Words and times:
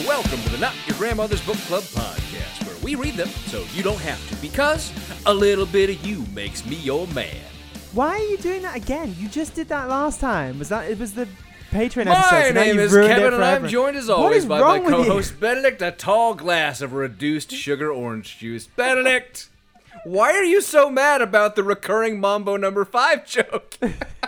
And 0.00 0.08
welcome 0.08 0.40
to 0.40 0.48
the 0.48 0.56
Not 0.58 0.74
Your 0.86 0.96
Grandmother's 0.96 1.44
Book 1.44 1.56
Club 1.58 1.82
podcast, 1.82 2.66
where 2.66 2.76
we 2.82 2.94
read 2.94 3.14
them 3.16 3.28
so 3.28 3.64
you 3.74 3.82
don't 3.82 4.00
have 4.00 4.30
to, 4.30 4.36
because 4.36 4.92
a 5.26 5.34
little 5.34 5.66
bit 5.66 5.90
of 5.90 6.06
you 6.06 6.24
makes 6.32 6.64
me 6.64 6.76
your 6.76 7.06
man. 7.08 7.36
Why 7.92 8.14
are 8.14 8.18
you 8.18 8.38
doing 8.38 8.62
that 8.62 8.76
again? 8.76 9.14
You 9.18 9.28
just 9.28 9.54
did 9.54 9.68
that 9.68 9.88
last 9.88 10.18
time. 10.20 10.58
Was 10.58 10.70
that 10.70 10.90
it? 10.90 10.98
Was 10.98 11.12
the 11.12 11.28
Patreon 11.70 12.06
My 12.06 12.12
episode? 12.12 12.48
so 12.48 12.54
now 12.54 12.60
name 12.62 12.76
you've 12.76 12.84
is 12.84 12.92
ruined 12.92 13.12
it 13.12 13.14
Kevin, 13.16 13.34
and 13.34 13.44
I'm 13.44 13.50
forever. 13.60 13.68
joined 13.68 13.96
as 13.98 14.08
always 14.08 14.38
is 14.38 14.46
by 14.46 14.60
my 14.60 14.66
wrong 14.66 14.84
with 14.84 14.94
you? 14.94 15.04
co-host 15.04 15.38
Benedict, 15.40 15.82
a 15.82 15.90
tall 15.90 16.34
glass 16.34 16.80
of 16.80 16.94
reduced 16.94 17.52
sugar 17.52 17.92
orange 17.92 18.38
juice. 18.38 18.68
Benedict, 18.68 19.50
why 20.04 20.32
are 20.32 20.44
you 20.44 20.62
so 20.62 20.88
mad 20.88 21.20
about 21.20 21.56
the 21.56 21.62
recurring 21.62 22.20
Mambo 22.20 22.56
number 22.56 22.86
five 22.86 23.26
joke? 23.26 23.76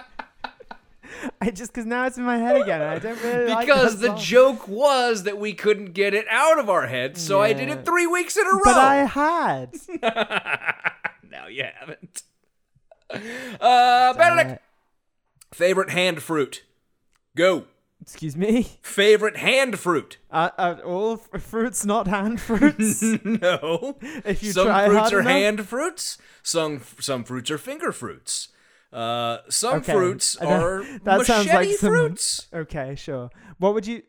I 1.40 1.50
just 1.50 1.72
because 1.72 1.86
now 1.86 2.06
it's 2.06 2.18
in 2.18 2.24
my 2.24 2.38
head 2.38 2.60
again. 2.60 2.82
I 2.82 2.98
don't 2.98 3.22
really 3.22 3.50
like 3.50 3.66
because 3.66 4.00
the 4.00 4.08
song. 4.08 4.18
joke 4.18 4.68
was 4.68 5.22
that 5.24 5.38
we 5.38 5.52
couldn't 5.54 5.92
get 5.92 6.14
it 6.14 6.26
out 6.30 6.58
of 6.58 6.68
our 6.70 6.86
heads, 6.86 7.20
so 7.20 7.40
I 7.40 7.52
did 7.52 7.68
it 7.68 7.84
three 7.84 8.06
weeks 8.06 8.36
in 8.36 8.46
a 8.46 8.50
row. 8.50 8.60
But 8.64 8.78
I 8.78 8.96
had. 9.04 9.74
now 11.30 11.46
you 11.48 11.64
haven't. 11.78 12.22
Uh, 13.60 14.14
Benedict, 14.14 14.62
favorite 15.52 15.90
hand 15.90 16.22
fruit? 16.22 16.62
Go. 17.36 17.64
Excuse 18.00 18.36
me. 18.36 18.78
Favorite 18.82 19.36
hand 19.36 19.78
fruit? 19.78 20.18
Uh, 20.30 20.50
are 20.58 20.80
all 20.82 21.20
f- 21.32 21.40
fruits 21.42 21.84
not 21.86 22.08
hand 22.08 22.40
fruits? 22.40 23.00
no. 23.24 23.96
If 24.24 24.42
you 24.42 24.50
some 24.52 24.66
try 24.66 24.86
fruits 24.86 25.00
hard 25.00 25.12
are 25.12 25.20
enough? 25.20 25.32
hand 25.32 25.68
fruits. 25.68 26.18
Some 26.42 26.82
some 26.98 27.22
fruits 27.22 27.50
are 27.50 27.58
finger 27.58 27.92
fruits. 27.92 28.48
Uh, 28.92 29.38
some 29.48 29.76
Okay, 29.78 29.92
fruits 29.92 30.36
are 30.36 30.82
that 31.04 31.18
machete 31.18 31.24
sounds 31.24 31.46
like 31.48 31.70
some- 31.70 31.88
fruits 31.90 32.46
okay, 32.52 32.94
sure. 32.94 33.30
What 33.58 33.74
would 33.74 33.86
you? 33.86 34.02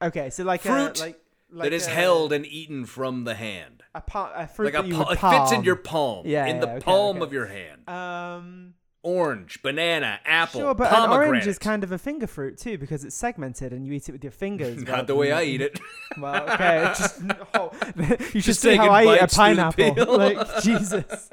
Okay, 0.00 0.30
so 0.30 0.44
like 0.44 0.62
Fruit 0.62 0.98
a, 1.00 1.02
like, 1.02 1.20
like 1.50 1.64
that 1.70 1.72
is 1.72 1.86
a, 1.86 1.90
held 1.90 2.32
and 2.32 2.46
eaten 2.46 2.86
from 2.86 3.24
the 3.24 3.34
hand. 3.34 3.82
a, 3.94 4.00
pa- 4.00 4.32
a 4.34 4.46
fruit 4.46 4.72
Like 4.74 4.84
a 4.84 4.88
that 4.88 5.18
pa- 5.18 5.32
it 5.34 5.38
fits 5.40 5.52
in 5.52 5.64
your 5.64 5.76
palm. 5.76 6.26
Yeah, 6.26 6.46
in 6.46 6.60
the 6.60 6.66
yeah, 6.66 6.72
okay, 6.74 6.84
palm 6.84 7.16
okay. 7.16 7.24
of 7.26 7.32
your 7.32 7.46
hand. 7.46 7.88
Um. 7.88 8.74
Orange, 9.04 9.60
banana, 9.64 10.20
apple, 10.24 10.60
Sure, 10.60 10.74
but 10.76 10.92
an 10.92 11.10
orange 11.10 11.44
is 11.48 11.58
kind 11.58 11.82
of 11.82 11.90
a 11.90 11.98
finger 11.98 12.28
fruit 12.28 12.56
too 12.56 12.78
because 12.78 13.04
it's 13.04 13.16
segmented 13.16 13.72
and 13.72 13.84
you 13.84 13.92
eat 13.94 14.08
it 14.08 14.12
with 14.12 14.22
your 14.22 14.30
fingers. 14.30 14.80
Not 14.84 15.08
the 15.08 15.16
way 15.16 15.32
I 15.32 15.42
eat 15.42 15.60
it. 15.60 15.80
Well, 16.20 16.48
okay, 16.50 16.84
just 16.96 17.20
oh, 17.54 17.72
you 17.96 18.16
should 18.40 18.42
Just 18.44 18.60
see 18.60 18.76
how 18.76 18.90
I 18.90 19.02
eat 19.16 19.18
a 19.20 19.26
the 19.26 19.34
pineapple. 19.34 20.16
like 20.18 20.62
Jesus. 20.62 21.30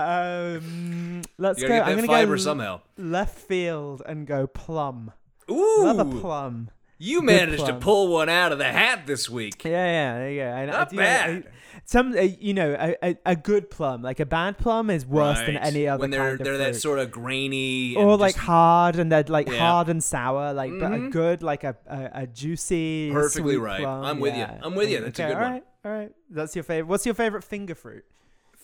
Um, 0.00 1.22
let's 1.38 1.62
go. 1.62 1.68
I'm 1.80 1.96
gonna 1.96 2.06
fiber 2.06 2.36
go 2.36 2.42
somehow. 2.42 2.80
left 2.96 3.38
field 3.38 4.02
and 4.06 4.26
go 4.26 4.46
plum. 4.46 5.12
Ooh, 5.50 5.84
Love 5.84 5.98
a 6.00 6.04
plum. 6.20 6.70
you 6.98 7.20
Good 7.20 7.26
managed 7.26 7.64
plum. 7.64 7.74
to 7.80 7.84
pull 7.84 8.08
one 8.08 8.28
out 8.28 8.52
of 8.52 8.58
the 8.58 8.64
hat 8.64 9.06
this 9.06 9.28
week. 9.30 9.64
Yeah, 9.64 9.70
yeah, 9.70 10.18
there 10.18 10.30
you 10.30 10.40
go. 10.40 10.46
I, 10.48 10.62
I 10.62 10.66
Not 10.66 10.90
do- 10.90 10.96
bad. 10.96 11.30
I- 11.30 11.50
some, 11.84 12.14
uh, 12.16 12.22
you 12.22 12.54
know, 12.54 12.74
a, 12.78 12.96
a, 13.10 13.16
a 13.26 13.36
good 13.36 13.70
plum, 13.70 14.00
like 14.02 14.18
a 14.18 14.24
bad 14.26 14.56
plum, 14.58 14.88
is 14.88 15.04
worse 15.06 15.38
than 15.40 15.56
any 15.58 15.86
other 15.86 15.98
plum. 15.98 16.00
when 16.00 16.10
they're 16.10 16.36
they're 16.38 16.58
that 16.58 16.74
sort 16.76 16.98
of 16.98 17.10
grainy 17.10 17.94
and 17.94 18.02
or 18.08 18.16
like 18.16 18.34
just 18.34 18.44
hard 18.46 18.96
and 18.96 19.12
they're 19.12 19.22
like 19.28 19.46
Yeah. 19.48 19.58
hard 19.58 19.88
and 19.90 20.02
sour, 20.02 20.52
like 20.54 20.72
but 20.80 20.90
a 20.92 20.96
Mhm. 20.96 21.12
good, 21.12 21.42
like 21.42 21.64
a 21.64 21.76
a, 21.86 22.10
a 22.22 22.26
juicy, 22.26 23.10
Perfectly 23.12 23.56
right. 23.58 23.80
plum, 23.82 24.04
I'm 24.04 24.20
with 24.20 24.34
you. 24.36 24.46
I'm 24.62 24.74
with 24.74 24.90
you. 24.90 25.00
That's 25.00 25.18
a 25.20 25.26
good 25.26 25.34
all 25.36 25.42
one. 25.42 25.52
right, 25.52 25.64
all 25.84 25.92
right. 25.92 26.12
That's 26.30 26.56
your 26.56 26.64
favorite. 26.64 26.88
What's 26.88 27.04
your 27.04 27.14
favorite 27.14 27.44
finger 27.44 27.74
fruit? 27.74 28.04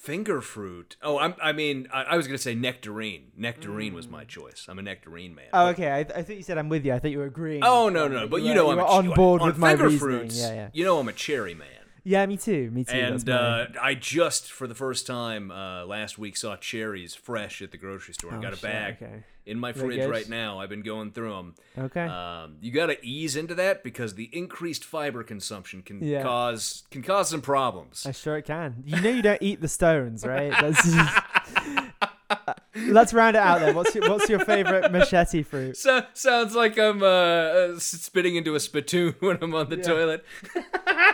Finger 0.02 0.40
fruit. 0.40 0.96
Oh, 1.00 1.18
I'm, 1.18 1.34
I 1.40 1.52
mean, 1.52 1.86
I, 1.92 2.02
I 2.02 2.16
was 2.16 2.26
gonna 2.26 2.36
say 2.36 2.56
nectarine. 2.56 3.30
Nectarine 3.36 3.94
was 3.94 4.08
my 4.08 4.24
mm. 4.24 4.28
choice. 4.28 4.66
I'm 4.68 4.80
a 4.80 4.82
nectarine 4.82 5.34
man. 5.34 5.46
Oh, 5.52 5.68
okay. 5.68 5.90
I, 5.90 6.00
I 6.00 6.04
thought 6.22 6.36
you 6.36 6.42
said 6.42 6.58
I'm 6.58 6.68
with 6.68 6.84
you. 6.84 6.92
I 6.92 6.98
thought 6.98 7.12
you 7.12 7.18
were 7.18 7.26
agreeing. 7.26 7.62
Oh 7.62 7.88
no 7.88 8.08
no, 8.08 8.26
but 8.26 8.42
you, 8.42 8.48
you 8.48 8.54
know 8.54 8.66
you 8.66 8.72
I'm 8.72 8.76
were 8.78 8.82
a, 8.82 8.86
on 8.86 9.10
board 9.10 9.40
on 9.42 9.46
with 9.46 9.58
my 9.58 9.70
finger 9.70 9.84
reasoning. 9.84 10.18
fruits. 10.18 10.40
Yeah, 10.40 10.52
yeah. 10.52 10.68
You 10.72 10.84
know 10.84 10.98
I'm 10.98 11.08
a 11.08 11.12
cherry 11.12 11.54
man. 11.54 11.68
Yeah, 12.04 12.26
me 12.26 12.36
too. 12.36 12.70
Me 12.72 12.82
too. 12.84 12.92
And 12.96 13.28
uh, 13.30 13.66
I 13.80 13.94
just, 13.94 14.50
for 14.50 14.66
the 14.66 14.74
first 14.74 15.06
time 15.06 15.50
uh, 15.52 15.84
last 15.86 16.18
week, 16.18 16.36
saw 16.36 16.56
cherries 16.56 17.14
fresh 17.14 17.62
at 17.62 17.70
the 17.70 17.78
grocery 17.78 18.14
store. 18.14 18.34
Oh, 18.34 18.40
Got 18.40 18.54
a 18.54 18.56
shit, 18.56 18.62
bag 18.62 18.96
okay. 19.00 19.22
in 19.46 19.58
my 19.60 19.72
fridge 19.72 20.04
right 20.08 20.28
now. 20.28 20.58
I've 20.58 20.68
been 20.68 20.82
going 20.82 21.12
through 21.12 21.30
them. 21.32 21.54
Okay. 21.78 22.04
Um, 22.04 22.56
you 22.60 22.72
got 22.72 22.86
to 22.86 22.96
ease 23.06 23.36
into 23.36 23.54
that 23.54 23.84
because 23.84 24.14
the 24.16 24.28
increased 24.32 24.84
fiber 24.84 25.22
consumption 25.22 25.82
can 25.82 26.02
Yeah. 26.02 26.22
cause 26.22 26.82
can 26.90 27.02
cause 27.02 27.28
some 27.30 27.40
problems. 27.40 28.04
I 28.04 28.10
sure 28.10 28.36
it 28.36 28.46
can. 28.46 28.82
You 28.84 29.00
know 29.00 29.10
you 29.10 29.22
don't 29.22 29.42
eat 29.42 29.60
the 29.60 29.68
stones, 29.68 30.26
right? 30.26 30.52
That's 30.60 30.84
Uh, 32.46 32.54
let's 32.88 33.12
round 33.12 33.36
it 33.36 33.40
out 33.42 33.60
then. 33.60 33.74
What's 33.74 33.94
your 33.94 34.08
What's 34.08 34.26
your 34.28 34.38
favorite 34.38 34.90
machete 34.90 35.42
fruit? 35.42 35.76
So, 35.76 36.02
sounds 36.14 36.54
like 36.54 36.78
I'm 36.78 37.02
uh, 37.02 37.06
uh, 37.06 37.78
spitting 37.78 38.36
into 38.36 38.54
a 38.54 38.60
spittoon 38.60 39.14
when 39.20 39.38
I'm 39.42 39.54
on 39.54 39.68
the 39.68 39.76
Yeah. 39.76 39.82
toilet. 39.82 40.24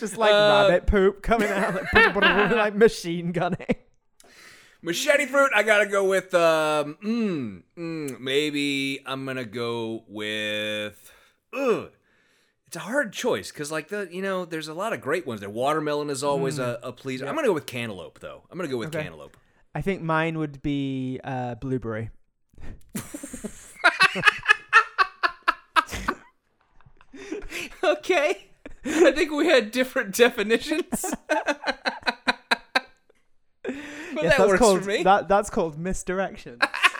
Just 0.00 0.16
like 0.16 0.32
Uh, 0.32 0.66
rabbit 0.68 0.86
poop 0.86 1.22
coming 1.22 1.48
out 1.50 1.74
like, 1.92 2.14
like 2.52 2.74
machine 2.86 3.32
gunning. 3.32 3.66
Machete 4.82 5.26
fruit, 5.26 5.50
I 5.54 5.62
gotta 5.62 5.84
go 5.86 6.08
with, 6.08 6.32
um, 6.32 6.96
mm, 7.04 7.62
mm, 7.78 8.18
maybe 8.18 9.00
I'm 9.04 9.26
gonna 9.26 9.44
go 9.44 10.04
with, 10.08 11.12
ugh. 11.52 11.90
It's 12.66 12.76
a 12.76 12.80
hard 12.80 13.12
choice 13.12 13.50
because, 13.52 13.70
like, 13.70 13.88
the, 13.88 14.08
you 14.10 14.22
know, 14.22 14.44
there's 14.46 14.68
a 14.68 14.74
lot 14.74 14.92
of 14.94 15.00
great 15.02 15.26
ones 15.26 15.40
there. 15.40 15.50
Watermelon 15.50 16.08
is 16.08 16.22
always 16.24 16.58
a, 16.58 16.78
a 16.82 16.92
pleaser. 16.92 17.26
I'm 17.28 17.34
gonna 17.34 17.48
go 17.48 17.52
with 17.52 17.66
cantaloupe, 17.66 18.20
though. 18.20 18.44
I'm 18.50 18.56
gonna 18.56 18.70
go 18.70 18.78
with 18.78 18.88
Okay. 18.88 19.02
cantaloupe. 19.02 19.36
I 19.74 19.82
think 19.82 20.00
mine 20.02 20.38
would 20.38 20.62
be 20.62 21.20
uh, 21.22 21.56
blueberry. 21.56 22.10
Okay. 27.82 28.49
I 28.84 29.12
think 29.12 29.30
we 29.32 29.46
had 29.46 29.70
different 29.70 30.14
definitions. 30.16 31.14
but 31.28 31.44
Yes, 33.64 33.74
that 34.14 34.38
that's 34.38 34.38
works 34.40 34.58
called 34.58 34.82
for 34.82 34.88
me. 34.88 35.02
that. 35.02 35.28
That's 35.28 35.50
called 35.50 35.78
misdirection. 35.78 36.58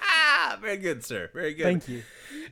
Very 0.61 0.77
good, 0.77 1.05
sir. 1.05 1.31
Very 1.33 1.55
good. 1.55 1.65
Thank 1.65 1.89
you. 1.89 2.03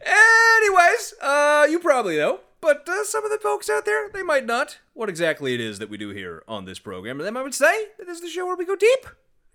Anyways, 0.05 1.15
uh, 1.23 1.67
you 1.71 1.79
probably 1.79 2.17
know, 2.17 2.41
but 2.61 2.89
uh, 2.89 3.05
some 3.05 3.25
of 3.25 3.31
the 3.31 3.39
folks 3.39 3.69
out 3.69 3.85
there, 3.85 4.09
they 4.09 4.23
might 4.23 4.47
not. 4.47 4.79
What 4.95 5.09
exactly 5.09 5.55
it 5.55 5.61
is 5.61 5.79
that 5.79 5.91
we 5.91 5.97
do 5.97 6.11
here 6.11 6.43
on 6.49 6.65
this 6.65 6.79
program, 6.79 7.19
and 7.21 7.27
then 7.27 7.37
I 7.37 7.43
would 7.43 7.55
say 7.55 7.87
that 7.99 8.07
this 8.07 8.17
is 8.19 8.23
the 8.23 8.29
show 8.29 8.47
where 8.47 8.57
we 8.57 8.65
go 8.65 8.77
deep, 8.77 9.07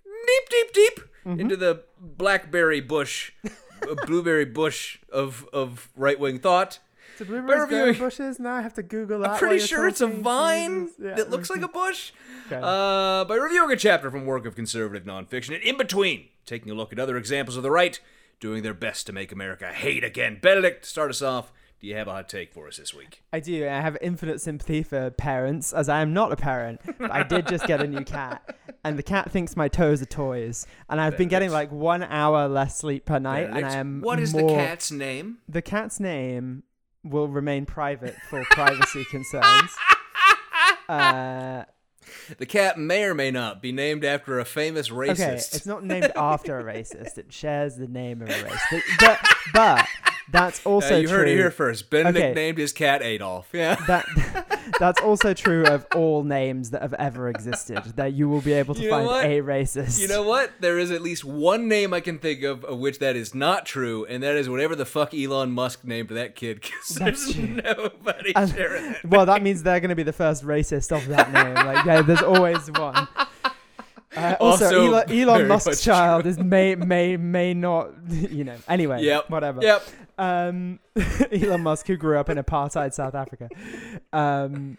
deep, 0.06 0.50
deep, 0.50 0.74
deep 0.74 1.00
Mm-hmm. 1.26 1.40
into 1.40 1.56
the 1.56 1.84
blackberry 2.02 2.82
bush, 2.82 3.32
blueberry 4.06 4.44
bush 4.44 4.98
of 5.10 5.48
of 5.54 5.90
right 5.96 6.20
wing 6.20 6.38
thought. 6.38 6.80
So 7.18 7.26
blueberries 7.26 7.98
bushes. 7.98 8.40
Now 8.40 8.56
I 8.56 8.62
have 8.62 8.74
to 8.76 8.84
Google 8.84 9.20
that. 9.20 9.32
I'm 9.32 9.40
pretty 9.40 9.60
sure 9.60 9.88
it's 9.88 10.02
a 10.02 10.08
vine. 10.08 10.90
Yeah, 11.00 11.16
that 11.16 11.30
looks 11.30 11.50
like 11.50 11.62
a 11.62 11.68
bush. 11.68 12.12
Okay. 12.48 12.60
Uh, 12.62 13.24
by 13.26 13.36
reviewing 13.36 13.72
a 13.72 13.76
chapter 13.76 14.10
from 14.10 14.26
work 14.26 14.46
of 14.46 14.56
conservative 14.56 15.06
nonfiction, 15.06 15.56
and 15.56 15.64
in 15.64 15.78
between, 15.78 16.28
taking 16.46 16.72
a 16.72 16.76
look 16.76 16.92
at 16.92 17.00
other 17.00 17.18
examples 17.18 17.56
of 17.58 17.64
the 17.64 17.72
right 17.72 18.00
doing 18.40 18.64
their 18.64 18.74
best 18.74 19.08
to 19.08 19.14
make 19.14 19.32
America 19.32 19.72
hate 19.72 20.04
again. 20.04 20.38
Benedict, 20.42 20.86
start 20.86 21.10
us 21.10 21.22
off. 21.22 21.54
Do 21.80 21.88
you 21.88 21.96
have 21.96 22.08
a 22.08 22.12
hot 22.12 22.30
take 22.30 22.54
for 22.54 22.68
us 22.68 22.78
this 22.78 22.94
week? 22.94 23.24
I 23.32 23.40
do. 23.42 23.68
I 23.68 23.82
have 23.82 23.98
infinite 24.02 24.42
sympathy 24.42 24.84
for 24.84 25.12
parents, 25.12 25.74
as 25.74 25.90
I 25.90 26.02
am 26.02 26.14
not 26.14 26.32
a 26.32 26.36
parent. 26.36 26.80
But 26.98 27.12
I 27.12 27.24
did 27.24 27.48
just 27.48 27.68
get 27.68 27.82
a 27.82 27.88
new 27.88 28.04
cat, 28.06 28.56
and 28.86 28.98
the 28.98 29.04
cat 29.04 29.32
thinks 29.32 29.56
my 29.56 29.68
toes 29.68 30.02
are 30.02 30.06
toys. 30.06 30.66
And 30.90 31.00
I've 31.02 31.18
been 31.18 31.28
getting 31.28 31.52
like 31.52 31.72
one 31.72 32.04
hour 32.04 32.48
less 32.48 32.78
sleep 32.78 33.06
per 33.06 33.20
night, 33.20 33.50
and 33.50 33.66
I 33.66 33.76
am. 33.76 34.02
what 34.02 34.20
is 34.20 34.32
the 34.32 34.48
cat's 34.48 34.92
name? 34.92 35.40
The 35.48 35.62
cat's 35.62 36.00
name 36.00 36.64
will 37.04 37.28
remain 37.28 37.66
private 37.66 38.16
for 38.30 38.44
privacy 38.46 39.04
concerns. 39.12 39.72
Uh, 40.90 41.64
The 42.38 42.46
cat 42.46 42.78
may 42.78 43.04
or 43.06 43.14
may 43.14 43.32
not 43.32 43.62
be 43.62 43.72
named 43.72 44.06
after 44.06 44.40
a 44.40 44.46
famous 44.46 44.90
racist. 44.90 45.12
okay, 45.12 45.34
it's 45.36 45.66
not 45.66 45.84
named 45.84 46.12
after 46.16 46.60
a 46.60 46.64
racist. 46.64 47.18
It 47.18 47.32
shares 47.34 47.76
the 47.76 47.88
name 47.88 48.22
of 48.22 48.30
a 48.30 48.44
race, 48.44 48.62
but 48.72 48.82
but, 49.00 49.20
but 49.54 49.88
that's 50.32 50.66
Uh, 50.66 50.70
also 50.70 50.98
you 50.98 51.08
true. 51.08 51.18
heard 51.18 51.28
it 51.28 51.36
here 51.36 51.52
first. 51.52 51.90
Benedict 51.90 52.18
Okay. 52.24 52.34
named 52.34 52.58
his 52.58 52.72
cat 52.72 53.02
Adolf. 53.02 53.50
Yeah. 53.54 53.76
that 53.88 54.06
That's 54.80 55.02
also 55.02 55.34
true 55.34 55.66
of 55.66 55.86
all 55.96 56.24
names 56.24 56.70
that 56.72 56.82
have 56.82 56.94
ever 56.96 57.30
existed. 57.30 57.78
That 57.96 58.14
you 58.14 58.30
will 58.30 58.42
be 58.42 58.54
able 58.54 58.76
to 58.76 58.82
You 58.82 58.90
know 58.90 58.96
find 58.98 59.06
what? 59.08 59.26
a 59.26 59.42
racist. 59.42 60.00
You 60.02 60.08
know 60.08 60.24
what? 60.24 60.52
There 60.60 60.78
is 60.80 60.92
at 60.92 61.02
least 61.02 61.24
one 61.26 61.68
name 61.68 61.94
I 61.94 62.00
can 62.00 62.20
think 62.20 62.44
of 62.44 62.64
of 62.66 62.80
which 62.80 63.00
that 63.00 63.16
is 63.16 63.34
not 63.36 63.66
true, 63.66 64.06
and 64.06 64.22
that 64.24 64.36
is 64.36 64.50
whatever 64.50 64.76
the 64.76 64.86
fuck 64.86 65.14
Elon 65.14 65.52
Musk 65.52 65.84
named 65.86 66.10
that 66.10 66.36
kid. 66.36 66.62
Because 66.62 66.96
there's 66.96 67.34
true. 67.34 67.48
nobody 67.64 68.34
And- 68.36 68.52
sharing 68.52 68.96
well, 69.10 69.26
that 69.26 69.42
means 69.42 69.64
they're 69.64 69.80
going 69.80 69.90
to 69.90 69.96
be 69.96 70.04
the 70.04 70.14
first 70.14 70.44
racist 70.46 70.96
of 70.96 71.08
that 71.08 71.32
name. 71.32 71.54
Like, 71.56 71.86
yeah, 71.86 72.02
there's 72.02 72.22
always 72.22 72.70
one. 72.72 73.08
Uh, 74.16 74.36
also, 74.40 74.66
Also 74.66 74.86
Elon, 74.94 75.12
Elon 75.12 75.48
Musk's 75.48 75.82
child 75.84 76.28
is 76.28 76.38
may 76.38 76.76
may 76.76 77.18
may 77.18 77.54
not, 77.56 77.90
you 78.10 78.44
know. 78.44 78.56
Anyway, 78.68 79.04
Yep. 79.04 79.30
whatever. 79.32 79.60
Yep. 79.62 79.84
Um, 80.18 80.80
Elon 81.32 81.62
Musk, 81.62 81.88
who 81.88 81.98
grew 81.98 82.18
up 82.18 82.30
in 82.30 82.38
apartheid 82.38 82.94
South 82.94 83.16
Africa. 83.16 83.50
Um, 84.12 84.78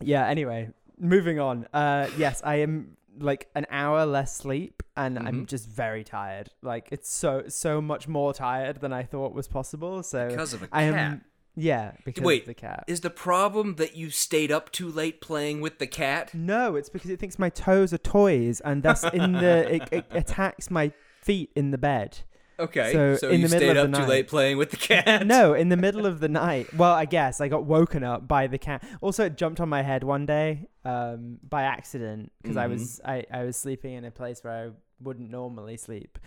yeah. 0.00 0.26
Anyway, 0.26 0.70
moving 0.98 1.38
on. 1.38 1.66
Uh, 1.72 2.08
yes, 2.16 2.40
I 2.44 2.56
am 2.56 2.96
like 3.18 3.48
an 3.54 3.66
hour 3.70 4.06
less 4.06 4.34
sleep, 4.36 4.82
and 4.96 5.18
I'm 5.18 5.42
Mhm. 5.42 5.46
just 5.46 5.68
very 5.68 6.04
tired. 6.04 6.50
Like 6.62 6.88
it's 6.90 7.12
so 7.12 7.44
so 7.48 7.80
much 7.80 8.08
more 8.08 8.32
tired 8.32 8.80
than 8.80 8.92
I 8.92 9.02
thought 9.02 9.34
was 9.34 9.46
possible. 9.48 10.02
So 10.02 10.28
Because 10.28 10.54
of 10.54 10.62
a 10.62 10.66
cat. 10.68 10.76
I 10.76 10.82
am. 10.84 11.24
Yeah, 11.56 11.92
because 12.04 12.22
Wait, 12.24 12.42
of 12.42 12.46
the 12.46 12.54
cat. 12.54 12.84
Is 12.86 13.00
the 13.00 13.10
problem 13.10 13.74
that 13.74 13.94
you 13.96 14.08
stayed 14.08 14.52
up 14.52 14.70
too 14.72 14.88
late 14.90 15.20
playing 15.20 15.60
with 15.60 15.78
the 15.78 15.86
cat? 15.86 16.32
No, 16.32 16.76
it's 16.76 16.88
because 16.88 17.10
it 17.10 17.18
thinks 17.18 17.38
my 17.38 17.50
toes 17.50 17.92
are 17.92 17.98
toys, 17.98 18.60
and 18.60 18.82
thus 18.82 19.02
in 19.12 19.32
the 19.32 19.74
it, 19.74 19.88
it 19.90 20.06
attacks 20.12 20.70
my 20.70 20.92
feet 21.20 21.50
in 21.54 21.72
the 21.72 21.76
bed. 21.78 22.20
Okay, 22.60 22.92
So, 22.92 23.16
so, 23.16 23.28
in 23.30 23.40
you 23.40 23.48
the 23.48 23.54
middle 23.56 23.68
stayed 23.70 23.76
of 23.78 23.84
up 23.86 23.90
the 23.90 23.96
too 23.96 24.02
night- 24.02 24.08
late 24.08 24.28
playing 24.28 24.58
with 24.58 24.70
the 24.70 24.76
cat. 24.76 25.26
No, 25.26 25.54
in 25.62 25.68
the 25.68 25.76
middle 25.76 26.06
of 26.06 26.20
the 26.20 26.28
night. 26.28 26.72
Well, 26.74 26.92
I 26.92 27.04
guess 27.06 27.40
I 27.40 27.48
got 27.48 27.64
woken 27.64 28.04
up 28.04 28.28
by 28.28 28.46
the 28.46 28.58
cat. 28.58 28.84
Also, 29.00 29.24
it 29.26 29.36
jumped 29.36 29.60
on 29.60 29.68
my 29.68 29.82
head 29.82 30.04
one 30.04 30.26
day 30.26 30.68
um, 30.84 31.38
by 31.48 31.62
accident 31.62 32.32
because 32.42 32.56
I 32.56 32.66
Mhm. 32.66 32.70
was 32.70 33.00
I, 33.04 33.24
I 33.32 33.44
was 33.44 33.56
sleeping 33.56 33.94
in 33.94 34.04
a 34.04 34.10
place 34.10 34.44
where 34.44 34.52
I 34.52 34.70
wouldn't 35.02 35.30
normally 35.30 35.76
sleep. 35.76 36.18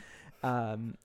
Um, 0.44 0.96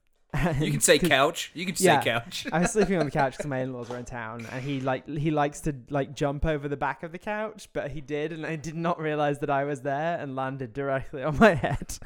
you 0.61 0.71
can 0.71 0.81
say 0.81 0.99
couch. 1.17 1.51
You 1.55 1.65
can 1.65 1.75
say 1.75 1.85
Yeah. 1.87 2.03
couch. 2.03 2.47
I 2.53 2.61
was 2.61 2.73
sleeping 2.73 2.97
on 2.99 3.05
the 3.07 3.11
couch 3.11 3.33
because 3.37 3.47
my 3.55 3.59
in-laws 3.61 3.89
were 3.89 3.97
in 3.97 4.05
town, 4.05 4.47
and 4.53 4.63
he 4.63 4.81
like 4.81 5.09
he 5.09 5.31
likes 5.31 5.61
to 5.63 5.75
like 5.91 6.15
jump 6.15 6.45
over 6.45 6.69
the 6.69 6.77
back 6.77 7.03
of 7.03 7.13
the 7.13 7.19
couch, 7.19 7.69
but 7.73 7.91
he 7.93 8.01
did, 8.01 8.33
and 8.33 8.45
I 8.47 8.57
did 8.57 8.75
not 8.77 8.99
realize 9.01 9.39
that 9.41 9.51
I 9.51 9.65
was 9.65 9.81
there 9.83 10.19
and 10.21 10.37
landed 10.37 10.73
directly 10.73 11.23
on 11.23 11.39
my 11.39 11.55
head. 11.55 11.99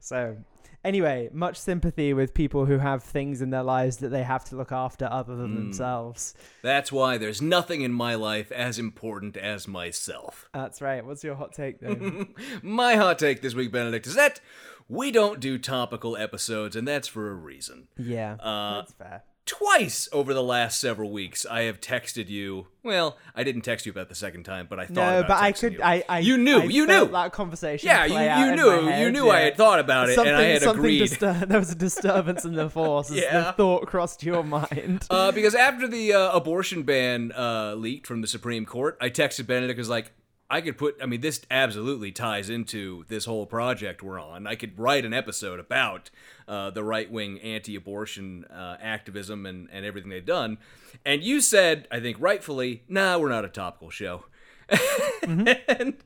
So, 0.00 0.36
anyway, 0.84 1.28
much 1.32 1.56
sympathy 1.58 2.12
with 2.12 2.34
people 2.34 2.66
who 2.66 2.78
have 2.78 3.02
things 3.02 3.40
in 3.42 3.50
their 3.50 3.62
lives 3.62 3.98
that 3.98 4.08
they 4.08 4.22
have 4.22 4.44
to 4.46 4.56
look 4.56 4.72
after 4.72 5.08
other 5.10 5.36
than 5.36 5.50
Mm. 5.52 5.56
themselves. 5.56 6.34
That's 6.62 6.90
why 6.92 7.18
there's 7.18 7.40
nothing 7.42 7.82
in 7.82 7.92
my 7.92 8.14
life 8.14 8.50
as 8.52 8.78
important 8.78 9.36
as 9.36 9.68
myself. 9.68 10.48
That's 10.52 10.80
right. 10.80 11.04
What's 11.04 11.22
your 11.24 11.34
hot 11.34 11.52
take, 11.52 11.80
then? 11.80 12.34
My 12.62 12.96
hot 12.96 13.18
take 13.18 13.42
this 13.42 13.54
week, 13.54 13.70
Benedict, 13.72 14.06
is 14.06 14.14
that 14.14 14.40
we 14.88 15.10
don't 15.10 15.40
do 15.40 15.58
topical 15.58 16.16
episodes, 16.16 16.76
and 16.76 16.86
that's 16.86 17.08
for 17.08 17.30
a 17.30 17.34
reason. 17.34 17.88
yeah, 17.96 18.34
Uh, 18.34 18.74
that's 18.80 18.92
fair. 18.92 19.22
Twice 19.44 20.08
over 20.12 20.32
the 20.32 20.42
last 20.42 20.78
several 20.80 21.10
weeks, 21.10 21.44
I 21.44 21.62
have 21.62 21.80
texted 21.80 22.28
you. 22.28 22.68
Well, 22.84 23.16
I 23.34 23.42
didn't 23.42 23.62
text 23.62 23.84
you 23.86 23.90
about 23.90 24.08
the 24.08 24.14
second 24.14 24.44
time, 24.44 24.68
but 24.70 24.78
I 24.78 24.86
thought 24.86 24.94
No, 24.94 25.18
about 25.18 25.28
but 25.28 25.36
I 25.38 25.50
could. 25.50 25.72
you. 25.74 25.80
I, 25.82 26.04
I 26.08 26.18
you 26.20 26.38
knew, 26.38 26.60
I 26.60 26.64
you 26.64 26.86
knew. 26.86 27.08
that 27.08 27.32
conversation. 27.32 27.88
Yeah, 27.88 28.04
you, 28.04 28.46
you 28.50 28.54
knew, 28.56 28.88
you 29.04 29.10
knew 29.10 29.30
I 29.30 29.40
had 29.40 29.56
thought 29.56 29.80
about 29.80 30.10
it, 30.10 30.14
something, 30.14 30.32
and 30.32 30.40
I 30.40 30.46
had 30.46 30.62
agreed. 30.62 31.02
distur- 31.02 31.48
there 31.48 31.58
was 31.58 31.72
a 31.72 31.74
disturbance 31.74 32.44
in 32.44 32.54
the 32.54 32.70
force 32.70 33.10
Yeah. 33.10 33.42
the 33.46 33.52
thought 33.54 33.86
crossed 33.88 34.22
your 34.22 34.44
mind. 34.44 35.06
Uh, 35.10 35.32
because 35.32 35.56
after 35.56 35.88
the 35.88 36.12
uh, 36.12 36.30
abortion 36.36 36.84
ban 36.84 37.32
uh, 37.36 37.74
leaked 37.74 38.06
from 38.06 38.20
the 38.20 38.28
Supreme 38.28 38.64
Court, 38.64 38.96
I 39.00 39.10
texted 39.10 39.48
Benedict 39.48 39.76
was 39.76 39.88
like, 39.88 40.12
I 40.52 40.60
could 40.60 40.76
put. 40.76 40.98
I 41.02 41.06
mean, 41.06 41.22
this 41.22 41.40
absolutely 41.50 42.12
ties 42.12 42.50
into 42.50 43.06
this 43.08 43.24
whole 43.24 43.46
project 43.46 44.02
we're 44.02 44.20
on. 44.20 44.46
I 44.46 44.54
could 44.54 44.78
write 44.78 45.06
an 45.06 45.14
episode 45.14 45.58
about 45.58 46.10
uh, 46.46 46.68
the 46.68 46.84
right 46.84 47.10
wing 47.10 47.40
anti-abortion 47.40 48.44
uh, 48.44 48.76
activism 48.78 49.46
and 49.46 49.66
and 49.72 49.86
everything 49.86 50.10
they've 50.10 50.24
done. 50.24 50.58
And 51.06 51.22
you 51.22 51.40
said, 51.40 51.88
I 51.90 52.00
think 52.00 52.18
rightfully, 52.20 52.82
Nah, 52.86 53.16
we're 53.16 53.30
not 53.30 53.46
a 53.46 53.48
topical 53.48 53.88
show. 53.88 54.26
and 55.22 55.96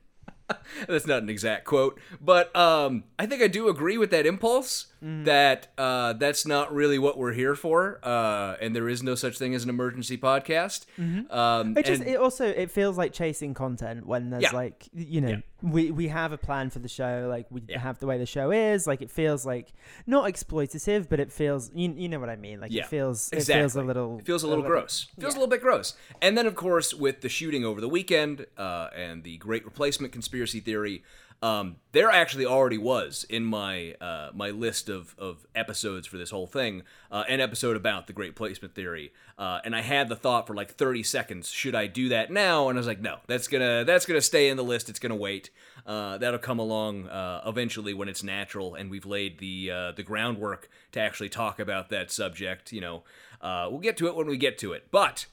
that's 0.88 1.08
not 1.08 1.24
an 1.24 1.28
exact 1.28 1.64
quote, 1.64 1.98
but 2.20 2.54
um, 2.54 3.02
I 3.18 3.26
think 3.26 3.42
I 3.42 3.48
do 3.48 3.68
agree 3.68 3.98
with 3.98 4.10
that 4.12 4.26
impulse 4.26 4.86
Mm. 5.06 5.24
that 5.26 5.68
uh, 5.78 6.14
that's 6.14 6.44
not 6.46 6.74
really 6.74 6.98
what 6.98 7.16
we're 7.16 7.32
here 7.34 7.54
for, 7.54 8.00
uh, 8.02 8.56
and 8.60 8.74
there 8.74 8.88
is 8.88 9.02
no 9.04 9.14
such 9.14 9.38
thing 9.38 9.54
as 9.54 9.62
an 9.62 9.70
emergency 9.70 10.18
podcast. 10.18 10.86
Um, 10.98 11.26
Mm-hmm. 11.36 11.78
It 11.78 11.84
just 11.86 12.00
and- 12.02 12.10
it 12.10 12.16
also 12.18 12.44
it 12.46 12.70
feels 12.72 12.98
like 12.98 13.12
chasing 13.12 13.54
content 13.54 14.04
when 14.06 14.30
there's 14.30 14.42
Yeah. 14.42 14.50
like 14.52 14.88
you 14.94 15.20
know 15.20 15.28
Yeah. 15.28 15.40
we 15.62 15.90
we 15.92 16.08
have 16.08 16.32
a 16.32 16.38
plan 16.38 16.70
for 16.70 16.80
the 16.80 16.88
show 16.88 17.26
like 17.30 17.46
we 17.50 17.62
Yeah. 17.68 17.78
have 17.78 17.98
the 18.00 18.06
way 18.06 18.18
the 18.18 18.26
show 18.26 18.50
is 18.50 18.86
like 18.86 19.00
it 19.02 19.10
feels 19.10 19.46
like 19.46 19.72
not 20.06 20.24
exploitative 20.32 21.08
but 21.08 21.20
it 21.20 21.30
feels 21.30 21.70
you, 21.74 21.92
you 21.96 22.08
know 22.08 22.18
what 22.18 22.28
I 22.30 22.36
mean 22.36 22.60
like 22.60 22.72
it 22.74 22.86
feels 22.86 23.28
exactly. 23.32 23.54
it 23.54 23.62
feels 23.62 23.76
a 23.76 23.82
little 23.82 24.18
It 24.18 24.26
feels 24.26 24.42
a 24.42 24.48
little 24.48 24.64
gross. 24.64 25.06
Feels 25.20 25.34
a 25.34 25.38
little 25.38 25.50
bit 25.50 25.60
gross. 25.62 25.94
And 26.22 26.36
then, 26.36 26.46
of 26.46 26.54
course, 26.56 26.92
with 26.94 27.20
the 27.20 27.28
shooting 27.28 27.64
over 27.64 27.80
the 27.80 27.88
weekend 27.88 28.46
uh, 28.56 28.88
and 28.96 29.22
the 29.22 29.36
Great 29.38 29.64
Replacement 29.64 30.12
conspiracy 30.12 30.60
theory, 30.60 31.02
um, 31.42 31.76
there 31.92 32.10
actually 32.10 32.46
already 32.46 32.78
was 32.78 33.24
in 33.28 33.44
my 33.44 33.94
uh, 34.00 34.30
my 34.34 34.50
list 34.50 34.88
of, 34.88 35.14
of 35.18 35.46
episodes 35.54 36.06
for 36.06 36.16
this 36.16 36.30
whole 36.30 36.46
thing 36.46 36.82
uh, 37.10 37.24
an 37.28 37.40
episode 37.40 37.76
about 37.76 38.06
the 38.06 38.12
Great 38.12 38.30
Replacement 38.30 38.74
theory. 38.74 39.12
Uh, 39.38 39.60
and 39.64 39.76
I 39.76 39.82
had 39.82 40.08
the 40.08 40.16
thought 40.16 40.46
for 40.46 40.54
like 40.54 40.72
30 40.74 41.02
seconds: 41.02 41.50
should 41.50 41.74
I 41.74 41.86
do 41.88 42.08
that 42.08 42.30
now? 42.30 42.68
And 42.68 42.78
I 42.78 42.80
was 42.80 42.86
like, 42.86 43.00
no, 43.00 43.18
that's 43.26 43.48
gonna 43.48 43.84
that's 43.84 44.06
gonna 44.06 44.20
stay 44.20 44.48
in 44.48 44.56
the 44.56 44.64
list. 44.64 44.88
It's 44.88 44.98
gonna 44.98 45.14
wait. 45.14 45.50
Uh, 45.86 46.18
that'll 46.18 46.38
come 46.38 46.58
along 46.58 47.06
uh, 47.08 47.42
eventually 47.46 47.92
when 47.92 48.08
it's 48.08 48.22
natural, 48.22 48.74
and 48.74 48.90
we've 48.90 49.06
laid 49.06 49.38
the 49.38 49.70
uh, 49.70 49.92
the 49.92 50.02
groundwork 50.02 50.70
to 50.92 51.00
actually 51.00 51.28
talk 51.28 51.60
about 51.60 51.90
that 51.90 52.10
subject. 52.10 52.72
You 52.72 52.80
know, 52.80 53.04
we'll 53.42 53.78
get 53.80 53.98
to 53.98 54.06
it 54.06 54.16
when 54.16 54.26
we 54.26 54.38
get 54.38 54.58
to 54.58 54.72
it. 54.72 54.88
But 54.90 55.26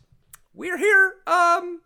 we're 0.53 0.77
here 0.77 1.15
um, 1.25 1.81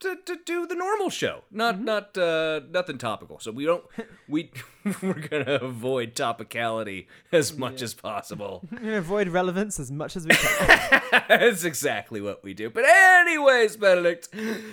to, 0.00 0.16
to 0.24 0.38
do 0.44 0.66
the 0.66 0.74
normal 0.74 1.10
show, 1.10 1.44
not 1.50 1.80
not 1.80 2.16
uh, 2.16 2.60
nothing 2.70 2.98
topical. 2.98 3.38
So 3.38 3.50
we 3.50 3.64
don't 3.64 3.84
we 4.28 4.50
we're 5.02 5.14
gonna 5.14 5.58
avoid 5.62 6.14
topicality 6.14 7.06
as 7.32 7.56
much 7.56 7.82
as 7.82 7.94
possible. 7.94 8.66
We're 8.70 8.78
gonna 8.78 8.98
avoid 8.98 9.28
relevance 9.28 9.80
as 9.80 9.90
much 9.90 10.16
as 10.16 10.26
we 10.26 10.34
can 10.34 11.02
That's 11.28 11.64
exactly 11.64 12.20
what 12.20 12.44
we 12.44 12.54
do. 12.54 12.70
But 12.70 12.84
anyways, 12.86 13.76
Benedict, 13.76 14.28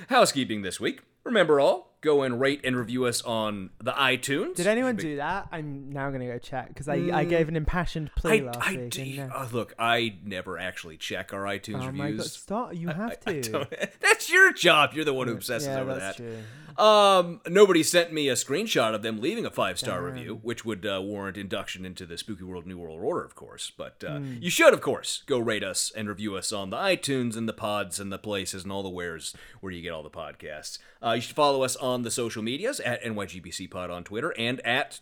housekeeping 0.10 0.62
this 0.62 0.80
week. 0.80 1.02
Remember 1.24 1.60
all, 1.60 1.93
go 2.04 2.22
and 2.22 2.40
rate 2.40 2.62
and 2.64 2.76
review 2.78 3.06
us 3.06 3.22
on 3.24 3.70
the 3.82 3.92
iTunes. 3.94 4.56
did 4.56 4.68
anyone 4.68 4.96
do 4.96 5.16
that 5.16 5.48
I'm 5.52 5.92
now 5.92 6.12
gonna 6.12 6.28
go 6.28 6.38
check 6.38 6.68
because 6.68 6.88
I, 6.88 6.96
I 7.12 7.24
gave 7.24 7.48
an 7.48 7.56
impassioned 7.56 8.12
plea 8.16 8.42
I, 8.42 8.44
last 8.46 8.60
I 8.62 8.72
week 8.76 8.98
and, 9.00 9.32
uh, 9.32 9.36
oh, 9.36 9.50
look, 9.52 9.74
I 9.80 10.16
never 10.24 10.60
actually 10.60 10.98
check 10.98 11.34
our 11.34 11.44
iTunes 11.44 11.82
oh 11.88 11.92
my 11.92 12.06
god 12.12 12.18
reviews. 12.18 12.32
stop 12.34 12.76
you 12.76 12.88
have 12.90 13.20
to 13.22 13.42
Don't- 13.42 13.74
that's 14.02 14.30
your 14.30 14.54
job. 14.54 14.92
You're 14.94 15.06
the 15.06 15.14
one 15.14 15.28
who 15.28 15.34
obsesses 15.34 15.68
yeah 15.70 15.80
over 15.80 15.96
that's 15.96 16.18
that. 16.18 16.24
true 16.24 16.38
Um, 16.78 17.42
nobody 17.48 17.84
sent 17.84 18.12
me 18.14 18.30
a 18.30 18.34
screenshot 18.34 18.94
of 18.96 19.02
them 19.02 19.22
leaving 19.22 19.46
a 19.46 19.52
five 19.52 19.78
star 19.80 20.02
review, 20.04 20.40
which 20.42 20.64
would 20.66 20.86
uh, 20.86 21.02
warrant 21.02 21.38
induction 21.38 21.86
into 21.86 22.06
the 22.06 22.18
Spooky 22.18 22.44
World 22.44 22.66
New 22.66 22.78
World 22.78 23.00
Order, 23.02 23.24
of 23.24 23.36
course. 23.36 23.72
But 23.78 24.04
uh, 24.08 24.18
Hmm. 24.20 24.38
you 24.42 24.50
should, 24.50 24.74
of 24.74 24.82
course, 24.82 25.24
go 25.26 25.40
rate 25.40 25.64
us 25.64 25.92
and 25.96 26.08
review 26.10 26.36
us 26.36 26.52
on 26.52 26.70
the 26.70 26.78
iTunes 26.78 27.36
and 27.38 27.48
the 27.48 27.54
pods 27.54 28.00
and 28.00 28.12
the 28.12 28.18
places 28.20 28.64
and 28.64 28.72
all 28.72 28.84
the 28.84 28.90
wheres 28.90 29.36
where 29.62 29.72
you 29.72 29.82
get 29.82 29.92
all 29.92 30.04
the 30.04 30.10
podcasts. 30.10 30.78
Uh, 31.04 31.12
you 31.12 31.22
should 31.22 31.36
follow 31.36 31.64
us 31.64 31.76
on 31.78 32.04
the 32.04 32.12
social 32.12 32.42
medias 32.44 32.80
at 32.80 33.04
NYGBC 33.04 33.70
Pod 33.70 33.90
on 33.90 34.04
Twitter 34.04 34.34
and 34.38 34.60
at 34.66 35.00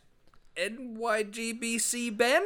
NYGBC 0.57 2.15
Ben. 2.17 2.43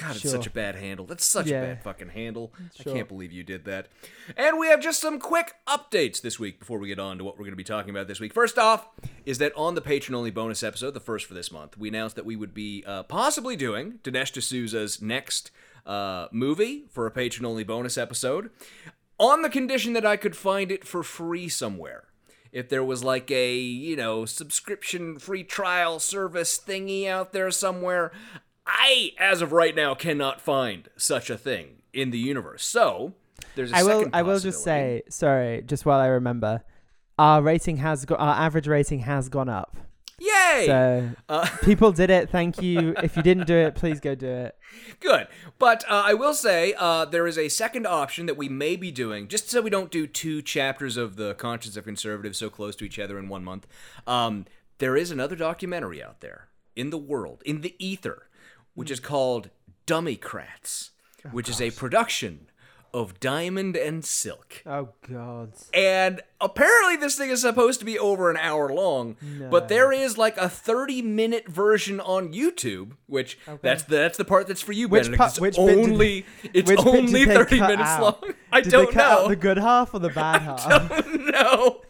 God, 0.00 0.12
it's 0.12 0.20
Sure. 0.20 0.30
such 0.30 0.46
a 0.46 0.50
bad 0.50 0.76
handle. 0.76 1.06
That's 1.06 1.24
such 1.24 1.46
Yeah. 1.48 1.62
a 1.62 1.66
bad 1.66 1.82
fucking 1.82 2.10
handle. 2.10 2.52
Sure. 2.80 2.92
I 2.92 2.96
can't 2.96 3.08
believe 3.08 3.32
you 3.32 3.42
did 3.42 3.64
that. 3.64 3.88
And 4.36 4.58
we 4.58 4.68
have 4.68 4.80
just 4.80 5.00
some 5.00 5.18
quick 5.18 5.54
updates 5.66 6.20
this 6.20 6.38
week 6.38 6.58
before 6.60 6.78
we 6.78 6.88
get 6.88 6.98
on 6.98 7.18
to 7.18 7.24
what 7.24 7.34
we're 7.34 7.44
going 7.44 7.52
to 7.52 7.56
be 7.56 7.64
talking 7.64 7.90
about 7.90 8.06
this 8.08 8.20
week. 8.20 8.32
First 8.32 8.58
off, 8.58 8.88
is 9.26 9.38
that 9.38 9.52
on 9.56 9.74
the 9.74 9.80
patron 9.80 10.14
only 10.14 10.30
bonus 10.30 10.62
episode, 10.62 10.92
the 10.94 11.00
first 11.00 11.26
for 11.26 11.34
this 11.34 11.50
month, 11.50 11.76
we 11.76 11.88
announced 11.88 12.16
that 12.16 12.24
we 12.24 12.36
would 12.36 12.54
be 12.54 12.84
uh, 12.86 13.02
possibly 13.04 13.56
doing 13.56 13.98
Dinesh 14.04 14.32
D'Souza's 14.32 15.02
next 15.02 15.50
uh, 15.86 16.28
movie 16.30 16.84
for 16.90 17.06
a 17.06 17.10
patron 17.10 17.44
only 17.46 17.64
bonus 17.64 17.96
episode 17.98 18.50
on 19.18 19.42
the 19.42 19.48
condition 19.50 19.94
that 19.94 20.06
I 20.06 20.16
could 20.16 20.36
find 20.36 20.70
it 20.70 20.86
for 20.86 21.02
free 21.02 21.48
somewhere. 21.48 22.04
If 22.50 22.68
there 22.70 22.84
was 22.84 23.04
like 23.04 23.30
a, 23.30 23.56
you 23.58 23.94
know, 23.96 24.24
subscription 24.24 25.18
free 25.18 25.44
trial 25.44 25.98
service 25.98 26.58
thingy 26.58 27.06
out 27.06 27.32
there 27.32 27.50
somewhere, 27.50 28.10
I, 28.68 29.12
as 29.18 29.42
of 29.42 29.52
right 29.52 29.74
now, 29.74 29.94
cannot 29.94 30.40
find 30.40 30.88
such 30.96 31.30
a 31.30 31.38
thing 31.38 31.82
in 31.92 32.10
the 32.10 32.18
universe. 32.18 32.64
So, 32.64 33.14
there's 33.54 33.72
a 33.72 33.76
I 33.76 33.82
will 33.82 34.06
I 34.12 34.22
will 34.22 34.38
just 34.38 34.62
say 34.62 35.02
sorry 35.08 35.62
just 35.62 35.86
while 35.86 36.00
I 36.00 36.06
remember 36.06 36.62
our 37.18 37.42
rating 37.42 37.78
has 37.78 38.04
got 38.04 38.20
our 38.20 38.34
average 38.34 38.66
rating 38.66 39.00
has 39.00 39.28
gone 39.28 39.48
up 39.48 39.76
Yay! 40.20 40.64
So 40.66 41.10
Uh, 41.28 41.48
people 41.62 41.92
did 41.92 42.10
it. 42.10 42.28
Thank 42.28 42.60
you. 42.60 42.94
If 43.02 43.16
you 43.16 43.22
didn't 43.22 43.46
do 43.46 43.54
it, 43.54 43.76
please 43.76 44.00
go 44.00 44.16
do 44.16 44.26
it. 44.26 44.56
Good. 44.98 45.28
But 45.58 45.84
uh, 45.84 46.02
I 46.06 46.14
will 46.14 46.34
say 46.34 46.74
uh, 46.76 47.04
there 47.04 47.26
is 47.28 47.38
a 47.38 47.48
second 47.48 47.86
option 47.86 48.26
that 48.26 48.36
we 48.36 48.48
may 48.48 48.74
be 48.74 48.90
doing, 48.90 49.28
just 49.28 49.48
so 49.48 49.60
we 49.60 49.70
don't 49.70 49.92
do 49.92 50.08
two 50.08 50.42
chapters 50.42 50.96
of 50.96 51.14
The 51.14 51.34
Conscience 51.34 51.76
of 51.76 51.84
Conservatives 51.84 52.38
so 52.38 52.50
close 52.50 52.74
to 52.76 52.84
each 52.84 52.98
other 52.98 53.16
in 53.16 53.28
one 53.28 53.44
month. 53.44 53.68
Um, 54.08 54.46
there 54.78 54.96
is 54.96 55.12
another 55.12 55.36
documentary 55.36 56.02
out 56.02 56.20
there 56.20 56.48
in 56.74 56.90
the 56.90 56.98
world, 56.98 57.42
in 57.46 57.60
the 57.60 57.76
ether, 57.78 58.27
which 58.78 58.90
is 58.90 59.00
called 59.00 59.50
Dummycrats, 59.86 60.90
oh, 61.26 61.30
which 61.30 61.48
is 61.48 61.60
a 61.60 61.70
production 61.70 62.46
of 62.94 63.20
Diamond 63.20 63.76
and 63.76 64.02
Silk. 64.04 64.62
Oh 64.64 64.88
God. 65.06 65.52
And 65.74 66.22
apparently, 66.40 66.96
this 66.96 67.16
thing 67.18 67.28
is 67.30 67.42
supposed 67.42 67.80
to 67.80 67.86
be 67.86 67.98
over 67.98 68.30
an 68.30 68.38
hour 68.38 68.72
long, 68.72 69.16
but 69.50 69.68
there 69.68 69.92
is 69.92 70.16
like 70.16 70.38
a 70.38 70.48
30 70.48 71.02
minute 71.02 71.48
version 71.48 72.00
on 72.00 72.32
YouTube, 72.32 72.92
which 73.06 73.38
that's 73.60 73.82
the, 73.82 73.96
that's 73.96 74.16
the 74.16 74.24
part 74.24 74.46
that's 74.46 74.62
for 74.62 74.72
you, 74.72 74.88
Which 74.88 75.04
Benedict. 75.04 75.22
it's 75.32 75.40
which 75.40 75.58
only 75.58 76.24
it's 76.54 76.70
Which 76.70 76.80
only 76.86 77.26
30 77.26 77.60
minutes 77.60 77.82
out? 77.82 78.02
long. 78.22 78.34
I 78.50 78.62
Did 78.62 78.70
don't 78.72 78.86
they 78.86 78.92
cut 78.92 79.04
out 79.04 79.22
know. 79.24 79.28
the 79.28 79.36
good 79.36 79.58
half 79.58 79.92
or 79.92 79.98
the 80.00 80.08
bad 80.08 80.40
half? 80.42 81.06
no. 81.06 81.82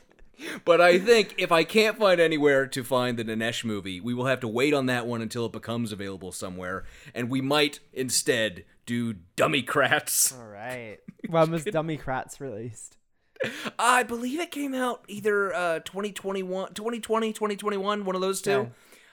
But 0.64 0.80
I 0.80 0.98
think 0.98 1.34
if 1.38 1.50
I 1.50 1.64
can't 1.64 1.98
find 1.98 2.20
anywhere 2.20 2.66
to 2.68 2.84
find 2.84 3.18
the 3.18 3.24
Dinesh 3.24 3.64
movie, 3.64 4.00
we 4.00 4.14
will 4.14 4.26
have 4.26 4.40
to 4.40 4.48
wait 4.48 4.74
on 4.74 4.86
that 4.86 5.06
one 5.06 5.22
until 5.22 5.46
it 5.46 5.52
becomes 5.52 5.92
available 5.92 6.32
somewhere, 6.32 6.84
and 7.14 7.28
we 7.28 7.40
might 7.40 7.80
instead 7.92 8.64
do 8.86 9.14
Dummy 9.36 9.62
Dummycrats. 9.62 10.38
All 10.38 10.46
right. 10.46 10.98
When 11.28 11.50
was 11.50 11.64
Dummy 11.64 11.98
Dummycrats 11.98 12.40
released? 12.40 12.96
I 13.78 14.02
believe 14.02 14.40
it 14.40 14.50
came 14.50 14.72
out 14.72 15.04
either 15.08 15.54
uh, 15.54 15.80
2021, 15.80 16.74
2020, 16.74 17.32
2021, 17.32 18.04
one 18.04 18.14
of 18.14 18.22
those 18.22 18.40
two. 18.40 18.50
Okay. 18.50 18.70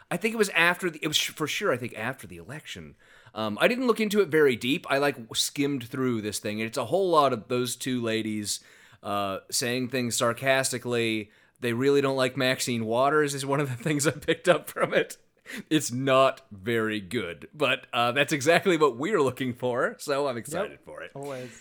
I 0.09 0.17
think 0.17 0.33
it 0.33 0.37
was 0.37 0.49
after 0.49 0.89
the, 0.89 0.99
it 1.01 1.07
was 1.07 1.17
for 1.17 1.47
sure, 1.47 1.73
I 1.73 1.77
think 1.77 1.97
after 1.97 2.27
the 2.27 2.37
election. 2.37 2.95
Um, 3.33 3.57
I 3.59 3.67
didn't 3.67 3.87
look 3.87 3.99
into 3.99 4.21
it 4.21 4.29
very 4.29 4.55
deep. 4.55 4.85
I 4.89 4.99
like 4.99 5.17
skimmed 5.35 5.85
through 5.85 6.21
this 6.21 6.39
thing, 6.39 6.61
and 6.61 6.67
it's 6.67 6.77
a 6.77 6.85
whole 6.85 7.09
lot 7.09 7.33
of 7.33 7.47
those 7.47 7.75
two 7.75 8.01
ladies 8.01 8.61
uh, 9.05 9.39
saying 9.51 9.89
things 9.89 10.17
sarcastically. 10.17 11.29
They 11.61 11.71
really 11.71 12.01
don't 12.01 12.17
like 12.17 12.35
Maxine 12.35 12.85
Waters, 12.85 13.33
is 13.33 13.45
one 13.45 13.61
of 13.61 13.69
the 13.69 13.75
things 13.83 14.05
I 14.05 14.11
picked 14.11 14.49
up 14.49 14.69
from 14.69 14.93
it. 14.93 15.17
It's 15.69 15.91
not 15.91 16.41
very 16.51 16.99
good, 16.99 17.47
but 17.53 17.85
uh, 17.93 18.11
that's 18.11 18.33
exactly 18.33 18.77
what 18.77 18.97
we're 18.97 19.21
looking 19.21 19.53
for, 19.53 19.95
so 19.99 20.27
I'm 20.27 20.37
excited 20.37 20.79
for 20.83 21.03
it. 21.03 21.11
Always. 21.13 21.51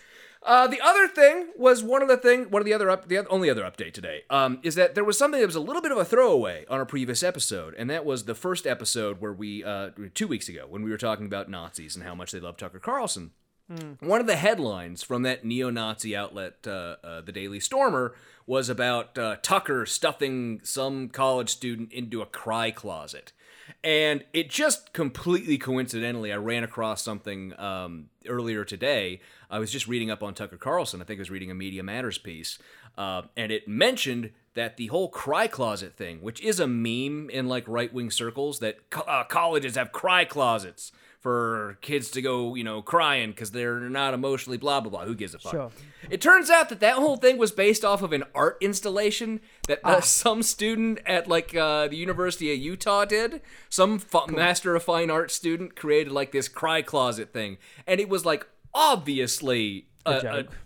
Uh, 0.43 0.67
the 0.67 0.81
other 0.81 1.07
thing 1.09 1.49
was 1.57 1.83
one 1.83 2.03
of 2.03 2.09
the 2.09 2.17
thing, 2.17 2.51
one 2.51 2.61
of 2.61 2.67
the 2.67 2.73
other 2.73 2.91
up, 2.91 3.09
the 3.09 3.27
only 3.29 3.49
other 3.49 3.63
update 3.63 3.93
today, 3.93 4.23
um, 4.29 4.59
is 4.63 4.75
that 4.75 4.95
there 4.95 5.05
was 5.05 5.17
something 5.17 5.41
that 5.41 5.47
was 5.47 5.55
a 5.55 5.61
little 5.61 5.81
bit 5.83 5.93
of 5.93 5.99
a 5.99 6.05
throwaway 6.05 6.65
on 6.69 6.81
a 6.81 6.87
previous 6.87 7.23
episode, 7.23 7.75
and 7.79 7.89
that 7.91 8.05
was 8.07 8.25
the 8.25 8.35
first 8.35 8.67
episode 8.67 9.21
where 9.21 9.33
we, 9.33 9.65
uh, 9.65 9.91
two 10.15 10.29
weeks 10.29 10.49
ago, 10.49 10.67
when 10.69 10.83
we 10.83 10.91
were 10.91 10.99
talking 10.99 11.27
about 11.27 11.51
Nazis 11.51 11.95
and 11.95 12.05
how 12.05 12.15
much 12.15 12.33
they 12.33 12.41
love 12.41 12.57
Tucker 12.57 12.79
Carlson. 12.79 13.33
One 14.01 14.21
of 14.21 14.27
the 14.27 14.37
headlines 14.37 15.03
from 15.03 15.23
that 15.23 15.45
neo-Nazi 15.45 16.15
outlet, 16.15 16.67
uh, 16.67 16.97
uh, 17.03 17.21
the 17.23 17.33
Daily 17.33 17.61
Stormer, 17.61 18.15
was 18.47 18.69
about 18.69 19.17
uh, 19.17 19.37
Tucker 19.41 19.87
stuffing 19.87 20.61
some 20.63 21.09
college 21.09 21.49
student 21.49 21.93
into 21.93 22.21
a 22.21 22.27
cry 22.27 22.71
closet. 22.71 23.33
And 23.83 24.25
it 24.35 24.51
just 24.51 24.93
completely 24.93 25.57
coincidentally, 25.57 26.31
I 26.31 26.37
ran 26.37 26.65
across 26.65 27.03
something 27.03 27.59
um, 27.59 28.11
earlier 28.29 28.65
today. 28.65 29.21
I 29.51 29.59
was 29.59 29.71
just 29.71 29.89
reading 29.89 30.11
up 30.11 30.23
on 30.23 30.35
Tucker 30.35 30.59
Carlson. 30.59 31.01
I 31.01 31.05
think 31.05 31.19
I 31.19 31.23
was 31.23 31.31
reading 31.31 31.51
a 31.51 31.55
Media 31.55 31.83
Matters 31.83 32.19
piece, 32.19 32.59
uh, 32.99 33.23
and 33.35 33.51
it 33.51 33.67
mentioned 33.67 34.33
that 34.53 34.77
the 34.77 34.89
whole 34.89 35.09
cry 35.09 35.47
closet 35.47 35.95
thing, 35.95 36.21
which 36.21 36.43
is 36.43 36.61
a 36.61 36.67
meme 36.67 37.31
in 37.31 37.49
like 37.49 37.67
right 37.67 37.93
wing 37.93 38.11
circles, 38.11 38.59
that 38.59 38.91
co- 38.91 39.03
uh, 39.03 39.25
colleges 39.25 39.77
have 39.77 39.93
cry 39.93 40.27
closets 40.27 40.93
for 41.25 41.79
kids 41.81 42.11
to 42.11 42.21
go, 42.21 42.55
you 42.55 42.63
know, 42.63 42.83
crying 42.83 43.31
because 43.31 43.51
they're 43.51 43.81
not 43.81 44.13
emotionally 44.13 44.59
blah 44.59 44.79
blah 44.81 44.91
blah. 44.91 45.05
Who 45.07 45.15
gives 45.15 45.35
a 45.35 45.39
fuck? 45.39 45.53
Sure. 45.53 45.71
It 46.11 46.21
turns 46.21 46.51
out 46.51 46.69
that 46.69 46.81
that 46.81 46.97
whole 46.97 47.17
thing 47.17 47.39
was 47.39 47.51
based 47.51 47.83
off 47.83 48.03
of 48.03 48.13
an 48.13 48.25
art 48.35 48.59
installation 48.61 49.41
that 49.67 49.81
uh, 49.83 50.03
some 50.03 50.43
student 50.43 50.99
at 51.07 51.27
like 51.27 51.57
uh, 51.57 51.89
the 51.89 51.97
University 51.97 52.53
of 52.53 52.59
Utah 52.59 53.07
did. 53.07 53.41
Some 53.71 53.99
fu- 53.99 54.27
Master 54.29 54.77
of 54.77 54.83
Fine 54.83 55.11
Arts 55.11 55.33
student 55.33 55.75
created 55.75 56.13
like 56.13 56.31
this 56.31 56.47
cry 56.47 56.83
closet 56.83 57.33
thing, 57.33 57.57
and 57.87 58.01
it 58.01 58.11
was 58.11 58.27
like 58.27 58.47
obviously 58.75 59.87
a, 60.05 60.19
a, 60.19 60.21
joke. 60.21 60.59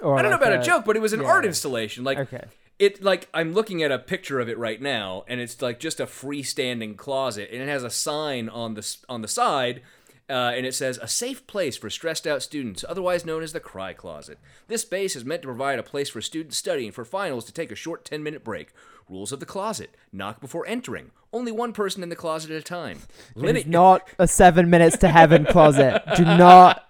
Or 0.00 0.18
I 0.18 0.22
don't 0.22 0.32
know 0.32 0.36
like 0.36 0.48
about 0.48 0.60
a 0.60 0.66
joke, 0.66 0.84
but 0.84 0.96
it 0.96 1.00
was 1.00 1.12
an 1.12 1.20
yeah. 1.20 1.28
art 1.28 1.44
installation. 1.44 2.02
Like 2.02 2.18
Okay. 2.18 2.42
It 2.78 3.02
like 3.02 3.28
I'm 3.32 3.52
looking 3.52 3.82
at 3.82 3.92
a 3.92 3.98
picture 3.98 4.40
of 4.40 4.48
it 4.48 4.58
right 4.58 4.80
now, 4.80 5.24
and 5.28 5.40
it's 5.40 5.60
like 5.62 5.78
just 5.80 6.00
a 6.00 6.06
freestanding 6.06 6.96
closet, 6.96 7.50
and 7.52 7.62
it 7.62 7.68
has 7.68 7.84
a 7.84 7.90
sign 7.90 8.48
on 8.48 8.74
the 8.74 8.96
on 9.08 9.22
the 9.22 9.28
side. 9.28 9.82
Uh, 10.30 10.52
and 10.54 10.64
it 10.64 10.74
says 10.74 10.98
a 11.02 11.08
safe 11.08 11.46
place 11.46 11.76
for 11.76 11.90
stressed 11.90 12.26
out 12.26 12.42
students, 12.42 12.84
otherwise 12.88 13.26
known 13.26 13.42
as 13.42 13.52
the 13.52 13.60
Cry 13.60 13.92
Closet. 13.92 14.38
This 14.68 14.82
space 14.82 15.14
is 15.16 15.24
meant 15.24 15.42
to 15.42 15.48
provide 15.48 15.78
a 15.78 15.82
place 15.82 16.08
for 16.08 16.20
students 16.22 16.56
studying 16.56 16.92
for 16.92 17.04
finals 17.04 17.44
to 17.46 17.52
take 17.52 17.70
a 17.72 17.76
short 17.76 18.04
10 18.04 18.22
minute 18.22 18.44
break. 18.44 18.72
Rules 19.08 19.32
of 19.32 19.40
the 19.40 19.46
closet 19.46 19.94
knock 20.12 20.40
before 20.40 20.66
entering. 20.66 21.10
Only 21.34 21.50
one 21.52 21.72
person 21.72 22.02
in 22.02 22.08
the 22.08 22.16
closet 22.16 22.50
at 22.50 22.56
a 22.58 22.62
time. 22.62 23.00
Limit 23.34 23.66
not 23.66 24.08
a 24.18 24.28
seven 24.28 24.70
minutes 24.70 24.96
to 24.98 25.08
heaven 25.08 25.44
closet. 25.44 26.02
Do 26.16 26.24
not. 26.24 26.84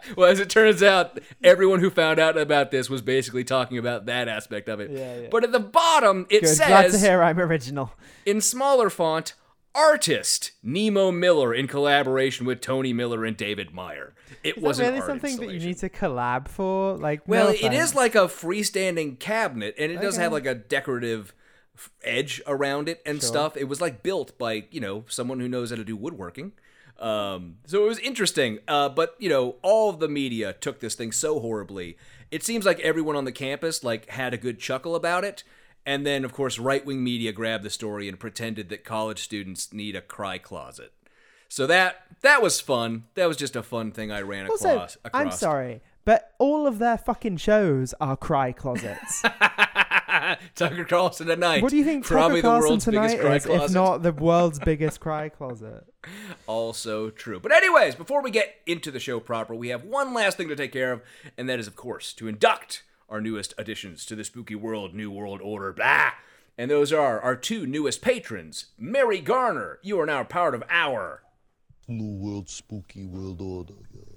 well, 0.16 0.30
as 0.30 0.40
it 0.40 0.50
turns 0.50 0.82
out, 0.82 1.20
everyone 1.42 1.80
who 1.80 1.88
found 1.88 2.18
out 2.18 2.36
about 2.36 2.70
this 2.72 2.90
was 2.90 3.00
basically 3.00 3.44
talking 3.44 3.78
about 3.78 4.06
that 4.06 4.28
aspect 4.28 4.68
of 4.68 4.80
it. 4.80 4.90
Yeah, 4.90 5.20
yeah. 5.20 5.28
But 5.30 5.44
at 5.44 5.52
the 5.52 5.60
bottom, 5.60 6.26
it 6.30 6.42
Good. 6.42 6.56
Glad 6.56 6.82
to 6.84 6.90
says 6.92 7.02
hear 7.02 7.22
I'm 7.22 7.38
original. 7.38 7.92
in 8.26 8.40
smaller 8.40 8.90
font, 8.90 9.34
artist 9.74 10.52
Nemo 10.62 11.10
Miller 11.10 11.54
in 11.54 11.66
collaboration 11.66 12.46
with 12.46 12.60
Tony 12.60 12.92
Miller 12.92 13.24
and 13.24 13.36
David 13.36 13.72
Meyer. 13.72 14.14
It 14.42 14.60
was 14.60 14.80
really 14.80 15.00
something 15.00 15.36
that 15.38 15.50
you 15.50 15.60
need 15.60 15.78
to 15.78 15.88
collab 15.88 16.48
for? 16.48 16.96
Like, 16.96 17.22
Well, 17.26 17.48
no 17.48 17.52
it 17.52 17.72
is 17.72 17.94
like 17.94 18.14
a 18.14 18.26
freestanding 18.26 19.18
cabinet, 19.18 19.74
and 19.78 19.92
it 19.92 20.00
does 20.00 20.16
have 20.16 20.32
like 20.32 20.46
a 20.46 20.54
decorative 20.54 21.34
edge 22.04 22.40
around 22.46 22.88
it 22.88 23.00
and 23.06 23.22
stuff. 23.22 23.56
It 23.56 23.64
was 23.64 23.80
like 23.80 24.02
built 24.02 24.36
by 24.38 24.64
you 24.70 24.80
know 24.80 25.04
someone 25.08 25.40
who 25.40 25.48
knows 25.48 25.70
how 25.70 25.76
to 25.76 25.84
do 25.84 25.96
woodworking. 25.96 26.52
Um, 26.98 27.56
so 27.66 27.84
it 27.84 27.88
was 27.88 27.98
interesting, 27.98 28.60
uh, 28.68 28.88
but 28.88 29.16
you 29.18 29.28
know, 29.28 29.56
all 29.62 29.90
of 29.90 29.98
the 29.98 30.08
media 30.08 30.52
took 30.52 30.80
this 30.80 30.94
thing 30.94 31.10
so 31.10 31.40
horribly. 31.40 31.96
It 32.30 32.44
seems 32.44 32.64
like 32.64 32.78
everyone 32.80 33.16
on 33.16 33.24
the 33.24 33.32
campus 33.32 33.82
like 33.82 34.08
had 34.10 34.32
a 34.32 34.36
good 34.36 34.58
chuckle 34.58 34.94
about 34.94 35.24
it, 35.24 35.42
and 35.84 36.06
then 36.06 36.24
of 36.24 36.32
course 36.32 36.58
right 36.58 36.84
wing 36.84 37.02
media 37.02 37.32
grabbed 37.32 37.64
the 37.64 37.70
story 37.70 38.08
and 38.08 38.18
pretended 38.18 38.68
that 38.68 38.84
college 38.84 39.20
students 39.22 39.72
need 39.72 39.96
a 39.96 40.00
cry 40.00 40.38
closet. 40.38 40.92
So 41.48 41.66
that 41.66 42.02
that 42.22 42.40
was 42.42 42.60
fun. 42.60 43.04
That 43.14 43.26
was 43.26 43.36
just 43.36 43.56
a 43.56 43.62
fun 43.62 43.92
thing 43.92 44.10
I 44.10 44.22
ran 44.22 44.48
Also, 44.48 44.70
across. 44.74 44.96
I'm 45.12 45.30
sorry, 45.30 45.82
but 46.04 46.32
all 46.38 46.66
of 46.66 46.78
their 46.78 46.96
fucking 46.98 47.36
shows 47.38 47.94
are 48.00 48.16
cry 48.16 48.52
closets. 48.52 49.22
Tucker 50.54 50.84
Carlson 50.84 51.26
tonight. 51.26 51.62
what 51.62 51.70
do 51.70 51.76
you 51.76 51.84
think 51.84 52.04
Probably 52.04 52.40
Tucker 52.40 52.42
the 52.42 52.48
Carlson 52.48 52.68
world's 52.70 52.84
tonight 52.84 53.06
biggest 53.08 53.22
cry 53.22 53.36
is, 53.36 53.46
closet. 53.46 53.64
if 53.64 53.70
not 53.72 54.02
the 54.02 54.12
world's 54.12 54.58
biggest 54.58 55.00
cry 55.00 55.28
closet? 55.28 55.84
Also 56.48 57.10
true. 57.10 57.38
But 57.38 57.52
anyways, 57.52 57.94
before 57.94 58.22
we 58.22 58.30
get 58.32 58.56
into 58.66 58.90
the 58.90 58.98
show 58.98 59.20
proper, 59.20 59.54
we 59.54 59.68
have 59.68 59.84
one 59.84 60.12
last 60.12 60.36
thing 60.36 60.48
to 60.48 60.56
take 60.56 60.72
care 60.72 60.90
of, 60.92 61.00
and 61.38 61.48
that 61.48 61.60
is, 61.60 61.66
of 61.68 61.76
course, 61.76 62.12
to 62.14 62.26
induct 62.26 62.82
our 63.12 63.20
newest 63.20 63.52
additions 63.58 64.06
to 64.06 64.16
the 64.16 64.24
spooky 64.24 64.54
world, 64.54 64.94
New 64.94 65.10
World 65.10 65.42
Order, 65.42 65.72
blah. 65.74 66.12
And 66.56 66.70
those 66.70 66.92
are 66.92 67.20
our 67.20 67.36
two 67.36 67.66
newest 67.66 68.00
patrons. 68.00 68.66
Mary 68.78 69.20
Garner, 69.20 69.78
you 69.82 70.00
are 70.00 70.06
now 70.06 70.24
part 70.24 70.54
of 70.54 70.64
our. 70.70 71.22
New 71.86 72.16
World 72.16 72.48
Spooky 72.48 73.04
World 73.04 73.42
Order. 73.42 73.74
Yeah. 73.94 74.16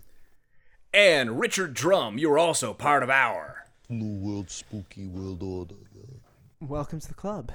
And 0.94 1.40
Richard 1.40 1.74
Drum, 1.74 2.18
you 2.18 2.32
are 2.32 2.40
also 2.40 2.74
part 2.74 3.04
of 3.04 3.10
our. 3.10 3.66
New 3.90 4.16
World 4.16 4.50
Spooky 4.50 5.08
World 5.08 5.44
Order. 5.44 5.76
Yeah. 5.94 6.16
Welcome 6.62 7.02
to 7.02 7.08
the 7.10 7.14
club. 7.14 7.52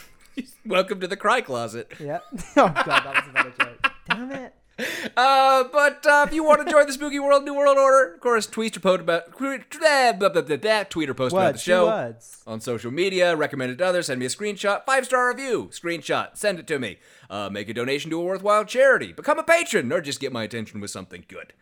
Welcome 0.66 1.00
to 1.00 1.08
the 1.08 1.16
Cry 1.16 1.40
Closet. 1.40 1.90
Yeah. 1.98 2.18
oh 2.56 2.68
god, 2.68 2.84
that 2.84 3.14
was 3.14 3.24
another 3.30 3.54
joke. 3.58 3.92
Damn 4.10 4.30
it. 4.30 4.54
Uh, 4.78 5.64
but 5.72 6.06
uh, 6.06 6.26
if 6.28 6.34
you 6.34 6.44
want 6.44 6.64
to 6.64 6.70
join 6.70 6.86
the 6.86 6.92
spooky 6.92 7.18
world, 7.18 7.44
New 7.44 7.54
World 7.54 7.78
Order, 7.78 8.14
of 8.14 8.20
course, 8.20 8.46
tweet 8.46 8.76
or 8.76 8.80
post 8.80 9.00
about 9.00 9.32
tweet 10.90 11.10
or 11.10 11.14
post 11.14 11.32
about 11.34 11.54
the 11.54 11.58
show. 11.58 11.86
Words. 11.86 12.42
on 12.46 12.60
social 12.60 12.90
media, 12.90 13.34
recommend 13.34 13.72
it 13.72 13.76
to 13.76 13.86
others, 13.86 14.06
send 14.06 14.20
me 14.20 14.26
a 14.26 14.28
screenshot, 14.28 14.84
five 14.84 15.06
star 15.06 15.28
review, 15.28 15.70
screenshot, 15.72 16.36
send 16.36 16.58
it 16.58 16.66
to 16.66 16.78
me. 16.78 16.98
Uh, 17.30 17.48
make 17.50 17.68
a 17.68 17.74
donation 17.74 18.10
to 18.10 18.20
a 18.20 18.24
worthwhile 18.24 18.64
charity, 18.64 19.12
become 19.12 19.38
a 19.38 19.42
patron, 19.42 19.90
or 19.90 20.00
just 20.00 20.20
get 20.20 20.32
my 20.32 20.44
attention 20.44 20.80
with 20.80 20.90
something 20.90 21.24
good. 21.26 21.54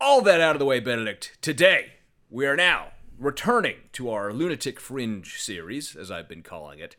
All 0.00 0.22
that 0.22 0.40
out 0.40 0.54
of 0.54 0.60
the 0.60 0.64
way, 0.64 0.78
Benedict. 0.78 1.36
Today, 1.42 1.94
we 2.30 2.46
are 2.46 2.56
now 2.56 2.92
returning 3.18 3.76
to 3.92 4.10
our 4.10 4.32
Lunatic 4.32 4.78
Fringe 4.80 5.38
series, 5.40 5.96
as 5.96 6.10
I've 6.10 6.28
been 6.28 6.42
calling 6.42 6.78
it. 6.78 6.96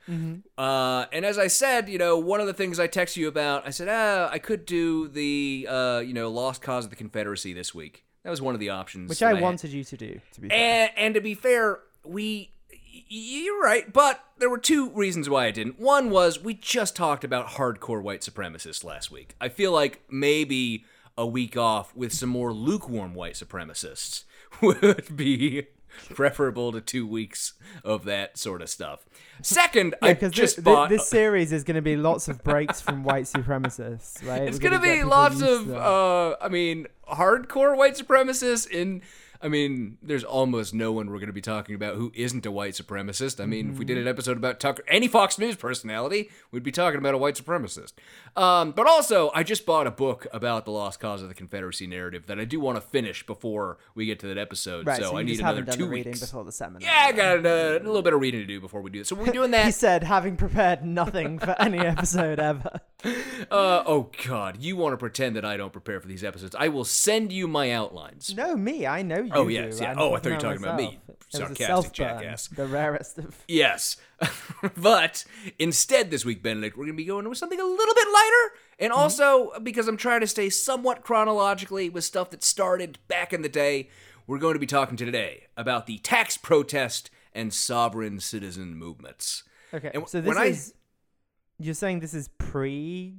Uh, 0.58 1.06
and 1.12 1.26
as 1.26 1.38
I 1.38 1.48
said, 1.48 1.90
you 1.90 1.98
know, 1.98 2.18
one 2.18 2.42
of 2.42 2.48
the 2.48 2.54
things 2.54 2.80
I 2.80 2.88
texted 2.88 3.18
you 3.18 3.28
about, 3.28 3.66
I 3.66 3.70
said, 3.70 3.88
ah, 3.90 4.30
I 4.32 4.40
could 4.40 4.66
do 4.66 5.08
the, 5.08 5.68
uh, 5.70 6.00
you 6.00 6.14
know, 6.14 6.30
Lost 6.30 6.62
Cause 6.62 6.86
of 6.86 6.90
the 6.90 6.96
Confederacy 6.96 7.54
this 7.54 7.74
week. 7.74 8.06
That 8.24 8.30
was 8.30 8.42
one 8.42 8.54
of 8.54 8.60
the 8.60 8.70
options. 8.70 9.10
Which 9.10 9.24
I 9.24 9.34
wanted 9.34 9.72
you 9.72 9.84
to 9.84 9.98
do, 9.98 10.20
to 10.34 10.42
be 10.42 10.50
fair. 10.50 10.58
And, 10.58 10.92
and 10.98 11.14
to 11.16 11.22
be 11.22 11.34
fair, 11.34 11.80
we 12.04 12.52
you're 13.08 13.62
right, 13.62 13.92
but 13.92 14.24
there 14.38 14.50
were 14.50 14.58
two 14.58 14.90
reasons 14.90 15.30
why 15.30 15.46
I 15.46 15.52
didn't. 15.52 15.80
One 15.80 16.10
was 16.10 16.40
we 16.40 16.54
just 16.54 16.96
talked 16.96 17.24
about 17.24 17.48
hardcore 17.48 18.02
white 18.02 18.22
supremacists 18.22 18.84
last 18.84 19.12
week. 19.12 19.36
I 19.40 19.50
feel 19.50 19.72
like 19.72 20.02
maybe 20.10 20.86
a 21.18 21.26
week 21.26 21.58
off 21.58 21.96
with 21.96 22.14
some 22.14 22.30
more 22.30 22.54
lukewarm 22.54 23.14
white 23.14 23.34
supremacists 23.34 24.24
would 24.62 25.16
be 25.16 25.68
preferable 26.14 26.72
to 26.72 26.82
two 26.82 27.08
weeks 27.08 27.54
of 27.84 28.06
that 28.06 28.38
sort 28.38 28.62
of 28.62 28.70
stuff. 28.70 29.06
Second, 29.42 29.96
I 30.02 30.14
because 30.14 30.32
just 30.32 30.58
this, 30.58 30.66
bought. 30.66 30.90
this 30.90 31.08
series 31.08 31.52
is 31.54 31.64
going 31.64 31.76
to 31.76 31.82
be 31.82 31.96
lots 31.96 32.28
of 32.28 32.44
breaks 32.44 32.82
from 32.82 33.04
white 33.04 33.26
supremacists, 33.26 34.26
right? 34.28 34.44
it's 34.44 34.60
gonna 34.60 34.82
be 34.82 35.04
lots 35.04 35.42
of, 35.42 35.68
to 35.68 35.78
uh, 35.78 36.36
I 36.42 36.50
mean, 36.50 36.88
hardcore 37.10 37.78
white 37.78 37.96
supremacists. 37.96 38.70
In, 38.70 39.02
I 39.42 39.48
mean, 39.48 39.98
there's 40.02 40.24
almost 40.24 40.74
no 40.74 40.92
one 40.92 41.10
we're 41.10 41.20
gonna 41.20 41.32
be 41.34 41.42
talking 41.42 41.76
about 41.76 41.96
who 41.96 42.12
isn't 42.16 42.46
a 42.46 42.52
white 42.52 42.74
supremacist. 42.74 43.42
I 43.42 43.46
mean, 43.46 43.72
if 43.72 43.78
we 43.80 43.86
did 43.86 43.94
Mm-hmm. 43.98 44.02
an 44.08 44.08
episode 44.10 44.38
about 44.38 44.60
Tucker, 44.60 44.84
any 44.88 45.08
Fox 45.08 45.38
News 45.40 45.56
personality, 45.56 46.30
we'd 46.52 46.64
be 46.64 46.72
talking 46.72 46.98
about 47.00 47.14
a 47.14 47.18
white 47.18 47.36
supremacist. 47.36 47.94
Um, 48.36 48.72
but 48.72 48.88
also, 48.88 49.32
I 49.34 49.44
just 49.44 49.66
bought 49.66 49.88
a 49.88 49.92
book 49.92 50.28
about 50.34 50.66
the 50.66 50.72
lost 50.72 51.00
cause 51.00 51.22
of 51.22 51.28
the 51.30 51.36
Confederacy 51.36 51.88
narrative 51.88 52.28
that 52.28 52.40
I 52.40 52.46
do 52.46 52.60
want 52.60 52.76
to 52.78 52.82
finish 52.82 53.26
before 53.26 53.78
we 53.96 54.06
get 54.06 54.20
to 54.20 54.28
that 54.28 54.38
episode. 54.38 54.86
right, 54.88 55.02
so, 55.02 55.12
so, 55.12 55.18
I 55.18 55.24
need 55.24 55.40
another 55.40 55.64
two 55.64 55.88
weeks. 55.90 56.20
before 56.20 56.44
the 56.44 56.52
seminar. 56.52 56.82
Yeah, 56.82 57.06
I 57.08 57.12
got 57.12 57.46
a, 57.46 57.78
a 57.78 57.84
little 57.84 58.02
bit 58.02 58.14
of 58.14 58.22
reading 58.22 58.42
to 58.42 58.46
do 58.46 58.60
before 58.62 58.82
we 58.82 58.90
do 58.90 59.02
it. 59.02 59.08
So 59.08 59.16
we're 59.16 59.26
doing 59.34 59.52
that. 59.52 59.66
He 59.66 59.72
said, 59.72 60.04
having 60.04 60.38
prepared 60.38 60.86
nothing 60.86 61.40
for 61.40 61.56
any 61.60 61.80
episode 61.94 62.40
ever. 62.40 62.80
uh, 63.52 63.84
oh 63.86 64.10
God, 64.28 64.58
you 64.62 64.76
want 64.76 64.94
to 64.94 64.98
pretend 64.98 65.36
that 65.36 65.46
I 65.46 65.58
don't 65.58 65.72
prepare 65.74 66.00
for 66.00 66.08
these 66.08 66.24
episodes? 66.24 66.56
I 66.58 66.68
will 66.68 66.86
send 66.86 67.32
you 67.32 67.48
my 67.48 67.72
outlines. 67.72 68.34
No, 68.36 68.56
me. 68.56 68.86
I 68.86 69.02
know 69.02 69.24
you. 69.30 69.40
Oh, 69.42 69.46
do. 69.48 69.54
yes, 69.54 69.80
yeah. 69.80 69.92
I'm 69.92 70.00
Oh, 70.00 70.14
I 70.14 70.20
thought 70.20 70.26
you 70.26 70.32
were 70.36 70.40
talking 70.40 70.64
about 70.64 70.78
me, 70.78 70.86
myself. 70.86 71.04
It 71.10 71.18
was 71.34 71.42
a 71.42 71.56
sarcastic 71.66 71.94
jackass. 71.94 72.48
The 72.48 72.66
rarest 72.68 73.18
of. 73.20 73.38
Yes. 73.48 73.98
but 74.78 75.24
instead, 75.58 76.12
this 76.12 76.26
week, 76.26 76.42
Benedict, 76.44 76.78
we're 76.78 76.86
going 76.86 76.96
to 76.96 77.02
be 77.02 77.06
going 77.06 77.28
with 77.30 77.38
something 77.38 77.60
a 77.60 77.64
little 77.64 77.94
bit 77.96 78.08
lighter. 78.14 78.54
And 78.80 78.92
Mm-hmm. 78.92 79.00
also, 79.02 79.52
because 79.62 79.88
I'm 79.88 79.98
trying 79.98 80.22
to 80.22 80.28
stay 80.28 80.50
somewhat 80.50 81.04
chronologically 81.04 81.90
with 81.90 82.04
stuff 82.04 82.30
that 82.32 82.44
started 82.44 82.98
back 83.08 83.34
in 83.34 83.42
the 83.42 83.50
day, 83.50 83.90
we're 84.28 84.40
going 84.40 84.54
to 84.56 84.60
be 84.60 84.66
talking 84.66 84.98
today 84.98 85.48
about 85.58 85.86
the 85.86 85.98
tax 86.00 86.38
protest 86.38 87.10
and 87.34 87.54
sovereign 87.54 88.20
citizen 88.20 88.76
movements. 88.76 89.44
Okay, 89.74 89.92
And 89.94 90.08
so 90.08 90.20
when 90.22 90.30
this 90.30 90.38
I- 90.38 90.46
is. 90.46 90.74
You're 91.62 91.74
saying 91.74 92.00
this 92.00 92.14
is 92.14 92.30
pre. 92.38 93.16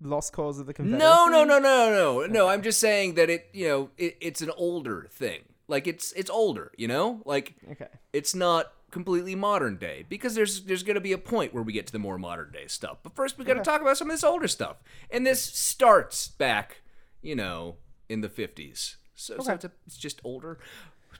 Lost 0.00 0.32
cause 0.32 0.58
of 0.58 0.66
the 0.66 0.74
Confederacy? 0.74 1.04
No, 1.04 1.26
no, 1.26 1.44
no, 1.44 1.58
no, 1.58 1.90
no, 1.90 2.26
no. 2.26 2.48
I'm 2.48 2.62
just 2.62 2.78
saying 2.80 3.14
that 3.14 3.30
it, 3.30 3.48
you 3.52 3.66
know, 3.68 3.90
it, 3.96 4.16
it's 4.20 4.42
an 4.42 4.50
older 4.56 5.06
thing. 5.10 5.40
Like 5.68 5.86
it's 5.86 6.12
it's 6.12 6.30
older, 6.30 6.70
you 6.76 6.86
know. 6.86 7.22
Like 7.24 7.54
Okay. 7.72 7.88
it's 8.12 8.34
not 8.34 8.72
completely 8.90 9.34
modern 9.34 9.76
day 9.78 10.04
because 10.08 10.34
there's 10.34 10.62
there's 10.64 10.82
going 10.82 10.94
to 10.94 11.00
be 11.00 11.12
a 11.12 11.18
point 11.18 11.52
where 11.54 11.62
we 11.62 11.72
get 11.72 11.86
to 11.86 11.92
the 11.92 11.98
more 11.98 12.18
modern 12.18 12.52
day 12.52 12.66
stuff. 12.66 12.98
But 13.02 13.16
first 13.16 13.38
we 13.38 13.44
got 13.44 13.54
to 13.54 13.62
talk 13.62 13.80
about 13.80 13.96
some 13.96 14.08
of 14.10 14.14
this 14.14 14.22
older 14.22 14.48
stuff. 14.48 14.76
And 15.10 15.26
this 15.26 15.42
starts 15.42 16.28
back, 16.28 16.82
you 17.22 17.34
know, 17.34 17.76
in 18.08 18.20
the 18.20 18.28
50s. 18.28 18.96
So, 19.14 19.38
so 19.38 19.54
it's, 19.54 19.64
a, 19.64 19.70
it's 19.86 19.96
just 19.96 20.20
older. 20.22 20.58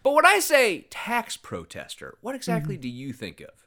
But 0.03 0.13
when 0.13 0.27
I 0.27 0.39
say 0.39 0.87
tax 0.91 1.37
protester, 1.39 2.19
what 2.21 2.33
Mm-hmm. 2.33 2.37
exactly 2.37 2.77
do 2.77 2.89
you 2.89 3.13
think 3.15 3.41
of? 3.41 3.67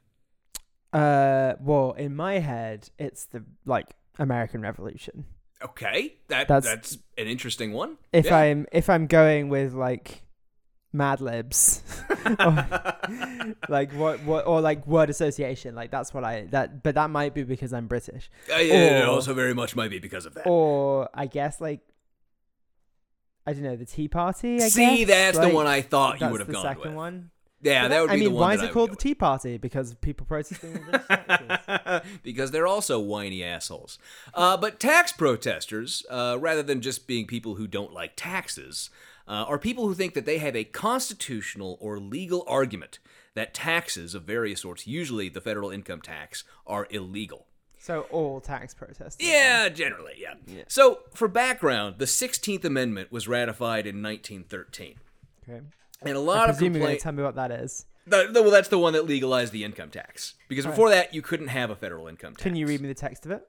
Uh, 0.94 1.56
well, 1.60 1.92
in 1.94 2.16
my 2.16 2.40
head, 2.40 2.90
it's 2.98 3.26
the 3.26 3.44
like 3.66 3.96
American 4.20 4.62
Revolution. 4.62 5.26
Okay, 5.64 6.14
that 6.28 6.48
That's- 6.48 6.64
that's, 6.66 6.98
an 7.18 7.28
interesting 7.28 7.74
one. 7.74 7.98
If 8.14 8.26
Yeah. 8.28 8.38
I'm 8.38 8.68
if 8.72 8.90
I'm 8.90 9.08
going 9.08 9.50
with 9.50 9.74
like 9.74 10.22
Mad 10.94 11.20
Libs, 11.22 11.84
or, 12.40 12.66
like 13.70 13.92
what 13.94 14.24
what 14.24 14.48
or 14.48 14.62
like 14.62 14.88
word 14.88 15.10
association, 15.10 15.76
like 15.76 15.92
that's 15.92 16.14
what 16.14 16.24
I 16.24 16.46
that. 16.52 16.82
But 16.82 16.96
that 16.96 17.10
might 17.10 17.34
be 17.34 17.44
because 17.44 17.74
I'm 17.74 17.88
British, 17.88 18.30
Uh, 18.52 18.56
yeah, 18.58 19.00
it 19.00 19.04
or- 19.06 19.10
also 19.12 19.34
very 19.34 19.54
much 19.54 19.76
might 19.76 19.90
be 19.92 20.00
because 20.00 20.26
of 20.26 20.34
that. 20.36 20.48
or 20.48 21.10
I 21.14 21.26
guess 21.26 21.60
like 21.60 21.82
I 23.46 23.54
don't 23.54 23.64
know 23.64 23.76
the 23.76 23.86
Tea 23.86 24.08
Party. 24.08 24.62
I 24.62 24.70
See, 24.70 25.06
guess? 25.06 25.36
that's 25.36 25.40
the 25.48 25.54
one 25.54 25.68
I 25.68 25.82
thought 25.82 26.22
you 26.22 26.28
would 26.30 26.40
have 26.40 26.48
the 26.48 26.54
gone 26.54 26.64
second 26.64 26.82
with. 26.92 26.94
one. 26.94 27.32
Yeah, 27.62 27.88
that 27.88 28.02
would 28.02 28.10
be 28.10 28.16
I 28.16 28.20
mean, 28.20 28.34
why 28.34 28.54
is 28.54 28.62
it 28.62 28.72
called 28.72 28.92
the 28.92 28.96
Tea 28.96 29.16
Party? 29.16 29.58
Because 29.58 29.94
people 29.96 30.26
protesting 30.26 30.80
because 32.24 32.52
they're 32.52 32.68
also 32.68 33.00
whiny 33.00 33.44
assholes. 33.44 34.00
Uh, 34.34 34.56
but 34.56 34.80
tax 34.80 35.12
protesters, 35.12 36.06
uh, 36.10 36.38
rather 36.40 36.64
than 36.64 36.82
just 36.82 37.06
being 37.06 37.28
people 37.28 37.56
who 37.56 37.68
don't 37.68 37.94
like 37.94 38.14
taxes, 38.16 38.90
uh, 39.28 39.46
are 39.48 39.60
people 39.60 39.88
who 39.88 39.94
think 39.94 40.14
that 40.14 40.26
they 40.26 40.38
have 40.38 40.56
a 40.56 40.64
constitutional 40.64 41.78
or 41.82 42.00
legal 42.00 42.46
argument 42.48 43.00
that 43.36 43.54
taxes 43.54 44.16
of 44.16 44.24
various 44.24 44.62
sorts, 44.62 44.88
usually 44.88 45.30
the 45.30 45.42
federal 45.42 45.70
income 45.70 46.02
tax, 46.02 46.46
are 46.66 46.88
illegal. 46.90 47.46
So 47.78 48.02
all 48.12 48.42
tax 48.42 48.74
protesters. 48.74 49.26
Yeah, 49.26 49.70
generally, 49.70 50.16
yeah. 50.18 50.34
So, 50.68 51.00
for 51.14 51.28
background, 51.28 51.96
the 51.98 52.06
16th 52.06 52.66
Amendment 52.66 53.12
was 53.12 53.28
ratified 53.28 53.88
in 53.88 54.04
1913. 54.04 54.96
Okay. 55.48 55.62
And 56.02 56.16
a 56.16 56.20
lot 56.20 56.50
of 56.50 56.62
you're 56.62 56.70
going 56.70 56.74
complaints. 56.82 57.02
to 57.02 57.04
tell 57.04 57.14
me 57.14 57.24
what 57.24 57.36
that 57.36 57.52
is. 57.52 57.86
The, 58.08 58.30
the- 58.32 58.42
well, 58.42 58.52
that's 58.52 58.70
the 58.70 58.80
one 58.80 58.94
that 58.94 59.06
legalized 59.06 59.54
the 59.54 59.64
income 59.64 59.90
tax. 59.90 60.36
Because 60.48 60.66
before 60.66 60.90
that, 60.90 61.14
you 61.14 61.22
couldn't 61.22 61.48
have 61.50 61.70
a 61.70 61.76
federal 61.76 62.08
income 62.08 62.34
tax. 62.34 62.44
Can 62.44 62.56
you 62.56 62.66
read 62.68 62.82
me 62.82 62.88
the 62.88 62.94
text 62.94 63.26
of 63.26 63.32
it? 63.32 63.48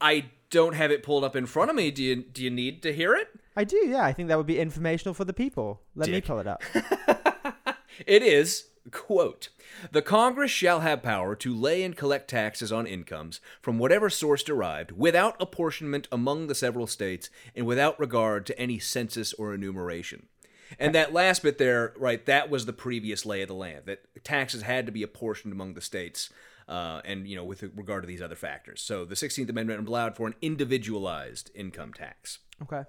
I 0.00 0.26
don't 0.50 0.74
have 0.74 0.90
it 0.92 1.02
pulled 1.02 1.24
up 1.24 1.34
in 1.34 1.46
front 1.46 1.70
of 1.70 1.76
me. 1.76 1.90
Do 1.90 2.02
you? 2.04 2.16
Do 2.22 2.42
you 2.42 2.50
need 2.50 2.82
to 2.84 2.92
hear 2.92 3.14
it? 3.14 3.28
I 3.56 3.64
do, 3.64 3.76
yeah. 3.78 4.04
I 4.04 4.12
think 4.12 4.28
that 4.28 4.38
would 4.38 4.46
be 4.46 4.60
informational 4.60 5.12
for 5.12 5.24
the 5.24 5.32
people. 5.32 5.82
Let 5.96 6.08
me 6.08 6.20
pull 6.20 6.38
it 6.38 6.46
up. 6.46 6.62
It 8.06 8.22
is 8.22 8.68
quote: 8.92 9.48
"The 9.90 10.02
Congress 10.02 10.50
shall 10.50 10.80
have 10.80 11.02
power 11.02 11.34
to 11.36 11.54
lay 11.54 11.82
and 11.82 11.96
collect 11.96 12.30
taxes 12.30 12.70
on 12.72 12.86
incomes 12.86 13.40
from 13.60 13.78
whatever 13.78 14.08
source 14.08 14.42
derived, 14.42 14.92
without 14.92 15.34
apportionment 15.40 16.06
among 16.12 16.46
the 16.46 16.54
several 16.54 16.86
states, 16.86 17.28
and 17.56 17.66
without 17.66 17.98
regard 17.98 18.46
to 18.46 18.58
any 18.58 18.78
census 18.78 19.32
or 19.32 19.52
enumeration." 19.52 20.26
And 20.78 20.94
that 20.94 21.12
last 21.12 21.42
bit 21.42 21.58
there, 21.58 21.92
right? 21.96 22.24
That 22.26 22.50
was 22.50 22.66
the 22.66 22.72
previous 22.72 23.24
lay 23.24 23.42
of 23.42 23.48
the 23.48 23.54
land. 23.54 23.82
That 23.86 24.00
taxes 24.24 24.62
had 24.62 24.86
to 24.86 24.92
be 24.92 25.02
apportioned 25.02 25.52
among 25.52 25.74
the 25.74 25.80
states, 25.80 26.30
uh, 26.68 27.00
and 27.04 27.26
you 27.26 27.36
know, 27.36 27.44
with 27.44 27.62
regard 27.62 28.02
to 28.02 28.06
these 28.06 28.22
other 28.22 28.34
factors. 28.34 28.80
So 28.80 29.04
the 29.04 29.16
Sixteenth 29.16 29.48
Amendment 29.48 29.86
allowed 29.88 30.16
for 30.16 30.26
an 30.26 30.34
individualized 30.42 31.50
income 31.54 31.92
tax. 31.92 32.38
Okay. 32.62 32.82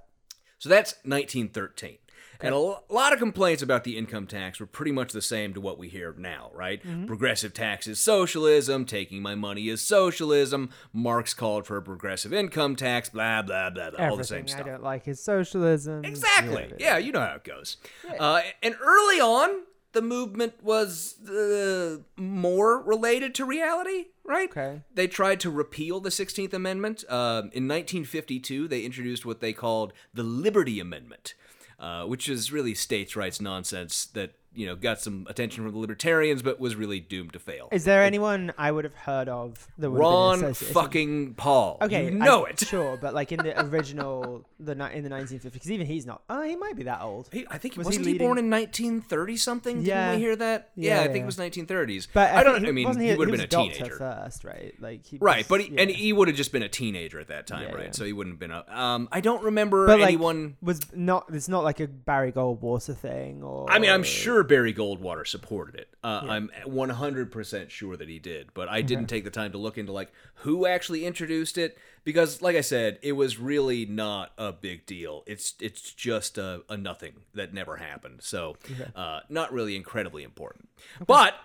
So 0.58 0.68
that's 0.68 0.94
1913. 1.04 1.98
And 2.42 2.56
a 2.56 2.58
lot 2.94 3.12
of 3.14 3.20
complaints 3.20 3.62
about 3.62 3.84
the 3.84 3.98
income 3.98 4.26
tax 4.26 4.60
were 4.60 4.66
pretty 4.66 4.92
much 4.92 5.12
the 5.12 5.22
same 5.22 5.54
to 5.54 5.62
what 5.62 5.78
we 5.78 5.90
hear 5.90 6.14
now, 6.18 6.52
right? 6.54 6.82
Mm-hmm. 6.82 7.06
Progressive 7.06 7.54
tax 7.54 7.86
is 7.88 8.00
socialism, 8.00 8.86
taking 8.86 9.22
my 9.22 9.36
money 9.36 9.68
is 9.68 9.82
socialism, 9.82 10.70
Marx 10.94 11.34
called 11.34 11.68
for 11.68 11.78
a 11.78 11.82
progressive 11.82 12.34
income 12.34 12.76
tax, 12.76 13.10
blah, 13.10 13.42
blah, 13.42 13.70
blah, 13.70 13.92
blah, 13.92 14.08
all 14.08 14.16
the 14.16 14.24
same 14.24 14.40
Everything 14.40 14.62
I 14.62 14.64
don't 14.64 14.84
like 14.84 15.08
is 15.08 15.22
socialism. 15.22 16.06
Exactly. 16.06 16.72
Yeah. 16.78 16.90
Yeah, 16.90 16.98
you 16.98 17.12
know 17.12 17.20
how 17.20 17.36
it 17.36 17.44
goes. 17.44 17.78
Uh, 18.20 18.42
and 18.64 18.76
early 18.82 19.20
on, 19.20 19.64
the 19.92 20.02
movement 20.02 20.54
was 20.64 21.20
uh, 21.28 21.98
more 22.16 22.82
related 22.82 23.34
to 23.36 23.46
reality, 23.46 24.06
right? 24.24 24.50
Okay. 24.50 24.82
They 24.94 25.08
tried 25.08 25.40
to 25.42 25.50
repeal 25.50 26.00
the 26.00 26.10
16th 26.10 26.54
Amendment. 26.54 27.04
Um, 27.10 27.50
in 27.54 27.68
1952, 27.68 28.68
they 28.68 28.82
introduced 28.82 29.26
what 29.26 29.40
they 29.40 29.54
called 29.54 29.94
the 30.14 30.24
Liberty 30.24 30.80
Amendment, 30.80 31.34
uh, 31.80 32.04
which 32.06 32.28
is 32.28 32.52
really 32.52 32.76
states' 32.76 33.16
rights 33.16 33.40
nonsense 33.40 34.06
that 34.08 34.32
you 34.54 34.66
know 34.66 34.76
got 34.76 35.00
some 35.00 35.26
attention 35.30 35.64
from 35.64 35.74
the 35.74 35.80
libertarians, 35.80 36.42
but 36.42 36.60
was 36.60 36.76
really 36.76 37.00
doomed 37.00 37.34
to 37.34 37.40
fail. 37.40 37.70
Is 37.72 37.84
there 37.86 38.04
anyone 38.04 38.52
I 38.58 38.72
would 38.72 38.84
have 38.84 38.96
heard 38.96 39.30
of 39.30 39.68
that 39.78 39.90
would 39.92 39.98
have 40.02 40.42
Ron 40.42 40.54
fucking 40.54 41.34
Paul. 41.36 41.78
Okay, 41.82 42.06
you 42.06 42.12
know 42.12 42.46
I- 42.46 42.50
it. 42.52 42.60
Sure, 42.60 42.98
but 42.98 43.14
like 43.14 43.32
in 43.32 43.40
the 43.40 43.60
original, 43.66 44.46
the 44.60 44.72
in 44.92 45.04
the 45.04 45.10
1950s, 45.10 45.54
because 45.54 45.72
even 45.72 45.86
he's 45.88 46.06
not. 46.06 46.22
Oh, 46.30 46.42
he 46.44 46.56
might 46.56 46.76
be 46.76 46.84
that 46.84 47.02
old. 47.02 47.30
He, 47.32 47.46
I 47.50 47.58
think 47.58 47.78
Was 47.78 47.88
he 47.88 47.90
wasn't 47.90 48.06
he, 48.08 48.14
leading- 48.14 48.28
born 48.28 48.38
in 48.38 48.50
1930 48.50 49.38
something? 49.38 49.82
Yeah. 49.82 50.08
Didn't 50.10 50.20
we 50.20 50.26
hear 50.26 50.36
that? 50.38 50.70
Yeah, 50.76 50.96
Yeah, 50.96 51.02
I 51.02 51.04
think 51.06 51.16
yeah. 51.18 51.22
it 51.24 51.26
was 51.26 51.38
1930s. 51.38 52.08
But 52.14 52.32
I 52.34 52.44
don't. 52.44 52.56
think 52.56 52.68
I 52.68 52.72
mean, 52.72 53.00
he, 53.00 53.16
would 53.16 53.28
have 53.30 53.38
been 53.38 53.46
a 53.46 53.48
teenager, 53.48 53.98
first, 53.98 54.44
right? 54.44 54.74
Like 54.80 55.06
he 55.06 55.18
right? 55.22 55.38
was- 55.40 55.48
But 55.48 55.62
he, 55.62 55.78
and 55.78 55.90
he 55.90 56.12
would 56.14 56.28
have 56.28 56.38
just 56.38 56.52
been 56.52 56.64
a 56.64 56.70
teenager 56.70 57.20
at 57.20 57.28
that 57.28 57.48
time, 57.48 57.64
Yeah, 57.70 57.76
right? 57.76 57.86
yeah. 57.86 57.92
So 57.92 58.06
he 58.06 58.14
wouldn't 58.14 58.34
have 58.34 58.40
been 58.40 58.52
a. 58.52 58.66
Um, 58.70 59.08
I 59.12 59.22
don't 59.22 59.44
remember 59.44 59.86
but 59.88 60.00
like, 60.00 60.08
anyone. 60.10 60.58
was 60.62 60.82
not. 60.94 61.26
It's 61.34 61.50
not 61.50 61.64
like 61.64 61.80
a 61.80 61.88
Barry 61.88 62.32
Goldwater 62.32 62.96
thing, 62.98 63.44
or 63.44 63.70
I 63.72 63.80
mean, 63.80 63.90
I'm 63.92 64.04
sure 64.04 64.44
Barry 64.50 64.74
Goldwater 64.74 65.26
supported 65.26 65.76
it. 65.76 65.90
Uh, 66.04 66.22
I'm 66.28 66.52
100% 66.66 67.70
sure 67.70 67.96
that 67.96 68.10
he 68.10 68.20
did, 68.20 68.50
but 68.54 68.68
I 68.68 68.82
didn't 68.82 69.08
take 69.08 69.24
the 69.24 69.30
time 69.30 69.52
to 69.54 69.58
look 69.58 69.78
into 69.78 69.92
like 69.92 70.12
who 70.36 70.66
actually 70.66 71.06
introduced 71.06 71.58
it 71.58 71.78
because, 72.04 72.42
like 72.42 72.56
I 72.56 72.62
said, 72.62 73.00
it 73.02 73.14
was 73.14 73.38
really 73.38 73.86
not 73.86 74.32
a 74.38 74.52
big 74.52 74.86
deal. 74.86 75.24
It's 75.26 75.54
it's 75.62 75.94
just 75.94 76.38
a, 76.38 76.64
a 76.70 76.76
nothing 76.76 77.14
that 77.34 77.54
never 77.54 77.78
happened. 77.78 78.22
So, 78.22 78.58
uh, 78.96 79.22
not 79.30 79.54
really 79.54 79.76
incredibly 79.76 80.24
important. 80.24 80.70
But 81.06 81.36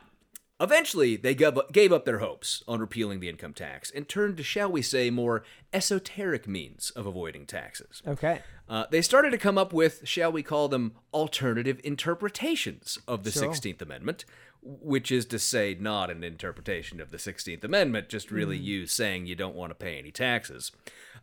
eventually, 0.60 1.16
they 1.16 1.34
gave 1.34 1.92
up, 1.92 2.04
their 2.04 2.18
hopes 2.18 2.62
on 2.66 2.80
repealing 2.80 3.20
the 3.20 3.28
income 3.28 3.54
tax 3.54 3.90
and 3.90 4.08
turned 4.08 4.36
to, 4.36 4.42
shall 4.42 4.70
we 4.70 4.82
say, 4.82 5.10
more 5.10 5.44
esoteric 5.72 6.46
means 6.46 6.90
of 6.90 7.06
avoiding 7.06 7.46
taxes. 7.46 8.02
Okay. 8.06 8.42
Uh, 8.68 8.84
they 8.90 9.02
started 9.02 9.30
to 9.30 9.38
come 9.38 9.58
up 9.58 9.72
with, 9.72 10.06
shall 10.06 10.32
we 10.32 10.42
call 10.42 10.68
them, 10.68 10.92
alternative 11.12 11.80
interpretations 11.84 12.98
of 13.06 13.24
the 13.24 13.30
Sure. 13.30 13.48
16th 13.48 13.82
Amendment, 13.82 14.24
which 14.64 15.12
is 15.12 15.26
to 15.26 15.38
say, 15.38 15.76
not 15.78 16.10
an 16.10 16.24
interpretation 16.24 17.00
of 17.00 17.10
the 17.10 17.18
16th 17.18 17.62
Amendment, 17.64 18.08
just 18.08 18.30
really 18.30 18.58
Mm. 18.58 18.64
you 18.64 18.86
saying 18.86 19.26
you 19.26 19.34
don't 19.34 19.54
want 19.54 19.70
to 19.70 19.74
pay 19.74 19.98
any 19.98 20.10
taxes. 20.10 20.72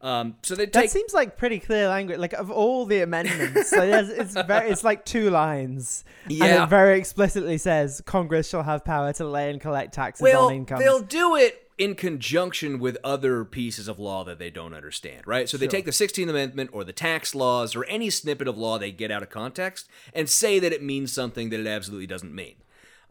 Um, 0.02 0.36
so 0.44 0.56
they 0.56 0.66
That 0.68 0.90
seems 0.90 1.14
like 1.14 1.38
pretty 1.38 1.60
clear 1.60 1.88
language. 1.88 2.20
Like 2.20 2.34
of 2.34 2.50
all 2.52 2.86
the 2.86 3.02
amendments, 3.02 3.70
so 3.70 3.78
there's, 3.78 4.10
it's 4.10 4.34
very, 4.34 4.70
it's 4.70 4.84
like 4.84 5.06
two 5.06 5.30
lines, 5.30 6.04
and 6.26 6.42
it 6.42 6.70
very 6.70 6.98
explicitly 6.98 7.58
says 7.58 8.02
Congress 8.06 8.50
shall 8.50 8.64
have 8.64 8.84
power 8.84 9.14
to 9.14 9.26
lay 9.26 9.50
and 9.50 9.60
collect 9.60 9.94
taxes 9.94 10.24
well, 10.24 10.48
on 10.48 10.54
income. 10.54 10.80
they'll 10.80 11.02
do 11.02 11.36
it 11.36 11.68
in 11.78 11.96
conjunction 11.96 12.78
with 12.78 12.96
other 13.04 13.44
pieces 13.44 13.88
of 13.88 13.98
law 13.98 14.24
that 14.24 14.38
they 14.38 14.52
don't 14.52 14.74
understand, 14.76 15.26
right? 15.26 15.50
So 15.50 15.58
they 15.58 15.68
take 15.68 15.86
the 15.86 15.92
16th 15.92 16.30
Amendment 16.30 16.70
or 16.74 16.84
the 16.84 16.94
tax 16.94 17.34
laws 17.34 17.76
or 17.76 17.84
any 17.86 18.12
snippet 18.12 18.48
of 18.48 18.56
law 18.56 18.78
they 18.78 18.92
get 18.92 19.10
out 19.10 19.24
of 19.24 19.32
context 19.32 19.90
and 20.14 20.30
say 20.30 20.60
that 20.60 20.72
it 20.72 20.84
means 20.84 21.12
something 21.12 21.50
that 21.50 21.60
it 21.60 21.66
absolutely 21.66 22.06
doesn't 22.06 22.36
mean. 22.36 22.56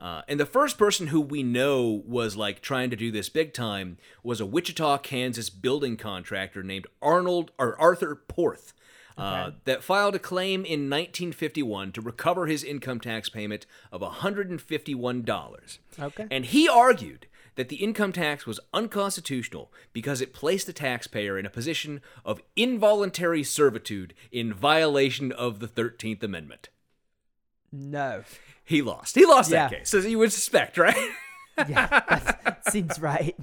Uh, 0.01 0.23
and 0.27 0.41
the 0.41 0.47
first 0.47 0.79
person 0.79 1.09
who 1.09 1.21
we 1.21 1.43
know 1.43 2.03
was 2.07 2.35
like 2.37 2.63
trying 2.63 2.89
to 2.89 2.97
do 2.97 3.11
this 3.11 3.29
big 3.29 3.53
time 3.53 3.99
was 4.23 4.41
a 4.41 4.47
Wichita, 4.47 4.99
Kansas 4.99 5.51
building 5.51 5.97
contractor 5.97 6.63
named 6.63 6.87
Arnold 7.03 7.51
or 7.59 7.79
Arthur 7.79 8.15
Porth. 8.15 8.73
Uh, 9.19 9.51
that 9.65 9.83
filed 9.83 10.15
a 10.15 10.19
claim 10.19 10.61
in 10.65 10.89
1951 10.89 11.93
to 11.93 12.01
recover 12.01 12.47
his 12.47 12.65
income 12.65 12.99
tax 12.99 13.29
payment 13.29 13.67
of 13.93 14.01
$151. 14.01 15.79
Okay. 16.01 16.27
And 16.31 16.47
he 16.47 16.67
argued 16.67 17.27
that 17.57 17.69
the 17.69 17.77
income 17.77 18.13
tax 18.13 18.47
was 18.47 18.61
unconstitutional 18.73 19.71
because 19.93 20.23
it 20.23 20.33
placed 20.33 20.67
the 20.67 20.73
taxpayer 20.73 21.39
in 21.39 21.45
a 21.45 21.51
position 21.51 22.01
of 22.25 22.41
involuntary 22.57 23.43
servitude 23.43 24.15
in 24.33 24.55
violation 24.55 25.33
of 25.33 25.59
the 25.59 25.69
13th 25.69 26.23
Amendment. 26.23 26.71
No, 27.73 28.25
He 28.65 28.83
lost. 28.83 29.15
He 29.15 29.25
lost 29.25 29.51
that 29.51 29.71
case, 29.71 29.95
as 29.95 30.07
you 30.07 30.19
would 30.19 30.33
suspect, 30.33 30.77
right? 30.77 31.11
yeah, 31.69 31.87
that 31.89 32.63
seems 32.71 32.99
right. 33.01 33.37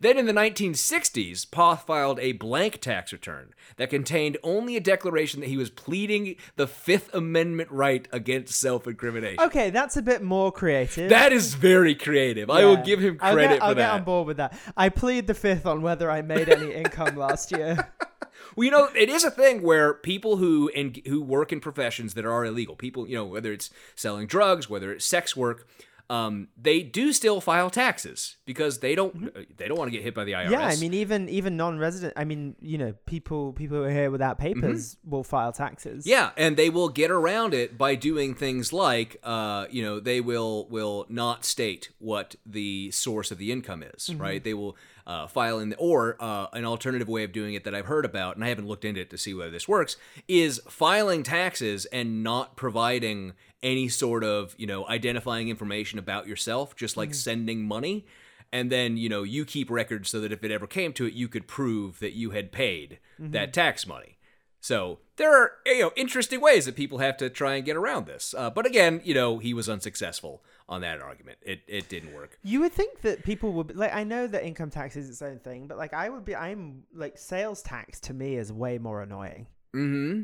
Then 0.00 0.18
in 0.18 0.26
the 0.26 0.32
1960s, 0.32 1.50
Porth 1.50 1.82
filed 1.82 2.18
a 2.18 2.32
blank 2.32 2.80
tax 2.80 3.12
return 3.12 3.54
that 3.76 3.90
contained 3.90 4.36
only 4.42 4.76
a 4.76 4.80
declaration 4.80 5.40
that 5.40 5.48
he 5.48 5.56
was 5.56 5.70
pleading 5.70 6.36
the 6.56 6.66
Fifth 6.66 7.14
Amendment 7.14 7.70
right 7.70 8.08
against 8.10 8.54
self 8.60 8.86
incrimination. 8.86 9.40
Okay, 9.40 9.70
that's 9.70 9.96
a 9.96 10.02
bit 10.02 10.22
more 10.22 10.50
creative. 10.50 11.10
That 11.10 11.32
is 11.32 11.54
very 11.54 11.94
creative. 11.94 12.50
I 12.50 12.64
will 12.64 12.76
give 12.76 13.00
him 13.00 13.18
I'll 13.20 13.34
credit 13.34 13.50
get, 13.54 13.58
for 13.60 13.64
I'll 13.64 13.74
that. 13.76 13.80
get 13.82 13.90
on 13.92 14.04
board 14.04 14.26
with 14.26 14.36
that. 14.38 14.58
I 14.76 14.88
plead 14.88 15.26
the 15.26 15.34
fifth 15.34 15.64
on 15.66 15.80
whether 15.82 16.10
I 16.10 16.22
made 16.22 16.48
any 16.48 16.72
income 16.74 17.16
last 17.16 17.52
year. 17.52 17.88
Well, 18.56 18.64
you 18.64 18.70
know, 18.70 18.88
it 18.94 19.08
is 19.08 19.24
a 19.24 19.30
thing 19.30 19.62
where 19.62 19.94
people 19.94 20.36
who 20.36 20.70
and 20.74 21.00
who 21.06 21.22
work 21.22 21.52
in 21.52 21.60
professions 21.60 22.14
that 22.14 22.24
are 22.24 22.44
illegal, 22.44 22.76
people, 22.76 23.08
you 23.08 23.16
know, 23.16 23.24
whether 23.24 23.52
it's 23.52 23.70
selling 23.94 24.26
drugs, 24.26 24.68
whether 24.70 24.92
it's 24.92 25.04
sex 25.04 25.36
work, 25.36 25.66
um, 26.10 26.48
they 26.60 26.82
do 26.82 27.14
still 27.14 27.40
file 27.40 27.70
taxes 27.70 28.36
because 28.44 28.80
they 28.80 28.94
don't 28.94 29.34
they 29.56 29.66
don't 29.66 29.78
want 29.78 29.88
to 29.90 29.96
get 29.96 30.02
hit 30.02 30.14
by 30.14 30.24
the 30.24 30.32
IRS. 30.32 30.44
Mm-hmm. 30.44 30.52
Yeah, 30.52 30.66
I 30.66 30.76
mean, 30.76 30.92
even 30.92 31.28
even 31.30 31.56
non-resident. 31.56 32.12
I 32.14 32.24
mean, 32.24 32.56
you 32.60 32.76
know, 32.76 32.92
people 33.06 33.54
people 33.54 33.78
who 33.78 33.84
are 33.84 33.90
here 33.90 34.10
without 34.10 34.38
papers 34.38 34.98
will 35.02 35.24
file 35.24 35.50
taxes. 35.52 36.04
Mm-hmm. 36.04 36.10
Yeah, 36.10 36.30
and 36.36 36.58
they 36.58 36.68
will 36.68 36.90
get 36.90 37.10
around 37.10 37.54
it 37.54 37.78
by 37.78 37.94
doing 37.94 38.34
things 38.34 38.70
like, 38.70 39.16
uh, 39.22 39.64
you 39.70 39.82
know, 39.82 39.98
they 39.98 40.20
will 40.20 40.68
will 40.68 41.06
not 41.08 41.46
state 41.46 41.88
what 41.98 42.36
the 42.44 42.90
source 42.90 43.30
of 43.30 43.38
the 43.38 43.50
income 43.50 43.82
is, 43.82 44.08
Mm-hmm. 44.10 44.20
right? 44.20 44.44
They 44.44 44.52
will 44.54 44.76
uh, 45.06 45.26
file 45.26 45.58
in, 45.58 45.70
the, 45.70 45.76
or 45.76 46.16
uh, 46.20 46.46
an 46.52 46.64
alternative 46.64 47.08
way 47.08 47.24
of 47.24 47.32
doing 47.32 47.54
it 47.54 47.64
that 47.64 47.74
I've 47.74 47.86
heard 47.86 48.04
about, 48.04 48.36
and 48.36 48.44
I 48.44 48.48
haven't 48.48 48.66
looked 48.66 48.84
into 48.84 49.00
it 49.00 49.10
to 49.10 49.18
see 49.18 49.34
whether 49.34 49.50
this 49.50 49.68
works, 49.68 49.96
is 50.28 50.60
filing 50.68 51.22
taxes 51.22 51.84
and 51.86 52.22
not 52.22 52.56
providing 52.56 53.32
any 53.62 53.88
sort 53.88 54.24
of, 54.24 54.54
you 54.58 54.66
know, 54.66 54.86
identifying 54.88 55.48
information 55.48 55.98
about 55.98 56.26
yourself, 56.26 56.74
just 56.76 56.92
Mm-hmm. 56.94 57.00
like 57.00 57.14
sending 57.14 57.62
money. 57.62 58.06
And 58.52 58.70
then, 58.70 58.96
you 58.96 59.08
know, 59.08 59.24
you 59.24 59.44
keep 59.44 59.68
records 59.70 60.08
so 60.10 60.20
that 60.20 60.30
if 60.32 60.44
it 60.44 60.50
ever 60.50 60.66
came 60.66 60.92
to 60.94 61.06
it, 61.06 61.12
you 61.14 61.28
could 61.28 61.46
prove 61.48 61.98
that 62.00 62.12
you 62.12 62.30
had 62.30 62.52
paid 62.52 62.98
Mm-hmm. 63.20 63.32
that 63.32 63.52
tax 63.52 63.86
money. 63.86 64.16
So 64.60 65.00
there 65.16 65.30
are 65.36 65.52
you 65.66 65.80
know 65.82 65.92
interesting 65.94 66.40
ways 66.40 66.64
that 66.64 66.74
people 66.74 66.98
have 66.98 67.16
to 67.18 67.28
try 67.28 67.56
and 67.56 67.64
get 67.66 67.76
around 67.76 68.06
this. 68.06 68.34
Uh, 68.36 68.48
but 68.48 68.64
again, 68.64 69.02
you 69.04 69.12
know, 69.12 69.38
he 69.38 69.52
was 69.52 69.68
unsuccessful 69.68 70.42
on 70.68 70.80
that 70.80 71.00
argument. 71.00 71.38
It 71.42 71.60
it 71.68 71.88
didn't 71.88 72.14
work. 72.14 72.38
You 72.42 72.60
would 72.60 72.72
think 72.72 73.00
that 73.02 73.22
people 73.24 73.52
would 73.52 73.68
be, 73.68 73.74
like. 73.74 73.94
I 73.94 74.04
know 74.04 74.26
that 74.26 74.44
income 74.44 74.70
tax 74.70 74.96
is 74.96 75.08
its 75.10 75.20
own 75.22 75.38
thing, 75.38 75.66
but 75.66 75.76
like, 75.78 75.92
I 75.94 76.08
would 76.08 76.24
be. 76.24 76.34
I'm 76.34 76.84
like 76.94 77.18
sales 77.18 77.62
tax 77.62 78.00
to 78.00 78.14
me 78.14 78.36
is 78.36 78.52
way 78.52 78.78
more 78.78 79.02
annoying. 79.02 79.46
Mm-hmm. 79.74 80.22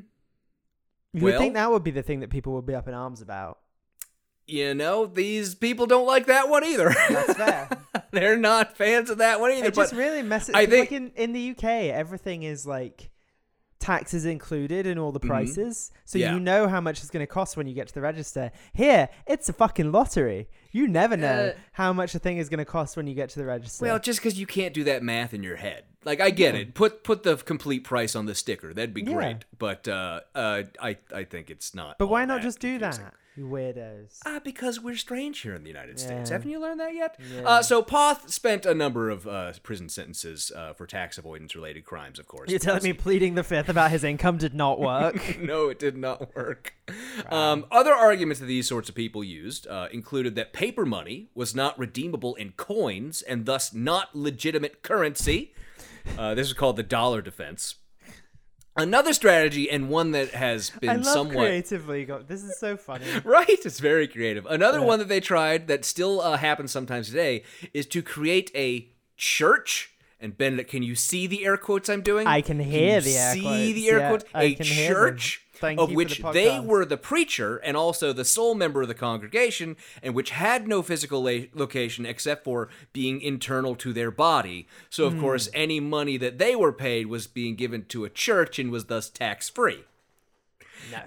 You 1.12 1.22
would 1.24 1.32
Well- 1.32 1.40
think 1.40 1.54
that 1.54 1.70
would 1.70 1.84
be 1.84 1.90
the 1.90 2.02
thing 2.02 2.20
that 2.20 2.30
people 2.30 2.54
would 2.54 2.66
be 2.66 2.74
up 2.74 2.88
in 2.88 2.94
arms 2.94 3.20
about. 3.20 3.58
You 4.46 4.74
know, 4.74 5.06
these 5.06 5.54
people 5.54 5.86
don't 5.86 6.06
like 6.06 6.26
that 6.26 6.48
one 6.48 6.64
either. 6.64 6.92
That's 7.08 7.34
fair. 7.34 7.68
They're 8.10 8.36
not 8.36 8.76
fans 8.76 9.08
of 9.08 9.18
that 9.18 9.38
one 9.38 9.52
either. 9.52 9.66
it 9.68 9.74
just 9.74 9.92
really 9.94 10.22
messes. 10.22 10.54
I 10.56 10.66
think- 10.66 10.90
like 10.90 10.92
in 10.92 11.12
in 11.16 11.32
the 11.32 11.50
UK, 11.50 11.64
everything 11.64 12.42
is 12.42 12.66
like 12.66 13.10
taxes 13.80 14.24
included 14.26 14.86
in 14.86 14.98
all 14.98 15.10
the 15.10 15.18
prices, 15.20 15.90
so 16.04 16.18
Mm-hmm. 16.18 16.22
Yeah. 16.22 16.34
you 16.34 16.40
know 16.40 16.68
how 16.68 16.80
much 16.80 17.00
it's 17.00 17.10
going 17.10 17.22
to 17.26 17.32
cost 17.32 17.56
when 17.56 17.66
you 17.66 17.74
get 17.74 17.88
to 17.88 17.94
the 17.94 18.00
register. 18.00 18.52
Here, 18.72 19.08
it's 19.26 19.48
a 19.48 19.52
fucking 19.52 19.90
lottery. 19.90 20.48
You 20.70 20.86
never 20.86 21.16
know 21.16 21.48
Uh, 21.48 21.52
how 21.72 21.92
much 21.92 22.14
a 22.14 22.18
thing 22.18 22.36
is 22.38 22.48
going 22.48 22.58
to 22.58 22.64
cost 22.64 22.96
when 22.96 23.06
you 23.06 23.14
get 23.14 23.30
to 23.30 23.38
the 23.38 23.46
register. 23.46 23.84
well, 23.86 23.98
just 23.98 24.20
because 24.20 24.38
you 24.38 24.46
can't 24.46 24.74
do 24.74 24.84
that 24.84 25.02
math 25.02 25.34
in 25.34 25.42
your 25.42 25.56
head. 25.56 25.84
Like 26.04 26.20
I 26.20 26.30
get 26.30 26.54
it. 26.54 26.74
Put 26.74 27.04
put 27.04 27.22
the 27.24 27.36
complete 27.36 27.84
price 27.84 28.16
on 28.16 28.26
the 28.26 28.34
sticker. 28.34 28.72
That'd 28.72 28.94
be 28.94 29.02
Yeah. 29.02 29.12
great. 29.14 29.36
But 29.58 29.86
uh, 29.88 30.20
uh, 30.34 30.62
I 30.80 30.96
I 31.14 31.24
think 31.24 31.50
it's 31.50 31.74
not. 31.74 31.98
but 31.98 32.06
why 32.08 32.24
not 32.24 32.42
just 32.42 32.58
do 32.58 32.78
confusing. 32.78 33.04
that? 33.04 33.14
You 33.36 33.46
weirdos. 33.46 34.18
Ah, 34.26 34.40
because 34.42 34.80
we're 34.80 34.96
strange 34.96 35.38
here 35.40 35.54
in 35.54 35.62
the 35.62 35.68
United 35.70 36.00
States. 36.00 36.30
Haven't 36.30 36.50
you 36.50 36.58
learned 36.58 36.80
that 36.80 36.94
yet? 36.94 37.18
Yeah. 37.32 37.42
Uh, 37.48 37.62
so 37.62 37.80
Porth 37.80 38.28
spent 38.28 38.66
a 38.66 38.74
number 38.74 39.08
of 39.08 39.26
uh, 39.26 39.52
prison 39.62 39.88
sentences 39.88 40.50
uh, 40.54 40.72
for 40.74 40.84
tax 40.84 41.16
avoidance 41.16 41.54
related 41.54 41.84
crimes, 41.84 42.18
of 42.18 42.26
course. 42.26 42.50
You're 42.50 42.58
telling 42.58 42.82
me 42.82 42.92
pleading 42.92 43.36
the 43.36 43.44
fifth 43.44 43.68
about 43.68 43.92
his 43.92 44.02
income 44.02 44.36
did 44.36 44.52
not 44.52 44.80
work? 44.80 45.38
no, 45.40 45.68
it 45.68 45.78
did 45.78 45.96
not 45.96 46.34
work. 46.34 46.74
Um, 47.30 47.66
other 47.70 47.92
arguments 47.94 48.40
that 48.40 48.46
these 48.46 48.66
sorts 48.66 48.88
of 48.88 48.96
people 48.96 49.22
used 49.22 49.66
uh, 49.68 49.86
included 49.92 50.34
that 50.34 50.52
paper 50.52 50.84
money 50.84 51.28
was 51.32 51.54
not 51.54 51.78
redeemable 51.78 52.34
in 52.34 52.50
coins 52.56 53.22
and 53.22 53.46
thus 53.46 53.72
not 53.72 54.14
legitimate 54.14 54.82
currency. 54.82 55.54
Uh, 56.18 56.34
this 56.34 56.46
is 56.46 56.52
called 56.52 56.76
the 56.76 56.82
dollar 56.82 57.22
defense. 57.22 57.76
Another 58.76 59.12
strategy, 59.12 59.68
and 59.68 59.88
one 59.90 60.12
that 60.12 60.30
has 60.30 60.70
been 60.70 60.90
I 60.90 60.94
love 60.96 61.04
somewhat 61.04 61.46
creatively. 61.46 62.04
Go- 62.04 62.22
this 62.22 62.42
is 62.42 62.58
so 62.58 62.76
funny. 62.76 63.04
right 63.24 63.46
it's 63.48 63.80
very 63.80 64.06
creative 64.06 64.46
another 64.46 64.80
one 64.80 65.00
that 65.00 65.08
they 65.08 65.20
tried 65.20 65.66
that 65.66 65.84
still 65.84 66.20
uh, 66.20 66.36
happens 66.36 66.70
sometimes 66.70 67.08
today 67.08 67.42
is 67.74 67.84
to 67.86 68.00
create 68.00 68.50
a 68.54 68.88
church 69.16 69.90
and 70.20 70.38
benedict 70.38 70.70
can 70.70 70.82
you 70.82 70.94
see 70.94 71.26
the 71.26 71.44
air 71.44 71.56
quotes 71.56 71.88
i'm 71.88 72.00
doing 72.00 72.26
I 72.26 72.40
can 72.42 72.58
hear 72.60 72.96
you 72.96 73.00
the 73.02 73.16
air 73.16 73.34
see 73.34 73.42
quotes, 73.42 73.74
the 73.74 73.88
air 73.90 73.98
yeah, 73.98 74.08
quotes 74.08 74.24
I 74.32 74.42
a 74.44 74.54
can 74.54 74.64
church 74.64 75.42
Thank 75.60 75.78
of 75.78 75.92
which 75.92 76.18
the 76.18 76.32
they 76.32 76.58
were 76.58 76.84
the 76.84 76.96
preacher 76.96 77.58
and 77.58 77.76
also 77.76 78.12
the 78.12 78.24
sole 78.24 78.54
member 78.54 78.82
of 78.82 78.88
the 78.88 78.94
congregation 78.94 79.76
and 80.02 80.14
which 80.14 80.30
had 80.30 80.66
no 80.66 80.82
physical 80.82 81.22
la- 81.22 81.46
location 81.54 82.06
except 82.06 82.44
for 82.44 82.68
being 82.92 83.20
internal 83.20 83.74
to 83.76 83.92
their 83.92 84.10
body. 84.10 84.66
So 84.88 85.04
of 85.04 85.14
hmm. 85.14 85.20
course 85.20 85.48
any 85.52 85.80
money 85.80 86.16
that 86.16 86.38
they 86.38 86.56
were 86.56 86.72
paid 86.72 87.06
was 87.06 87.26
being 87.26 87.54
given 87.54 87.84
to 87.86 88.04
a 88.04 88.10
church 88.10 88.58
and 88.58 88.70
was 88.70 88.86
thus 88.86 89.08
tax 89.08 89.48
free 89.48 89.84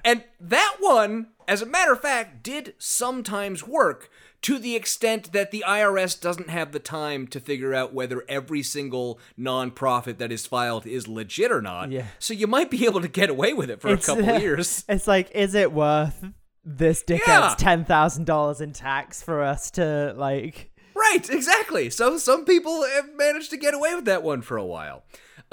and 0.03 0.23
that 0.39 0.77
one, 0.79 1.27
as 1.47 1.61
a 1.61 1.65
matter 1.65 1.93
of 1.93 2.01
fact, 2.01 2.43
did 2.43 2.73
sometimes 2.77 3.67
work 3.67 4.09
to 4.43 4.59
the 4.59 4.75
extent 4.75 5.31
that 5.33 5.51
the 5.51 5.63
IRS 5.67 6.19
doesn't 6.19 6.49
have 6.49 6.71
the 6.71 6.79
time 6.79 7.27
to 7.27 7.39
figure 7.39 7.73
out 7.73 7.93
whether 7.93 8.23
every 8.29 8.61
single 8.63 9.19
nonprofit 9.39 10.17
that 10.17 10.31
is 10.31 10.45
filed 10.45 10.85
is 10.85 11.07
legit 11.07 11.51
or 11.51 11.61
not. 11.61 11.91
Yeah. 11.91 12.05
So 12.19 12.33
you 12.33 12.47
might 12.47 12.69
be 12.71 12.85
able 12.85 13.01
to 13.01 13.07
get 13.07 13.29
away 13.29 13.53
with 13.53 13.69
it 13.69 13.81
for 13.81 13.89
a 13.89 13.93
It's- 13.93 14.05
couple 14.05 14.39
years. 14.39 14.83
It's 14.87 15.07
like, 15.07 15.31
is 15.31 15.55
it 15.55 15.71
worth 15.71 16.23
this 16.65 17.03
dickhead's 17.03 17.21
Yeah. 17.27 17.55
ten 17.57 17.83
thousand 17.85 18.25
dollars 18.25 18.61
in 18.61 18.71
tax 18.73 19.21
for 19.21 19.43
us 19.43 19.71
to 19.71 20.13
like? 20.15 20.69
Right, 20.95 21.27
exactly. 21.29 21.89
So 21.89 22.17
some 22.17 22.45
people 22.45 22.83
have 22.83 23.09
managed 23.15 23.49
to 23.49 23.57
get 23.57 23.73
away 23.73 23.95
with 23.95 24.05
that 24.05 24.23
one 24.23 24.41
for 24.41 24.57
a 24.57 24.65
while. 24.65 25.03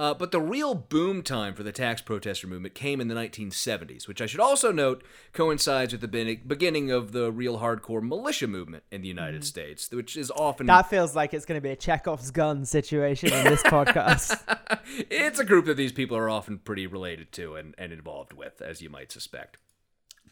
Uh, 0.01 0.15
but 0.15 0.31
the 0.31 0.41
real 0.41 0.75
boom 0.75 1.23
time 1.23 1.53
for 1.53 1.63
the 1.63 1.73
tax 1.73 2.01
protester 2.01 2.47
movement 2.47 2.75
came 2.75 3.03
in 3.03 3.09
the 3.09 3.15
1970s, 3.15 4.09
which 4.09 4.23
I 4.23 4.27
should 4.27 4.41
also 4.41 4.73
note 4.73 5.05
coincides 5.35 5.93
with 5.93 6.01
the 6.01 6.39
beginning 6.47 6.91
of 6.91 7.13
the 7.13 7.31
real 7.31 7.59
hardcore 7.59 8.03
militia 8.03 8.47
movement 8.47 8.85
in 8.91 9.03
the 9.03 9.09
United 9.09 9.45
States, 9.45 9.91
which 9.91 10.17
is 10.17 10.31
often 10.31 10.69
That 10.69 10.89
feels 10.89 11.15
like 11.15 11.35
it's 11.35 11.45
going 11.45 11.59
to 11.59 11.63
be 11.63 11.69
a 11.69 11.77
Chekhov's 11.77 12.31
gun 12.31 12.65
situation 12.65 13.31
in 13.31 13.45
this 13.45 13.63
podcast. 13.63 14.41
it's 15.11 15.39
a 15.39 15.45
group 15.45 15.67
that 15.67 15.77
these 15.77 15.93
people 15.93 16.17
are 16.17 16.31
often 16.31 16.57
pretty 16.57 16.87
related 16.87 17.31
to 17.33 17.57
and, 17.57 17.75
and 17.77 17.93
involved 17.93 18.33
with, 18.33 18.63
as 18.63 18.81
you 18.81 18.89
might 18.89 19.13
suspect. 19.13 19.59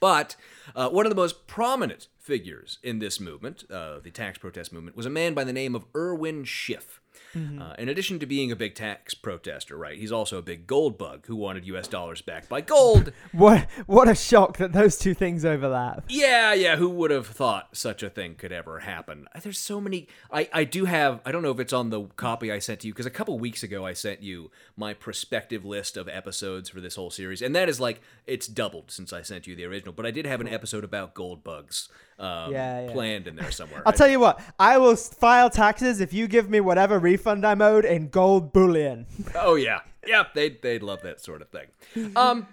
But 0.01 0.37
uh, 0.75 0.89
one 0.89 1.05
of 1.05 1.11
the 1.11 1.17
most 1.17 1.47
prominent 1.47 2.09
figures 2.19 2.79
in 2.83 3.01
this 3.01 3.21
movement, 3.21 3.65
uh, 3.71 3.99
the 3.99 4.11
tax 4.11 4.39
protest 4.39 4.73
movement, 4.73 4.97
was 4.97 5.05
a 5.05 5.11
man 5.11 5.35
by 5.35 5.45
the 5.45 5.53
name 5.53 5.75
of 5.75 5.85
Irwin 5.95 6.45
Schiff. 6.45 7.03
Uh, 7.35 7.75
in 7.79 7.89
addition 7.89 8.19
to 8.19 8.27
being 8.27 8.51
a 8.51 8.57
big 8.57 8.75
tax 8.75 9.15
protester, 9.15 9.77
right, 9.77 9.99
he's 9.99 10.13
also 10.13 10.39
a 10.39 10.43
big 10.43 10.67
gold 10.67 10.99
bug 10.99 11.27
who 11.27 11.37
wanted 11.37 11.67
U.S. 11.67 11.87
dollars 11.89 12.21
backed 12.23 12.49
by 12.49 12.61
gold. 12.61 13.13
What 13.33 13.67
what 13.87 14.09
a 14.09 14.15
shock 14.15 14.57
that 14.57 14.73
those 14.73 14.99
two 14.99 15.15
things 15.15 15.45
overlap. 15.45 16.05
Yeah, 16.09 16.55
yeah. 16.55 16.77
Who 16.77 16.89
would 16.89 17.11
have 17.11 17.27
thought 17.27 17.77
such 17.77 18.03
a 18.03 18.11
thing 18.11 18.35
could 18.35 18.53
ever 18.53 18.81
happen? 18.81 19.27
Uh, 19.35 19.41
There's 19.41 19.59
so 19.59 19.81
many. 19.81 20.09
I, 20.33 20.49
I 20.53 20.65
do 20.65 20.87
have. 20.87 21.21
I 21.25 21.31
don't 21.33 21.43
know 21.43 21.51
if 21.51 21.61
it's 21.61 21.73
on 21.73 21.91
the 21.91 22.05
copy 22.17 22.51
I 22.51 22.59
sent 22.59 22.81
to 22.81 22.87
you 22.87 22.93
because 22.93 23.07
a 23.07 23.11
couple 23.11 23.39
weeks 23.39 23.63
ago 23.63 23.85
I 23.85 23.93
sent 23.93 24.23
you 24.23 24.51
my 24.77 24.95
prospective 24.95 25.65
list 25.65 25.97
of 25.97 26.09
episodes 26.09 26.69
for 26.71 26.81
this 26.81 26.97
whole 26.97 27.11
series, 27.11 27.43
and 27.43 27.55
that 27.55 27.69
is 27.69 27.79
like 27.79 28.01
it's 28.27 28.47
doubled 28.47 28.91
since 28.91 29.13
I 29.13 29.23
sent 29.23 29.47
you 29.47 29.55
the 29.55 29.65
original. 29.65 29.93
But 29.93 30.07
I 30.07 30.11
did 30.11 30.27
have 30.27 30.41
an 30.41 30.49
episode 30.49 30.85
about 30.85 31.15
gold 31.15 31.45
bugs 31.45 31.89
um, 32.19 32.53
Yeah, 32.53 32.87
yeah. 32.87 32.93
planned 32.93 33.27
in 33.29 33.37
there 33.37 33.51
somewhere. 33.51 33.83
I'll 33.87 33.93
tell 33.93 34.09
you 34.09 34.21
what, 34.21 34.41
I 34.59 34.79
will 34.79 34.97
file 34.97 35.51
taxes 35.51 36.01
if 36.01 36.13
you 36.13 36.27
give 36.29 36.51
me 36.51 36.61
whatever 36.61 36.99
refund 36.99 37.47
I'm 37.47 37.63
owed 37.63 37.85
in 37.85 38.09
gold 38.09 38.53
bullion. 38.53 39.07
Oh 39.35 39.55
yeah, 39.55 39.81
yeah. 40.07 40.25
They 40.35 40.51
they'd 40.51 40.83
love 40.83 41.03
that 41.03 41.21
sort 41.21 41.43
of 41.43 41.49
thing. 41.51 41.69
Um, 42.17 42.47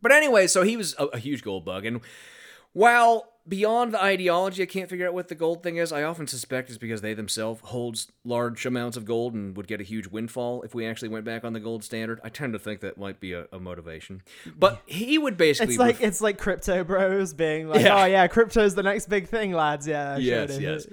but 0.00 0.12
anyway, 0.12 0.46
so 0.46 0.62
he 0.62 0.76
was 0.76 0.94
a, 0.98 1.06
a 1.06 1.18
huge 1.18 1.42
gold 1.42 1.64
bug, 1.64 1.84
and 1.84 2.00
while 2.72 3.32
beyond 3.48 3.92
the 3.94 4.02
ideology, 4.02 4.62
I 4.62 4.66
can't 4.66 4.88
figure 4.90 5.06
out 5.06 5.14
what 5.14 5.28
the 5.28 5.34
gold 5.34 5.62
thing 5.62 5.76
is. 5.76 5.92
I 5.92 6.02
often 6.02 6.26
suspect 6.26 6.68
it's 6.68 6.78
because 6.78 7.00
they 7.00 7.14
themselves 7.14 7.60
holds 7.64 8.10
large 8.24 8.66
amounts 8.66 8.96
of 8.96 9.04
gold 9.04 9.34
and 9.34 9.56
would 9.56 9.66
get 9.66 9.80
a 9.80 9.84
huge 9.84 10.06
windfall 10.08 10.62
if 10.62 10.74
we 10.74 10.86
actually 10.86 11.08
went 11.08 11.24
back 11.24 11.44
on 11.44 11.52
the 11.52 11.60
gold 11.60 11.82
standard. 11.84 12.20
I 12.22 12.28
tend 12.28 12.52
to 12.52 12.58
think 12.58 12.80
that 12.80 12.98
might 12.98 13.20
be 13.20 13.32
a, 13.32 13.46
a 13.52 13.58
motivation. 13.58 14.22
But 14.58 14.82
he 14.86 15.18
would 15.18 15.36
basically 15.36 15.74
It's 15.74 15.78
like 15.80 15.94
ref- 16.00 16.08
it's 16.08 16.20
like 16.20 16.38
crypto 16.38 16.84
bros 16.84 17.32
being 17.32 17.68
like, 17.68 17.80
Yeah. 17.82 18.02
"Oh 18.02 18.06
yeah, 18.06 18.26
crypto's 18.26 18.74
the 18.74 18.82
next 18.82 19.08
big 19.08 19.28
thing, 19.28 19.52
lads." 19.52 19.86
Yeah, 19.86 20.16
Yes, 20.18 20.50
it 20.56 20.62
yes. 20.62 20.86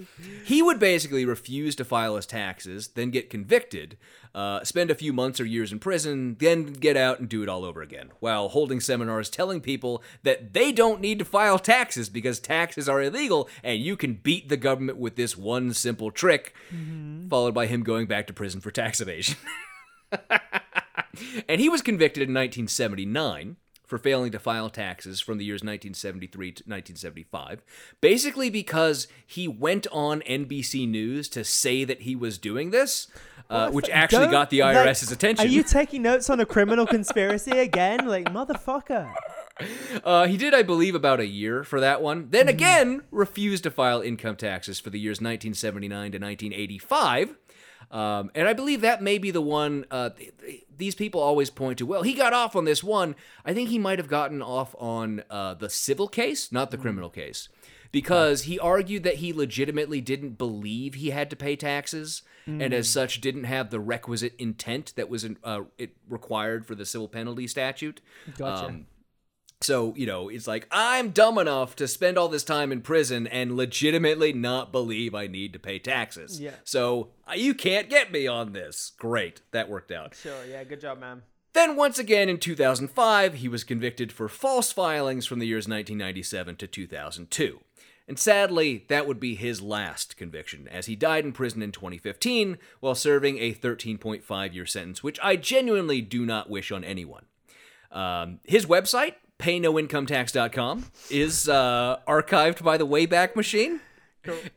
He 0.46 0.62
would 0.62 0.80
basically 0.80 1.26
refuse 1.26 1.76
to 1.76 1.86
file 1.86 2.16
his 2.16 2.26
taxes, 2.26 2.90
then 2.90 3.10
get 3.12 3.30
convicted, 3.30 3.98
uh, 4.36 4.62
spend 4.66 4.92
a 4.92 4.96
few 4.96 5.14
months 5.14 5.40
or 5.40 5.46
years 5.46 5.72
in 5.72 5.80
prison, 5.80 6.36
then 6.40 6.74
get 6.74 6.98
out 6.98 7.20
and 7.20 7.30
do 7.30 7.42
it 7.42 7.48
all 7.48 7.64
over 7.64 7.82
again, 7.82 8.12
while 8.20 8.50
holding 8.50 8.82
seminars 8.82 9.30
telling 9.30 9.62
people 9.62 10.04
that 10.24 10.54
they 10.54 10.74
don't 10.74 11.00
need 11.00 11.18
to 11.18 11.26
file 11.26 11.58
taxes 11.58 12.10
because 12.10 12.40
taxes 12.40 12.90
are 12.90 13.02
illegal 13.02 13.50
and 13.64 13.80
you 13.80 13.96
can 13.96 14.16
beat 14.16 14.50
the 14.50 14.58
government 14.58 14.98
with 14.98 15.16
this 15.16 15.38
one 15.38 15.74
simple 15.74 16.12
trick, 16.12 16.54
followed 17.30 17.54
by 17.54 17.66
him 17.66 17.82
going 17.82 18.08
back 18.08 18.28
to 18.28 18.34
prison 18.34 18.60
for 18.60 18.72
tax 18.72 19.00
evasion. 19.00 19.38
and 21.48 21.62
he 21.62 21.70
was 21.70 21.82
convicted 21.82 22.24
in 22.24 22.34
1979 22.34 23.56
for 23.86 23.98
failing 23.98 24.32
to 24.32 24.40
file 24.40 24.70
taxes 24.70 25.22
from 25.22 25.38
the 25.38 25.46
years 25.46 25.60
1973 25.60 26.52
to 26.52 26.64
1975, 26.64 27.62
basically 28.02 28.50
because 28.50 29.08
he 29.26 29.48
went 29.48 29.88
on 29.92 30.22
NBC 30.22 30.88
News 30.88 31.30
to 31.30 31.44
say 31.44 31.84
that 31.84 32.02
he 32.02 32.16
was 32.16 32.38
doing 32.38 32.72
this, 32.72 33.08
uh, 33.50 33.70
which 33.72 33.90
actually 33.90 34.28
got 34.28 34.50
the 34.50 34.62
like, 34.62 34.76
IRS's 34.76 35.12
attention. 35.12 35.46
Are 35.46 35.50
you 35.50 35.64
taking 35.64 36.02
notes 36.02 36.30
on 36.30 36.40
a 36.40 36.46
criminal 36.46 36.86
conspiracy 36.86 37.52
again? 37.52 38.08
Like 38.08 38.26
motherfucker. 38.26 39.14
Uh, 40.04 40.28
he 40.28 40.36
did, 40.36 40.54
I 40.54 40.64
believe, 40.64 40.96
about 40.96 41.22
a 41.22 41.26
year 41.26 41.64
for 41.64 41.80
that 41.80 42.02
one. 42.02 42.28
Then 42.30 42.50
again, 42.50 43.04
refused 43.10 43.64
to 43.64 43.72
file 43.72 44.02
income 44.02 44.36
taxes 44.36 44.82
for 44.82 44.90
the 44.90 45.00
years 45.00 45.22
1979 45.22 45.90
to 46.12 46.18
1985. 46.18 47.38
Um, 47.92 48.32
and 48.36 48.48
I 48.48 48.54
believe 48.54 48.82
that 48.82 49.02
may 49.02 49.18
be 49.18 49.32
the 49.32 49.42
one 49.42 49.86
uh, 49.92 50.10
th- 50.10 50.34
th- 50.40 50.64
these 50.78 50.96
people 50.96 51.22
always 51.22 51.50
point 51.50 51.78
to. 51.80 51.86
Well, 51.86 52.04
he 52.04 52.14
got 52.14 52.34
off 52.34 52.56
on 52.56 52.66
this 52.66 52.84
one. 52.84 53.16
I 53.46 53.54
think 53.54 53.70
he 53.70 53.80
might 53.80 54.00
have 54.00 54.08
gotten 54.08 54.42
off 54.42 54.76
on 54.78 55.24
uh, 55.30 55.54
the 55.54 55.70
civil 55.70 56.08
case, 56.08 56.52
not 56.52 56.72
the 56.72 56.78
criminal 56.78 57.10
case, 57.10 57.48
because 57.92 58.44
he 58.44 58.60
argued 58.60 59.04
that 59.04 59.16
he 59.16 59.32
legitimately 59.32 60.02
didn't 60.02 60.38
believe 60.38 60.96
he 60.96 61.12
had 61.12 61.30
to 61.30 61.36
pay 61.36 61.56
taxes, 61.56 62.22
and 62.48 62.74
as 62.74 62.90
such 62.90 63.22
didn't 63.22 63.46
have 63.46 63.70
the 63.72 63.80
requisite 63.80 64.34
intent 64.38 64.94
that 64.96 65.10
was 65.10 65.24
in, 65.24 65.38
uh, 65.44 65.62
it 65.78 65.96
required 66.08 66.66
for 66.66 66.76
the 66.76 66.86
civil 66.86 67.08
penalty 67.08 67.48
statute. 67.48 68.02
Gotcha. 68.38 68.68
Um, 68.68 68.86
so, 69.62 69.94
you 69.96 70.06
know, 70.06 70.30
it's 70.30 70.48
like, 70.48 70.68
I'm 70.70 71.12
dumb 71.12 71.38
enough 71.38 71.76
to 71.78 71.88
spend 71.88 72.18
all 72.18 72.28
this 72.28 72.44
time 72.44 72.72
in 72.72 72.82
prison 72.82 73.26
and 73.28 73.56
legitimately 73.56 74.34
not 74.34 74.72
believe 74.72 75.16
I 75.16 75.28
need 75.28 75.54
to 75.54 75.60
pay 75.60 75.80
taxes. 75.80 76.40
Yeah. 76.40 76.52
So, 76.64 77.10
uh, 77.28 77.34
you 77.34 77.54
can't 77.54 77.90
get 77.90 78.12
me 78.12 78.28
on 78.28 78.54
this. 78.54 78.92
Great. 78.98 79.42
That 79.52 79.70
worked 79.70 79.92
out. 79.92 80.16
Sure. 80.16 80.46
Yeah. 80.50 80.64
Good 80.66 80.82
job, 80.82 81.00
man. 81.00 81.24
Then, 81.54 81.78
once 81.78 81.98
again 81.98 82.28
in 82.28 82.38
2005, 82.38 83.36
he 83.36 83.48
was 83.48 83.64
convicted 83.64 84.12
for 84.12 84.28
false 84.28 84.74
filings 84.74 85.26
from 85.26 85.40
the 85.40 85.48
years 85.48 85.70
1997 85.70 86.58
to 86.58 86.68
2002. 86.68 87.60
And 88.08 88.20
sadly, 88.20 88.86
that 88.90 89.08
would 89.08 89.20
be 89.20 89.36
his 89.36 89.62
last 89.62 90.16
conviction, 90.18 90.68
as 90.68 90.86
he 90.86 90.96
died 90.96 91.26
in 91.26 91.32
prison 91.32 91.62
in 91.62 91.72
2015 91.72 92.58
while 92.80 92.94
serving 92.94 93.40
a 93.40 93.54
13.5 93.54 94.54
year 94.54 94.66
sentence, 94.66 95.02
which 95.02 95.20
I 95.24 95.38
genuinely 95.38 96.02
do 96.02 96.26
not 96.26 96.50
wish 96.50 96.72
on 96.72 96.84
anyone. 96.84 97.26
Um, 97.92 98.42
his 98.44 98.66
website, 98.66 99.16
paynoincometax.com, 99.40 100.86
is 101.10 101.48
uh, 101.50 101.98
archived 102.08 102.64
by 102.64 102.78
the 102.78 102.88
Wayback 102.88 103.36
Machine. 103.36 103.82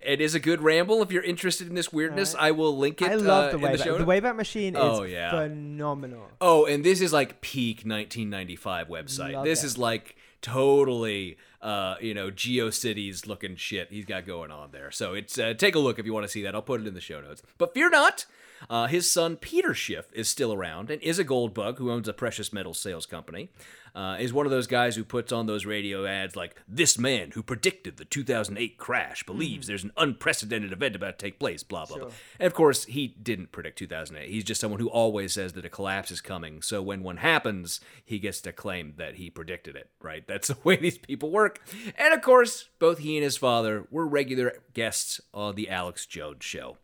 It 0.00 0.22
is 0.22 0.34
a 0.34 0.40
good 0.40 0.62
ramble. 0.62 1.02
If 1.02 1.12
you're 1.12 1.22
interested 1.22 1.68
in 1.68 1.74
this 1.74 1.92
weirdness, 1.92 2.34
I 2.38 2.52
will 2.52 2.76
link 2.78 3.02
it 3.02 3.10
I 3.10 3.16
love 3.16 3.48
uh, 3.48 3.52
the 3.52 3.58
the 3.58 3.66
Wayback. 3.66 3.84
show 3.84 3.98
The. 3.98 4.04
Wayback 4.04 4.36
Machine 4.36 4.74
is 4.74 4.80
Oh, 4.82 5.02
yeah. 5.02 5.30
phenomenal. 5.30 6.28
Oh, 6.40 6.64
and 6.64 6.82
this 6.82 7.02
is 7.02 7.12
like 7.12 7.42
peak 7.42 7.78
1995 7.84 8.88
website. 8.88 9.34
Love 9.34 9.44
this 9.44 9.62
it. 9.62 9.66
is 9.66 9.76
like 9.78 10.16
totally, 10.40 11.36
uh, 11.60 11.96
you 12.00 12.14
know, 12.14 12.30
GeoCities 12.30 13.26
looking 13.26 13.56
shit 13.56 13.88
he's 13.90 14.06
got 14.06 14.24
going 14.24 14.50
on 14.50 14.70
there. 14.70 14.90
So 14.90 15.12
it's 15.12 15.38
uh, 15.38 15.52
take 15.52 15.74
a 15.74 15.78
look 15.78 15.98
if 15.98 16.06
you 16.06 16.14
want 16.14 16.24
to 16.24 16.32
see 16.32 16.42
that. 16.44 16.54
I'll 16.54 16.62
put 16.62 16.80
it 16.80 16.86
in 16.86 16.94
the 16.94 17.00
show 17.02 17.20
notes. 17.20 17.42
But 17.58 17.74
fear 17.74 17.90
not. 17.90 18.24
Uh, 18.70 18.86
his 18.88 19.08
son 19.08 19.36
Peter 19.36 19.72
Schiff 19.72 20.06
is 20.12 20.28
still 20.28 20.52
around 20.52 20.90
and 20.90 21.00
is 21.02 21.18
a 21.20 21.24
gold 21.24 21.54
bug 21.54 21.78
who 21.78 21.92
owns 21.92 22.08
a 22.08 22.12
precious 22.12 22.52
metals 22.52 22.78
sales 22.80 23.06
company. 23.06 23.50
Uh, 23.98 24.16
is 24.20 24.32
one 24.32 24.46
of 24.46 24.52
those 24.52 24.68
guys 24.68 24.94
who 24.94 25.02
puts 25.02 25.32
on 25.32 25.46
those 25.46 25.66
radio 25.66 26.06
ads 26.06 26.36
like 26.36 26.54
"This 26.68 26.96
man 26.96 27.32
who 27.32 27.42
predicted 27.42 27.96
the 27.96 28.04
2008 28.04 28.78
crash 28.78 29.24
believes 29.24 29.66
there's 29.66 29.82
an 29.82 29.90
unprecedented 29.96 30.70
event 30.70 30.94
about 30.94 31.18
to 31.18 31.26
take 31.26 31.40
place." 31.40 31.64
Blah 31.64 31.86
blah 31.86 31.98
blah. 31.98 32.10
And 32.38 32.46
of 32.46 32.54
course, 32.54 32.84
he 32.84 33.08
didn't 33.08 33.50
predict 33.50 33.76
2008. 33.78 34.30
He's 34.30 34.44
just 34.44 34.60
someone 34.60 34.78
who 34.78 34.88
always 34.88 35.32
says 35.32 35.54
that 35.54 35.64
a 35.64 35.68
collapse 35.68 36.12
is 36.12 36.20
coming. 36.20 36.62
So 36.62 36.80
when 36.80 37.02
one 37.02 37.16
happens, 37.16 37.80
he 38.04 38.20
gets 38.20 38.40
to 38.42 38.52
claim 38.52 38.94
that 38.98 39.16
he 39.16 39.30
predicted 39.30 39.74
it. 39.74 39.90
Right? 40.00 40.24
That's 40.28 40.46
the 40.46 40.58
way 40.64 40.76
these 40.76 40.98
people 40.98 41.32
work. 41.32 41.60
And 41.96 42.14
of 42.14 42.22
course, 42.22 42.68
both 42.78 42.98
he 42.98 43.16
and 43.16 43.24
his 43.24 43.36
father 43.36 43.88
were 43.90 44.06
regular 44.06 44.62
guests 44.74 45.20
on 45.34 45.56
the 45.56 45.68
Alex 45.68 46.06
Jones 46.06 46.44
show. 46.44 46.76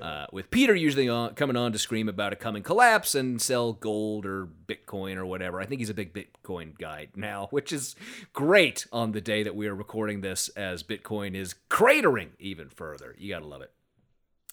Uh, 0.00 0.26
with 0.32 0.50
Peter 0.50 0.74
usually 0.74 1.08
on, 1.08 1.34
coming 1.34 1.56
on 1.56 1.72
to 1.72 1.78
scream 1.78 2.08
about 2.08 2.32
a 2.32 2.36
coming 2.36 2.62
collapse 2.62 3.14
and 3.14 3.40
sell 3.40 3.72
gold 3.72 4.24
or 4.24 4.48
Bitcoin 4.66 5.16
or 5.16 5.26
whatever. 5.26 5.60
I 5.60 5.66
think 5.66 5.80
he's 5.80 5.90
a 5.90 5.94
big 5.94 6.14
Bitcoin 6.14 6.59
guy 6.78 7.08
now, 7.14 7.48
which 7.50 7.72
is 7.72 7.96
great 8.32 8.86
on 8.92 9.12
the 9.12 9.20
day 9.20 9.42
that 9.42 9.56
we 9.56 9.66
are 9.66 9.74
recording 9.74 10.20
this 10.20 10.48
as 10.50 10.82
Bitcoin 10.82 11.34
is 11.34 11.54
cratering 11.68 12.30
even 12.38 12.68
further. 12.68 13.14
You 13.18 13.30
got 13.30 13.40
to 13.40 13.46
love 13.46 13.62
it. 13.62 13.72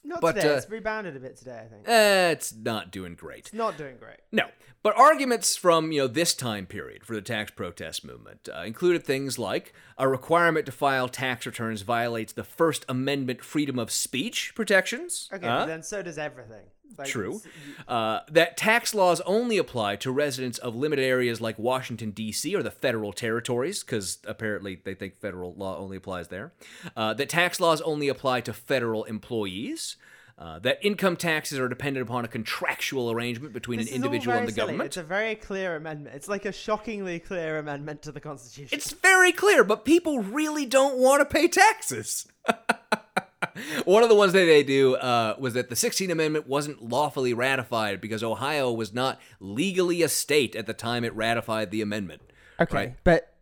Not 0.04 0.22
But, 0.22 0.36
today. 0.36 0.54
uh, 0.54 0.58
it's 0.58 0.70
rebounded 0.70 1.18
a 1.18 1.20
bit 1.20 1.36
today, 1.36 1.64
I 1.66 1.68
think. 1.68 1.88
Eh, 1.88 2.30
it's 2.30 2.54
not 2.56 2.92
doing 2.92 3.16
great. 3.16 3.40
It's 3.40 3.54
not 3.54 3.78
doing 3.78 3.98
great. 3.98 4.20
No, 4.32 4.46
but 4.82 4.98
arguments 4.98 5.58
from 5.58 5.92
you 5.92 6.02
know 6.02 6.08
this 6.08 6.34
time 6.34 6.66
period 6.66 7.04
for 7.06 7.14
the 7.14 7.22
tax 7.22 7.52
protest 7.52 8.06
movement 8.06 8.48
uh, 8.56 8.62
included 8.62 9.04
things 9.04 9.38
like 9.38 9.74
a 9.98 10.08
requirement 10.08 10.66
to 10.68 10.72
file 10.72 11.10
tax 11.10 11.46
returns 11.46 11.82
violates 11.82 12.32
the 12.32 12.46
First 12.46 12.86
Amendment 12.88 13.44
freedom 13.44 13.78
of 13.78 13.92
speech 13.92 14.54
protections. 14.56 15.30
Okay, 15.34 15.46
but 15.46 15.66
then 15.66 15.84
so 15.84 16.02
does 16.02 16.18
everything. 16.18 16.64
Like, 16.98 17.08
True. 17.08 17.42
Uh, 17.88 18.22
that 18.32 18.58
tax 18.58 18.94
laws 18.96 19.22
only 19.22 19.58
apply 19.58 19.98
to 19.98 20.12
residents 20.12 20.58
of 20.58 20.76
limited 20.76 21.04
areas 21.04 21.40
like 21.40 21.58
Washington, 21.60 22.12
D.C., 22.12 22.56
or 22.56 22.64
the 22.64 22.72
federal 22.72 23.14
territories, 23.14 23.84
because 23.84 24.18
apparently 24.26 24.80
they 24.84 24.94
think 24.96 25.20
federal 25.20 25.54
law 25.54 25.78
only 25.78 25.98
applies 25.98 26.28
there. 26.30 26.54
Uh, 26.96 27.14
that 27.14 27.30
tax 27.30 27.60
laws 27.60 27.82
only 27.82 28.08
apply 28.08 28.42
to 28.42 28.54
federal 28.54 29.04
employees. 29.04 29.96
Uh, 30.40 30.60
that 30.60 30.78
income 30.84 31.16
taxes 31.16 31.58
are 31.58 31.68
dependent 31.68 32.08
upon 32.08 32.24
a 32.24 32.28
contractual 32.28 33.10
arrangement 33.12 33.54
between 33.54 33.80
This 33.80 33.90
an 33.90 33.96
individual 33.96 34.38
and 34.38 34.48
the 34.48 34.52
silly. 34.52 34.68
government. 34.68 34.88
It's 34.88 34.98
a 34.98 35.04
very 35.04 35.34
clear 35.34 35.76
amendment. 35.76 36.16
It's 36.16 36.28
like 36.28 36.46
a 36.46 36.52
shockingly 36.52 37.20
clear 37.20 37.58
amendment 37.58 38.04
to 38.04 38.12
the 38.12 38.20
Constitution. 38.20 38.70
It's 38.78 38.92
very 38.92 39.32
clear, 39.32 39.64
but 39.64 39.84
people 39.84 40.20
really 40.22 40.68
don't 40.68 41.00
want 41.00 41.22
to 41.22 41.26
pay 41.26 41.48
taxes. 41.48 42.28
One 43.86 44.02
of 44.04 44.10
the 44.10 44.16
ones 44.16 44.34
that 44.34 44.46
they 44.46 44.64
do 44.64 44.96
uh, 44.96 45.36
was 45.38 45.54
that 45.54 45.70
the 45.70 45.76
16th 45.76 46.12
Amendment 46.12 46.48
wasn't 46.48 46.82
lawfully 46.82 47.34
ratified 47.34 48.02
because 48.02 48.24
Ohio 48.24 48.72
was 48.72 48.94
not 48.94 49.20
legally 49.40 50.02
a 50.02 50.10
state 50.10 50.56
at 50.56 50.66
the 50.66 50.74
time 50.74 51.04
it 51.04 51.14
ratified 51.16 51.70
the 51.72 51.82
amendment. 51.82 52.22
okay, 52.60 52.76
right. 52.76 52.94
but 53.04 53.34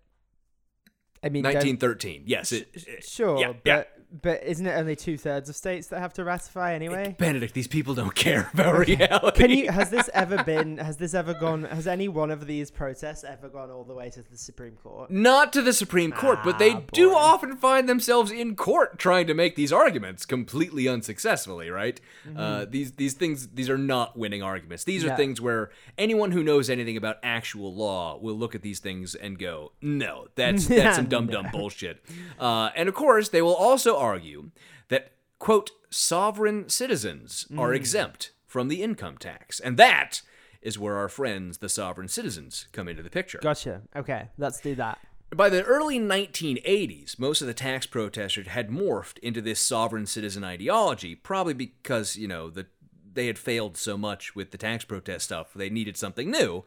I 1.24 1.30
mean, 1.30 1.44
1913. 1.44 2.24
Yes, 2.26 2.52
it, 2.52 2.68
it- 2.74 3.04
Sure, 3.06 3.40
yeah, 3.40 3.54
but 3.54 3.60
yeah. 3.66 3.84
But 4.12 4.44
isn't 4.44 4.66
it 4.66 4.72
only 4.72 4.96
two 4.96 5.18
thirds 5.18 5.50
of 5.50 5.56
states 5.56 5.88
that 5.88 6.00
have 6.00 6.14
to 6.14 6.24
ratify 6.24 6.74
anyway? 6.74 7.16
Benedict, 7.20 7.54
these 7.54 7.68
people 7.68 7.94
don't 7.94 8.16
care 8.16 8.50
about 8.54 8.78
reality. 8.88 9.32
Can 9.42 9.50
you? 9.52 9.72
Has 9.72 9.90
this 9.90 10.10
ever 10.14 10.44
been? 10.44 10.78
Has 10.78 10.98
this 10.98 11.14
ever 11.14 11.34
gone? 11.34 11.64
Has 11.64 11.86
any 11.88 12.08
one 12.08 12.32
of 12.32 12.48
these 12.48 12.72
protests 12.72 13.24
ever 13.24 13.50
gone 13.50 13.70
all 13.72 13.84
the 13.84 13.94
way 13.94 14.10
to 14.12 14.22
the 14.22 14.38
Supreme 14.38 14.76
Court? 14.82 15.12
Not 15.12 15.52
to 15.54 15.62
the 15.62 15.74
Supreme 15.74 16.12
Court, 16.12 16.40
but 16.44 16.60
they 16.60 16.72
Ah, 16.72 16.82
do 16.94 17.14
often 17.14 17.58
find 17.58 17.90
themselves 17.90 18.32
in 18.32 18.56
court 18.56 18.98
trying 19.00 19.28
to 19.28 19.34
make 19.34 19.56
these 19.56 19.74
arguments 19.74 20.26
completely 20.26 20.88
unsuccessfully, 20.88 21.70
right? 21.70 22.00
Uh, 22.38 22.66
these 22.70 22.94
these 22.94 23.14
things 23.14 23.48
these 23.54 23.70
are 23.70 23.78
not 23.78 24.18
winning 24.18 24.42
arguments. 24.44 24.84
These 24.84 25.04
are 25.04 25.08
Mm-hmm. 25.08 25.12
Yeah. 25.12 25.16
things 25.18 25.42
where 25.42 25.70
anyone 25.98 26.32
who 26.32 26.42
knows 26.44 26.70
anything 26.70 26.98
about 26.98 27.18
actual 27.22 27.74
law 27.76 28.18
will 28.20 28.36
look 28.36 28.56
at 28.56 28.62
these 28.62 28.80
things 28.80 29.14
and 29.16 29.38
go, 29.38 29.72
"No, 29.82 30.28
that's 30.36 30.68
that's 30.68 30.96
some 30.96 31.06
dumb 31.08 31.28
dumb 31.28 31.48
bullshit." 31.52 32.04
Uh, 32.40 32.70
and 32.76 32.90
of 32.90 32.96
course, 32.96 33.30
they 33.30 33.42
will 33.42 33.54
also 33.56 33.95
argue 33.96 34.52
that 34.90 35.12
quote 35.40 35.72
sovereign 35.90 36.70
citizens 36.70 37.48
are 37.58 37.72
Mm. 37.72 37.76
exempt 37.76 38.32
from 38.46 38.68
the 38.68 38.82
income 38.84 39.18
tax, 39.18 39.60
and 39.60 39.78
that 39.78 40.22
is 40.62 40.80
where 40.80 40.96
our 40.98 41.10
friends, 41.10 41.60
the 41.60 41.70
sovereign 41.70 42.08
citizens, 42.08 42.68
come 42.72 42.88
into 42.88 43.04
the 43.04 43.10
picture. 43.10 43.40
Gotcha. 43.42 43.82
Okay, 43.96 44.30
let's 44.38 44.60
do 44.60 44.76
that. 44.76 45.00
By 45.36 45.50
the 45.50 45.64
early 45.64 46.00
1980s, 46.00 47.18
most 47.20 47.42
of 47.42 47.48
the 47.48 47.54
tax 47.54 47.86
protesters 47.86 48.48
had 48.48 48.70
morphed 48.70 49.18
into 49.20 49.42
this 49.42 49.60
sovereign 49.60 50.06
citizen 50.06 50.44
ideology, 50.44 51.16
probably 51.16 51.54
because, 51.54 52.16
you 52.16 52.28
know, 52.28 52.50
the 52.50 52.68
they 53.16 53.28
had 53.28 53.38
failed 53.40 53.78
so 53.78 53.98
much 53.98 54.36
with 54.36 54.52
the 54.52 54.58
tax 54.58 54.84
protest 54.86 55.26
stuff, 55.26 55.54
they 55.56 55.70
needed 55.70 55.98
something 55.98 56.30
new. 56.30 56.64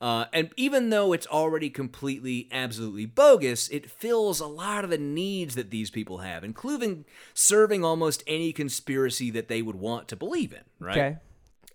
Uh, 0.00 0.24
and 0.32 0.50
even 0.56 0.90
though 0.90 1.12
it's 1.12 1.28
already 1.28 1.70
completely, 1.70 2.48
absolutely 2.50 3.06
bogus, 3.06 3.68
it 3.68 3.88
fills 3.88 4.40
a 4.40 4.46
lot 4.46 4.82
of 4.82 4.90
the 4.90 4.98
needs 4.98 5.54
that 5.54 5.70
these 5.70 5.90
people 5.90 6.18
have, 6.18 6.42
including 6.42 7.04
serving 7.34 7.84
almost 7.84 8.24
any 8.26 8.52
conspiracy 8.52 9.30
that 9.30 9.46
they 9.46 9.62
would 9.62 9.76
want 9.76 10.08
to 10.08 10.16
believe 10.16 10.52
in, 10.52 10.62
right? 10.80 10.96
Okay. 10.98 11.16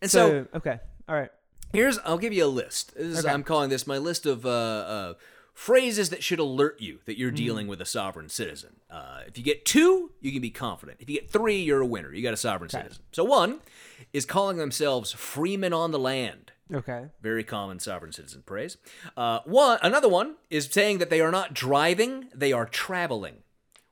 And 0.02 0.12
so, 0.12 0.30
So, 0.30 0.58
okay. 0.58 0.80
All 1.08 1.16
right. 1.16 1.32
Here's 1.72 1.98
I'll 2.00 2.18
give 2.18 2.34
you 2.34 2.44
a 2.44 2.48
list. 2.48 2.96
This 2.96 3.20
is, 3.20 3.26
Okay. 3.26 3.34
I'm 3.34 3.44
calling 3.44 3.70
this 3.70 3.88
my 3.88 3.98
list 3.98 4.26
of 4.26 4.46
uh, 4.46 4.50
uh, 4.50 5.14
phrases 5.54 6.10
that 6.10 6.22
should 6.22 6.40
alert 6.40 6.82
you 6.82 7.00
that 7.06 7.16
Mm. 7.16 7.20
you're 7.20 7.32
dealing 7.32 7.68
with 7.68 7.82
a 7.82 7.86
sovereign 7.86 8.30
citizen. 8.30 8.76
Uh, 8.90 9.22
if 9.26 9.38
you 9.38 9.44
get 9.44 9.66
two, 9.66 10.12
you 10.22 10.32
can 10.34 10.42
be 10.42 10.50
confident. 10.50 10.98
If 11.02 11.10
you 11.10 11.20
get 11.20 11.30
three, 11.32 11.62
you're 11.62 11.82
a 11.82 11.86
winner. 11.86 12.14
You 12.14 12.22
got 12.24 12.34
a 12.34 12.38
sovereign 12.38 12.70
citizen. 12.70 13.04
So 13.14 13.24
one 13.24 13.62
is 14.14 14.26
calling 14.26 14.58
themselves 14.58 15.12
freemen 15.14 15.74
on 15.74 15.92
the 15.92 16.00
land. 16.00 16.52
Okay. 16.74 17.06
Very 17.22 17.44
common 17.44 17.80
sovereign 17.80 18.12
citizen 18.12 18.44
praise. 18.46 18.78
Uh, 19.16 19.40
one 19.46 19.80
another 19.82 20.10
one 20.10 20.36
is 20.50 20.66
saying 20.66 20.98
that 20.98 21.10
they 21.10 21.22
are 21.22 21.32
not 21.32 21.54
driving; 21.54 22.30
they 22.36 22.52
are 22.52 22.66
traveling 22.66 23.44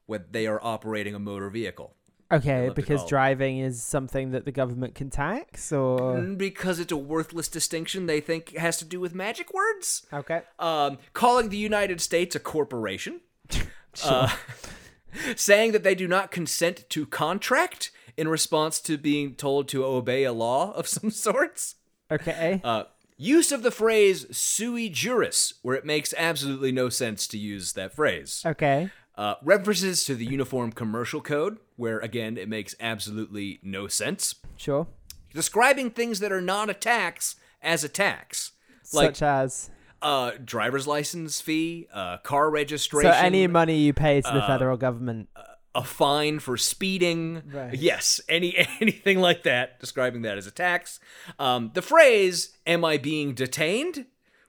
when 0.07 0.25
they 0.31 0.45
are 0.45 0.59
operating 0.61 1.15
a 1.15 1.19
motor 1.19 1.49
vehicle. 1.49 1.95
Okay, 2.31 2.71
because 2.75 3.05
driving 3.05 3.59
is 3.59 3.81
something 3.83 4.31
that 4.31 4.45
the 4.45 4.51
government 4.51 4.95
can 4.95 5.11
tax, 5.11 5.71
or 5.71 6.15
Mm, 6.15 6.37
Because 6.39 6.79
it's 6.79 6.91
a 6.91 6.97
worthless 6.97 7.47
distinction, 7.47 8.07
they 8.07 8.19
think 8.19 8.57
has 8.57 8.77
to 8.77 8.85
do 8.85 8.99
with 8.99 9.13
magic 9.13 9.53
words. 9.53 10.05
okay. 10.11 10.41
um, 10.57 10.97
calling 11.13 11.49
the 11.49 11.57
United 11.57 12.01
States 12.01 12.35
a 12.35 12.39
corporation, 12.39 13.21
uh, 14.03 14.35
saying 15.35 15.71
that 15.71 15.83
they 15.83 15.95
do 15.95 16.07
not 16.07 16.31
consent 16.31 16.85
to 16.89 17.05
contract 17.05 17.91
in 18.17 18.27
response 18.27 18.79
to 18.81 18.97
being 18.97 19.35
told 19.35 19.67
to 19.69 19.83
obey 19.85 20.23
a 20.23 20.33
law 20.33 20.71
of 20.73 20.87
some 20.95 21.09
sorts. 21.11 21.75
Okay. 22.11 22.61
Uh, 22.63 22.83
use 23.17 23.51
of 23.51 23.63
the 23.63 23.71
phrase 23.71 24.25
sui 24.35 24.89
juris, 24.89 25.53
where 25.61 25.75
it 25.75 25.85
makes 25.85 26.13
absolutely 26.17 26.71
no 26.71 26.89
sense 26.89 27.27
to 27.27 27.37
use 27.37 27.73
that 27.73 27.93
phrase. 27.93 28.43
okay. 28.45 28.89
Uh, 29.17 29.35
references 29.41 30.03
to 30.03 30.13
the 30.13 30.25
Uniform 30.25 30.73
Commercial 30.73 31.21
Code, 31.21 31.57
where 31.77 31.99
again 31.99 32.37
it 32.37 32.49
makes 32.49 32.75
absolutely 32.81 33.59
no 33.63 33.87
sense. 33.87 34.35
Sure. 34.57 34.87
Describing 35.33 35.89
things 35.91 36.19
that 36.19 36.33
are 36.33 36.41
not 36.41 36.69
a 36.69 36.73
tax 36.73 37.37
as 37.61 37.83
a 37.85 37.89
tax. 37.89 38.51
Like 38.93 39.15
Such 39.15 39.21
as 39.21 39.69
uh 40.01 40.31
driver's 40.43 40.85
license 40.85 41.39
fee, 41.39 41.87
uh 41.93 42.17
car 42.17 42.49
registration. 42.49 43.09
so 43.11 43.17
any 43.17 43.47
money 43.47 43.77
you 43.77 43.93
pay 43.93 44.19
to 44.21 44.29
the 44.31 44.43
uh, 44.43 44.47
federal 44.47 44.75
government. 44.77 45.29
A 45.75 45.83
fine 45.83 46.39
for 46.39 46.57
speeding. 46.57 47.43
Right. 47.51 47.73
Yes, 47.73 48.21
any 48.29 48.55
anything 48.79 49.19
like 49.19 49.43
that, 49.43 49.79
describing 49.79 50.21
that 50.23 50.37
as 50.37 50.47
a 50.47 50.51
tax. 50.51 50.99
Um 51.37 51.71
the 51.73 51.81
phrase 51.81 52.57
am 52.65 52.83
I 52.85 52.97
being 52.97 53.33
detained? 53.33 54.05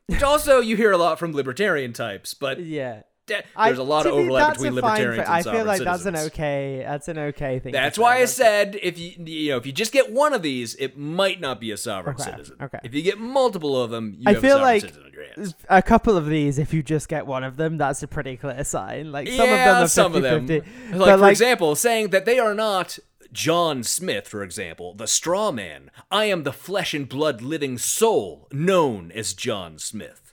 Which 0.06 0.22
also 0.22 0.60
you 0.60 0.76
hear 0.76 0.92
a 0.92 0.96
lot 0.98 1.18
from 1.18 1.32
libertarian 1.32 1.92
types, 1.92 2.32
but 2.32 2.60
Yeah. 2.60 3.02
De- 3.26 3.42
I- 3.54 3.68
there's 3.68 3.78
a 3.78 3.82
lot 3.82 4.06
of 4.06 4.12
to 4.12 4.18
me, 4.18 4.24
overlap 4.24 4.54
between 4.54 4.72
fine 4.72 4.74
libertarians 4.82 5.28
and 5.28 5.28
I 5.28 5.42
feel 5.42 5.64
like 5.64 5.82
that's 5.82 6.04
an 6.06 6.16
okay. 6.16 6.82
That's 6.86 7.08
an 7.08 7.18
okay 7.18 7.58
thing. 7.58 7.72
That's 7.72 7.98
why 7.98 8.18
I 8.18 8.24
said 8.24 8.78
if 8.82 8.98
you 8.98 9.12
you 9.24 9.50
know 9.50 9.56
if 9.58 9.66
you 9.66 9.72
just 9.72 9.92
get 9.92 10.12
one 10.12 10.32
of 10.32 10.42
these, 10.42 10.74
it 10.76 10.96
might 10.96 11.40
not 11.40 11.60
be 11.60 11.70
a 11.70 11.76
sovereign 11.76 12.16
Okay, 12.16 12.30
citizen. 12.30 12.56
okay. 12.62 12.78
If 12.84 12.94
you 12.94 13.02
get 13.02 13.18
multiple 13.18 13.80
of 13.80 13.90
them, 13.90 14.14
you 14.18 14.24
I 14.26 14.32
have 14.32 14.40
feel 14.40 14.56
a 14.56 14.60
sovereign 14.60 14.66
like 14.74 14.80
citizen 14.82 15.02
on 15.04 15.12
your 15.12 15.24
hands. 15.26 15.54
a 15.68 15.82
couple 15.82 16.16
of 16.16 16.26
these, 16.26 16.58
if 16.58 16.72
you 16.72 16.82
just 16.82 17.08
get 17.08 17.26
one 17.26 17.44
of 17.44 17.56
them, 17.56 17.76
that's 17.78 18.02
a 18.02 18.08
pretty 18.08 18.36
clear 18.36 18.64
sign. 18.64 19.12
Like 19.12 19.28
some 19.28 19.36
yeah, 19.36 19.42
of 19.44 19.50
them 19.58 19.76
are 19.76 19.80
50 19.82 19.94
some 19.94 20.14
of 20.14 20.22
them. 20.22 20.46
50. 20.46 20.70
Like, 20.90 20.98
but 20.98 21.10
for 21.12 21.16
like, 21.18 21.30
example, 21.32 21.74
saying 21.74 22.08
that 22.10 22.24
they 22.24 22.38
are 22.38 22.54
not 22.54 22.98
John 23.32 23.82
Smith, 23.82 24.28
for 24.28 24.42
example, 24.42 24.94
the 24.94 25.06
straw 25.06 25.50
man. 25.52 25.90
I 26.10 26.26
am 26.26 26.44
the 26.44 26.52
flesh 26.52 26.94
and 26.94 27.08
blood 27.08 27.42
living 27.42 27.76
soul 27.76 28.48
known 28.52 29.10
as 29.12 29.34
John 29.34 29.78
Smith. 29.78 30.25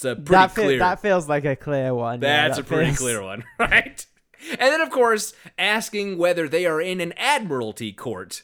It's 0.00 0.04
a 0.06 0.14
pretty 0.16 0.30
that, 0.30 0.50
fe- 0.52 0.62
clear. 0.62 0.78
that 0.78 1.00
feels 1.02 1.28
like 1.28 1.44
a 1.44 1.56
clear 1.56 1.94
one. 1.94 2.20
yeah, 2.22 2.48
that's 2.48 2.56
that 2.56 2.64
a 2.66 2.68
pretty 2.68 2.86
feels- 2.86 2.98
clear 2.98 3.22
one, 3.22 3.44
right? 3.58 4.06
And 4.50 4.58
then, 4.60 4.80
of 4.80 4.88
course, 4.90 5.34
asking 5.58 6.16
whether 6.16 6.48
they 6.48 6.64
are 6.64 6.80
in 6.80 7.00
an 7.00 7.12
admiralty 7.18 7.92
court. 7.92 8.42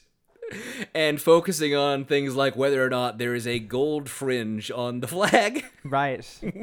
And 0.94 1.20
focusing 1.20 1.74
on 1.74 2.04
things 2.04 2.36
like 2.36 2.54
whether 2.54 2.84
or 2.84 2.88
not 2.88 3.18
there 3.18 3.34
is 3.34 3.48
a 3.48 3.58
gold 3.58 4.08
fringe 4.08 4.70
on 4.70 5.00
the 5.00 5.08
flag. 5.08 5.64
Right. 5.84 6.20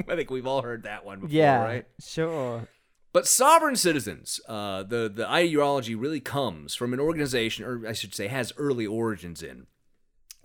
I 0.08 0.16
think 0.16 0.30
we've 0.30 0.46
all 0.48 0.62
heard 0.62 0.84
that 0.84 1.04
one 1.06 1.22
before, 1.22 1.34
Yeah. 1.36 1.64
right? 1.64 1.86
Sure. 2.02 2.68
But 3.12 3.26
sovereign 3.28 3.76
citizens, 3.76 4.40
uh, 4.48 4.84
the 4.84 5.12
the 5.14 5.30
ideology 5.30 5.96
really 5.96 6.20
comes 6.20 6.76
from 6.76 6.94
an 6.94 7.00
organization, 7.00 7.66
or 7.66 7.88
I 7.88 7.94
should 7.94 8.14
say, 8.16 8.28
has 8.28 8.54
early 8.58 8.86
origins 8.86 9.42
in 9.44 9.68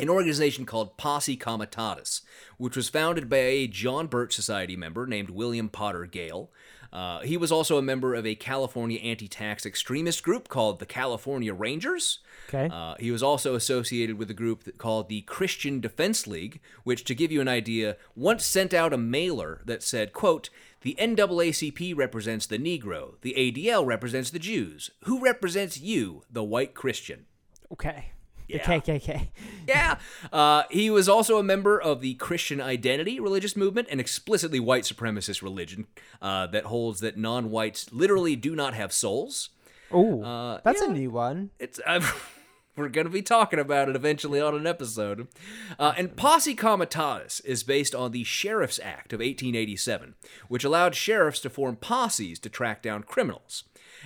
an 0.01 0.09
organization 0.09 0.65
called 0.65 0.97
Posse 0.97 1.37
Comitatus, 1.37 2.23
which 2.57 2.77
was 2.77 2.89
founded 2.89 3.29
by 3.29 3.39
a 3.39 3.67
John 3.67 4.07
Birch 4.07 4.33
Society 4.33 4.77
member 4.77 5.07
named 5.09 5.31
William 5.31 5.69
Potter 5.69 6.07
Gale. 6.07 6.51
Uh, 6.93 7.21
he 7.21 7.37
was 7.37 7.51
also 7.51 7.79
a 7.79 7.83
member 7.83 8.15
of 8.15 8.25
a 8.25 8.37
California 8.37 9.01
anti-tax 9.01 9.67
extremist 9.67 10.23
group 10.23 10.49
called 10.49 10.79
the 10.79 10.87
California 10.87 11.53
Rangers. 11.53 12.21
Okay. 12.49 12.73
Uh, 12.73 12.95
he 13.01 13.11
was 13.11 13.25
also 13.25 13.57
associated 13.57 14.17
with 14.17 14.31
a 14.31 14.35
group 14.35 14.63
that 14.63 14.79
called 14.79 15.09
the 15.09 15.23
Christian 15.23 15.81
Defense 15.81 16.29
League, 16.29 16.61
which, 16.85 17.03
to 17.05 17.15
give 17.15 17.33
you 17.33 17.41
an 17.41 17.49
idea, 17.49 17.97
once 18.15 18.45
sent 18.45 18.73
out 18.73 18.93
a 18.93 18.99
mailer 18.99 19.63
that 19.67 19.83
said, 19.83 20.13
quote, 20.13 20.49
the 20.83 20.97
NAACP 21.01 21.97
represents 21.97 22.47
the 22.47 22.59
Negro, 22.59 23.15
the 23.23 23.35
ADL 23.37 23.85
represents 23.85 24.31
the 24.31 24.39
Jews. 24.39 24.93
Who 25.05 25.21
represents 25.21 25.81
you, 25.81 26.23
the 26.31 26.45
white 26.45 26.73
Christian? 26.73 27.27
okay. 27.73 28.13
Yeah. 28.49 28.67
The 28.81 28.81
KKK. 28.99 29.29
Yeah. 29.67 29.99
Uh, 30.33 30.63
he 30.71 30.91
was 30.91 31.09
also 31.09 31.39
a 31.39 31.43
member 31.43 31.81
of 31.81 32.01
the 32.01 32.15
Christian 32.15 32.61
Identity 32.61 33.21
religious 33.21 33.55
movement, 33.57 33.89
an 33.91 34.01
explicitly 34.01 34.59
white 34.61 34.85
supremacist 34.85 35.43
religion 35.43 35.87
uh, 36.23 36.47
that 36.49 36.65
holds 36.65 37.01
that 37.01 37.17
non 37.17 37.51
whites 37.51 37.93
literally 37.93 38.35
do 38.37 38.57
not 38.57 38.75
have 38.75 38.93
souls. 38.93 39.51
Oh, 39.91 40.23
Uh, 40.23 40.61
that's 40.65 40.81
yeah. 40.83 40.89
a 40.89 40.93
new 40.93 41.11
one. 41.11 41.51
It's 41.59 41.81
uh, 41.87 42.01
we're 42.77 42.89
gonna 42.91 43.09
be 43.09 43.23
talking 43.23 43.59
about 43.59 43.89
it 43.89 43.97
eventually 43.97 44.41
on 44.41 44.55
an 44.55 44.67
episode. 44.67 45.29
Uh, 45.79 45.95
and 45.97 46.15
Posse 46.17 46.55
Comitatus 46.55 47.41
is 47.41 47.63
based 47.65 47.95
on 47.95 48.13
the 48.13 48.23
Sheriff's 48.25 48.79
Act 48.83 49.13
of 49.13 49.19
1887, 49.21 50.15
which 50.49 50.63
allowed 50.65 50.95
sheriffs 50.95 51.41
to 51.41 51.51
form 51.51 51.77
posses 51.77 52.39
to 52.41 52.49
track 52.49 52.83
down 52.83 53.03
criminals. 53.03 53.65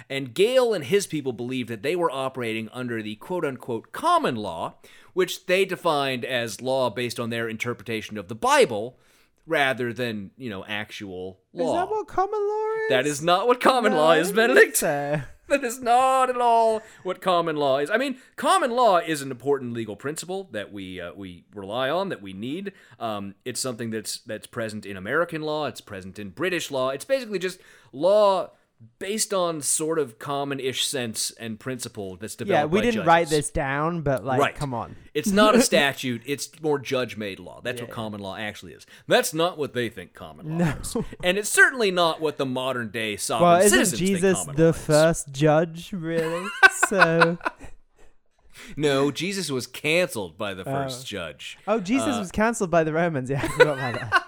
And 0.08 0.34
Gale 0.34 0.72
and 0.74 0.84
his 0.84 1.06
people 1.06 1.32
believed 1.32 1.68
that 1.68 1.82
they 1.82 1.96
were 1.96 2.10
operating 2.10 2.68
under 2.72 3.02
the 3.02 3.16
quote 3.16 3.44
unquote 3.44 3.92
common 3.92 4.36
law, 4.36 4.74
which 5.12 5.46
they 5.46 5.64
defined 5.64 6.24
as 6.24 6.60
law 6.60 6.90
based 6.90 7.18
on 7.20 7.30
their 7.30 7.48
interpretation 7.48 8.16
of 8.18 8.28
the 8.28 8.34
Bible 8.34 8.98
rather 9.46 9.92
than, 9.92 10.30
you 10.36 10.48
know, 10.50 10.64
actual 10.66 11.40
law. 11.52 11.66
Is 11.66 11.72
that 11.74 11.90
what 11.90 12.06
common 12.06 12.40
law 12.40 12.68
is? 12.84 12.88
that 12.90 13.06
is 13.06 13.22
not 13.22 13.46
what 13.46 13.60
common 13.60 13.92
No, 13.92 13.98
law 13.98 14.12
is, 14.12 14.32
Benedict. 14.32 14.76
so. 14.76 15.20
That 15.48 15.64
is 15.64 15.82
not 15.82 16.30
at 16.30 16.38
all 16.38 16.80
what 17.02 17.20
common 17.20 17.56
law 17.56 17.76
is. 17.76 17.90
I 17.90 17.98
mean, 17.98 18.16
common 18.36 18.70
law 18.70 18.98
is 18.98 19.20
an 19.20 19.30
important 19.30 19.74
legal 19.74 19.96
principle 19.96 20.48
that 20.52 20.72
we 20.72 20.98
uh, 20.98 21.12
we 21.14 21.44
rely 21.54 21.90
on, 21.90 22.08
that 22.08 22.22
we 22.22 22.32
need. 22.32 22.72
Um, 22.98 23.34
it's 23.44 23.60
something 23.60 23.90
that's 23.90 24.20
that's 24.20 24.46
present 24.46 24.86
in 24.86 24.96
American 24.96 25.42
law. 25.42 25.66
It's 25.66 25.82
present 25.82 26.18
in 26.18 26.30
British 26.30 26.70
law. 26.70 26.88
It's 26.88 27.04
basically 27.04 27.38
just 27.38 27.58
law 27.92 28.52
based 28.98 29.32
on 29.34 29.60
sort 29.60 29.98
of 29.98 30.18
common-ish 30.18 30.86
sense 30.86 31.30
and 31.32 31.58
principle 31.60 32.16
that's 32.16 32.34
developed. 32.36 32.72
Yeah, 32.72 32.80
we 32.80 32.80
didn't 32.80 33.04
write 33.06 33.28
this 33.28 33.50
down, 33.50 34.00
but 34.02 34.24
like, 34.24 34.40
right. 34.40 34.54
come 34.54 34.72
on. 34.74 34.96
It's 35.14 35.30
not 35.30 35.54
a 35.54 35.60
statute. 35.70 36.22
It's 36.24 36.50
more 36.62 36.78
judge-made 36.78 37.38
law. 37.40 37.60
That's 37.62 37.80
Yeah, 37.80 37.86
what 37.86 37.94
common 37.94 38.20
law 38.20 38.36
actually 38.36 38.72
is. 38.72 38.86
That's 39.06 39.34
not 39.34 39.58
what 39.58 39.74
they 39.74 39.88
think 39.88 40.14
common 40.14 40.58
law 40.58 40.64
No. 40.64 40.74
is, 40.80 40.96
and 41.22 41.38
it's 41.38 41.48
certainly 41.50 41.90
not 41.90 42.20
what 42.20 42.38
the 42.38 42.46
modern-day 42.46 43.16
sovereign 43.16 43.50
Well, 43.50 43.60
isn't 43.60 43.70
citizens 43.86 43.98
think 44.00 44.10
Jesus 44.16 44.38
common 44.38 44.56
the 44.56 44.62
law 44.64 44.70
is. 44.70 44.84
first 44.84 45.32
judge, 45.32 45.92
really? 45.92 46.46
so, 46.88 47.38
No, 48.76 49.10
Jesus 49.10 49.50
was 49.50 49.66
canceled 49.66 50.38
by 50.38 50.54
the 50.54 50.64
first 50.64 51.02
Oh. 51.02 51.04
judge. 51.06 51.58
oh, 51.66 51.80
Jesus 51.80 52.14
Uh, 52.16 52.18
was 52.20 52.30
cancelled 52.30 52.70
by 52.70 52.84
the 52.84 52.92
Romans. 52.92 53.30
Yeah, 53.30 53.42
I 53.42 53.48
forgot 53.48 53.78
about 53.78 54.00
that. 54.10 54.26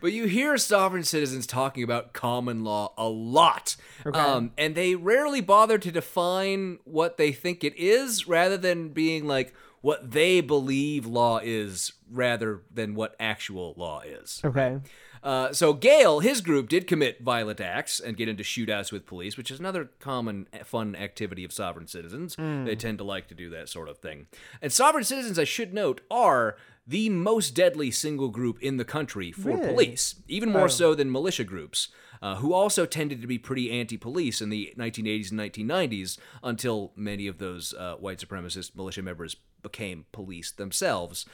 But 0.00 0.12
you 0.12 0.26
hear 0.26 0.56
sovereign 0.58 1.04
citizens 1.04 1.46
talking 1.46 1.82
about 1.82 2.12
common 2.12 2.62
law 2.62 2.92
a 2.98 3.08
lot. 3.08 3.76
Okay. 4.04 4.18
Um, 4.18 4.52
and 4.58 4.74
they 4.74 4.94
rarely 4.94 5.40
bother 5.40 5.78
to 5.78 5.90
define 5.90 6.78
what 6.84 7.16
they 7.16 7.32
think 7.32 7.64
it 7.64 7.76
is 7.76 8.28
rather 8.28 8.56
than 8.56 8.90
being 8.90 9.26
like 9.26 9.54
what 9.80 10.10
they 10.10 10.40
believe 10.40 11.06
law 11.06 11.40
is 11.42 11.92
rather 12.10 12.62
than 12.72 12.94
what 12.94 13.16
actual 13.18 13.74
law 13.76 14.00
is. 14.00 14.40
Okay. 14.44 14.78
Uh, 15.22 15.52
so 15.52 15.72
Gale, 15.74 16.20
his 16.20 16.40
group 16.40 16.68
did 16.68 16.86
commit 16.86 17.20
violent 17.20 17.60
acts 17.60 18.00
and 18.00 18.16
get 18.16 18.28
into 18.28 18.42
shootouts 18.42 18.90
with 18.90 19.04
police, 19.04 19.36
which 19.36 19.50
is 19.50 19.60
another 19.60 19.90
common 20.00 20.48
uh, 20.52 20.64
fun 20.64 20.96
activity 20.96 21.44
of 21.44 21.52
sovereign 21.52 21.86
citizens. 21.86 22.36
They 22.36 22.74
tend 22.74 22.98
to 22.98 23.04
like 23.04 23.28
to 23.28 23.34
do 23.34 23.50
that 23.50 23.68
sort 23.68 23.88
of 23.88 23.98
thing. 23.98 24.28
And 24.62 24.72
sovereign 24.72 25.04
citizens, 25.04 25.38
I 25.38 25.44
should 25.44 25.74
note, 25.74 26.00
are 26.10 26.56
the 26.86 27.08
most 27.08 27.54
deadly 27.54 27.90
single 27.90 28.28
group 28.28 28.60
in 28.60 28.76
the 28.76 28.84
country 28.84 29.30
for 29.32 29.50
Really? 29.50 29.66
police, 29.68 30.16
even 30.28 30.50
more 30.50 30.64
Oh. 30.64 30.68
so 30.68 30.94
than 30.94 31.10
militia 31.10 31.44
groups. 31.44 31.88
Uh, 32.22 32.34
who 32.36 32.52
also 32.52 32.84
tended 32.84 33.22
to 33.22 33.26
be 33.26 33.38
pretty 33.38 33.70
anti-police 33.70 34.42
in 34.42 34.50
the 34.50 34.74
1980s 34.76 35.30
and 35.30 35.40
1990s 35.40 36.18
until 36.42 36.92
many 36.94 37.26
of 37.26 37.38
those 37.38 37.72
uh, 37.72 37.94
white 37.94 38.18
supremacist 38.18 38.76
militia 38.76 39.00
members 39.00 39.36
became 39.62 40.04
police 40.12 40.50
themselves. 40.50 41.24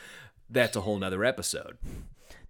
That's 0.48 0.76
a 0.76 0.82
whole 0.82 0.96
nother 1.00 1.24
episode. 1.24 1.76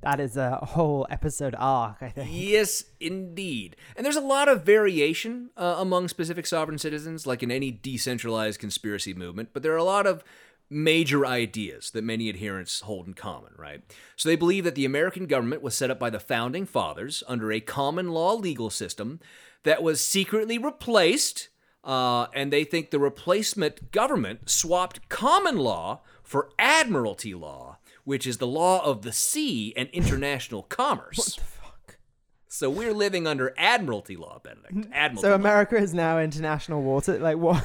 That 0.03 0.21
is 0.21 0.37
a 0.37 0.57
whole 0.57 1.07
episode 1.09 1.55
arc, 1.59 2.03
I 2.03 2.11
think. 2.11 2.29
Yes, 2.31 2.85
indeed. 3.01 3.75
And 3.97 4.05
there's 4.05 4.17
a 4.17 4.21
lot 4.21 4.49
of 4.51 4.65
variation 4.65 5.49
uh, 5.57 5.77
among 5.79 6.09
specific 6.09 6.47
sovereign 6.47 6.77
citizens, 6.77 7.27
like 7.27 7.43
in 7.43 7.51
any 7.51 7.71
decentralized 7.71 8.61
conspiracy 8.61 9.15
movement, 9.15 9.51
but 9.55 9.63
there 9.63 9.73
are 9.73 9.77
a 9.79 9.83
lot 9.85 10.07
of 10.07 10.23
major 10.69 11.25
ideas 11.25 11.91
that 11.93 12.05
many 12.05 12.29
adherents 12.29 12.81
hold 12.81 13.07
in 13.07 13.15
common, 13.15 13.53
right? 13.57 13.83
So 14.17 14.29
they 14.29 14.37
believe 14.37 14.65
that 14.65 14.75
the 14.75 14.85
American 14.85 15.27
government 15.27 15.63
was 15.63 15.77
set 15.77 15.91
up 15.91 15.99
by 15.99 16.11
the 16.11 16.21
founding 16.21 16.67
fathers 16.67 17.23
under 17.29 17.53
a 17.53 17.61
common 17.61 18.09
law 18.09 18.35
legal 18.35 18.71
system 18.71 19.21
that 19.63 19.83
was 19.83 20.01
secretly 20.01 20.59
replaced, 20.59 21.49
uh, 21.85 22.27
and 22.33 22.53
they 22.53 22.65
think 22.65 22.91
the 22.91 22.99
replacement 22.99 23.93
government 23.93 24.51
swapped 24.51 25.09
common 25.09 25.59
law 25.59 26.01
for 26.23 26.51
admiralty 26.59 27.35
law, 27.35 27.79
which 28.05 28.27
is 28.27 28.39
the 28.39 28.47
law 28.47 28.85
of 28.85 29.03
the 29.03 29.13
sea 29.13 29.73
and 29.77 29.89
international 29.91 30.63
commerce. 30.63 31.39
So 32.49 32.71
we're 32.71 32.95
living 32.95 33.27
under 33.27 33.53
admiralty 33.57 34.17
law, 34.17 34.41
Benedict. 34.43 34.89
Admiralty 34.93 35.23
So 35.23 35.31
law. 35.31 35.35
America 35.35 35.77
is 35.77 35.93
now 35.93 36.19
international 36.19 36.83
water. 36.83 37.19
Like 37.19 37.39
what? 37.39 37.65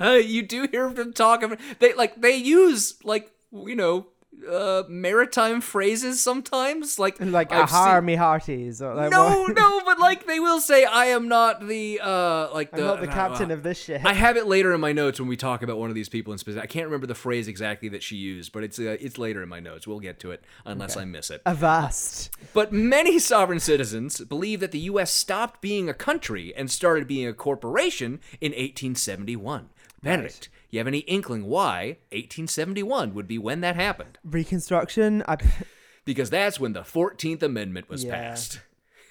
you 0.26 0.42
do 0.42 0.68
hear 0.70 0.90
them 0.90 1.12
talk 1.12 1.42
they 1.78 1.94
like 1.94 2.20
they 2.20 2.36
use 2.36 2.94
like 3.04 3.32
you 3.52 3.74
know 3.74 4.06
uh 4.48 4.84
maritime 4.88 5.60
phrases 5.60 6.22
sometimes 6.22 6.98
like 6.98 7.16
like 7.20 7.52
I've 7.52 7.68
ahar 7.68 7.98
seen- 7.98 8.04
me 8.06 8.14
hearties 8.14 8.80
or 8.80 8.94
like 8.94 9.10
no 9.10 9.42
what? 9.42 9.56
no 9.56 9.80
but 9.84 9.98
like 9.98 10.26
they 10.26 10.40
will 10.40 10.60
say 10.60 10.84
i 10.84 11.06
am 11.06 11.28
not 11.28 11.66
the 11.66 12.00
uh 12.02 12.48
like 12.54 12.70
the 12.70 12.82
not 12.82 13.00
the 13.00 13.06
captain 13.06 13.50
of 13.50 13.62
this 13.62 13.82
ship. 13.82 14.02
I 14.04 14.12
have 14.14 14.36
it 14.36 14.46
later 14.46 14.72
in 14.74 14.80
my 14.80 14.92
notes 14.92 15.18
when 15.20 15.28
we 15.28 15.36
talk 15.36 15.62
about 15.62 15.78
one 15.78 15.88
of 15.90 15.94
these 15.94 16.08
people 16.08 16.32
in 16.32 16.38
specific. 16.38 16.64
I 16.64 16.66
can't 16.66 16.86
remember 16.86 17.06
the 17.06 17.14
phrase 17.14 17.48
exactly 17.48 17.88
that 17.90 18.02
she 18.02 18.16
used, 18.16 18.52
but 18.52 18.62
it's 18.62 18.78
uh, 18.78 18.96
it's 19.00 19.18
later 19.18 19.42
in 19.42 19.48
my 19.48 19.60
notes. 19.60 19.86
We'll 19.86 20.00
get 20.00 20.20
to 20.20 20.30
it 20.30 20.44
unless 20.64 20.96
I 20.96 21.04
miss 21.04 21.30
it. 21.30 21.42
Avast. 21.46 22.30
But 22.52 22.72
many 22.72 23.18
sovereign 23.18 23.60
citizens 23.60 24.20
believe 24.20 24.60
that 24.60 24.72
the 24.72 24.80
U.S. 24.80 25.10
stopped 25.10 25.60
being 25.60 25.88
a 25.88 25.94
country 25.94 26.54
and 26.54 26.70
started 26.70 27.06
being 27.06 27.26
a 27.26 27.32
corporation 27.32 28.20
in 28.40 28.52
1871. 28.52 29.70
Benedict, 30.02 30.48
you 30.70 30.78
have 30.78 30.86
any 30.86 30.98
inkling 31.00 31.46
why 31.46 31.98
1871 32.12 33.14
would 33.14 33.26
be 33.26 33.38
when 33.38 33.60
that 33.62 33.76
happened? 33.76 34.18
Reconstruction. 34.24 35.22
I, 35.26 35.36
Because 36.06 36.30
that's 36.30 36.58
when 36.58 36.72
the 36.72 36.80
14th 36.80 37.42
Amendment 37.42 37.88
was 37.88 38.04
Yeah. 38.04 38.16
passed. 38.16 38.60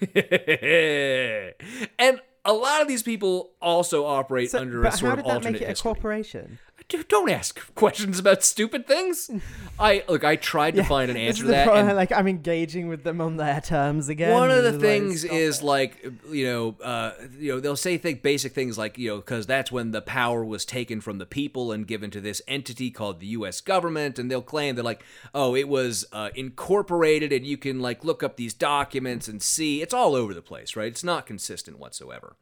and 1.98 2.20
a 2.44 2.52
lot 2.52 2.82
of 2.82 2.88
these 2.88 3.02
people 3.02 3.52
also 3.60 4.04
operate 4.06 4.50
so, 4.50 4.58
under 4.60 4.84
a 4.84 4.92
sort 4.92 5.00
how 5.02 5.12
of 5.12 5.16
did 5.18 5.26
that 5.26 5.32
alternate 5.34 5.52
make 5.52 5.62
it 5.62 5.64
a 5.66 5.68
history. 5.68 5.82
corporation? 5.94 6.58
Don't 7.08 7.30
ask 7.30 7.58
questions 7.74 8.18
about 8.18 8.42
stupid 8.44 8.86
things. 8.86 9.30
I 9.78 10.04
look. 10.08 10.24
I 10.24 10.36
tried 10.36 10.74
to 10.76 10.84
find 10.84 11.10
an 11.10 11.16
answer 11.16 11.42
to 11.44 11.48
that. 11.50 11.64
problem, 11.64 11.88
and- 11.88 11.96
like 11.96 12.12
I'm 12.12 12.26
engaging 12.28 12.88
with 12.88 13.02
them 13.04 13.20
on 13.20 13.36
their 13.36 13.60
terms 13.60 14.08
again. 14.08 14.32
One 14.34 14.50
of 14.50 14.62
the 14.62 14.68
It's 14.68 14.74
like, 14.74 14.82
things 14.82 15.24
is 15.24 15.60
it. 15.60 15.64
like 15.64 16.04
you 16.30 16.44
know, 16.46 16.76
uh, 16.84 17.12
you 17.38 17.52
know, 17.52 17.60
they'll 17.60 17.76
say 17.76 17.96
think 17.98 18.22
basic 18.22 18.52
things 18.52 18.76
like 18.78 18.98
you 18.98 19.08
know, 19.10 19.16
because 19.16 19.46
that's 19.46 19.70
when 19.72 19.90
the 19.92 20.02
power 20.02 20.44
was 20.44 20.64
taken 20.64 21.00
from 21.00 21.18
the 21.18 21.26
people 21.26 21.72
and 21.72 21.86
given 21.86 22.10
to 22.10 22.20
this 22.20 22.42
entity 22.48 22.90
called 22.90 23.20
the 23.20 23.26
U.S. 23.28 23.60
government, 23.60 24.18
and 24.18 24.30
they'll 24.30 24.42
claim 24.42 24.76
that 24.76 24.84
like, 24.84 25.04
oh, 25.34 25.54
it 25.56 25.68
was 25.68 26.04
uh, 26.12 26.30
incorporated, 26.34 27.32
and 27.32 27.46
you 27.46 27.56
can 27.56 27.80
like 27.80 28.04
look 28.04 28.22
up 28.22 28.36
these 28.36 28.54
documents 28.54 29.28
and 29.28 29.42
see 29.42 29.82
it's 29.82 29.94
all 29.94 30.14
over 30.14 30.34
the 30.34 30.42
place, 30.42 30.76
right? 30.76 30.88
It's 30.88 31.04
not 31.04 31.26
consistent 31.26 31.78
whatsoever. 31.78 32.36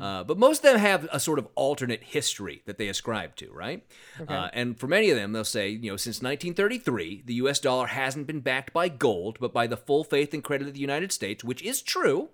Uh, 0.00 0.22
but 0.24 0.38
most 0.38 0.58
of 0.58 0.62
them 0.70 0.78
have 0.78 1.08
a 1.12 1.18
sort 1.20 1.38
of 1.38 1.48
alternate 1.54 2.02
history 2.02 2.62
that 2.66 2.76
they 2.78 2.88
ascribe 2.88 3.34
to, 3.36 3.50
right? 3.52 3.84
Uh, 4.28 4.48
and 4.52 4.78
for 4.78 4.86
many 4.86 5.10
of 5.10 5.16
them, 5.16 5.32
they'll 5.32 5.44
say, 5.44 5.68
you 5.70 5.90
know, 5.90 5.96
since 5.96 6.16
1933, 6.22 7.22
the 7.24 7.34
U.S. 7.34 7.58
dollar 7.58 7.86
hasn't 7.88 8.26
been 8.26 8.40
backed 8.40 8.72
by 8.72 8.88
gold, 8.88 9.38
but 9.40 9.52
by 9.52 9.66
the 9.66 9.76
full 9.76 10.04
faith 10.04 10.32
and 10.34 10.44
credit 10.44 10.68
of 10.68 10.74
the 10.74 10.80
United 10.80 11.12
States, 11.12 11.42
which 11.42 11.62
is 11.62 11.82
true. 11.82 12.28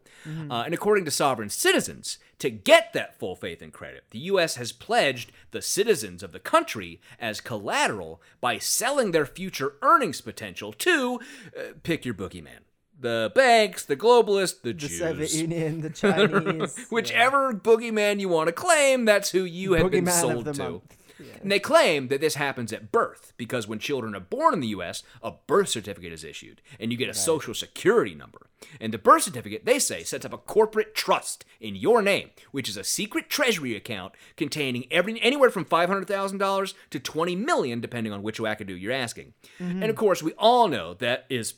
Uh, 0.50 0.62
and 0.66 0.74
according 0.74 1.04
to 1.06 1.10
sovereign 1.10 1.48
citizens, 1.48 2.18
to 2.38 2.50
get 2.50 2.92
that 2.92 3.18
full 3.18 3.34
faith 3.34 3.62
and 3.62 3.72
credit, 3.72 4.04
the 4.10 4.18
U.S. 4.20 4.56
has 4.56 4.72
pledged 4.72 5.32
the 5.52 5.62
citizens 5.62 6.22
of 6.22 6.32
the 6.32 6.38
country 6.40 7.00
as 7.18 7.40
collateral 7.40 8.20
by 8.40 8.58
selling 8.58 9.12
their 9.12 9.24
future 9.24 9.74
earnings 9.80 10.20
potential 10.20 10.72
to, 10.74 11.20
uh, 11.56 11.62
pick 11.82 12.04
your 12.04 12.14
boogeyman. 12.14 12.60
The 13.00 13.30
banks, 13.34 13.84
the 13.84 13.96
globalists, 13.96 14.60
the, 14.60 14.70
the 14.70 14.74
Jews. 14.74 14.98
Soviet 14.98 15.32
Union, 15.34 15.80
the 15.82 15.90
Chinese, 15.90 16.76
yeah. 16.78 16.84
Whichever 16.90 17.52
boogeyman 17.54 18.18
you 18.20 18.28
want 18.28 18.48
to 18.48 18.52
claim, 18.52 19.04
that's 19.04 19.30
who 19.30 19.44
you 19.44 19.74
have 19.74 19.90
been 19.90 20.04
Boogeyman 20.04 20.20
sold 20.20 20.44
the 20.44 20.52
to. 20.52 20.62
month. 20.62 20.96
And 21.42 21.50
they 21.50 21.58
claim 21.58 22.08
that 22.08 22.20
this 22.20 22.34
happens 22.34 22.72
at 22.72 22.92
birth 22.92 23.32
because 23.36 23.66
when 23.66 23.78
children 23.78 24.14
are 24.14 24.20
born 24.20 24.54
in 24.54 24.60
the 24.60 24.68
U.S., 24.68 25.02
a 25.22 25.32
birth 25.46 25.68
certificate 25.68 26.12
is 26.12 26.24
issued 26.24 26.60
and 26.78 26.92
you 26.92 26.98
get 26.98 27.08
a 27.08 27.14
social 27.14 27.54
security 27.54 28.14
number. 28.14 28.46
And 28.80 28.92
the 28.92 28.98
birth 28.98 29.22
certificate, 29.22 29.64
they 29.64 29.78
say, 29.78 30.02
sets 30.02 30.24
up 30.24 30.32
a 30.32 30.38
corporate 30.38 30.94
trust 30.94 31.44
in 31.60 31.76
your 31.76 32.02
name, 32.02 32.30
which 32.50 32.68
is 32.68 32.76
a 32.76 32.84
secret 32.84 33.28
treasury 33.28 33.76
account 33.76 34.14
containing 34.36 34.86
every, 34.90 35.20
anywhere 35.20 35.50
from 35.50 35.64
$500,000 35.64 36.74
to 36.90 37.00
20 37.00 37.36
million, 37.36 37.80
depending 37.80 38.12
on 38.12 38.22
which 38.22 38.38
wackadoo 38.38 38.80
you're 38.80 38.92
asking. 38.92 39.34
Mm-hmm. 39.60 39.82
And 39.82 39.90
of 39.90 39.96
course, 39.96 40.22
we 40.22 40.32
all 40.32 40.68
know 40.68 40.94
that 40.94 41.26
is 41.28 41.54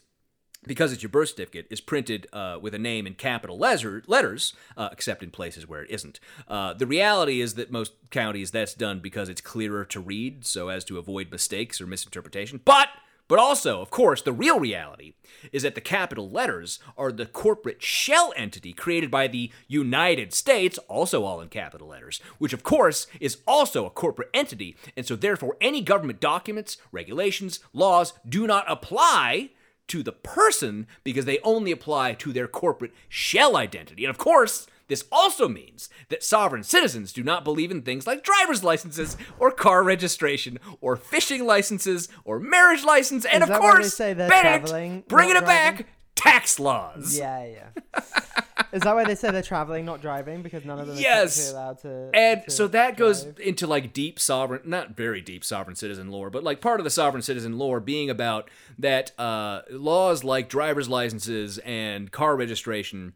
because 0.66 0.92
it's 0.92 1.02
your 1.02 1.10
birth 1.10 1.30
certificate, 1.30 1.66
is 1.70 1.80
printed 1.80 2.26
uh, 2.32 2.58
with 2.60 2.74
a 2.74 2.78
name 2.78 3.06
in 3.06 3.14
capital 3.14 3.58
letter, 3.58 4.02
letters, 4.06 4.52
uh, 4.76 4.88
except 4.92 5.22
in 5.22 5.30
places 5.30 5.66
where 5.66 5.82
it 5.82 5.90
isn't. 5.90 6.20
Uh, 6.48 6.74
the 6.74 6.86
reality 6.86 7.40
is 7.40 7.54
that 7.54 7.70
most 7.70 7.92
counties 8.10 8.50
that's 8.50 8.74
done 8.74 9.00
because 9.00 9.28
it's 9.28 9.40
clearer 9.40 9.84
to 9.86 10.00
read, 10.00 10.46
so 10.46 10.68
as 10.68 10.84
to 10.84 10.98
avoid 10.98 11.30
mistakes 11.30 11.80
or 11.80 11.86
misinterpretation. 11.86 12.60
But 12.64 12.88
but 13.30 13.38
also, 13.38 13.80
of 13.80 13.90
course, 13.90 14.22
the 14.22 14.32
real 14.32 14.58
reality 14.58 15.12
is 15.52 15.62
that 15.62 15.76
the 15.76 15.80
capital 15.80 16.28
letters 16.28 16.80
are 16.98 17.12
the 17.12 17.26
corporate 17.26 17.80
shell 17.80 18.32
entity 18.34 18.72
created 18.72 19.08
by 19.08 19.28
the 19.28 19.52
United 19.68 20.34
States, 20.34 20.78
also 20.88 21.22
all 21.22 21.40
in 21.40 21.48
capital 21.48 21.86
letters, 21.86 22.20
which 22.38 22.52
of 22.52 22.64
course 22.64 23.06
is 23.20 23.38
also 23.46 23.86
a 23.86 23.90
corporate 23.90 24.30
entity, 24.34 24.76
and 24.96 25.06
so 25.06 25.14
therefore 25.14 25.56
any 25.60 25.80
government 25.80 26.18
documents, 26.18 26.76
regulations, 26.90 27.60
laws 27.72 28.14
do 28.28 28.48
not 28.48 28.64
apply 28.66 29.50
to 29.90 30.02
the 30.02 30.12
person 30.12 30.86
because 31.04 31.24
they 31.24 31.38
only 31.40 31.72
apply 31.72 32.14
to 32.14 32.32
their 32.32 32.48
corporate 32.48 32.92
shell 33.08 33.56
identity. 33.56 34.04
And 34.04 34.10
of 34.10 34.18
course, 34.18 34.66
this 34.88 35.04
also 35.12 35.48
means 35.48 35.88
that 36.08 36.24
sovereign 36.24 36.64
citizens 36.64 37.12
do 37.12 37.22
not 37.22 37.44
believe 37.44 37.70
in 37.70 37.82
things 37.82 38.06
like 38.06 38.24
driver's 38.24 38.64
licenses 38.64 39.16
or 39.38 39.52
car 39.52 39.84
registration 39.84 40.58
or 40.80 40.96
fishing 40.96 41.46
licenses 41.46 42.08
or 42.24 42.40
marriage 42.40 42.84
license 42.84 43.24
and 43.24 43.42
Is 43.42 43.42
of 43.42 43.48
that 43.50 43.60
why 43.60 43.66
they 43.68 43.72
course, 43.74 43.96
they're 43.96 45.02
bringing 45.08 45.36
it 45.36 45.44
back, 45.44 45.86
tax 46.16 46.58
laws. 46.58 47.16
Yeah, 47.16 47.46
yeah. 47.46 48.02
Is 48.72 48.82
that 48.82 48.94
why 48.94 49.04
they 49.04 49.14
say 49.14 49.30
they're 49.30 49.42
traveling, 49.42 49.84
not 49.84 50.00
driving? 50.00 50.42
Because 50.42 50.64
none 50.64 50.78
of 50.78 50.86
them 50.86 50.96
are 50.96 51.00
Yes. 51.00 51.36
technically 51.36 51.60
allowed 51.60 51.78
to. 51.80 52.10
And 52.14 52.42
to 52.44 52.50
so 52.50 52.68
that 52.68 52.96
goes 52.96 53.24
into 53.24 53.66
like 53.66 53.92
deep 53.92 54.20
sovereign, 54.20 54.62
not 54.64 54.96
very 54.96 55.20
deep 55.20 55.44
sovereign 55.44 55.76
citizen 55.76 56.10
lore, 56.10 56.30
but 56.30 56.44
like 56.44 56.60
part 56.60 56.78
of 56.80 56.84
the 56.84 56.90
sovereign 56.90 57.22
citizen 57.22 57.58
lore 57.58 57.80
being 57.80 58.10
about 58.10 58.48
that 58.78 59.12
uh, 59.18 59.62
laws 59.70 60.22
like 60.24 60.48
driver's 60.48 60.88
licenses 60.88 61.58
and 61.58 62.10
car 62.12 62.36
registration 62.36 63.14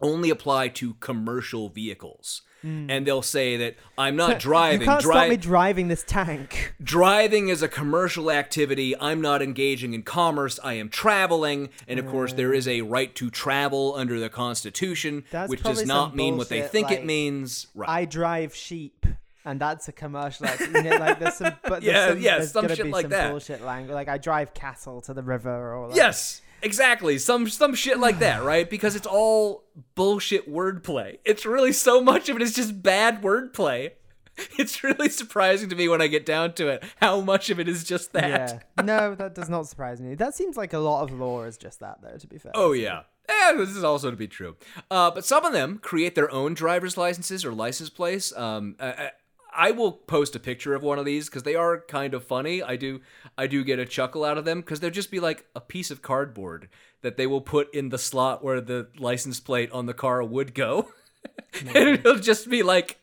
only 0.00 0.30
apply 0.30 0.68
to 0.68 0.94
commercial 0.94 1.68
vehicles. 1.68 2.42
Mm. 2.64 2.90
And 2.90 3.06
they'll 3.06 3.22
say 3.22 3.56
that 3.56 3.76
I'm 3.96 4.16
not 4.16 4.38
driving. 4.48 4.80
You 4.82 4.86
can't 4.86 5.00
Dri- 5.02 5.12
stop 5.12 5.28
me 5.28 5.36
driving 5.36 5.88
this 5.88 6.02
tank. 6.02 6.74
driving 6.82 7.48
is 7.48 7.62
a 7.62 7.68
commercial 7.68 8.30
activity. 8.30 8.94
I'm 9.00 9.20
not 9.20 9.40
engaging 9.42 9.94
in 9.94 10.02
commerce. 10.02 10.58
I 10.62 10.74
am 10.74 10.88
traveling. 10.90 11.70
And 11.88 11.98
of 11.98 12.06
course, 12.06 12.32
there 12.34 12.52
is 12.52 12.68
a 12.68 12.82
right 12.82 13.14
to 13.16 13.30
travel 13.30 13.94
under 13.96 14.20
the 14.20 14.28
Constitution, 14.28 15.24
That's 15.30 15.48
which 15.48 15.62
does 15.62 15.86
not 15.86 16.14
mean 16.14 16.36
what 16.36 16.48
they 16.48 16.62
think 16.62 16.90
it 16.90 17.04
means. 17.04 17.66
Right. 17.74 17.88
I 17.88 18.04
drive 18.04 18.54
sheep, 18.54 19.06
and 19.44 19.58
that's 19.60 19.88
a 19.88 19.92
commercial. 19.92 20.46
activity. 20.46 20.84
You 20.88 20.90
know, 20.90 20.96
like 20.98 21.18
there's 21.18 21.34
some, 21.36 21.54
but 21.62 21.82
there's 21.82 21.84
Yeah, 21.84 22.08
some, 22.08 22.18
yeah, 22.20 22.38
there's 22.38 22.52
some 22.52 22.62
gonna 22.64 22.76
shit 22.76 22.84
be 22.86 22.90
like 22.92 23.02
some 23.04 23.10
that. 23.12 23.30
bullshit 23.30 23.62
language. 23.62 23.94
Like 23.94 24.08
I 24.08 24.18
drive 24.18 24.52
cattle 24.54 25.00
to 25.02 25.14
the 25.14 25.22
river, 25.22 25.74
or 25.74 25.88
like, 25.88 25.96
Yes, 25.96 26.42
exactly. 26.62 27.18
Some 27.18 27.48
some 27.48 27.74
shit 27.74 27.98
like 27.98 28.18
that, 28.20 28.42
right? 28.44 28.68
Because 28.68 28.96
it's 28.96 29.06
all 29.06 29.64
bullshit 29.94 30.50
wordplay. 30.50 31.18
It's 31.24 31.46
really 31.46 31.72
so 31.72 32.00
much 32.00 32.28
of 32.28 32.36
it 32.36 32.42
is 32.42 32.54
just 32.54 32.82
bad 32.82 33.22
wordplay. 33.22 33.92
It's 34.58 34.82
really 34.82 35.10
surprising 35.10 35.68
to 35.68 35.76
me 35.76 35.86
when 35.86 36.00
I 36.00 36.06
get 36.06 36.24
down 36.24 36.54
to 36.54 36.68
it 36.68 36.82
how 36.96 37.20
much 37.20 37.50
of 37.50 37.60
it 37.60 37.68
is 37.68 37.84
just 37.84 38.14
that. 38.14 38.28
Yeah. 38.28 38.58
No, 38.84 39.14
that 39.14 39.34
does 39.34 39.50
not 39.50 39.66
surprise 39.66 40.00
me. 40.00 40.14
That 40.14 40.34
seems 40.34 40.56
like 40.56 40.72
a 40.72 40.78
lot 40.78 41.02
of 41.02 41.12
lore 41.12 41.46
is 41.46 41.58
just 41.58 41.80
that, 41.80 41.98
though. 42.00 42.16
To 42.16 42.26
be 42.26 42.38
fair. 42.38 42.52
Oh 42.54 42.72
yeah. 42.72 43.02
Eh, 43.28 43.52
this 43.56 43.70
is 43.70 43.84
also 43.84 44.10
to 44.10 44.16
be 44.16 44.26
true. 44.26 44.56
Uh, 44.90 45.10
but 45.10 45.24
some 45.26 45.44
of 45.44 45.52
them 45.52 45.78
create 45.78 46.14
their 46.14 46.30
own 46.32 46.54
driver's 46.54 46.96
licenses 46.96 47.44
or 47.44 47.52
license 47.52 47.90
plates. 47.90 48.34
Um, 48.36 48.76
I- 49.68 49.70
will 49.72 49.92
post 49.92 50.34
a 50.36 50.40
picture 50.40 50.74
of 50.74 50.82
one 50.82 50.98
of 50.98 51.04
these 51.04 51.28
because 51.28 51.42
they 51.44 51.54
are 51.54 51.80
kind 51.80 52.14
of 52.14 52.24
funny. 52.24 52.62
I 52.62 52.76
do, 52.76 53.00
I 53.36 53.46
do 53.46 53.62
get 53.64 53.78
a 53.78 53.86
chuckle 53.86 54.24
out 54.24 54.38
of 54.38 54.44
them 54.44 54.60
because 54.60 54.80
they'll 54.80 54.90
just 54.90 55.10
be 55.10 55.20
like 55.20 55.46
a 55.54 55.60
piece 55.60 55.90
of 55.90 56.02
cardboard 56.02 56.68
that 57.02 57.16
they 57.16 57.26
will 57.26 57.40
put 57.40 57.72
in 57.74 57.88
the 57.90 57.98
slot 57.98 58.42
where 58.44 58.60
the 58.60 58.88
license 58.98 59.40
plate 59.40 59.70
on 59.72 59.86
the 59.86 59.94
car 59.94 60.22
would 60.22 60.54
go, 60.54 60.92
and 61.66 61.76
it'll 61.76 62.16
just 62.16 62.48
be 62.50 62.62
like, 62.62 62.98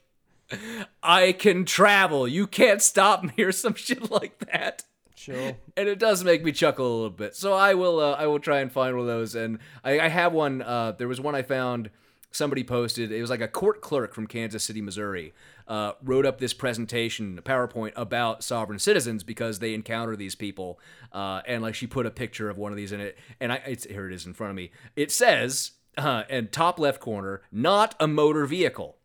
"I 1.04 1.32
can 1.34 1.66
travel. 1.66 2.28
You 2.28 2.48
can't 2.48 2.82
stop 2.82 3.24
me," 3.24 3.44
or 3.44 3.52
some 3.52 3.74
shit 3.88 4.10
like 4.12 4.40
that 4.52 4.84
Sure. 5.16 5.58
and 5.76 5.90
it 5.90 6.00
does 6.00 6.24
make 6.24 6.44
me 6.44 6.52
chuckle 6.52 6.86
a 6.88 6.94
little 6.96 7.10
bit. 7.10 7.36
So 7.36 7.54
I 7.54 7.74
will 7.74 8.00
uh, 8.00 8.14
I 8.14 8.28
will 8.28 8.40
try 8.40 8.60
and 8.60 8.72
find 8.72 8.96
one 8.96 9.02
of 9.02 9.08
those. 9.08 9.36
And 9.36 9.60
I, 9.84 10.00
I 10.00 10.08
have 10.10 10.32
one. 10.34 10.62
Uh, 10.62 10.94
there 10.98 11.08
was 11.08 11.20
one 11.20 11.36
I 11.36 11.42
found. 11.42 11.90
Somebody 12.32 12.64
posted. 12.64 13.12
It 13.12 13.22
was 13.22 13.30
like 13.30 13.42
a 13.42 13.48
court 13.48 13.82
clerk 13.82 14.14
from 14.14 14.28
Kansas 14.28 14.64
City, 14.64 14.82
Missouri, 14.82 15.34
uh, 15.68 15.94
wrote 16.04 16.26
up 16.26 16.40
this 16.40 16.54
presentation, 16.54 17.38
a 17.38 17.42
PowerPoint 17.42 17.94
about 17.96 18.44
sovereign 18.44 18.80
citizens 18.80 19.24
because 19.24 19.60
they 19.60 19.74
encounter 19.74 20.16
these 20.16 20.36
people. 20.36 20.80
Uh, 21.12 21.42
and 21.48 21.64
like 21.64 21.74
she 21.74 21.88
put 21.88 22.06
a 22.06 22.12
picture 22.12 22.50
of 22.50 22.58
one 22.58 22.72
of 22.72 22.78
these 22.78 22.92
in 22.92 23.00
it, 23.00 23.18
and 23.40 23.52
I 23.52 23.56
it's, 23.66 23.86
here 23.86 24.08
it 24.08 24.14
is 24.14 24.26
in 24.26 24.34
front 24.34 24.52
of 24.52 24.56
me. 24.56 24.72
It 24.96 25.12
says, 25.12 25.72
uh, 25.98 26.24
in 26.30 26.50
top 26.50 26.80
left 26.80 27.00
corner, 27.00 27.42
not 27.52 27.96
a 28.00 28.08
motor 28.08 28.46
vehicle. 28.46 28.98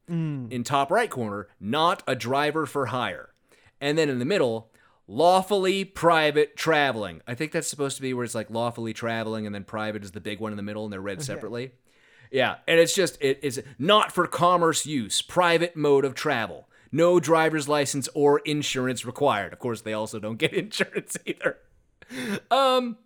In 0.53 0.63
top 0.63 0.91
right 0.91 1.09
corner, 1.09 1.49
not 1.59 2.03
a 2.07 2.15
driver 2.15 2.67
for 2.67 2.87
hire. 2.87 3.31
And 3.81 3.97
then 3.97 4.11
in 4.11 4.19
the 4.19 4.27
middle, 4.27 4.71
lawfully 5.07 5.85
private 5.85 6.55
traveling. 6.57 7.23
I 7.27 7.35
think 7.35 7.53
that's 7.53 7.69
supposed 7.69 7.97
to 7.97 8.03
be 8.03 8.13
where 8.13 8.25
it's 8.25 8.35
like 8.35 8.51
lawfully 8.51 8.93
traveling 8.93 9.47
and 9.47 9.55
then 9.55 9.65
private 9.65 10.05
is 10.05 10.11
the 10.13 10.21
big 10.21 10.39
one 10.39 10.53
in 10.53 10.57
the 10.57 10.63
middle 10.63 10.85
and 10.85 10.93
they're 10.93 11.01
read 11.01 11.23
separately. 11.23 11.73
Yeah, 12.33 12.57
and 12.67 12.81
it's 12.81 12.95
just 12.95 13.19
it 13.21 13.39
is 13.43 13.63
not 13.79 14.11
for 14.13 14.27
commerce 14.27 14.87
use, 14.87 15.21
private 15.23 15.77
mode 15.77 16.05
of 16.05 16.15
travel. 16.15 16.69
No 16.91 17.21
driver's 17.21 17.69
license 17.69 18.09
or 18.15 18.41
insurance 18.41 19.05
required. 19.05 19.53
Of 19.53 19.59
course, 19.59 19.83
they 19.83 19.93
also 19.93 20.19
don't 20.19 20.37
get 20.39 20.53
insurance 20.53 21.17
either. 21.27 21.59
Um 22.51 22.99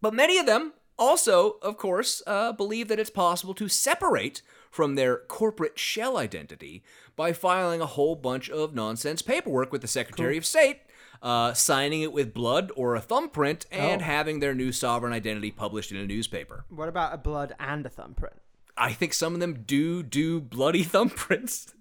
but 0.00 0.12
many 0.14 0.38
of 0.38 0.46
them 0.46 0.72
also, 0.98 1.56
of 1.62 1.76
course, 1.76 2.22
uh, 2.26 2.52
believe 2.52 2.88
that 2.88 2.98
it's 2.98 3.10
possible 3.10 3.52
to 3.54 3.68
separate 3.68 4.40
from 4.70 4.94
their 4.94 5.18
corporate 5.18 5.78
shell 5.78 6.16
identity 6.16 6.82
by 7.16 7.32
filing 7.34 7.80
a 7.82 7.86
whole 7.86 8.14
bunch 8.14 8.48
of 8.48 8.74
nonsense 8.74 9.20
paperwork 9.22 9.72
with 9.72 9.82
the 9.82 9.88
Secretary 9.88 10.36
of 10.38 10.46
State, 10.46 10.80
uh, 11.22 11.52
signing 11.52 12.00
it 12.02 12.12
with 12.14 12.32
blood 12.32 12.72
or 12.76 12.94
a 12.94 13.00
thumbprint, 13.00 13.66
and 13.70 14.00
Oh. 14.00 14.04
having 14.04 14.40
their 14.40 14.54
new 14.54 14.72
sovereign 14.72 15.12
identity 15.12 15.50
published 15.50 15.90
in 15.92 15.98
a 15.98 16.06
newspaper. 16.06 16.64
What 16.70 16.88
about 16.88 17.12
a 17.12 17.18
blood 17.18 17.54
and 17.58 17.84
a 17.84 17.90
thumbprint? 17.90 18.36
I 18.76 18.92
think 18.92 19.14
some 19.14 19.34
of 19.34 19.40
them 19.40 19.64
do 19.66 20.02
do 20.02 20.40
bloody 20.40 20.84
thumbprints. 20.84 21.72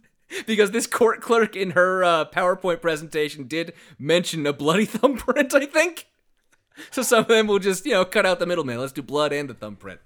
Because 0.47 0.71
this 0.71 0.87
court 0.87 1.21
clerk 1.21 1.55
in 1.55 1.71
her 1.71 2.03
uh, 2.03 2.25
PowerPoint 2.25 2.81
presentation 2.81 3.47
did 3.47 3.73
mention 3.99 4.45
a 4.47 4.53
bloody 4.53 4.85
thumbprint, 4.85 5.53
I 5.53 5.67
think. 5.67 6.07
So 6.89 7.03
some 7.03 7.19
of 7.19 7.27
them 7.27 7.45
will 7.45 7.59
just, 7.59 7.85
you 7.85 7.93
know, 7.93 8.03
cut 8.05 8.25
out 8.25 8.39
the 8.39 8.47
middleman. 8.47 8.79
Let's 8.79 8.91
do 8.91 9.03
blood 9.03 9.31
and 9.31 9.49
the 9.49 9.53
thumbprint. 9.53 9.99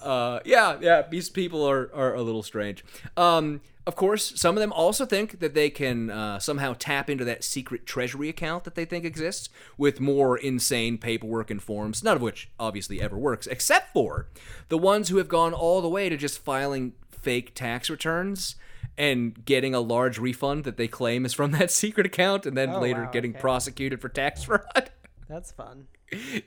Uh, 0.00 0.38
yeah, 0.44 0.78
yeah, 0.80 1.02
these 1.02 1.28
people 1.28 1.68
are, 1.68 1.90
are 1.92 2.14
a 2.14 2.22
little 2.22 2.42
strange. 2.42 2.84
Um, 3.16 3.60
of 3.86 3.96
course, 3.96 4.32
some 4.38 4.56
of 4.56 4.60
them 4.60 4.72
also 4.72 5.06
think 5.06 5.40
that 5.40 5.54
they 5.54 5.70
can 5.70 6.10
uh, 6.10 6.38
somehow 6.38 6.74
tap 6.78 7.08
into 7.08 7.24
that 7.24 7.42
secret 7.42 7.86
treasury 7.86 8.28
account 8.28 8.64
that 8.64 8.74
they 8.74 8.84
think 8.84 9.04
exists 9.04 9.48
with 9.78 10.00
more 10.00 10.36
insane 10.36 10.98
paperwork 10.98 11.50
and 11.50 11.62
forms, 11.62 12.04
none 12.04 12.16
of 12.16 12.22
which 12.22 12.50
obviously 12.58 13.00
ever 13.00 13.16
works, 13.18 13.46
except 13.46 13.92
for 13.92 14.28
the 14.68 14.78
ones 14.78 15.08
who 15.08 15.16
have 15.16 15.28
gone 15.28 15.54
all 15.54 15.80
the 15.80 15.88
way 15.88 16.08
to 16.08 16.16
just 16.16 16.38
filing 16.44 16.92
fake 17.10 17.54
tax 17.54 17.88
returns 17.90 18.56
and 18.98 19.44
getting 19.44 19.74
a 19.74 19.80
large 19.80 20.18
refund 20.18 20.64
that 20.64 20.76
they 20.76 20.88
claim 20.88 21.24
is 21.24 21.32
from 21.32 21.50
that 21.52 21.70
secret 21.70 22.06
account 22.06 22.44
and 22.46 22.56
then 22.56 22.70
Oh, 22.70 22.80
later 22.80 23.04
wow, 23.04 23.10
getting 23.10 23.30
okay. 23.32 23.40
prosecuted 23.40 24.00
for 24.00 24.08
tax 24.08 24.42
fraud. 24.44 24.90
That's 25.28 25.52
fun. 25.52 25.86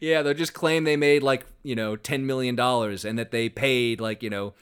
Yeah, 0.01 0.21
they'll 0.23 0.33
just 0.33 0.53
claim 0.53 0.83
they 0.83 0.97
made 0.97 1.23
like, 1.23 1.45
you 1.63 1.73
know, 1.75 1.95
$10 1.95 2.23
million 2.23 2.59
and 2.59 3.17
that 3.17 3.31
they 3.31 3.47
paid 3.47 4.01
like, 4.01 4.21
you 4.21 4.29
know, 4.29 4.53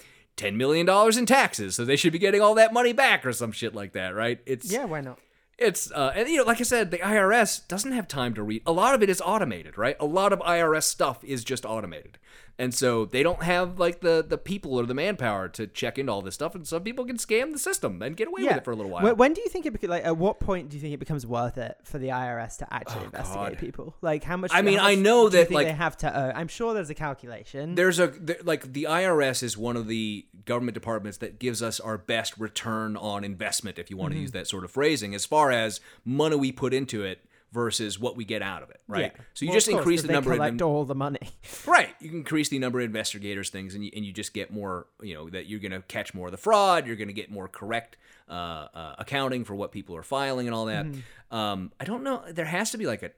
$10 0.41 0.55
million 0.55 0.87
in 1.17 1.25
taxes. 1.25 1.75
So 1.75 1.85
they 1.85 1.95
should 1.95 2.13
be 2.13 2.19
getting 2.19 2.41
all 2.41 2.55
that 2.55 2.73
money 2.73 2.93
back 2.93 3.25
or 3.25 3.33
some 3.33 3.51
shit 3.51 3.75
like 3.75 3.93
that, 3.93 4.15
right? 4.15 4.39
It's, 4.45 4.71
Yeah, 4.71 4.85
why 4.85 5.01
not? 5.01 5.19
it's, 5.57 5.91
uh, 5.91 6.11
and 6.15 6.27
you 6.27 6.37
know, 6.37 6.43
like 6.43 6.59
I 6.59 6.63
said, 6.63 6.89
the 6.91 6.97
IRS 6.97 7.67
doesn't 7.67 7.91
have 7.91 8.07
time 8.07 8.33
to 8.33 8.43
read. 8.43 8.63
A 8.65 8.71
lot 8.71 8.95
of 8.95 9.03
it 9.03 9.09
is 9.09 9.21
automated, 9.21 9.77
right? 9.77 9.95
A 9.99 10.05
lot 10.05 10.33
of 10.33 10.39
IRS 10.39 10.83
stuff 10.83 11.23
is 11.23 11.43
just 11.43 11.65
automated. 11.65 12.17
And 12.61 12.73
so 12.75 13.05
they 13.05 13.23
don't 13.23 13.41
have 13.41 13.79
like 13.79 14.01
the, 14.01 14.23
the 14.27 14.37
people 14.37 14.75
or 14.79 14.85
the 14.85 14.93
manpower 14.93 15.47
to 15.49 15.65
check 15.65 15.97
into 15.97 16.11
all 16.11 16.21
this 16.21 16.35
stuff. 16.35 16.53
And 16.53 16.67
some 16.67 16.83
people 16.83 17.05
can 17.05 17.17
scam 17.17 17.51
the 17.53 17.57
system 17.59 18.01
and 18.03 18.15
get 18.15 18.27
away 18.27 18.43
with 18.43 18.51
it 18.57 18.63
for 18.63 18.71
a 18.71 18.75
little 18.75 18.91
while. 18.91 19.15
When, 19.15 19.33
do 19.33 19.41
you 19.41 19.49
think 19.49 19.65
it 19.65 19.83
like 19.89 20.05
at 20.05 20.15
what 20.15 20.39
point 20.39 20.69
do 20.69 20.77
you 20.77 20.81
think 20.81 20.93
it 20.93 20.99
becomes 20.99 21.25
worth 21.25 21.57
it 21.57 21.77
for 21.83 21.97
the 21.97 22.09
IRS 22.09 22.57
to 22.59 22.71
actually 22.71 23.01
Oh, 23.01 23.05
investigate 23.05 23.49
God. 23.53 23.57
people? 23.57 23.95
Like 24.01 24.23
how 24.23 24.37
much? 24.37 24.51
I 24.53 24.61
mean, 24.61 24.79
I 24.79 24.93
know 24.95 25.27
that, 25.29 25.49
like- 25.49 25.65
they 25.67 25.73
have 25.73 25.97
to. 25.97 26.15
owe? 26.15 26.31
I'm 26.35 26.47
sure 26.47 26.73
there's 26.75 26.91
a 26.91 26.93
calculation. 26.95 27.73
There's 27.75 27.99
a 27.99 28.13
like 28.43 28.71
the 28.73 28.83
IRS 28.83 29.41
is 29.43 29.57
one 29.57 29.75
of 29.75 29.87
the 29.87 30.25
government 30.45 30.75
departments 30.75 31.17
that 31.17 31.39
gives 31.39 31.63
us 31.63 31.79
our 31.79 31.97
best 31.97 32.37
return 32.37 32.95
on 32.95 33.23
investment, 33.23 33.79
if 33.79 33.89
you 33.89 33.97
want 33.97 34.11
to 34.11 34.15
Mm-hmm. 34.15 34.21
use 34.21 34.31
that 34.33 34.45
sort 34.47 34.63
of 34.65 34.71
phrasing, 34.71 35.15
as 35.15 35.25
far 35.25 35.51
as 35.51 35.79
money 36.05 36.35
we 36.35 36.51
put 36.51 36.73
into 36.73 37.03
it 37.03 37.25
versus 37.51 37.99
what 37.99 38.15
we 38.15 38.25
get 38.25 38.41
out 38.41 38.63
of 38.63 38.69
it, 38.69 38.81
right? 38.87 39.13
Yeah. 39.15 39.23
So 39.33 39.45
you 39.45 39.49
Well, 39.49 39.57
just 39.57 39.67
of 39.67 39.73
course, 39.73 39.81
increase 39.81 40.01
the 40.01 40.07
they 40.07 40.13
number 40.13 40.31
of 40.31 40.37
collect 40.37 40.57
them, 40.57 40.67
all 40.67 40.85
the 40.85 40.95
money. 40.95 41.29
right? 41.65 41.89
You 41.99 42.09
can 42.09 42.19
increase 42.19 42.49
the 42.49 42.59
number 42.59 42.79
of 42.79 42.85
investigators, 42.85 43.49
things, 43.49 43.75
and 43.75 43.83
you, 43.83 43.91
and 43.95 44.05
you 44.05 44.13
just 44.13 44.33
get 44.33 44.51
more. 44.51 44.87
You 45.01 45.15
know 45.15 45.29
that 45.29 45.47
you're 45.47 45.59
going 45.59 45.71
to 45.71 45.81
catch 45.81 46.13
more 46.13 46.27
of 46.27 46.31
the 46.31 46.37
fraud. 46.37 46.87
You're 46.87 46.95
going 46.95 47.09
to 47.09 47.13
get 47.13 47.29
more 47.29 47.47
correct 47.47 47.97
uh, 48.29 48.33
uh, 48.73 48.95
accounting 48.99 49.43
for 49.43 49.55
what 49.55 49.71
people 49.71 49.95
are 49.95 50.03
filing 50.03 50.47
and 50.47 50.55
all 50.55 50.65
that. 50.65 50.85
Mm-hmm. 50.85 51.35
Um, 51.35 51.71
I 51.79 51.85
don't 51.85 52.03
know. 52.03 52.23
There 52.29 52.45
has 52.45 52.71
to 52.71 52.77
be 52.77 52.85
like 52.85 53.03
a 53.03 53.11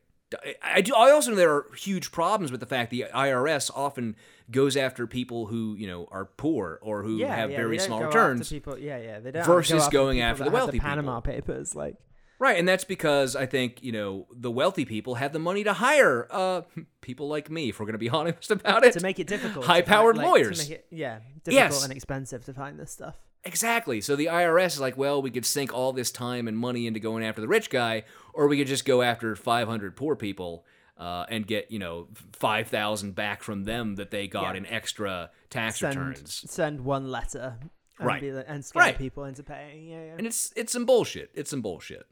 I, 0.64 0.82
do. 0.82 0.94
I 0.96 1.12
also 1.12 1.32
know 1.32 1.38
there 1.38 1.54
are 1.54 1.68
huge 1.78 2.12
problems 2.12 2.52
with 2.52 2.60
the 2.60 2.66
fact 2.66 2.92
the 2.92 3.06
IRS 3.14 3.70
often 3.74 4.16
goes 4.52 4.76
after 4.76 5.08
people 5.08 5.48
who 5.48 5.76
you 5.76 5.88
know 5.88 6.08
are 6.12 6.26
poor 6.26 6.80
or 6.82 7.04
who 7.04 7.18
yeah, 7.18 7.36
have 7.36 7.52
yeah, 7.52 7.58
very 7.58 7.78
they 7.78 7.84
small 7.84 8.04
returns. 8.04 8.50
People, 8.50 8.78
yeah, 8.78 8.98
yeah, 8.98 9.20
they 9.20 9.32
don't 9.32 9.46
versus 9.46 9.72
go 9.72 9.78
after 9.86 9.92
going 9.92 10.18
people 10.18 10.30
after 10.30 10.44
the 10.46 10.52
wealthy 10.52 10.72
people. 10.74 10.90
Panama 10.90 11.20
Papers, 11.20 11.76
like 11.76 11.96
Right, 12.40 12.58
and 12.60 12.68
that's 12.68 12.84
because 12.84 13.36
I 13.36 13.46
think 13.46 13.82
you 13.84 13.92
know 13.92 14.28
the 14.32 14.52
wealthy 14.52 14.86
people 14.86 15.16
have 15.16 15.32
the 15.34 15.40
money 15.40 15.64
to 15.64 15.74
hire 15.74 16.28
uh, 16.32 16.62
people 17.02 17.28
like 17.28 17.50
me. 17.50 17.70
If 17.70 17.80
we're 17.80 17.86
going 17.86 17.94
to 17.94 18.00
be 18.00 18.10
honest 18.20 18.52
about 18.52 18.84
it, 18.84 18.94
to 18.94 19.02
make 19.02 19.20
it 19.20 19.28
difficult. 19.28 19.66
High-powered 19.66 20.18
like, 20.18 20.26
to 20.26 20.30
lawyers. 20.32 20.58
make 20.70 20.80
it- 20.80 20.88
yeah, 20.92 21.20
difficult 21.44 21.54
Yes. 21.54 21.84
and 21.84 21.94
expensive 21.94 22.44
to 22.46 22.54
find 22.54 22.80
this 22.80 22.92
stuff. 22.92 23.16
Exactly. 23.46 24.00
So 24.02 24.16
the 24.16 24.28
IRS 24.28 24.68
is 24.68 24.80
like, 24.80 24.98
well, 24.98 25.22
we 25.22 25.30
could 25.30 25.46
sink 25.46 25.74
all 25.74 25.92
this 25.94 26.12
time 26.12 26.48
and 26.48 26.58
money 26.58 26.88
into 26.88 27.00
going 27.02 27.26
after 27.26 27.42
the 27.42 27.48
rich 27.48 27.70
guy, 27.70 28.04
or 28.34 28.48
we 28.48 28.58
could 28.58 28.68
just 28.68 28.86
go 28.86 29.02
after 29.02 29.36
500 29.36 29.96
poor 29.98 30.16
people 30.16 30.66
uh, 30.98 31.26
and 31.30 31.46
get, 31.46 31.70
you 31.70 31.78
know, 31.80 32.08
5,000 32.34 33.16
back 33.16 33.44
from 33.44 33.64
them 33.66 33.96
that 33.96 34.12
they 34.12 34.28
got 34.28 34.54
Yeah. 34.54 34.60
in 34.60 34.66
extra 34.68 35.30
tax 35.50 35.80
Send 35.80 35.96
returns. 35.98 36.46
send 36.50 36.82
one 36.86 37.10
letter, 37.12 37.58
and 38.00 38.08
Right. 38.08 38.24
like- 38.24 38.46
and 38.48 38.66
scare 38.66 38.82
Right. 38.82 38.98
people 38.98 39.24
into 39.26 39.44
paying. 39.44 39.88
Yeah, 39.88 40.06
yeah. 40.06 40.16
And 40.18 40.26
it's 40.26 40.52
it's 40.56 40.74
some 40.74 40.86
bullshit. 40.86 41.30
It's 41.36 41.50
some 41.52 41.62
bullshit. 41.62 42.06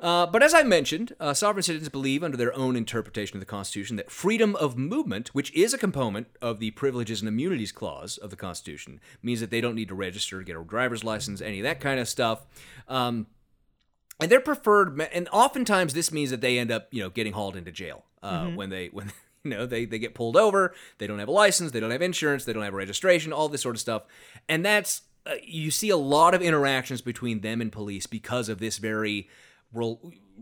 Uh, 0.00 0.26
but 0.26 0.42
as 0.42 0.52
I 0.52 0.62
mentioned, 0.64 1.14
uh, 1.20 1.32
sovereign 1.34 1.62
citizens 1.62 1.88
believe, 1.88 2.24
under 2.24 2.36
their 2.36 2.54
own 2.56 2.74
interpretation 2.76 3.36
of 3.36 3.40
the 3.40 3.46
Constitution, 3.46 3.96
that 3.96 4.10
freedom 4.10 4.56
of 4.56 4.76
movement, 4.76 5.28
which 5.34 5.52
is 5.54 5.72
a 5.72 5.78
component 5.78 6.26
of 6.42 6.58
the 6.58 6.72
Privileges 6.72 7.20
and 7.20 7.28
Immunities 7.28 7.70
Clause 7.72 8.18
of 8.18 8.30
the 8.30 8.36
Constitution, 8.36 9.00
means 9.22 9.40
that 9.40 9.50
they 9.50 9.60
don't 9.60 9.74
need 9.76 9.88
to 9.88 9.94
register, 9.94 10.42
get 10.42 10.56
a 10.56 10.64
driver's 10.64 11.04
license, 11.04 11.40
any 11.40 11.60
of 11.60 11.64
that 11.64 11.80
kind 11.80 12.00
of 12.00 12.08
stuff. 12.08 12.44
Um, 12.88 13.28
and 14.20 14.30
their 14.32 14.40
preferred, 14.40 15.00
and 15.12 15.28
oftentimes 15.28 15.94
this 15.94 16.10
means 16.10 16.30
that 16.30 16.40
they 16.40 16.58
end 16.58 16.72
up, 16.72 16.88
you 16.90 17.00
know, 17.02 17.10
getting 17.10 17.32
hauled 17.34 17.54
into 17.56 17.70
jail 17.70 18.04
uh, 18.22 18.48
when 18.48 18.70
they 18.70 18.88
when 18.88 19.12
You 19.44 19.52
know, 19.52 19.66
they, 19.66 19.84
they 19.86 20.00
get 20.00 20.14
pulled 20.14 20.36
over, 20.36 20.74
they 20.98 21.06
don't 21.06 21.20
have 21.20 21.28
a 21.28 21.32
license, 21.32 21.70
they 21.70 21.78
don't 21.78 21.92
have 21.92 22.02
insurance, 22.02 22.44
they 22.44 22.52
don't 22.52 22.64
have 22.64 22.74
a 22.74 22.76
registration, 22.76 23.32
all 23.32 23.48
this 23.48 23.62
sort 23.62 23.76
of 23.76 23.80
stuff. 23.80 24.02
And 24.48 24.64
that's, 24.64 25.02
uh, 25.28 25.34
you 25.44 25.70
see 25.70 25.90
a 25.90 25.96
lot 25.96 26.34
of 26.34 26.42
interactions 26.42 27.00
between 27.02 27.40
them 27.40 27.60
and 27.60 27.70
police 27.70 28.06
because 28.06 28.48
of 28.48 28.58
this 28.58 28.78
very 28.78 29.28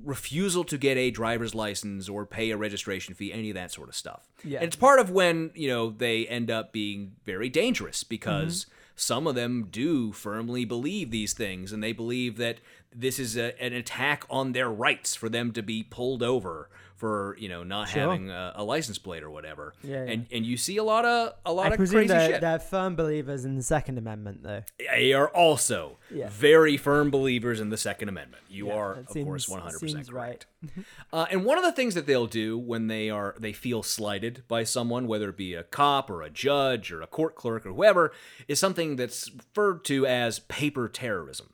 refusal 0.05 0.65
to 0.65 0.79
get 0.79 0.97
a 0.97 1.11
driver's 1.11 1.55
license 1.55 2.09
or 2.09 2.27
pay 2.27 2.51
a 2.51 2.57
registration 2.57 3.15
fee, 3.15 3.33
any 3.33 3.51
of 3.51 3.55
that 3.55 3.73
sort 3.73 3.89
of 3.89 3.95
stuff. 3.95 4.29
Yeah. 4.45 4.59
And 4.59 4.67
it's 4.67 4.77
part 4.77 4.99
of 4.99 5.11
when, 5.11 5.51
you 5.55 5.69
know, 5.69 5.91
they 5.91 6.27
end 6.27 6.51
up 6.51 6.73
being 6.73 7.13
very 7.25 7.49
dangerous 7.49 8.05
because 8.05 8.65
Mm-hmm. 8.65 8.71
some 8.95 9.27
of 9.27 9.35
them 9.35 9.69
do 9.71 10.13
firmly 10.13 10.65
believe 10.65 11.11
these 11.11 11.33
things 11.33 11.73
and 11.73 11.83
they 11.83 11.93
believe 11.93 12.37
that 12.37 12.61
this 12.95 13.19
is 13.19 13.37
a, 13.37 13.61
an 13.63 13.73
attack 13.73 14.25
on 14.31 14.53
their 14.53 14.71
rights 14.71 15.15
for 15.15 15.29
them 15.29 15.53
to 15.53 15.63
be 15.63 15.83
pulled 15.83 16.23
over 16.23 16.69
for 16.97 17.37
you 17.39 17.49
know 17.49 17.63
not 17.63 17.89
Sure. 17.89 18.03
having 18.03 18.31
a, 18.31 18.53
a 18.57 18.65
license 18.65 18.99
plate 18.99 19.23
or 19.23 19.31
whatever 19.31 19.75
Yeah, 19.83 20.05
yeah. 20.05 20.11
and 20.13 20.27
and 20.33 20.47
you 20.47 20.57
see 20.57 20.77
a 20.79 20.85
lot 20.85 21.05
of 21.05 21.35
a 21.45 21.53
lot 21.53 21.67
I 21.67 21.71
of 21.71 21.77
presume 21.77 21.99
crazy 22.01 22.09
they're, 22.09 22.29
shit 22.31 22.41
they're 22.41 22.59
firm 22.59 22.97
believers 22.97 23.45
in 23.45 23.57
the 23.57 23.63
Second 23.63 23.99
Amendment, 23.99 24.43
though. 24.43 24.63
they 24.79 25.13
are 25.13 25.29
also 25.29 25.99
Yeah. 26.11 26.29
very 26.31 26.77
firm 26.77 27.11
believers 27.11 27.61
in 27.61 27.71
the 27.71 27.77
Second 27.77 28.09
Amendment. 28.09 28.43
You 28.49 28.69
Yeah, 28.69 28.75
are, 28.75 28.93
of 28.95 29.07
course, 29.09 29.49
one 29.49 29.61
hundred 29.61 29.81
percent 29.81 30.07
seems 30.07 30.13
right. 30.13 30.45
uh, 31.13 31.27
and 31.31 31.45
one 31.45 31.59
of 31.59 31.65
the 31.65 31.73
things 31.73 31.95
that 31.95 32.07
they'll 32.07 32.27
do 32.27 32.59
when 32.59 32.87
they 32.89 33.11
are 33.11 33.35
they 33.39 33.53
feel 33.53 33.83
slighted 33.83 34.43
by 34.49 34.65
someone, 34.65 35.07
whether 35.07 35.29
it 35.29 35.37
be 35.37 35.55
a 35.55 35.63
cop 35.63 36.11
or 36.11 36.23
a 36.23 36.31
judge 36.31 36.91
or 36.91 37.03
a 37.03 37.07
court 37.07 37.35
clerk 37.37 37.67
or 37.67 37.73
whoever, 37.73 38.13
is 38.49 38.59
something 38.59 38.97
that's 38.97 39.31
referred 39.31 39.85
to 39.85 40.07
as 40.07 40.39
paper 40.41 40.89
terrorism. 40.89 41.49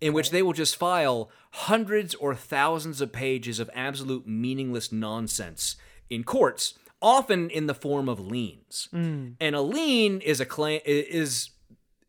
In 0.00 0.12
which 0.12 0.30
they 0.30 0.42
will 0.42 0.52
just 0.54 0.76
file 0.76 1.30
hundreds 1.52 2.14
or 2.14 2.34
thousands 2.34 3.00
of 3.00 3.12
pages 3.12 3.58
of 3.60 3.68
absolute 3.74 4.26
meaningless 4.26 4.90
nonsense 4.90 5.76
in 6.08 6.24
courts, 6.24 6.74
often 7.02 7.50
in 7.50 7.66
the 7.66 7.74
form 7.74 8.08
of 8.08 8.18
liens. 8.18 8.88
And 8.92 9.54
a 9.54 9.60
lien 9.60 10.20
is 10.20 10.40
a 10.40 10.46
claim 10.46 10.80
is 10.86 11.50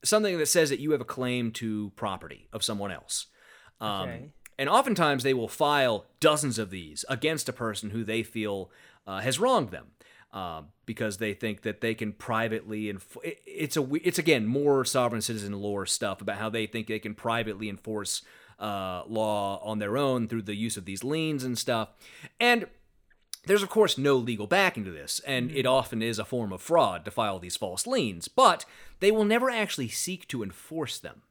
something 0.03 0.37
that 0.37 0.47
says 0.47 0.69
that 0.69 0.79
you 0.79 0.91
have 0.91 1.01
a 1.01 1.05
claim 1.05 1.51
to 1.51 1.91
property 1.95 2.47
of 2.53 2.63
someone 2.63 2.91
else. 2.91 3.27
Um, 3.79 4.09
Okay. 4.09 4.31
And 4.59 4.69
oftentimes 4.69 5.23
they 5.23 5.33
will 5.33 5.47
file 5.47 6.05
dozens 6.19 6.59
of 6.59 6.69
these 6.69 7.03
against 7.09 7.49
a 7.49 7.53
person 7.53 7.89
who 7.89 8.03
they 8.03 8.21
feel 8.21 8.69
uh, 9.07 9.19
has 9.21 9.39
wronged 9.39 9.71
them. 9.71 9.87
Uh, 10.34 10.61
because 10.86 11.17
they 11.17 11.34
think 11.34 11.63
that 11.63 11.82
they 11.82 11.93
can 11.93 12.13
privately 12.13 12.89
and 12.89 13.01
it's 13.45 13.75
a 13.75 13.82
we- 13.82 13.99
it's 13.99 14.17
again 14.17 14.47
more 14.47 14.86
sovereign 14.86 15.21
citizen 15.21 15.51
lore 15.51 15.86
stuff 15.86 16.21
about 16.21 16.38
how 16.38 16.49
they 16.49 16.65
think 16.65 16.88
they 16.88 16.99
can 16.99 17.13
privately 17.13 17.67
enforce 17.67 18.21
uh, 18.57 19.03
law 19.07 19.61
on 19.61 19.79
their 19.79 19.97
own 19.97 20.29
through 20.29 20.41
the 20.41 20.55
use 20.55 20.77
of 20.77 20.86
these 20.86 21.03
liens 21.03 21.43
and 21.43 21.57
stuff 21.57 21.89
and 22.39 22.65
there's, 23.45 23.63
of 23.63 23.69
course, 23.69 23.97
no 23.97 24.17
legal 24.17 24.45
backing 24.45 24.86
to 24.86 24.91
this, 24.91 25.19
and 25.25 25.49
it 25.51 25.65
often 25.65 26.03
is 26.03 26.19
a 26.19 26.25
form 26.25 26.53
of 26.53 26.61
fraud 26.61 27.03
to 27.05 27.11
file 27.11 27.39
these 27.39 27.57
false 27.57 27.88
liens, 27.88 28.27
but 28.27 28.65
they 28.99 29.09
will 29.09 29.25
never 29.25 29.49
actually 29.49 29.88
seek 29.88 30.27
to 30.27 30.43
enforce 30.43 30.99
them. 30.99 31.23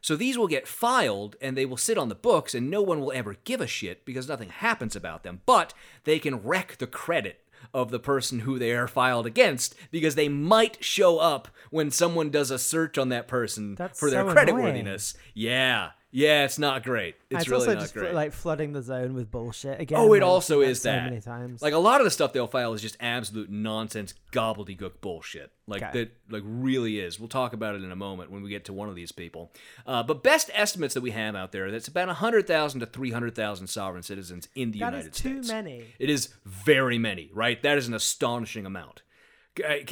So 0.00 0.14
these 0.14 0.38
will 0.38 0.46
get 0.46 0.68
filed 0.68 1.34
and 1.40 1.56
they 1.56 1.66
will 1.66 1.76
sit 1.76 1.98
on 1.98 2.08
the 2.08 2.14
books, 2.14 2.54
and 2.54 2.70
no 2.70 2.80
one 2.80 3.00
will 3.00 3.12
ever 3.12 3.36
give 3.44 3.60
a 3.60 3.66
shit 3.66 4.04
because 4.04 4.28
nothing 4.28 4.50
happens 4.50 4.94
about 4.94 5.24
them, 5.24 5.40
but 5.46 5.74
they 6.04 6.20
can 6.20 6.42
wreck 6.42 6.76
the 6.78 6.86
credit 6.86 7.40
of 7.74 7.90
the 7.90 7.98
person 7.98 8.40
who 8.40 8.58
they 8.58 8.72
are 8.72 8.88
filed 8.88 9.26
against 9.26 9.74
because 9.90 10.14
they 10.14 10.28
might 10.28 10.82
show 10.82 11.18
up 11.18 11.48
when 11.70 11.90
someone 11.90 12.30
does 12.30 12.50
a 12.50 12.58
search 12.58 12.98
on 12.98 13.08
that 13.10 13.28
person 13.28 13.74
That's 13.74 13.98
for 13.98 14.10
their 14.10 14.28
so 14.28 14.34
creditworthiness. 14.34 15.16
Yeah. 15.34 15.90
Yeah, 16.10 16.44
it's 16.44 16.58
not 16.58 16.84
great. 16.84 17.16
It's, 17.28 17.42
it's 17.42 17.48
really 17.50 17.66
also 17.66 17.74
not 17.74 17.80
just 17.82 17.92
great. 17.94 18.14
like 18.14 18.32
flooding 18.32 18.72
the 18.72 18.80
zone 18.80 19.12
with 19.12 19.30
bullshit 19.30 19.78
again. 19.78 19.98
Oh, 19.98 20.14
it 20.14 20.22
also 20.22 20.62
is 20.62 20.80
so 20.80 20.90
that. 20.90 21.04
many 21.04 21.20
times. 21.20 21.60
Like 21.60 21.74
a 21.74 21.78
lot 21.78 22.00
of 22.00 22.06
the 22.06 22.10
stuff 22.10 22.32
they'll 22.32 22.46
file 22.46 22.72
is 22.72 22.80
just 22.80 22.96
absolute 22.98 23.50
nonsense, 23.50 24.14
gobbledygook 24.32 25.02
bullshit. 25.02 25.52
Like 25.66 25.82
Okay. 25.82 25.92
that, 26.04 26.12
like 26.30 26.42
really 26.46 26.98
is. 26.98 27.20
We'll 27.20 27.28
talk 27.28 27.52
about 27.52 27.74
it 27.74 27.82
in 27.82 27.92
a 27.92 27.96
moment 27.96 28.30
when 28.30 28.42
we 28.42 28.48
get 28.48 28.64
to 28.66 28.72
one 28.72 28.88
of 28.88 28.94
these 28.94 29.12
people. 29.12 29.52
Uh, 29.86 30.02
but 30.02 30.22
best 30.22 30.50
estimates 30.54 30.94
that 30.94 31.02
we 31.02 31.10
have 31.10 31.36
out 31.36 31.52
there, 31.52 31.70
that's 31.70 31.88
about 31.88 32.08
hundred 32.08 32.46
thousand 32.46 32.80
to 32.80 32.86
three 32.86 33.10
hundred 33.10 33.34
thousand 33.34 33.66
sovereign 33.66 34.02
citizens 34.02 34.48
in 34.54 34.70
the 34.70 34.78
That 34.78 34.86
United 34.94 35.14
States. 35.14 35.22
That 35.22 35.38
is 35.40 35.48
too 35.48 35.54
many. 35.54 35.84
It 35.98 36.08
is 36.08 36.30
very 36.46 36.96
many, 36.98 37.30
right? 37.34 37.62
That 37.62 37.76
is 37.76 37.86
an 37.86 37.92
astonishing 37.92 38.64
amount. 38.64 39.02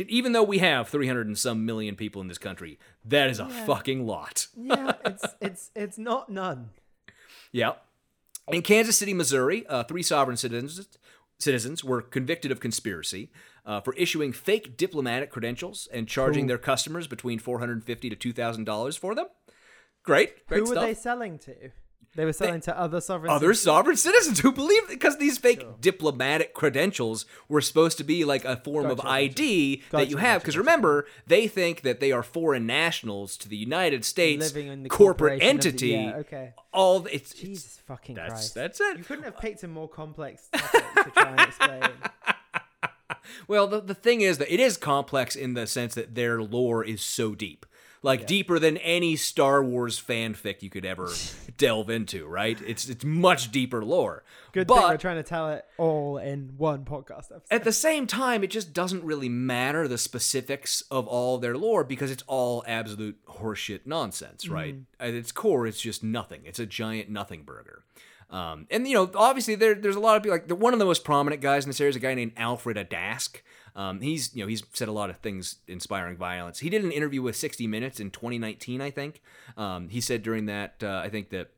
Even 0.08 0.32
though 0.32 0.42
we 0.42 0.58
have 0.58 0.88
300 0.88 1.26
and 1.26 1.38
some 1.38 1.64
million 1.66 1.96
people 1.96 2.20
in 2.22 2.28
this 2.28 2.38
country, 2.38 2.78
that 3.04 3.30
is 3.30 3.38
a 3.38 3.48
fucking 3.48 4.06
lot. 4.06 4.46
yeah, 4.56 4.92
it's 5.04 5.24
it's 5.40 5.70
it's 5.74 5.98
not 5.98 6.28
none. 6.28 6.70
Yeah. 7.52 7.72
In 8.48 8.62
Kansas 8.62 8.96
City, 8.96 9.12
Missouri, 9.12 9.66
uh, 9.66 9.82
three 9.84 10.02
sovereign 10.02 10.36
citizens 10.36 10.86
citizens 11.38 11.84
were 11.84 12.00
convicted 12.00 12.50
of 12.50 12.60
conspiracy 12.60 13.30
uh, 13.64 13.80
for 13.80 13.94
issuing 13.94 14.32
fake 14.32 14.76
diplomatic 14.76 15.30
credentials 15.30 15.88
and 15.92 16.08
charging 16.08 16.46
their 16.46 16.58
customers 16.58 17.06
between 17.06 17.38
four 17.38 17.58
hundred 17.58 17.84
fifty 17.84 18.08
to 18.08 18.16
two 18.16 18.32
thousand 18.32 18.64
dollars 18.64 18.96
for 18.96 19.14
them. 19.14 19.26
Great, 20.02 20.46
great 20.46 20.62
Who 20.62 20.70
were 20.70 20.80
they 20.80 20.94
selling 20.94 21.38
to? 21.40 21.70
They 22.16 22.24
were 22.24 22.32
selling 22.32 22.60
to 22.62 22.78
other 22.78 23.00
sovereign. 23.00 23.30
Other 23.30 23.48
citizens? 23.54 23.62
sovereign 23.64 23.96
citizens 23.96 24.38
who 24.40 24.50
believe 24.50 24.88
because 24.88 25.18
these 25.18 25.36
fake 25.38 25.64
diplomatic 25.80 26.54
credentials 26.54 27.26
were 27.48 27.60
supposed 27.60 27.98
to 27.98 28.04
be 28.04 28.24
like 28.24 28.44
a 28.44 28.56
form 28.56 28.86
of 28.86 28.96
Gotcha, 28.98 29.08
ID 29.10 29.76
that 29.76 29.90
Gotcha, 29.90 30.10
you 30.10 30.16
have. 30.16 30.40
Because 30.42 30.54
gotcha. 30.54 30.60
remember, 30.60 31.06
they 31.26 31.46
think 31.46 31.82
that 31.82 32.00
they 32.00 32.12
are 32.12 32.22
foreign 32.22 32.66
nationals 32.66 33.36
to 33.36 33.48
the 33.48 33.56
United 33.56 34.04
States 34.04 34.52
living 34.54 34.72
in 34.72 34.82
the 34.82 34.88
corporate 34.88 35.34
of 35.34 35.40
the- 35.40 35.46
entity. 35.46 35.88
yeah, 35.88 36.16
okay. 36.16 36.54
All 36.72 37.00
the- 37.00 37.14
it's, 37.14 37.32
it's 37.32 37.40
Jesus 37.40 37.80
fucking 37.86 38.14
that's 38.16 38.32
Christ. 38.32 38.54
that's 38.54 38.80
it. 38.80 38.98
You 38.98 39.04
couldn't 39.04 39.24
have 39.24 39.38
picked 39.38 39.62
a 39.62 39.68
more 39.68 39.88
complex 39.88 40.48
topic 40.52 41.04
to 41.04 41.10
try 41.10 41.30
and 41.30 41.40
explain. 41.40 41.82
Well, 43.48 43.66
the, 43.68 43.80
the 43.80 43.94
thing 43.94 44.20
is 44.22 44.38
that 44.38 44.52
it 44.52 44.60
is 44.60 44.76
complex 44.76 45.36
in 45.36 45.54
the 45.54 45.66
sense 45.66 45.94
that 45.94 46.14
their 46.14 46.42
lore 46.42 46.84
is 46.84 47.00
so 47.02 47.34
deep. 47.34 47.66
Like 48.06 48.26
deeper 48.26 48.58
than 48.58 48.76
any 48.78 49.16
Star 49.16 49.62
Wars 49.62 50.00
fanfic 50.00 50.62
you 50.62 50.70
could 50.70 50.84
ever 50.84 51.10
delve 51.58 51.90
into, 51.90 52.26
right? 52.26 52.58
It's 52.64 52.88
it's 52.88 53.04
much 53.04 53.50
deeper 53.50 53.84
lore. 53.84 54.22
Good 54.52 54.68
but 54.68 54.76
thing 54.76 54.88
we're 54.88 54.96
trying 54.96 55.16
to 55.16 55.22
tell 55.22 55.50
it 55.50 55.64
all 55.76 56.18
in 56.18 56.54
one 56.56 56.84
podcast 56.84 57.32
episode. 57.32 57.42
at 57.50 57.64
the 57.64 57.72
same 57.72 58.06
time, 58.06 58.44
it 58.44 58.50
just 58.50 58.72
doesn't 58.72 59.02
really 59.02 59.28
matter 59.28 59.88
the 59.88 59.98
specifics 59.98 60.82
of 60.90 61.08
all 61.08 61.38
their 61.38 61.56
lore 61.56 61.82
because 61.82 62.10
it's 62.12 62.22
all 62.28 62.62
absolute 62.66 63.18
horseshit 63.26 63.80
nonsense, 63.86 64.48
right? 64.48 64.76
At 65.00 65.14
its 65.14 65.32
core, 65.32 65.66
it's 65.66 65.80
just 65.80 66.04
nothing. 66.04 66.42
It's 66.44 66.58
a 66.60 66.66
giant 66.66 67.10
nothing 67.10 67.42
burger. 67.42 67.82
Um, 68.30 68.66
and 68.70 68.86
you 68.88 68.94
know, 68.94 69.10
obviously, 69.14 69.54
there, 69.54 69.74
there's 69.74 69.96
a 69.96 70.00
lot 70.00 70.16
of 70.16 70.22
people 70.22 70.36
like 70.36 70.48
the, 70.48 70.54
one 70.54 70.72
of 70.72 70.78
the 70.78 70.84
most 70.84 71.04
prominent 71.04 71.40
guys 71.42 71.64
in 71.64 71.70
this 71.70 71.80
area 71.80 71.90
is 71.90 71.96
a 71.96 72.00
guy 72.00 72.14
named 72.14 72.32
Alfred 72.36 72.76
Adask. 72.76 73.40
Um, 73.76 74.00
he's 74.00 74.34
you 74.34 74.42
know 74.42 74.48
he's 74.48 74.64
said 74.72 74.88
a 74.88 74.92
lot 74.92 75.10
of 75.10 75.18
things 75.18 75.56
inspiring 75.68 76.16
violence. 76.16 76.58
He 76.60 76.70
did 76.70 76.82
an 76.82 76.90
interview 76.90 77.22
with 77.22 77.36
60 77.36 77.66
Minutes 77.66 78.00
in 78.00 78.10
2019, 78.10 78.80
I 78.80 78.90
think. 78.90 79.20
Um, 79.56 79.88
he 79.90 80.00
said 80.00 80.22
during 80.22 80.46
that, 80.46 80.82
uh, 80.82 81.02
I 81.04 81.08
think 81.10 81.28
that 81.30 81.50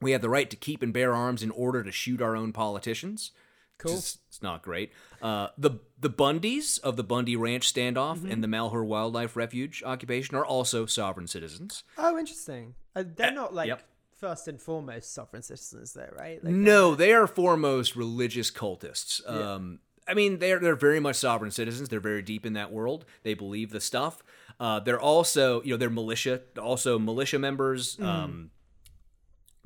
we 0.00 0.12
have 0.12 0.20
the 0.20 0.28
right 0.28 0.48
to 0.50 0.56
keep 0.56 0.82
and 0.82 0.92
bear 0.92 1.14
arms 1.14 1.42
in 1.42 1.50
order 1.50 1.82
to 1.82 1.90
shoot 1.90 2.20
our 2.20 2.36
own 2.36 2.52
politicians. 2.52 3.32
Cool. 3.78 3.94
It's, 3.94 4.18
it's 4.28 4.42
not 4.42 4.62
great. 4.62 4.92
Uh, 5.20 5.48
the 5.58 5.80
the 5.98 6.10
Bundys 6.10 6.78
of 6.80 6.96
the 6.96 7.04
Bundy 7.04 7.36
Ranch 7.36 7.72
standoff 7.72 8.18
Mm-hmm. 8.18 8.30
and 8.30 8.44
the 8.44 8.48
Malheur 8.48 8.84
Wildlife 8.84 9.34
Refuge 9.36 9.82
occupation 9.84 10.36
are 10.36 10.44
also 10.44 10.86
sovereign 10.86 11.26
citizens. 11.26 11.82
Oh, 11.98 12.18
interesting. 12.18 12.74
Uh, 12.94 13.04
they're 13.16 13.32
not 13.32 13.52
like 13.54 13.68
yep. 13.68 13.82
first 14.18 14.48
and 14.48 14.60
foremost 14.60 15.12
sovereign 15.12 15.42
citizens, 15.42 15.92
though, 15.94 16.08
right? 16.16 16.42
Like, 16.42 16.54
No, 16.54 16.94
they 16.94 17.12
are 17.12 17.26
foremost 17.26 17.96
religious 17.96 18.50
cultists. 18.50 19.26
Um, 19.28 19.80
I 20.08 20.14
mean, 20.14 20.38
they're 20.38 20.58
they're 20.58 20.76
very 20.76 21.00
much 21.00 21.16
sovereign 21.16 21.50
citizens. 21.50 21.88
They're 21.88 22.00
very 22.00 22.22
deep 22.22 22.46
in 22.46 22.52
that 22.54 22.72
world. 22.72 23.04
They 23.22 23.34
believe 23.34 23.70
the 23.70 23.80
stuff. 23.80 24.22
Uh, 24.58 24.80
they're 24.80 25.00
also, 25.00 25.62
you 25.62 25.72
know, 25.72 25.76
they're 25.76 25.90
militia, 25.90 26.40
also 26.60 26.98
militia 26.98 27.38
members. 27.38 27.98
Um, 28.00 28.50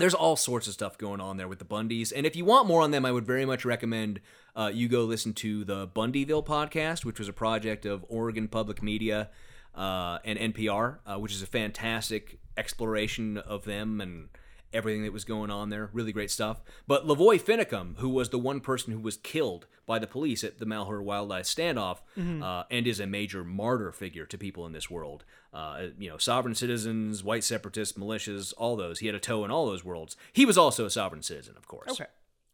there's 0.00 0.14
all 0.14 0.34
sorts 0.34 0.66
of 0.66 0.72
stuff 0.72 0.98
going 0.98 1.20
on 1.20 1.36
there 1.36 1.46
with 1.46 1.58
the 1.58 1.64
Bundys. 1.64 2.12
And 2.14 2.26
if 2.26 2.34
you 2.34 2.44
want 2.44 2.66
more 2.66 2.82
on 2.82 2.90
them, 2.90 3.04
I 3.04 3.12
would 3.12 3.26
very 3.26 3.44
much 3.44 3.64
recommend 3.64 4.20
uh, 4.56 4.70
you 4.72 4.88
go 4.88 5.04
listen 5.04 5.34
to 5.34 5.62
the 5.64 5.86
Bundyville 5.86 6.44
podcast, 6.44 7.04
which 7.04 7.18
was 7.18 7.28
a 7.28 7.32
project 7.32 7.84
of 7.84 8.04
Oregon 8.08 8.48
Public 8.48 8.82
Media 8.82 9.28
uh, 9.74 10.18
and 10.24 10.38
NPR, 10.38 10.98
uh, 11.06 11.18
which 11.18 11.32
is 11.32 11.42
a 11.42 11.46
fantastic 11.46 12.38
exploration 12.56 13.36
of 13.38 13.64
them 13.64 14.00
and 14.00 14.28
everything 14.72 15.02
that 15.02 15.12
was 15.12 15.24
going 15.24 15.50
on 15.50 15.70
there. 15.70 15.90
Really 15.92 16.12
great 16.12 16.30
stuff. 16.30 16.60
But 16.86 17.06
Lavoy 17.06 17.40
Finicum, 17.40 17.96
who 17.98 18.08
was 18.08 18.30
the 18.30 18.38
one 18.38 18.60
person 18.60 18.92
who 18.92 19.00
was 19.00 19.16
killed 19.16 19.66
by 19.86 19.98
the 19.98 20.06
police 20.06 20.44
at 20.44 20.58
the 20.58 20.66
Malheur 20.66 21.02
Wildlife 21.02 21.46
standoff, 21.46 21.98
uh, 22.42 22.64
and 22.70 22.86
is 22.86 23.00
a 23.00 23.06
major 23.06 23.42
martyr 23.42 23.90
figure 23.90 24.26
to 24.26 24.38
people 24.38 24.66
in 24.66 24.72
this 24.72 24.88
world. 24.88 25.24
Uh, 25.52 25.88
you 25.98 26.08
know, 26.08 26.16
sovereign 26.16 26.54
citizens, 26.54 27.24
white 27.24 27.42
separatists, 27.42 27.98
militias, 27.98 28.54
all 28.56 28.76
those. 28.76 29.00
He 29.00 29.06
had 29.06 29.16
a 29.16 29.20
toe 29.20 29.44
in 29.44 29.50
all 29.50 29.66
those 29.66 29.84
worlds. 29.84 30.16
He 30.32 30.46
was 30.46 30.56
also 30.56 30.86
a 30.86 30.90
sovereign 30.90 31.22
citizen, 31.22 31.54
of 31.56 31.66
course. 31.66 31.90
Okay. 31.90 32.06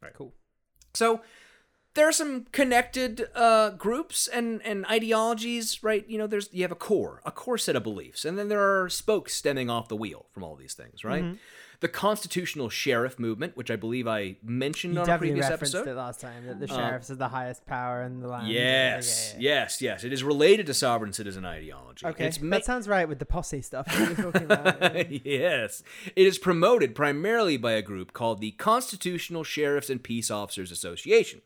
Right. 0.02 0.14
Cool. 0.14 0.32
So 0.94 1.20
there 1.96 2.06
are 2.06 2.12
some 2.12 2.46
connected 2.52 3.28
uh, 3.34 3.70
groups 3.70 4.28
and, 4.28 4.62
and 4.64 4.86
ideologies, 4.86 5.82
right? 5.82 6.08
You 6.08 6.18
know, 6.18 6.26
there's 6.26 6.48
you 6.52 6.62
have 6.62 6.72
a 6.72 6.76
core, 6.76 7.20
a 7.24 7.32
core 7.32 7.58
set 7.58 7.74
of 7.74 7.82
beliefs, 7.82 8.24
and 8.24 8.38
then 8.38 8.48
there 8.48 8.60
are 8.60 8.88
spokes 8.88 9.34
stemming 9.34 9.68
off 9.68 9.88
the 9.88 9.96
wheel 9.96 10.26
from 10.30 10.44
all 10.44 10.56
these 10.56 10.74
things, 10.74 11.04
right? 11.04 11.24
Mm-hmm. 11.24 11.36
The 11.80 11.88
constitutional 11.88 12.68
sheriff 12.68 13.18
movement, 13.18 13.56
which 13.56 13.70
I 13.70 13.76
believe 13.76 14.06
I 14.08 14.36
mentioned 14.42 14.94
You 14.94 15.00
on 15.00 15.10
a 15.10 15.18
previous 15.18 15.48
referenced 15.50 15.74
episode. 15.74 15.90
it 15.90 15.94
last 15.94 16.20
time 16.20 16.46
that 16.46 16.58
the 16.60 16.70
um, 16.72 16.78
sheriffs 16.78 17.10
are 17.10 17.16
the 17.16 17.28
highest 17.28 17.66
power 17.66 18.02
in 18.02 18.20
the 18.20 18.28
land. 18.28 18.48
Yes, 18.48 19.34
Yeah, 19.34 19.40
yeah, 19.40 19.42
yeah. 19.54 19.60
yes, 19.62 19.82
yes. 19.82 20.04
It 20.04 20.12
is 20.12 20.24
related 20.24 20.66
to 20.66 20.74
sovereign 20.74 21.12
citizen 21.12 21.44
ideology. 21.44 22.06
Okay, 22.06 22.30
ma- 22.40 22.56
that 22.56 22.64
sounds 22.64 22.88
right 22.88 23.08
with 23.08 23.18
the 23.18 23.26
posse 23.26 23.60
stuff 23.62 23.86
that 23.86 23.98
you 24.08 24.14
were 24.24 24.32
talking 24.32 24.44
about. 24.50 25.10
yes. 25.26 25.82
It 26.14 26.26
is 26.26 26.38
promoted 26.38 26.94
primarily 26.94 27.56
by 27.56 27.72
a 27.72 27.82
group 27.82 28.12
called 28.12 28.40
the 28.40 28.52
Constitutional 28.52 29.44
Sheriffs 29.44 29.90
and 29.90 30.02
Peace 30.02 30.30
Officers 30.30 30.70
Association, 30.70 31.42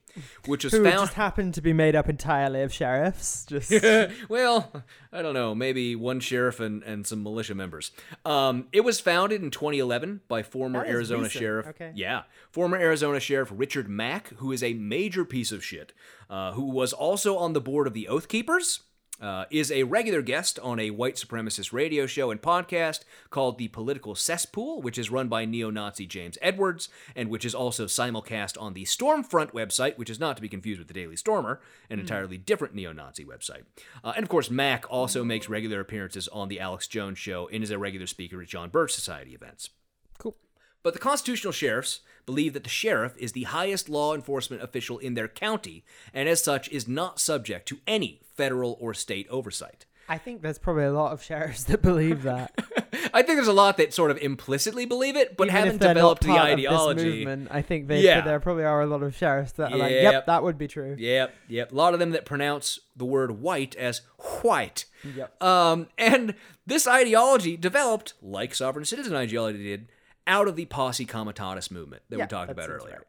which 0.46 0.64
was 0.64 0.72
Who 0.72 0.82
found. 0.84 0.98
just 0.98 1.14
happened 1.14 1.54
to 1.54 1.60
be 1.60 1.72
made 1.72 1.94
up 1.94 2.08
entirely 2.08 2.62
of 2.62 2.72
sheriffs. 2.72 3.46
Just 3.46 3.70
well, 4.28 4.72
I 5.12 5.22
don't 5.22 5.34
know, 5.34 5.54
maybe 5.54 5.96
one 5.96 6.20
sheriff 6.20 6.60
and, 6.60 6.82
and 6.82 7.06
some 7.06 7.22
militia 7.22 7.54
members. 7.54 7.92
Um, 8.24 8.66
it 8.72 8.82
was 8.82 9.00
founded 9.00 9.42
in 9.42 9.50
2011 9.50 10.20
by 10.28 10.42
former 10.42 10.84
Arizona 10.84 11.24
recent, 11.24 11.40
Sheriff. 11.42 11.66
okay. 11.68 11.92
Yeah, 11.94 12.22
former 12.50 12.76
Arizona 12.76 13.20
Sheriff 13.20 13.50
Richard 13.54 13.88
Mack, 13.88 14.28
who 14.36 14.52
is 14.52 14.62
a 14.62 14.74
major 14.74 15.24
piece 15.24 15.52
of 15.52 15.64
shit, 15.64 15.92
uh, 16.28 16.52
who 16.52 16.64
was 16.64 16.92
also 16.92 17.36
on 17.36 17.52
the 17.52 17.60
board 17.60 17.86
of 17.86 17.94
the 17.94 18.08
Oath 18.08 18.28
Keepers. 18.28 18.80
Uh, 19.20 19.44
is 19.50 19.70
a 19.70 19.82
regular 19.82 20.22
guest 20.22 20.58
on 20.60 20.80
a 20.80 20.90
white 20.90 21.16
supremacist 21.16 21.72
radio 21.72 22.06
show 22.06 22.30
and 22.30 22.40
podcast 22.40 23.00
called 23.28 23.58
The 23.58 23.68
Political 23.68 24.14
Cesspool, 24.14 24.80
which 24.80 24.96
is 24.96 25.10
run 25.10 25.28
by 25.28 25.44
neo 25.44 25.70
Nazi 25.70 26.06
James 26.06 26.38
Edwards, 26.40 26.88
and 27.14 27.28
which 27.28 27.44
is 27.44 27.54
also 27.54 27.86
simulcast 27.86 28.60
on 28.60 28.74
the 28.74 28.84
Stormfront 28.84 29.52
website, 29.52 29.98
which 29.98 30.10
is 30.10 30.20
not 30.20 30.36
to 30.36 30.42
be 30.42 30.48
confused 30.48 30.78
with 30.78 30.88
the 30.88 30.94
Daily 30.94 31.16
Stormer, 31.16 31.60
an 31.90 32.00
entirely 32.00 32.38
different 32.38 32.74
neo 32.74 32.92
Nazi 32.92 33.24
website. 33.24 33.64
Uh, 34.02 34.12
and 34.16 34.22
of 34.22 34.28
course, 34.28 34.50
Mack 34.50 34.90
also 34.90 35.22
makes 35.24 35.48
regular 35.48 35.80
appearances 35.80 36.28
on 36.28 36.48
The 36.48 36.60
Alex 36.60 36.88
Jones 36.88 37.18
Show 37.18 37.48
and 37.52 37.62
is 37.62 37.70
a 37.70 37.78
regular 37.78 38.06
speaker 38.06 38.40
at 38.40 38.48
John 38.48 38.70
Birch 38.70 38.92
Society 38.92 39.34
events. 39.34 39.70
cool. 40.18 40.36
But 40.82 40.92
the 40.94 40.98
constitutional 41.00 41.52
sheriffs 41.52 42.00
believe 42.26 42.52
that 42.54 42.64
the 42.64 42.70
sheriff 42.70 43.14
is 43.18 43.32
the 43.32 43.44
highest 43.44 43.88
law 43.88 44.14
enforcement 44.14 44.62
official 44.62 44.98
in 44.98 45.14
their 45.14 45.28
county, 45.28 45.84
and 46.14 46.28
as 46.28 46.42
such 46.42 46.68
is 46.70 46.86
not 46.88 47.18
subject 47.20 47.66
to 47.68 47.78
any 47.86 48.20
federal 48.34 48.76
or 48.80 48.94
state 48.94 49.26
oversight. 49.30 49.86
I 50.08 50.18
think 50.18 50.42
there's 50.42 50.58
probably 50.58 50.84
a 50.84 50.92
lot 50.92 51.12
of 51.12 51.22
sheriffs 51.22 51.64
that 51.64 51.82
believe 51.82 52.22
that. 52.24 52.52
I 53.14 53.22
think 53.22 53.36
there's 53.36 53.46
a 53.48 53.52
lot 53.52 53.76
that 53.76 53.94
sort 53.94 54.10
of 54.10 54.18
implicitly 54.18 54.84
believe 54.84 55.14
it, 55.16 55.36
but 55.36 55.48
Even 55.48 55.56
haven't 55.56 55.80
developed 55.80 56.22
the 56.22 56.28
part 56.28 56.50
of 56.50 56.56
this 56.58 56.66
ideology. 56.66 57.04
movement, 57.24 57.48
I 57.52 57.62
think 57.62 57.86
they, 57.86 58.00
Yeah. 58.02 58.20
there 58.22 58.40
probably 58.40 58.64
are 58.64 58.80
a 58.82 58.86
lot 58.86 59.02
of 59.04 59.14
sheriffs 59.16 59.52
that 59.52 59.72
are 59.72 59.76
like, 59.78 59.92
Yep. 59.92 60.12
yep, 60.12 60.26
that 60.26 60.42
would 60.42 60.58
be 60.58 60.66
true. 60.66 60.96
Yep, 60.98 61.34
yep. 61.48 61.70
A 61.70 61.74
lot 61.74 61.94
of 61.94 62.00
them 62.00 62.10
that 62.10 62.24
pronounce 62.24 62.80
the 62.96 63.04
word 63.04 63.40
white 63.40 63.76
as 63.76 64.02
white. 64.42 64.84
Yep. 65.04 65.40
Um, 65.42 65.88
and 65.96 66.34
this 66.66 66.88
ideology 66.88 67.56
developed, 67.56 68.14
like 68.20 68.52
sovereign 68.54 68.84
citizen 68.84 69.14
ideology 69.14 69.62
did, 69.62 69.88
out 70.30 70.48
of 70.48 70.56
the 70.56 70.64
posse 70.64 71.04
comitatus 71.04 71.70
movement 71.70 72.02
that 72.08 72.18
Yeah, 72.18 72.24
we 72.24 72.28
talked 72.28 72.46
that 72.48 72.52
about 72.52 72.70
earlier. 72.70 72.96
right. 72.98 73.06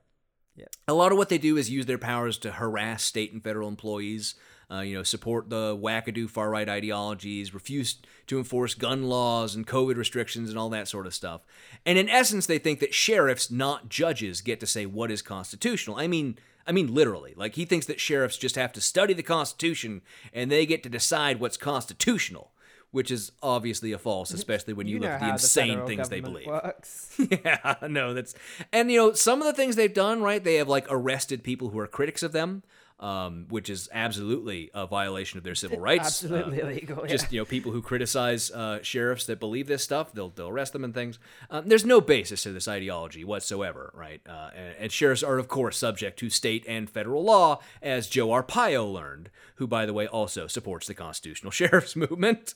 Yeah. 0.57 0.65
A 0.87 0.93
lot 0.93 1.11
of 1.13 1.17
what 1.17 1.29
they 1.29 1.37
do 1.37 1.55
is 1.55 1.69
use 1.69 1.85
their 1.85 1.97
powers 1.97 2.37
to 2.39 2.51
harass 2.51 3.03
state 3.03 3.31
and 3.31 3.41
federal 3.41 3.69
employees. 3.69 4.35
Uh, 4.69 4.79
you 4.79 4.95
know, 4.95 5.03
support 5.03 5.49
the 5.49 5.75
wackadoo 5.75 6.29
far 6.29 6.49
right 6.49 6.69
ideologies, 6.69 7.53
refuse 7.53 7.97
to 8.25 8.37
enforce 8.37 8.73
gun 8.73 9.03
laws 9.03 9.53
and 9.53 9.67
COVID 9.67 9.97
restrictions 9.97 10.49
and 10.49 10.57
all 10.57 10.69
that 10.69 10.87
sort 10.87 11.05
of 11.05 11.13
stuff. 11.13 11.41
And 11.85 11.97
in 11.97 12.07
essence, 12.07 12.45
they 12.45 12.57
think 12.57 12.79
that 12.79 12.93
sheriffs, 12.93 13.51
not 13.51 13.89
judges, 13.89 14.39
get 14.39 14.61
to 14.61 14.65
say 14.65 14.85
what 14.85 15.11
is 15.11 15.21
constitutional. 15.21 15.97
I 15.97 16.07
mean, 16.07 16.37
I 16.65 16.71
mean 16.71 16.93
literally. 16.93 17.33
Like 17.35 17.55
he 17.55 17.65
thinks 17.65 17.85
that 17.87 17.99
sheriffs 17.99 18.37
just 18.37 18.55
have 18.55 18.71
to 18.71 18.79
study 18.79 19.13
the 19.13 19.23
Constitution 19.23 20.03
and 20.31 20.49
they 20.49 20.65
get 20.65 20.83
to 20.83 20.89
decide 20.89 21.41
what's 21.41 21.57
constitutional, 21.57 22.53
which 22.91 23.09
is 23.11 23.31
obviously 23.41 23.91
a 23.93 23.97
false, 23.97 24.31
especially 24.33 24.73
when 24.73 24.87
you, 24.87 24.99
know 24.99 25.07
look 25.07 25.13
at 25.13 25.21
the 25.21 25.31
insane 25.31 25.69
federal 25.69 25.87
things 25.87 26.09
they 26.09 26.19
believe. 26.19 26.47
Yeah, 27.45 27.75
no, 27.87 28.13
that's 28.13 28.33
and 28.73 28.91
you 28.91 28.97
know 28.97 29.13
some 29.13 29.41
of 29.41 29.45
the 29.47 29.53
things 29.53 29.75
they've 29.75 29.93
done, 29.93 30.21
right? 30.21 30.43
They 30.43 30.55
have 30.55 30.67
like 30.67 30.85
arrested 30.89 31.43
people 31.43 31.69
who 31.69 31.79
are 31.79 31.87
critics 31.87 32.23
of 32.23 32.31
them, 32.31 32.63
um, 32.99 33.45
which 33.49 33.69
is 33.69 33.89
absolutely 33.93 34.69
a 34.73 34.85
violation 34.85 35.37
of 35.37 35.43
their 35.43 35.55
civil 35.55 35.79
rights. 35.89 36.23
Absolutely 36.23 36.61
Uh, 36.61 36.65
illegal. 36.67 37.05
Just 37.05 37.31
you 37.31 37.39
know, 37.41 37.45
people 37.45 37.71
who 37.71 37.81
criticize 37.81 38.51
uh, 38.51 38.79
sheriffs 38.81 39.25
that 39.25 39.39
believe 39.39 39.67
this 39.67 39.83
stuff, 39.83 40.11
they'll 40.13 40.29
they'll 40.29 40.49
arrest 40.49 40.73
them 40.73 40.83
and 40.83 40.93
things. 40.93 41.17
Um, 41.49 41.67
there's 41.67 41.85
no 41.85 42.01
basis 42.01 42.43
to 42.43 42.51
this 42.51 42.67
ideology 42.67 43.23
whatsoever, 43.23 43.91
right? 43.95 44.21
Uh, 44.27 44.49
and, 44.55 44.75
and 44.79 44.91
sheriffs 44.91 45.23
are 45.23 45.37
of 45.37 45.47
course 45.47 45.77
subject 45.77 46.19
to 46.19 46.29
state 46.29 46.65
and 46.67 46.89
federal 46.89 47.23
law, 47.23 47.59
as 47.81 48.07
Joe 48.07 48.27
Arpaio 48.29 48.91
learned, 48.91 49.29
who 49.55 49.67
by 49.67 49.85
the 49.85 49.93
way 49.93 50.07
also 50.07 50.47
supports 50.47 50.87
the 50.87 50.93
constitutional 50.93 51.51
sheriffs 51.59 51.95
movement. 51.95 52.55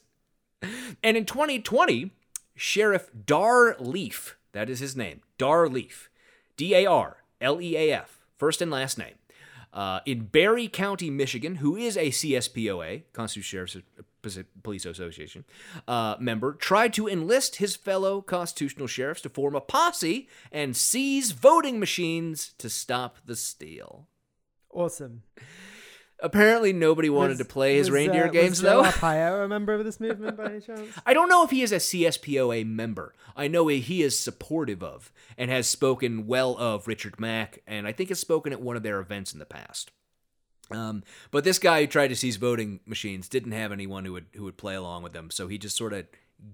And 1.03 1.17
in 1.17 1.25
2020, 1.25 2.11
Sheriff 2.55 3.09
Dar 3.25 3.75
Leaf, 3.79 4.37
that 4.53 4.69
is 4.69 4.79
his 4.79 4.95
name, 4.95 5.21
Dar 5.37 5.67
Leaf, 5.67 6.09
D 6.57 6.73
A 6.73 6.85
R 6.85 7.17
L 7.41 7.61
E 7.61 7.75
A 7.75 7.93
F, 7.93 8.19
first 8.37 8.61
and 8.61 8.71
last 8.71 8.97
name, 8.97 9.15
uh, 9.73 9.99
in 10.05 10.25
Barry 10.25 10.67
County, 10.67 11.09
Michigan, 11.09 11.55
who 11.55 11.75
is 11.75 11.97
a 11.97 12.07
CSPOA, 12.07 13.03
Constitutional 13.11 13.65
Sheriff's 13.67 14.47
Police 14.63 14.85
Association 14.85 15.43
uh, 15.87 16.15
member, 16.19 16.53
tried 16.53 16.93
to 16.93 17.07
enlist 17.07 17.57
his 17.57 17.75
fellow 17.75 18.21
constitutional 18.21 18.87
sheriffs 18.87 19.21
to 19.21 19.29
form 19.29 19.55
a 19.55 19.61
posse 19.61 20.27
and 20.51 20.75
seize 20.75 21.31
voting 21.31 21.79
machines 21.79 22.53
to 22.57 22.69
stop 22.69 23.17
the 23.25 23.35
steal. 23.35 24.07
Awesome. 24.71 25.23
Apparently, 26.21 26.71
nobody 26.71 27.09
wanted 27.09 27.31
Was- 27.31 27.37
to 27.39 27.45
play 27.45 27.75
his 27.75 27.89
was, 27.89 27.95
reindeer 27.95 28.25
uh, 28.25 28.29
games, 28.29 28.61
was 28.61 28.61
though. 28.61 28.83
Arpaio 28.83 29.43
a 29.43 29.47
member 29.49 29.73
of 29.73 29.83
this 29.83 29.99
movement 29.99 30.37
by 30.37 30.45
any 30.45 30.61
chance? 30.61 30.87
I 31.05 31.13
don't 31.13 31.29
know 31.29 31.43
if 31.43 31.51
he 31.51 31.61
is 31.61 31.71
a 31.71 31.77
CSPOA 31.77 32.65
member. 32.65 33.13
I 33.35 33.47
know 33.47 33.67
he 33.67 34.01
is 34.01 34.17
supportive 34.17 34.81
of 34.81 35.11
and 35.37 35.51
has 35.51 35.67
spoken 35.67 36.25
well 36.25 36.55
of 36.57 36.87
Richard 36.87 37.19
Mack, 37.19 37.61
and 37.67 37.85
I 37.85 37.91
think 37.91 38.09
has 38.09 38.19
spoken 38.19 38.53
at 38.53 38.61
one 38.61 38.77
of 38.77 38.83
their 38.83 38.99
events 38.99 39.33
in 39.33 39.39
the 39.39 39.45
past. 39.45 39.91
Um, 40.71 41.03
but 41.31 41.43
this 41.43 41.59
guy 41.59 41.81
who 41.81 41.87
tried 41.87 42.07
to 42.07 42.15
seize 42.15 42.37
voting 42.37 42.79
machines 42.85 43.27
didn't 43.29 43.51
have 43.51 43.71
anyone 43.71 44.05
who 44.05 44.13
would 44.13 44.25
who 44.33 44.43
would 44.45 44.57
play 44.57 44.75
along 44.75 45.03
with 45.03 45.13
them, 45.13 45.29
so 45.29 45.47
he 45.47 45.57
just 45.57 45.77
sort 45.77 45.93
of 45.93 46.07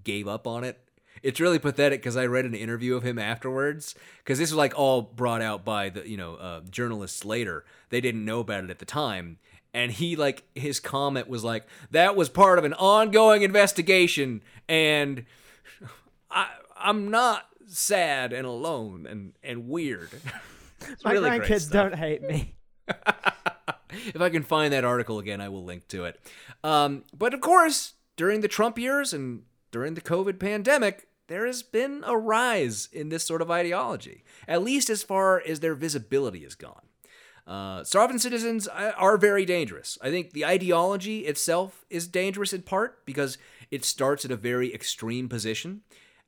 gave 0.04 0.28
up 0.28 0.46
on 0.46 0.64
it. 0.64 0.78
It's 1.22 1.40
really 1.40 1.58
pathetic 1.58 2.00
because 2.00 2.16
I 2.16 2.26
read 2.26 2.44
an 2.44 2.54
interview 2.54 2.96
of 2.96 3.04
him 3.04 3.18
afterwards 3.18 3.94
because 4.18 4.38
this 4.38 4.50
was 4.50 4.56
like 4.56 4.76
all 4.76 5.02
brought 5.02 5.40
out 5.40 5.64
by 5.64 5.88
the 5.88 6.06
you 6.08 6.16
know 6.16 6.34
uh, 6.34 6.60
journalists 6.70 7.24
later. 7.24 7.64
They 7.90 8.00
didn't 8.00 8.24
know 8.24 8.40
about 8.40 8.64
it 8.64 8.70
at 8.70 8.80
the 8.80 8.84
time, 8.84 9.38
and 9.74 9.90
he 9.90 10.16
like 10.16 10.44
his 10.54 10.80
comment 10.80 11.28
was 11.28 11.44
like 11.44 11.66
that 11.90 12.16
was 12.16 12.28
part 12.28 12.58
of 12.58 12.64
an 12.64 12.74
ongoing 12.74 13.42
investigation, 13.42 14.42
and 14.68 15.24
I 16.30 16.48
I'm 16.76 17.10
not 17.10 17.46
sad 17.66 18.32
and 18.32 18.46
alone 18.46 19.06
and 19.06 19.32
and 19.42 19.68
weird. 19.68 20.10
My 21.04 21.12
really 21.12 21.30
grandkids 21.30 21.70
don't 21.70 21.94
hate 21.94 22.22
me. 22.22 22.54
if 23.92 24.20
I 24.20 24.30
can 24.30 24.42
find 24.42 24.72
that 24.72 24.84
article 24.84 25.18
again, 25.18 25.40
I 25.40 25.48
will 25.48 25.64
link 25.64 25.86
to 25.88 26.04
it. 26.04 26.20
Um, 26.64 27.04
but 27.16 27.34
of 27.34 27.40
course, 27.40 27.94
during 28.16 28.40
the 28.40 28.48
Trump 28.48 28.78
years 28.78 29.12
and 29.12 29.42
during 29.70 29.94
the 29.94 30.00
COVID 30.00 30.38
pandemic, 30.38 31.08
there 31.28 31.46
has 31.46 31.62
been 31.62 32.02
a 32.06 32.16
rise 32.16 32.88
in 32.92 33.08
this 33.08 33.24
sort 33.24 33.42
of 33.42 33.50
ideology, 33.50 34.24
at 34.46 34.62
least 34.62 34.90
as 34.90 35.02
far 35.02 35.40
as 35.40 35.60
their 35.60 35.74
visibility 35.74 36.42
has 36.42 36.54
gone. 36.54 36.82
Uh, 37.46 37.82
sovereign 37.82 38.18
citizens 38.18 38.68
uh, 38.68 38.92
are 38.96 39.16
very 39.16 39.44
dangerous. 39.44 39.98
I 40.00 40.10
think 40.10 40.32
the 40.32 40.46
ideology 40.46 41.20
itself 41.20 41.84
is 41.90 42.06
dangerous 42.06 42.52
in 42.52 42.62
part 42.62 43.04
because 43.04 43.36
it 43.70 43.84
starts 43.84 44.24
at 44.24 44.30
a 44.30 44.36
very 44.36 44.72
extreme 44.72 45.28
position. 45.28 45.82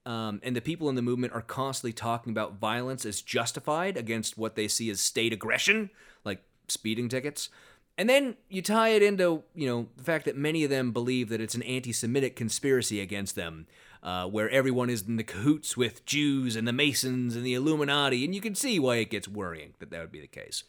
Um, 0.07 0.41
and 0.43 0.55
the 0.55 0.61
people 0.61 0.89
in 0.89 0.97
the 0.97 1.03
movement 1.03 1.33
are 1.33 1.41
constantly 1.41 1.93
talking 1.93 2.31
about 2.31 2.59
violence 2.59 3.07
as 3.07 3.23
justified 3.23 3.97
against 3.97 4.37
what 4.37 4.55
they 4.55 4.69
see 4.69 4.91
as 4.91 5.01
state 5.01 5.33
aggression, 5.33 5.91
like 6.25 6.43
speeding 6.69 7.09
tickets. 7.09 7.49
And 7.97 8.11
then 8.11 8.37
you 8.49 8.61
tie 8.61 8.89
it 8.89 9.03
into, 9.03 9.45
you 9.55 9.69
know, 9.69 9.89
the 9.97 10.03
fact 10.03 10.25
that 10.25 10.37
many 10.37 10.65
of 10.65 10.71
them 10.71 10.91
believe 10.91 11.29
that 11.29 11.41
it's 11.41 11.55
an 11.55 11.63
anti-Semitic 11.63 12.35
conspiracy 12.35 13.01
against 13.01 13.37
them, 13.37 13.67
uh, 14.03 14.27
where 14.27 14.51
everyone 14.51 14.91
is 14.91 15.03
in 15.03 15.17
the 15.17 15.23
cahoots 15.23 15.77
with 15.77 16.05
Jews 16.05 16.57
and 16.57 16.67
the 16.67 16.73
Masons 16.73 17.37
and 17.37 17.47
the 17.47 17.55
Illuminati, 17.55 18.25
and 18.25 18.35
you 18.35 18.41
can 18.41 18.57
see 18.57 18.79
why 18.81 18.97
it 18.97 19.11
gets 19.11 19.29
worrying 19.29 19.75
that 19.79 19.91
that 19.91 20.01
would 20.01 20.13
be 20.13 20.21
the 20.21 20.27
case. 20.27 20.65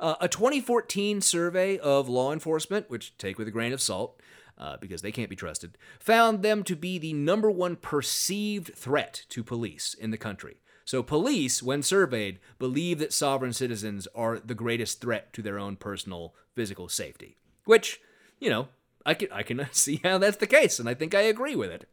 Uh, 0.00 0.16
a 0.18 0.28
2014 0.28 1.20
survey 1.20 1.78
of 1.78 2.08
law 2.08 2.32
enforcement, 2.32 2.88
which 2.88 3.16
take 3.18 3.38
with 3.38 3.46
a 3.46 3.50
grain 3.50 3.72
of 3.72 3.82
salt, 3.82 4.18
uh, 4.56 4.78
because 4.78 5.02
they 5.02 5.12
can't 5.12 5.28
be 5.28 5.36
trusted, 5.36 5.76
found 5.98 6.42
them 6.42 6.64
to 6.64 6.74
be 6.74 6.98
the 6.98 7.12
number 7.12 7.50
one 7.50 7.76
perceived 7.76 8.74
threat 8.74 9.24
to 9.28 9.44
police 9.44 9.94
in 9.94 10.10
the 10.10 10.16
country. 10.16 10.62
So, 10.86 11.02
police, 11.02 11.62
when 11.62 11.82
surveyed, 11.82 12.40
believe 12.58 12.98
that 12.98 13.12
sovereign 13.12 13.52
citizens 13.52 14.08
are 14.14 14.38
the 14.38 14.54
greatest 14.54 15.02
threat 15.02 15.32
to 15.34 15.42
their 15.42 15.58
own 15.58 15.76
personal 15.76 16.34
physical 16.54 16.88
safety. 16.88 17.36
Which, 17.64 18.00
you 18.38 18.48
know, 18.48 18.68
I 19.04 19.14
can 19.14 19.30
I 19.30 19.42
can 19.42 19.68
see 19.72 20.00
how 20.02 20.18
that's 20.18 20.38
the 20.38 20.46
case, 20.46 20.78
and 20.78 20.88
I 20.88 20.94
think 20.94 21.14
I 21.14 21.20
agree 21.20 21.54
with 21.54 21.70
it. 21.70 21.88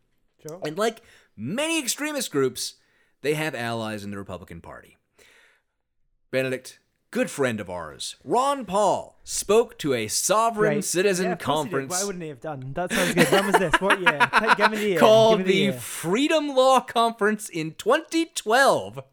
Sure. 0.47 0.61
And 0.65 0.77
like 0.77 1.01
many 1.35 1.77
extremist 1.77 2.31
groups, 2.31 2.75
they 3.21 3.33
have 3.33 3.53
allies 3.53 4.03
in 4.03 4.11
the 4.11 4.17
Republican 4.17 4.61
Party. 4.61 4.97
Benedict, 6.31 6.79
good 7.11 7.29
friend 7.29 7.59
of 7.59 7.69
ours, 7.69 8.15
Ron 8.23 8.65
Paul, 8.65 9.17
spoke 9.23 9.77
to 9.79 9.93
a 9.93 10.07
sovereign 10.07 10.75
Great. 10.75 10.85
citizen 10.85 11.25
Yeah, 11.27 11.31
of 11.33 11.39
course 11.39 11.47
he 11.47 11.63
did. 11.63 11.71
conference 11.71 11.91
Why 11.91 12.05
wouldn't 12.05 12.23
he 12.23 12.29
have 12.29 12.41
done? 12.41 12.71
That 12.73 12.91
sounds 12.91 13.13
good. 13.13 13.27
When 13.31 13.45
was 13.47 13.55
this? 13.55 13.73
What 13.79 13.99
year? 13.99 14.29
Give 14.57 14.71
me 14.71 14.77
the 14.77 14.87
year. 14.89 14.99
called 14.99 15.39
me 15.39 15.43
the, 15.45 15.53
year. 15.55 15.73
Freedom 15.73 16.49
Law 16.49 16.79
Conference 16.79 17.49
in 17.49 17.73
2012. 17.75 19.03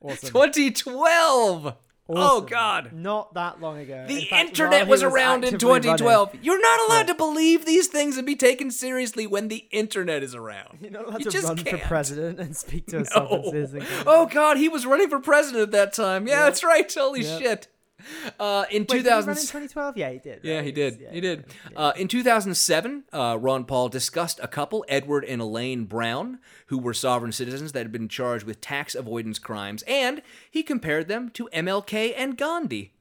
Awesome. 0.00 0.28
2012. 0.28 1.74
Oh 2.08 2.40
God. 2.40 2.92
Not 2.92 3.34
that 3.34 3.60
long 3.60 3.78
ago. 3.78 4.04
The 4.06 4.18
In 4.22 4.26
fact, 4.26 4.48
internet 4.50 4.84
he 4.84 4.90
was 4.90 5.02
around 5.02 5.44
in 5.44 5.54
actively 5.54 5.68
running. 5.68 5.82
2012. 5.82 6.34
You're 6.40 6.60
not 6.60 6.80
allowed 6.88 6.98
Yeah. 7.00 7.12
to 7.12 7.14
believe 7.14 7.66
these 7.66 7.88
things 7.88 8.16
and 8.16 8.24
be 8.26 8.36
taken 8.36 8.70
seriously 8.70 9.26
when 9.26 9.48
the 9.48 9.66
internet 9.72 10.22
is 10.22 10.34
around. 10.34 10.78
You're 10.80 10.92
not 10.92 11.06
allowed 11.06 11.18
You 11.18 11.24
to 11.24 11.30
just 11.30 11.48
run 11.48 11.56
for 11.56 11.64
can't. 11.64 11.82
president 11.82 12.38
and 12.38 12.56
speak 12.56 12.86
to 12.88 12.98
a 12.98 13.04
No. 13.18 13.42
citizen. 13.46 13.84
Oh 14.06 14.26
God, 14.26 14.56
he 14.56 14.68
was 14.68 14.86
running 14.86 15.08
for 15.08 15.18
president 15.18 15.62
at 15.64 15.70
that 15.72 15.92
time. 15.92 16.28
Yeah, 16.28 16.44
that's 16.44 16.62
right. 16.62 16.92
Holy 16.94 17.22
Yeah. 17.22 17.38
shit. 17.38 17.68
Uh, 18.40 18.64
in 18.70 18.82
Wait, 18.82 18.88
did 18.88 18.96
he 18.98 19.02
2000, 19.04 19.28
run 19.28 19.36
in 19.36 19.42
2012? 19.42 19.96
Yeah, 19.96 20.10
he 20.10 20.18
did. 20.18 20.40
Yeah, 20.42 20.62
he 20.62 20.72
did. 20.72 20.98
Yeah, 21.00 21.10
he 21.12 21.20
did. 21.20 21.44
Uh, 21.74 21.92
in 21.96 22.08
2007, 22.08 23.04
uh, 23.12 23.38
Ron 23.40 23.64
Paul 23.64 23.88
discussed 23.88 24.40
a 24.42 24.48
couple, 24.48 24.84
Edward 24.88 25.24
and 25.24 25.40
Elaine 25.40 25.84
Brown, 25.84 26.38
who 26.66 26.78
were 26.78 26.92
sovereign 26.94 27.32
citizens 27.32 27.72
that 27.72 27.80
had 27.80 27.92
been 27.92 28.08
charged 28.08 28.44
with 28.44 28.60
tax 28.60 28.94
avoidance 28.94 29.38
crimes, 29.38 29.82
and 29.86 30.22
he 30.50 30.62
compared 30.62 31.08
them 31.08 31.30
to 31.30 31.48
MLK 31.52 32.12
and 32.16 32.36
Gandhi 32.36 32.92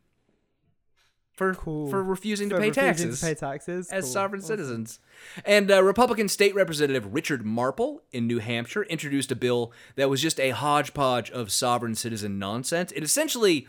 for 1.34 1.54
Cool. 1.54 1.90
for 1.90 2.02
refusing 2.04 2.50
to 2.50 2.56
pay 2.56 2.70
refusing 2.70 2.84
taxes 2.84 3.20
To 3.20 3.26
pay 3.26 3.34
taxes. 3.36 3.92
as 3.92 4.06
Cool. 4.06 4.14
sovereign 4.14 4.42
Awesome. 4.42 4.48
citizens. 4.58 5.00
And 5.44 5.70
uh, 5.70 5.84
Republican 5.84 6.30
State 6.30 6.56
Representative 6.56 7.14
Richard 7.14 7.46
Marple 7.46 8.04
in 8.14 8.26
New 8.28 8.40
Hampshire 8.40 8.84
introduced 8.84 9.32
a 9.32 9.36
bill 9.36 9.74
that 9.98 10.10
was 10.10 10.22
just 10.22 10.40
a 10.40 10.52
hodgepodge 10.52 11.30
of 11.32 11.52
sovereign 11.52 11.96
citizen 11.96 12.40
nonsense. 12.40 12.92
It 12.94 13.04
essentially 13.04 13.68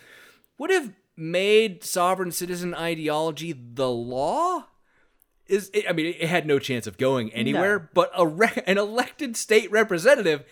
would 0.59 0.71
have 0.71 0.93
made 1.17 1.83
sovereign 1.83 2.33
citizen 2.33 2.75
ideology 2.75 3.53
the 3.53 3.89
law. 3.89 4.67
Is 5.47 5.71
it, 5.73 5.87
I 5.89 5.93
mean, 5.93 6.07
it 6.07 6.29
had 6.29 6.47
no 6.47 6.59
chance 6.59 6.87
of 6.87 6.99
going 6.99 7.33
anywhere. 7.33 7.79
No. 7.79 7.89
But 7.95 8.11
a 8.17 8.27
re- 8.27 8.63
an 8.67 8.79
elected 8.79 9.37
state 9.37 9.71
representative 9.71 10.45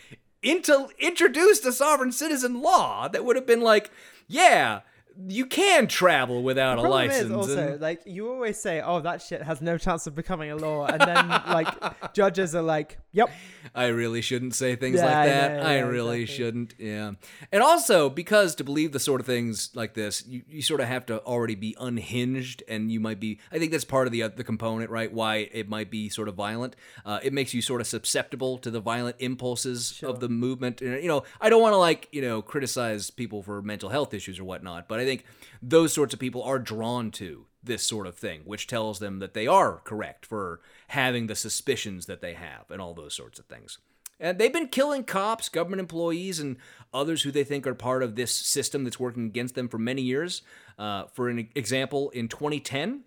into 0.42 0.88
introduced 0.98 1.64
a 1.64 1.72
sovereign 1.72 2.12
citizen 2.12 2.60
law 2.60 3.08
that 3.08 3.24
would 3.24 3.36
have 3.36 3.46
been 3.46 3.62
like, 3.62 3.90
yeah, 4.28 4.80
you 5.28 5.46
can 5.46 5.86
travel 5.86 6.42
without 6.42 6.78
a 6.78 6.82
license. 6.82 7.26
is 7.26 7.30
also 7.32 7.72
and- 7.72 7.80
like 7.80 8.02
you 8.04 8.28
always 8.30 8.58
say, 8.60 8.80
"Oh, 8.84 9.00
that 9.00 9.22
shit 9.22 9.42
has 9.42 9.60
no 9.60 9.78
chance 9.78 10.06
of 10.06 10.14
becoming 10.14 10.50
a 10.50 10.56
law," 10.56 10.86
and 10.86 11.00
then 11.00 11.28
like 11.48 12.12
judges 12.14 12.54
are 12.54 12.62
like, 12.62 12.98
"Yep, 13.12 13.30
I 13.74 13.86
really 13.86 14.20
shouldn't 14.20 14.54
say 14.54 14.76
things 14.76 14.96
Yeah, 14.96 15.06
like 15.06 15.14
I 15.16 15.26
that. 15.28 15.66
I 15.66 15.76
yeah, 15.76 15.80
really 15.82 16.22
exactly. 16.22 16.44
shouldn't. 16.44 16.74
Yeah. 16.78 17.12
And 17.52 17.62
also 17.62 18.10
because 18.10 18.54
to 18.56 18.64
believe 18.64 18.92
the 18.92 18.98
sort 19.00 19.20
of 19.20 19.26
things 19.26 19.70
like 19.74 19.94
this, 19.94 20.26
you, 20.26 20.42
you 20.48 20.62
sort 20.62 20.80
of 20.80 20.88
have 20.88 21.06
to 21.06 21.20
already 21.22 21.54
be 21.54 21.76
unhinged, 21.80 22.62
and 22.68 22.90
you 22.90 23.00
might 23.00 23.20
be. 23.20 23.38
I 23.52 23.58
think 23.58 23.72
that's 23.72 23.84
part 23.84 24.06
of 24.06 24.12
the 24.12 24.22
uh, 24.24 24.28
the 24.34 24.44
component, 24.44 24.90
right? 24.90 25.12
Why 25.12 25.48
it 25.52 25.68
might 25.68 25.90
be 25.90 26.08
sort 26.08 26.28
of 26.28 26.34
violent. 26.34 26.76
Uh, 27.04 27.20
it 27.22 27.32
makes 27.32 27.54
you 27.54 27.62
sort 27.62 27.80
of 27.80 27.86
susceptible 27.86 28.58
to 28.58 28.70
the 28.70 28.80
violent 28.80 29.16
impulses 29.18 30.02
of 30.02 30.20
the 30.20 30.28
movement. 30.28 30.80
And, 30.82 31.00
you 31.02 31.08
know, 31.08 31.22
I 31.40 31.48
don't 31.50 31.62
want 31.62 31.72
to 31.72 31.78
like 31.78 32.08
you 32.12 32.20
know 32.22 32.42
criticize 32.42 33.10
people 33.10 33.42
for 33.42 33.62
mental 33.62 33.88
health 33.90 34.12
issues 34.14 34.38
or 34.38 34.44
whatnot, 34.44 34.88
but 34.88 35.00
I 35.00 35.03
think 35.04 35.24
those 35.62 35.92
sorts 35.92 36.14
of 36.14 36.20
people 36.20 36.42
are 36.42 36.58
drawn 36.58 37.10
to 37.12 37.46
this 37.62 37.82
sort 37.82 38.06
of 38.06 38.14
thing, 38.14 38.42
which 38.44 38.66
tells 38.66 38.98
them 38.98 39.18
that 39.20 39.34
they 39.34 39.46
are 39.46 39.80
correct 39.84 40.26
for 40.26 40.60
having 40.88 41.26
the 41.26 41.34
suspicions 41.34 42.06
that 42.06 42.20
they 42.20 42.34
have 42.34 42.70
and 42.70 42.80
all 42.80 42.94
those 42.94 43.14
sorts 43.14 43.38
of 43.38 43.46
things. 43.46 43.78
And 44.20 44.38
they've 44.38 44.52
been 44.52 44.68
killing 44.68 45.04
cops, 45.04 45.48
government 45.48 45.80
employees, 45.80 46.38
and 46.38 46.56
others 46.92 47.22
who 47.22 47.32
they 47.32 47.44
think 47.44 47.66
are 47.66 47.74
part 47.74 48.02
of 48.02 48.14
this 48.14 48.32
system 48.32 48.84
that's 48.84 49.00
working 49.00 49.26
against 49.26 49.54
them 49.54 49.68
for 49.68 49.78
many 49.78 50.02
years. 50.02 50.42
Uh, 50.78 51.04
for 51.12 51.28
an 51.28 51.48
example, 51.54 52.10
in 52.10 52.28
2010, 52.28 53.02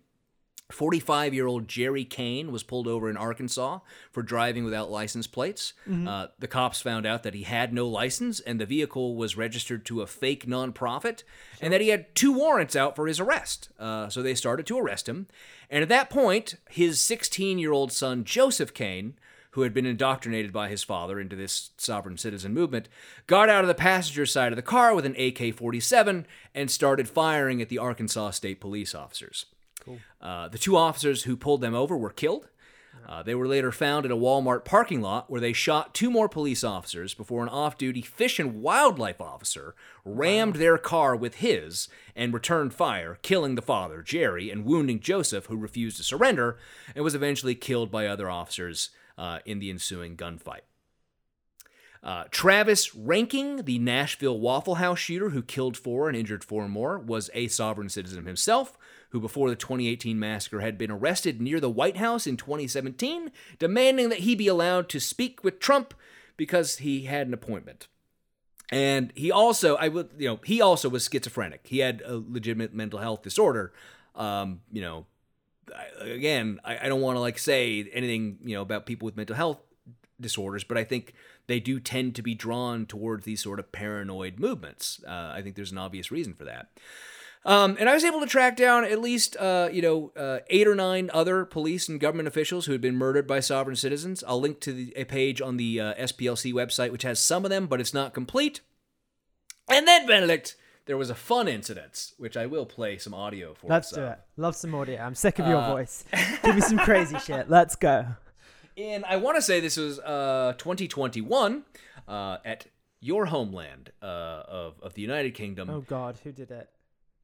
45 0.69 1.33
year 1.33 1.47
old 1.47 1.67
Jerry 1.67 2.03
Kane 2.03 2.51
was 2.51 2.61
pulled 2.63 2.87
over 2.87 3.09
in 3.09 3.15
Arkansas 3.15 3.79
for 4.11 4.21
driving 4.21 4.65
without 4.65 4.91
license 4.91 5.25
plates. 5.25 5.73
Uh, 6.07 6.27
the 6.39 6.47
cops 6.47 6.81
found 6.81 7.05
out 7.05 7.23
that 7.23 7.33
he 7.33 7.43
had 7.43 7.73
no 7.73 7.87
license 7.87 8.41
and 8.41 8.59
the 8.59 8.65
vehicle 8.65 9.15
was 9.15 9.37
registered 9.37 9.85
to 9.85 10.01
a 10.01 10.07
fake 10.07 10.45
nonprofit 10.45 11.23
and 11.61 11.71
that 11.71 11.79
he 11.81 11.87
had 11.89 12.13
two 12.15 12.33
warrants 12.33 12.75
out 12.75 12.95
for 12.97 13.07
his 13.07 13.19
arrest. 13.19 13.69
Uh, 13.79 14.09
so 14.09 14.21
they 14.21 14.35
started 14.35 14.65
to 14.67 14.77
arrest 14.77 15.07
him. 15.07 15.27
And 15.69 15.83
at 15.83 15.89
that 15.89 16.09
point, 16.09 16.55
his 16.69 16.99
16 16.99 17.59
year 17.59 17.71
old 17.71 17.93
son, 17.93 18.25
Joseph 18.25 18.73
Kane, 18.73 19.17
who 19.51 19.61
had 19.61 19.73
been 19.73 19.85
indoctrinated 19.85 20.51
by 20.53 20.67
his 20.67 20.83
father 20.83 21.19
into 21.19 21.35
this 21.35 21.71
sovereign 21.77 22.17
citizen 22.17 22.53
movement, 22.53 22.89
got 23.25 23.49
out 23.49 23.63
of 23.63 23.67
the 23.67 23.73
passenger 23.73 24.25
side 24.25 24.51
of 24.51 24.55
the 24.57 24.61
car 24.61 24.93
with 24.93 25.05
an 25.05 25.15
AK 25.15 25.55
47 25.55 26.27
and 26.53 26.69
started 26.69 27.07
firing 27.07 27.61
at 27.61 27.69
the 27.69 27.77
Arkansas 27.77 28.31
State 28.31 28.59
Police 28.59 28.93
officers. 28.93 29.45
Uh, 30.21 30.47
the 30.47 30.57
two 30.57 30.75
officers 30.75 31.23
who 31.23 31.37
pulled 31.37 31.61
them 31.61 31.75
over 31.75 31.97
were 31.97 32.09
killed. 32.09 32.47
Uh, 33.07 33.23
they 33.23 33.35
were 33.35 33.47
later 33.47 33.71
found 33.71 34.05
in 34.05 34.11
a 34.11 34.17
Walmart 34.17 34.65
parking 34.65 35.01
lot 35.01 35.29
where 35.29 35.39
they 35.39 35.53
shot 35.53 35.93
two 35.93 36.11
more 36.11 36.27
police 36.27 36.63
officers 36.63 37.13
before 37.13 37.41
an 37.41 37.49
off 37.49 37.77
duty 37.77 38.01
fish 38.01 38.37
and 38.39 38.61
wildlife 38.61 39.21
officer 39.21 39.75
rammed 40.03 40.55
their 40.55 40.77
car 40.77 41.15
with 41.15 41.35
his 41.35 41.87
and 42.15 42.33
returned 42.33 42.73
fire, 42.73 43.17
killing 43.21 43.55
the 43.55 43.61
father, 43.61 44.01
Jerry, 44.01 44.49
and 44.49 44.65
wounding 44.65 44.99
Joseph, 44.99 45.45
who 45.45 45.55
refused 45.55 45.97
to 45.97 46.03
surrender 46.03 46.57
and 46.95 47.03
was 47.03 47.15
eventually 47.15 47.55
killed 47.55 47.91
by 47.91 48.07
other 48.07 48.29
officers 48.29 48.89
uh, 49.17 49.39
in 49.45 49.59
the 49.59 49.69
ensuing 49.69 50.17
gunfight. 50.17 50.61
Uh, 52.03 52.25
Travis 52.29 52.91
Reinking, 52.91 53.65
the 53.65 53.79
Nashville 53.79 54.39
Waffle 54.39 54.75
House 54.75 54.99
shooter 54.99 55.29
who 55.29 55.41
killed 55.41 55.75
four 55.75 56.07
and 56.07 56.17
injured 56.17 56.43
four 56.43 56.67
more, 56.67 56.99
was 56.99 57.29
a 57.33 57.47
sovereign 57.47 57.89
citizen 57.89 58.25
himself, 58.25 58.77
who 59.09 59.19
before 59.19 59.49
the 59.49 59.55
2018 59.55 60.19
massacre 60.19 60.61
had 60.61 60.77
been 60.77 60.91
arrested 60.91 61.41
near 61.41 61.59
the 61.59 61.69
White 61.69 61.97
House 61.97 62.27
in 62.27 62.37
2017, 62.37 63.31
demanding 63.59 64.09
that 64.09 64.19
he 64.19 64.35
be 64.35 64.47
allowed 64.47 64.89
to 64.89 64.99
speak 64.99 65.43
with 65.43 65.59
Trump 65.59 65.93
because 66.35 66.77
he 66.77 67.03
had 67.03 67.27
an 67.27 67.33
appointment. 67.33 67.87
And 68.69 69.13
he 69.15 69.31
also, 69.31 69.75
I 69.75 69.87
would, 69.87 70.09
you 70.17 70.27
know, 70.27 70.39
he 70.43 70.61
also 70.61 70.89
was 70.89 71.07
schizophrenic. 71.11 71.61
He 71.67 71.79
had 71.79 72.01
a 72.05 72.17
legitimate 72.17 72.73
mental 72.73 72.99
health 72.99 73.21
disorder. 73.21 73.71
Um, 74.13 74.61
you 74.71 74.81
know, 74.81 75.05
I, 75.73 76.05
again, 76.05 76.59
I, 76.65 76.77
I 76.85 76.89
don't 76.89 77.01
want 77.01 77.15
to 77.15 77.21
like 77.21 77.39
say 77.39 77.89
anything, 77.93 78.39
you 78.43 78.55
know, 78.55 78.61
about 78.61 78.85
people 78.85 79.05
with 79.05 79.15
mental 79.15 79.35
health 79.35 79.59
disorders, 80.19 80.63
but 80.63 80.77
I 80.77 80.83
think 80.83 81.13
they 81.47 81.59
do 81.59 81.79
tend 81.79 82.15
to 82.15 82.21
be 82.21 82.35
drawn 82.35 82.85
towards 82.85 83.25
these 83.25 83.41
sort 83.41 83.59
of 83.59 83.71
paranoid 83.71 84.39
movements. 84.39 85.01
Uh, 85.07 85.31
I 85.33 85.41
think 85.41 85.55
there's 85.55 85.71
an 85.71 85.77
obvious 85.77 86.11
reason 86.11 86.33
for 86.33 86.43
that. 86.43 86.67
Um, 87.47 87.77
and 87.79 87.89
I 87.89 87.93
was 87.93 88.03
able 88.03 88.19
to 88.19 88.25
track 88.27 88.57
down 88.57 88.83
at 88.83 88.99
least, 88.99 89.37
uh, 89.37 89.69
you 89.71 89.81
know, 89.81 90.11
uh, 90.17 90.39
eight 90.49 90.67
or 90.67 90.75
nine 90.75 91.09
other 91.13 91.45
police 91.45 91.87
and 91.87 91.97
government 91.97 92.27
officials 92.27 92.65
who 92.65 92.73
had 92.73 92.81
been 92.81 92.97
murdered 92.97 93.25
by 93.25 93.39
sovereign 93.39 93.77
citizens. 93.77 94.21
I'll 94.27 94.41
link 94.41 94.59
to 94.61 94.73
the, 94.73 94.93
a 94.97 95.05
page 95.05 95.41
on 95.41 95.55
the 95.55 95.79
uh, 95.79 95.93
SPLC 95.95 96.51
website 96.53 96.91
which 96.91 97.03
has 97.03 97.21
some 97.21 97.45
of 97.45 97.49
them, 97.49 97.67
but 97.67 97.79
it's 97.79 97.93
not 97.93 98.13
complete. 98.13 98.59
And 99.69 99.87
then, 99.87 100.05
Benedict, 100.05 100.57
there 100.87 100.97
was 100.97 101.09
a 101.09 101.15
fun 101.15 101.47
incident, 101.47 102.11
which 102.17 102.35
I 102.35 102.45
will 102.47 102.65
play 102.65 102.97
some 102.97 103.13
audio 103.13 103.53
for. 103.53 103.67
let's 103.67 103.91
do 103.91 104.03
it. 104.03 104.19
Love 104.35 104.55
some 104.55 104.75
audio. 104.75 105.01
I'm 105.01 105.15
sick 105.15 105.39
of 105.39 105.47
your 105.47 105.57
Uh, 105.57 105.71
voice. 105.73 106.03
Give 106.43 106.55
me 106.55 106.61
some 106.61 106.77
crazy 106.79 107.17
shit. 107.19 107.49
Let's 107.49 107.75
go." 107.77 108.07
And 108.77 109.05
I 109.05 109.15
want 109.17 109.37
to 109.37 109.41
say 109.41 109.59
this 109.61 109.77
was 109.77 109.99
uh, 109.99 110.53
2021 110.57 111.63
uh, 112.07 112.37
at 112.45 112.67
your 112.99 113.25
homeland 113.27 113.91
uh, 114.01 114.05
of, 114.05 114.75
of 114.81 114.93
the 114.95 115.01
United 115.01 115.33
Kingdom, 115.33 115.69
Oh 115.69 115.81
God, 115.81 116.17
who 116.23 116.31
did 116.31 116.51
it? 116.51 116.69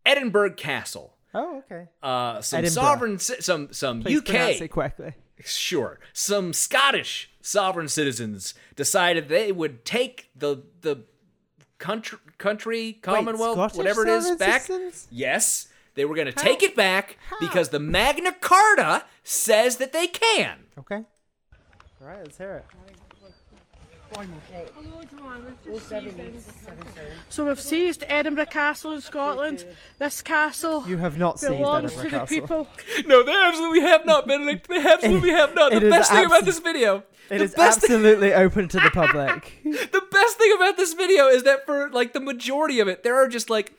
Edinburgh 0.06 0.54
Castle. 0.54 1.16
Oh, 1.34 1.60
okay. 1.60 1.88
Uh, 2.01 2.41
some 2.41 2.60
Edinburgh. 2.60 2.84
sovereign, 2.84 3.20
some 3.20 3.74
some 3.74 4.01
Please 4.01 4.22
pronounce 4.22 4.62
it 4.62 4.66
UK, 4.66 4.70
correctly. 4.70 5.14
sure, 5.43 5.99
some 6.14 6.54
Scottish 6.54 7.32
sovereign 7.41 7.88
citizens 7.88 8.54
decided 8.76 9.30
they 9.30 9.51
would 9.51 9.84
take 9.86 10.30
the 10.36 10.64
the 10.82 11.04
country, 11.80 12.20
country 12.38 12.99
Commonwealth, 13.01 13.56
Scottish 13.56 13.78
whatever 13.78 14.04
it 14.04 14.10
is, 14.10 14.32
back. 14.38 14.70
Yes, 15.10 15.68
they 15.95 16.06
were 16.06 16.16
going 16.16 16.28
to 16.28 16.32
take 16.34 16.64
it 16.64 16.76
back 16.76 17.18
because 17.39 17.70
the 17.70 17.80
Magna 17.80 18.32
Carta 18.32 19.06
says 19.24 19.78
that 19.78 19.91
they 19.91 20.08
can. 20.08 20.66
Okay. 20.78 21.04
All 22.01 22.08
right, 22.08 22.20
let's 22.20 22.38
hear 22.38 22.56
it. 22.56 22.66
So 27.30 27.45
we've 27.47 27.59
seized 27.59 28.03
Edinburgh 28.07 28.45
Castle 28.47 28.93
in 28.93 29.01
Scotland. 29.01 29.66
This 29.99 30.22
castle 30.22 30.84
You 30.88 30.97
have 30.97 31.18
not 31.18 31.39
seen 31.39 31.51
belongs 31.57 31.93
Edinburgh 31.97 32.03
to 32.03 32.09
the 32.09 32.20
Castle. 32.20 32.39
people. 32.41 32.68
No, 33.07 33.24
they 33.24 33.34
absolutely 33.34 33.82
have 33.82 34.05
not, 34.05 34.28
Benedict. 34.28 34.68
They 34.68 34.78
absolutely 34.78 35.32
have 35.32 35.55
not. 35.55 35.72
The 35.72 35.86
is 35.86 35.89
best 35.91 36.11
thing 36.11 36.26
about 36.26 36.43
abso- 36.43 36.45
this 36.45 36.59
video. 36.59 37.03
It 37.30 37.38
the 37.39 37.43
is 37.45 37.55
best 37.55 37.82
thing, 37.82 37.91
absolutely 37.95 38.34
open 38.34 38.68
to 38.68 38.80
the 38.80 38.91
public. 38.91 39.59
the 39.64 40.03
best 40.11 40.38
thing 40.38 40.53
about 40.55 40.78
this 40.78 40.93
video 40.93 41.28
is 41.28 41.43
that 41.43 41.66
for 41.66 41.89
like 41.89 42.14
the 42.14 42.20
majority 42.20 42.80
of 42.80 42.88
it, 42.88 43.03
there 43.03 43.16
are 43.16 43.28
just 43.28 43.49
like 43.49 43.74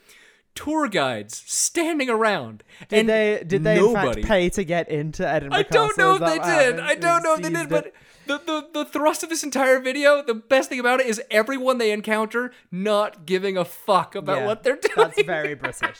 tour 0.55 0.87
guides 0.87 1.43
standing 1.45 2.09
around. 2.09 2.63
Did 2.89 2.99
and 2.99 3.09
they 3.09 3.43
did 3.45 3.63
they 3.63 3.75
nobody. 3.77 4.07
in 4.07 4.13
fact 4.15 4.27
pay 4.27 4.49
to 4.49 4.63
get 4.63 4.89
into 4.89 5.27
Edinburgh 5.27 5.59
I 5.59 5.63
Castle? 5.63 5.87
don't 5.87 5.97
know 5.97 6.09
Is 6.11 6.15
if 6.15 6.19
that 6.21 6.29
they 6.31 6.37
what 6.39 6.45
did. 6.45 6.75
happened? 6.79 6.81
I 6.81 6.95
don't 6.95 7.23
know 7.23 7.33
if 7.35 7.41
they 7.41 7.49
seized 7.49 7.61
did, 7.61 7.69
but 7.69 7.85
it. 7.87 7.95
The, 8.27 8.37
the 8.45 8.67
the 8.73 8.85
thrust 8.85 9.23
of 9.23 9.29
this 9.29 9.43
entire 9.43 9.79
video, 9.79 10.21
the 10.23 10.33
best 10.33 10.69
thing 10.69 10.79
about 10.79 10.99
it 10.99 11.07
is 11.07 11.21
everyone 11.31 11.77
they 11.77 11.91
encounter 11.91 12.51
not 12.71 13.25
giving 13.25 13.57
a 13.57 13.65
fuck 13.65 14.15
about 14.15 14.37
Yeah, 14.39 14.45
what 14.47 14.63
they're 14.63 14.77
doing. 14.77 14.95
That's 14.95 15.21
very 15.23 15.53
British. 15.65 15.99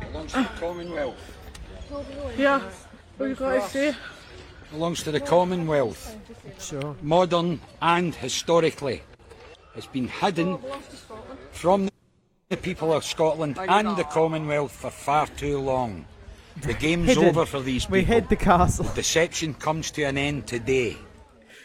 belongs 0.00 0.32
to 0.32 0.38
the 0.42 0.48
Commonwealth. 0.60 1.16
Yeah. 2.36 2.60
What 3.16 3.26
you 3.28 3.34
got 3.34 3.54
to 3.62 3.68
say? 3.68 3.94
Belongs 4.72 5.02
to 5.04 5.12
the 5.12 5.20
Commonwealth. 5.20 6.16
Sure. 6.58 6.96
Modern 7.02 7.60
and 7.80 8.14
historically. 8.14 9.02
It's 9.76 9.86
been 9.86 10.08
hidden 10.08 10.58
from 11.52 11.88
the 12.48 12.56
people 12.56 12.92
of 12.92 13.04
Scotland 13.04 13.58
and 13.58 13.96
the 13.96 14.04
Commonwealth 14.04 14.72
for 14.72 14.90
far 14.90 15.26
too 15.26 15.58
long. 15.58 16.06
The 16.62 16.74
game's 16.74 17.08
Hidden. 17.08 17.24
over 17.24 17.44
for 17.46 17.60
these 17.60 17.84
people. 17.84 17.98
We 17.98 18.04
hid 18.04 18.28
the 18.28 18.36
castle. 18.36 18.86
Deception 18.94 19.54
comes 19.54 19.90
to 19.92 20.02
an 20.04 20.16
end 20.16 20.46
today. 20.46 20.96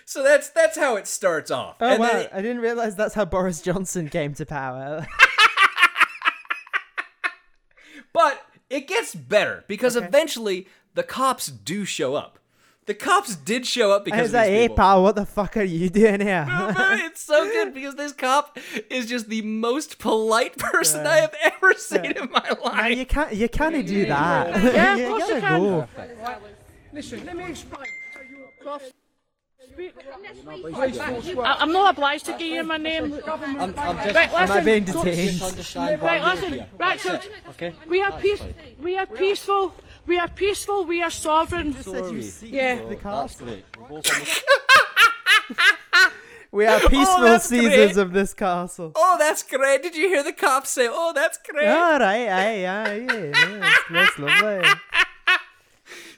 So 0.06 0.24
that's 0.24 0.50
that's 0.50 0.78
how 0.78 0.96
it 0.96 1.06
starts 1.08 1.52
off. 1.52 1.76
Oh 1.80 1.86
And 1.88 2.00
wow! 2.00 2.08
then- 2.12 2.28
I 2.34 2.42
didn't 2.42 2.62
realize 2.62 2.96
that's 2.96 3.14
how 3.14 3.26
Boris 3.26 3.62
Johnson 3.62 4.10
came 4.10 4.34
to 4.36 4.46
power. 4.46 5.06
But 8.12 8.42
it 8.70 8.88
gets 8.88 9.14
better 9.14 9.64
because 9.68 9.96
eventually 9.96 10.68
the 10.96 11.04
cops 11.04 11.46
do 11.48 11.86
show 11.86 12.16
up. 12.16 12.39
The 12.90 12.96
cops 12.96 13.36
did 13.36 13.68
show 13.68 13.92
up 13.92 14.02
I 14.02 14.06
because 14.06 14.22
was 14.24 14.34
like, 14.34 14.48
these 14.48 14.56
"Hey, 14.58 14.64
people. 14.64 14.76
pal, 14.78 15.04
what 15.04 15.16
the 15.16 15.26
fuck 15.28 15.56
are 15.58 15.64
you 15.64 15.92
doing 15.92 16.22
here?" 16.22 16.44
it's 17.06 17.22
so 17.22 17.46
good 17.56 17.72
because 17.72 17.94
this 17.94 18.14
cop 18.14 18.58
is 18.90 19.06
just 19.06 19.30
the 19.30 19.44
most 19.44 20.00
polite 20.00 20.58
person 20.58 21.06
I 21.06 21.18
have 21.18 21.36
ever 21.44 21.74
seen 21.76 22.06
in 22.06 22.32
my 22.32 22.44
Now, 22.50 22.72
life. 22.72 22.98
you 22.98 23.06
can't, 23.06 23.36
you 23.36 23.48
can't 23.48 23.86
do 23.86 24.08
that. 24.08 24.64
Yeah, 24.74 24.94
of 24.96 25.00
you 25.00 25.08
course 25.08 25.22
you 25.30 25.36
gotta 25.40 25.42
can. 25.42 25.60
go. 25.62 25.88
Listen, 26.92 27.26
let 27.28 27.38
me 27.38 27.44
explain. 27.52 27.86
I- 31.46 31.58
I'm 31.60 31.72
not 31.72 31.96
obliged 31.96 32.26
to 32.26 32.32
give 32.34 32.48
you 32.58 32.64
my 32.64 32.78
name. 32.78 33.12
right, 33.14 34.34
Am 34.34 34.52
I 34.52 34.62
being 34.62 34.84
detained? 34.84 35.42
Right, 36.02 36.24
listen. 36.24 36.66
Right, 36.80 37.00
so 37.00 37.20
we 37.88 38.02
are 38.02 38.12
peace. 38.20 38.42
We 38.82 38.98
are 38.98 39.06
peaceful. 39.06 39.74
We 40.10 40.18
are 40.18 40.28
peaceful. 40.28 40.86
We 40.86 41.04
are 41.04 41.12
sovereign. 41.12 41.76
Yeah. 42.42 42.84
The 42.84 42.96
castle. 42.96 43.48
We 46.52 46.66
are 46.66 46.80
peaceful 46.80 47.18
Oh, 47.20 47.24
that's 47.26 47.46
seizers 47.46 47.94
great. 47.94 47.98
of 47.98 48.12
this 48.12 48.34
castle. 48.34 48.92
Oh, 48.96 49.18
that's 49.20 49.44
great. 49.44 49.84
Did 49.84 49.96
you 49.96 50.08
hear 50.08 50.24
the 50.24 50.34
cops 50.34 50.72
say, 50.72 50.88
oh, 50.90 51.12
that's 51.14 51.38
great? 51.48 51.68
All 51.68 52.00
right, 52.00 52.28
aye, 52.28 52.66
aye, 52.66 53.06
yeah, 53.08 53.60
that's, 53.60 53.84
that's 53.92 54.18
lovely. 54.20 54.68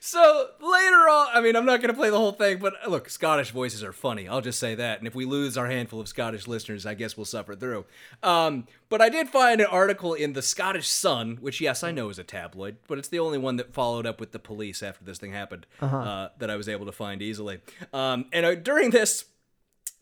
So 0.03 0.47
later 0.59 1.07
on, 1.09 1.27
I 1.31 1.41
mean, 1.41 1.55
I'm 1.55 1.63
not 1.63 1.79
going 1.79 1.93
to 1.93 1.97
play 1.97 2.09
the 2.09 2.17
whole 2.17 2.31
thing, 2.31 2.57
but 2.57 2.73
look, 2.89 3.07
Scottish 3.07 3.51
voices 3.51 3.83
are 3.83 3.93
funny. 3.93 4.27
I'll 4.27 4.41
just 4.41 4.57
say 4.57 4.73
that. 4.73 4.97
And 4.97 5.05
if 5.07 5.13
we 5.13 5.25
lose 5.25 5.59
our 5.59 5.67
handful 5.67 6.01
of 6.01 6.07
Scottish 6.07 6.47
listeners, 6.47 6.87
I 6.87 6.95
guess 6.95 7.15
we'll 7.15 7.25
suffer 7.27 7.53
through. 7.53 7.85
Um, 8.23 8.65
but 8.89 8.99
I 8.99 9.09
did 9.09 9.29
find 9.29 9.61
an 9.61 9.67
article 9.67 10.15
in 10.15 10.33
the 10.33 10.41
Scottish 10.41 10.89
Sun, 10.89 11.37
which, 11.39 11.61
yes, 11.61 11.83
I 11.83 11.91
know 11.91 12.09
is 12.09 12.17
a 12.17 12.23
tabloid, 12.23 12.77
but 12.87 12.97
it's 12.97 13.09
the 13.09 13.19
only 13.19 13.37
one 13.37 13.57
that 13.57 13.75
followed 13.75 14.07
up 14.07 14.19
with 14.19 14.31
the 14.31 14.39
police 14.39 14.81
after 14.81 15.05
this 15.05 15.19
thing 15.19 15.33
happened 15.33 15.67
uh 16.03 16.29
that 16.39 16.49
I 16.49 16.55
was 16.55 16.67
able 16.67 16.87
to 16.87 16.91
find 16.91 17.21
easily. 17.21 17.59
Um, 17.93 18.25
and 18.33 18.43
uh, 18.43 18.55
during 18.55 18.89
this, 18.89 19.25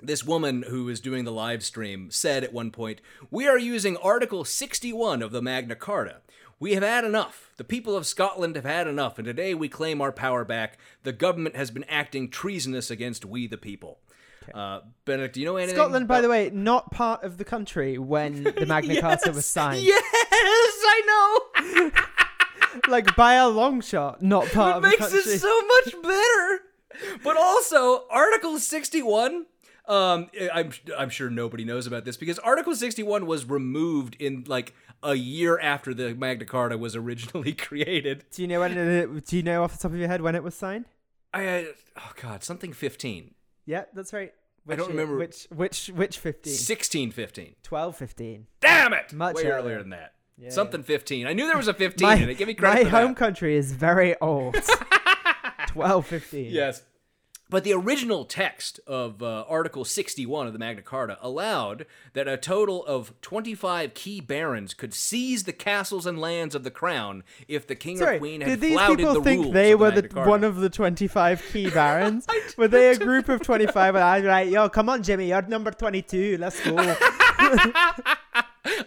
this 0.02 0.24
woman 0.24 0.64
who 0.70 0.86
was 0.86 1.02
doing 1.02 1.26
the 1.26 1.34
live 1.34 1.62
stream 1.62 2.10
said 2.10 2.46
at 2.46 2.54
one 2.54 2.72
point, 2.72 3.02
We 3.32 3.50
are 3.50 3.58
using 3.60 3.98
Article 3.98 4.46
61 4.46 5.22
of 5.22 5.32
the 5.34 5.42
Magna 5.42 5.76
Carta. 5.76 6.22
We 6.60 6.74
have 6.74 6.84
had 6.84 7.06
enough. 7.06 7.52
The 7.58 7.64
people 7.64 7.96
of 7.96 8.06
Scotland 8.06 8.56
have 8.58 8.66
had 8.66 8.88
enough, 8.88 9.18
and 9.18 9.26
today 9.26 9.54
we 9.54 9.70
claim 9.70 10.02
our 10.02 10.12
power 10.12 10.44
back. 10.44 10.78
The 11.04 11.14
government 11.14 11.56
has 11.56 11.72
been 11.72 11.86
acting 11.86 12.30
treasonous 12.30 12.92
against 12.92 13.24
we 13.26 13.48
the 13.48 13.58
people. 13.58 14.00
Uh, 14.54 14.82
Benedict, 15.06 15.36
do 15.36 15.40
you 15.40 15.46
know 15.46 15.56
anything? 15.58 15.76
Scotland, 15.76 16.08
by 16.08 16.16
about- 16.18 16.22
the 16.24 16.30
way, 16.30 16.50
not 16.52 16.92
part 16.92 17.24
of 17.24 17.38
the 17.38 17.46
country 17.46 17.98
when 17.98 18.44
the 18.58 18.66
Magna 18.66 19.00
Carta 19.00 19.32
was 19.32 19.46
signed. 19.46 19.84
Yes, 19.84 20.04
I 20.32 21.02
know. 21.08 21.92
Like 22.88 23.16
by 23.16 23.34
a 23.34 23.48
long 23.50 23.82
shot, 23.82 24.22
not 24.22 24.46
part 24.52 24.76
it 24.76 24.78
of 24.78 24.82
the 24.84 24.90
makes 24.90 25.00
country. 25.00 25.20
it 25.34 25.40
so 25.40 25.62
much 25.66 25.94
better. 26.04 26.60
But 27.24 27.36
also, 27.36 28.06
Article 28.12 28.60
61. 28.60 29.48
Um, 29.90 30.30
I'm 30.54 30.72
I'm 30.98 31.10
sure 31.10 31.30
nobody 31.32 31.66
knows 31.66 31.88
about 31.88 32.06
this 32.06 32.16
because 32.16 32.38
Article 32.40 32.76
61 32.76 33.26
was 33.26 33.46
removed 33.46 34.16
in 34.20 34.44
like 34.48 34.74
a 35.02 35.16
year 35.16 35.60
after 35.60 35.94
the 35.96 36.14
Magna 36.14 36.46
Carta 36.46 36.78
was 36.78 36.96
originally 36.96 37.54
created. 37.68 38.24
do 38.32 38.44
you 38.44 38.48
know 38.48 38.60
when? 38.60 38.78
It, 38.78 39.26
do 39.26 39.36
you 39.36 39.42
know 39.44 39.64
off 39.64 39.72
the 39.74 39.80
top 39.80 39.92
of 39.92 39.98
your 39.98 40.08
head 40.08 40.22
when 40.22 40.36
it 40.36 40.44
was 40.44 40.54
signed? 40.54 40.86
I 41.34 41.46
uh, 41.48 41.64
oh 41.98 42.12
god, 42.22 42.44
something 42.44 42.72
15, 42.72 43.34
Yeah, 43.66 43.86
that's 43.94 44.14
right. 44.14 44.32
I 44.68 44.76
don't 44.76 44.88
Which 44.88 44.96
remember- 44.96 45.18
which 45.18 45.48
which 45.50 45.88
which 45.88 46.20
15. 46.20 46.54
16, 46.54 47.12
15. 47.12 47.56
12, 47.64 47.96
15. 47.98 48.48
Damn 48.62 48.94
it! 48.94 49.12
Much 49.14 49.38
Way 49.38 49.44
earlier. 49.46 49.56
earlier 49.56 49.80
than 49.80 49.90
that. 49.90 50.14
Yeah. 50.38 50.52
Something 50.52 50.84
15. 50.84 51.26
I 51.26 51.34
knew 51.34 51.48
there 51.48 51.58
was 51.58 51.68
a 51.68 51.74
15 51.86 52.06
My, 52.08 52.16
in 52.16 52.30
it. 52.30 52.36
Give 52.38 52.48
me 52.48 52.54
credit 52.54 52.84
my 52.86 52.90
home 53.00 53.10
that. 53.10 53.18
country 53.18 53.56
is 53.56 53.72
very 53.74 54.16
old. 54.22 54.56
12, 55.68 56.06
15. 56.06 56.52
Yes. 56.52 56.84
But 57.50 57.64
the 57.64 57.74
original 57.74 58.26
text 58.26 58.80
of 58.86 59.24
uh, 59.24 59.44
Article 59.48 59.84
61 59.84 60.46
of 60.46 60.54
the 60.54 60.60
Magna 60.60 60.84
Carta 60.84 61.18
allowed 61.20 61.88
that 62.14 62.28
a 62.28 62.38
total 62.38 62.86
of 62.86 63.12
25 63.22 63.96
key 63.96 64.22
barons 64.22 64.76
could 64.76 64.94
seize 64.94 65.46
the 65.46 65.54
castles 65.54 66.06
and 66.06 66.20
lands 66.20 66.54
of 66.54 66.64
the 66.64 66.70
crown 66.70 67.24
if 67.48 67.66
the 67.66 67.76
king 67.76 67.98
Sorry, 67.98 68.18
or 68.18 68.20
queen 68.20 68.42
had 68.42 68.60
flouted 68.60 68.60
the 68.60 68.76
rules. 68.76 68.98
did 68.98 68.98
these 68.98 69.06
people 69.06 69.14
the 69.16 69.22
think 69.24 69.54
they 69.54 69.72
of 69.72 69.80
the 69.80 69.86
were 69.86 70.02
the, 70.02 70.30
one 70.30 70.44
of 70.44 70.58
the 70.58 70.70
25 70.70 71.44
key 71.52 71.70
barons? 71.72 72.28
were 72.56 72.68
they 72.68 72.92
a 72.92 72.98
group 72.98 73.30
of 73.30 73.42
25 73.42 73.96
and 73.96 74.04
I 74.04 74.20
was 74.20 74.28
like, 74.28 74.50
yo, 74.52 74.70
come 74.70 74.88
on, 74.90 75.02
Jimmy, 75.02 75.30
you're 75.30 75.42
number 75.42 75.72
22, 75.72 76.38
let's 76.40 76.64
go. 76.64 76.76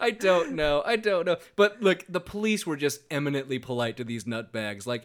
I 0.00 0.10
don't 0.10 0.52
know. 0.52 0.82
I 0.84 0.96
don't 0.96 1.26
know. 1.26 1.36
But 1.56 1.82
look, 1.82 2.04
the 2.08 2.20
police 2.20 2.66
were 2.66 2.76
just 2.76 3.00
eminently 3.10 3.58
polite 3.58 3.96
to 3.98 4.04
these 4.04 4.24
nutbags. 4.24 4.86
Like, 4.86 5.04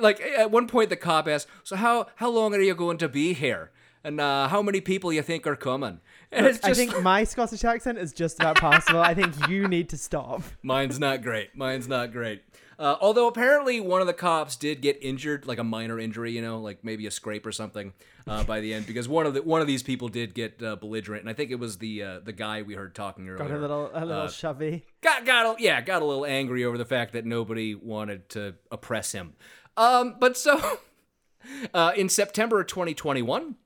like 0.00 0.20
at 0.20 0.50
one 0.50 0.66
point, 0.66 0.90
the 0.90 0.96
cop 0.96 1.28
asked, 1.28 1.48
"So 1.62 1.76
how 1.76 2.06
how 2.16 2.30
long 2.30 2.54
are 2.54 2.60
you 2.60 2.74
going 2.74 2.98
to 2.98 3.08
be 3.08 3.32
here? 3.32 3.70
And 4.02 4.20
uh, 4.20 4.48
how 4.48 4.60
many 4.60 4.80
people 4.80 5.12
you 5.12 5.22
think 5.22 5.46
are 5.46 5.56
coming?" 5.56 6.00
Just 6.32 6.64
I 6.64 6.74
think 6.74 7.00
my 7.02 7.24
Scottish 7.24 7.64
accent 7.64 7.98
is 7.98 8.12
just 8.12 8.40
about 8.40 8.56
passable. 8.56 9.00
I 9.00 9.14
think 9.14 9.48
you 9.48 9.68
need 9.68 9.88
to 9.90 9.96
stop. 9.96 10.42
Mine's 10.62 10.98
not 10.98 11.22
great. 11.22 11.56
Mine's 11.56 11.88
not 11.88 12.12
great. 12.12 12.42
Uh, 12.78 12.96
although 13.00 13.28
apparently 13.28 13.78
one 13.80 14.00
of 14.00 14.08
the 14.08 14.12
cops 14.12 14.56
did 14.56 14.80
get 14.80 14.98
injured, 15.00 15.46
like 15.46 15.58
a 15.58 15.64
minor 15.64 16.00
injury, 16.00 16.32
you 16.32 16.42
know, 16.42 16.58
like 16.58 16.82
maybe 16.82 17.06
a 17.06 17.10
scrape 17.10 17.46
or 17.46 17.52
something, 17.52 17.92
uh, 18.26 18.42
by 18.44 18.60
the 18.60 18.72
end, 18.74 18.86
because 18.86 19.08
one 19.08 19.26
of 19.26 19.34
the 19.34 19.42
one 19.42 19.60
of 19.60 19.66
these 19.66 19.82
people 19.82 20.08
did 20.08 20.34
get 20.34 20.62
uh, 20.62 20.76
belligerent, 20.76 21.22
and 21.22 21.30
I 21.30 21.32
think 21.34 21.50
it 21.50 21.58
was 21.58 21.78
the 21.78 22.02
uh, 22.02 22.20
the 22.20 22.32
guy 22.32 22.62
we 22.62 22.74
heard 22.74 22.94
talking 22.94 23.28
earlier. 23.28 23.46
Got 23.48 23.56
a 23.56 23.60
little, 23.60 23.90
a 23.92 24.04
little 24.04 24.22
Uh, 24.22 24.28
shovey. 24.28 24.84
got 25.02 25.24
got 25.24 25.58
a, 25.58 25.62
yeah 25.62 25.80
got 25.80 26.02
a 26.02 26.04
little 26.04 26.24
angry 26.26 26.64
over 26.64 26.78
the 26.78 26.84
fact 26.84 27.12
that 27.12 27.24
nobody 27.24 27.74
wanted 27.74 28.28
to 28.30 28.54
oppress 28.70 29.12
him. 29.12 29.34
Um, 29.76 30.16
but 30.18 30.36
so 30.36 30.78
uh, 31.74 31.92
in 31.96 32.08
September 32.08 32.60
of 32.60 32.66
2021. 32.66 33.56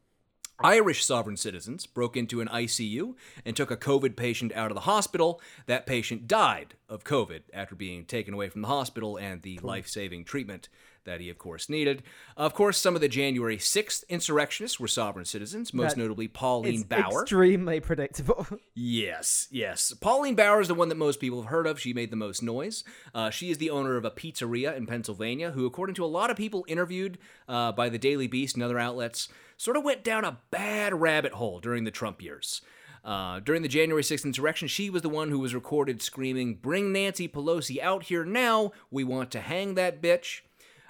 Irish 0.60 1.04
sovereign 1.04 1.36
citizens 1.36 1.86
broke 1.86 2.16
into 2.16 2.40
an 2.40 2.48
ICU 2.48 3.14
and 3.44 3.54
took 3.54 3.70
a 3.70 3.76
COVID 3.76 4.16
patient 4.16 4.50
out 4.56 4.72
of 4.72 4.74
the 4.74 4.80
hospital. 4.80 5.40
That 5.66 5.86
patient 5.86 6.26
died 6.26 6.74
of 6.88 7.04
COVID 7.04 7.42
after 7.54 7.76
being 7.76 8.04
taken 8.04 8.34
away 8.34 8.48
from 8.48 8.62
the 8.62 8.66
hospital 8.66 9.16
and 9.16 9.42
the 9.42 9.60
life 9.62 9.86
saving 9.86 10.24
treatment 10.24 10.68
that 11.04 11.20
he, 11.20 11.30
of 11.30 11.38
course, 11.38 11.68
needed. 11.68 12.02
Of 12.36 12.52
course, 12.54 12.76
some 12.78 12.94
of 12.94 13.00
the 13.00 13.08
January 13.08 13.56
6th 13.56 14.04
insurrectionists 14.08 14.78
were 14.78 14.88
sovereign 14.88 15.24
citizens, 15.24 15.72
most 15.72 15.94
That- 15.96 16.00
notably 16.02 16.28
Pauline 16.28 16.82
Bauer. 16.82 17.22
extremely 17.22 17.80
predictable. 17.80 18.46
Yes, 18.74 19.48
yes. 19.50 19.92
Pauline 20.00 20.36
Bauer 20.36 20.60
is 20.60 20.68
the 20.68 20.74
one 20.74 20.88
that 20.88 20.94
most 20.94 21.18
people 21.18 21.42
have 21.42 21.50
heard 21.50 21.66
of. 21.66 21.80
She 21.80 21.92
made 21.92 22.10
the 22.10 22.16
most 22.16 22.42
noise. 22.42 22.84
Uh, 23.12 23.28
she 23.30 23.50
is 23.50 23.58
the 23.58 23.70
owner 23.70 23.96
of 23.96 24.04
a 24.04 24.10
pizzeria 24.10 24.76
in 24.76 24.86
Pennsylvania, 24.86 25.50
who, 25.50 25.66
according 25.66 25.94
to 25.96 26.04
a 26.04 26.06
lot 26.06 26.30
of 26.30 26.36
people 26.36 26.64
interviewed 26.68 27.18
uh, 27.48 27.72
by 27.72 27.88
the 27.88 27.98
Daily 27.98 28.28
Beast 28.28 28.54
and 28.54 28.62
other 28.62 28.78
outlets, 28.78 29.28
sort 29.56 29.76
of 29.76 29.82
went 29.84 30.04
down 30.04 30.24
a 30.24 30.38
bad 30.52 30.94
rabbit 31.00 31.32
hole 31.32 31.58
during 31.58 31.82
the 31.84 31.90
Trump 31.90 32.22
years. 32.22 32.60
Uh, 33.04 33.40
during 33.40 33.62
the 33.62 33.68
January 33.68 34.02
6th 34.02 34.24
insurrection, 34.24 34.68
she 34.68 34.90
was 34.90 35.02
the 35.02 35.08
one 35.08 35.30
who 35.30 35.38
was 35.38 35.54
recorded 35.54 36.00
screaming, 36.02 36.54
Bring 36.54 36.92
Nancy 36.92 37.26
Pelosi 37.28 37.80
out 37.80 38.04
here 38.04 38.24
now. 38.24 38.72
We 38.90 39.02
want 39.04 39.30
to 39.32 39.40
hang 39.40 39.74
that 39.74 40.00
bitch. 40.00 40.40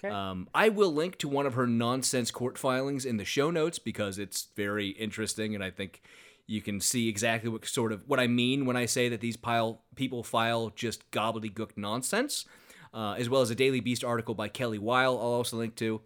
Um, 0.04 0.48
I 0.54 0.68
will 0.68 0.92
link 0.92 1.18
to 1.18 1.28
one 1.28 1.46
of 1.46 1.54
her 1.54 1.66
nonsense 1.66 2.30
court 2.30 2.58
filings 2.58 3.04
in 3.04 3.16
the 3.16 3.24
show 3.24 3.50
notes 3.50 3.78
because 3.78 4.18
it's 4.18 4.48
very 4.56 4.88
interesting, 4.90 5.54
and 5.54 5.62
I 5.62 5.70
think 5.70 6.02
you 6.46 6.62
can 6.62 6.80
see 6.80 7.08
exactly 7.08 7.50
what 7.50 7.66
sort 7.66 7.92
of 7.92 8.02
what 8.06 8.18
I 8.18 8.26
mean 8.26 8.64
when 8.64 8.76
I 8.76 8.86
say 8.86 9.08
that 9.08 9.20
these 9.20 9.36
pile 9.36 9.82
people 9.94 10.22
file 10.22 10.70
just 10.70 11.10
gobbledygook 11.10 11.72
nonsense, 11.76 12.46
uh, 12.94 13.16
as 13.18 13.28
well 13.28 13.42
as 13.42 13.50
a 13.50 13.54
Daily 13.54 13.80
Beast 13.80 14.02
article 14.02 14.34
by 14.34 14.48
Kelly 14.48 14.78
Weill. 14.78 15.18
I'll 15.18 15.24
also 15.24 15.56
link 15.56 15.76
to, 15.76 16.00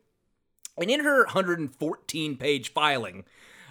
and 0.76 0.90
in 0.90 1.00
her 1.00 1.24
114 1.24 2.36
page 2.36 2.72
filing. 2.72 3.24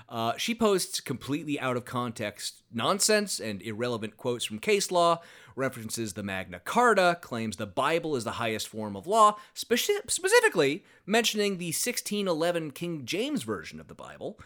Uh, 0.08 0.34
she 0.36 0.54
posts 0.54 1.00
completely 1.00 1.58
out 1.58 1.78
of 1.78 1.86
context 1.86 2.64
nonsense 2.70 3.40
and 3.40 3.62
irrelevant 3.62 4.18
quotes 4.18 4.44
from 4.44 4.60
case 4.60 4.92
law, 4.92 5.22
references 5.56 6.14
the 6.14 6.24
Magna 6.24 6.60
Carta, 6.60 7.18
claims 7.22 7.58
the 7.58 7.66
Bible 7.68 8.16
is 8.16 8.24
the 8.24 8.32
highest 8.32 8.68
form 8.68 8.96
of 8.96 9.08
law, 9.08 9.38
speci- 9.56 10.10
specifically 10.10 10.84
mentioning 11.06 11.58
the 11.58 11.68
1611 11.68 12.72
King 12.72 13.06
James 13.06 13.44
Version 13.44 13.80
of 13.80 13.88
the 13.88 13.96
Bible. 13.96 14.40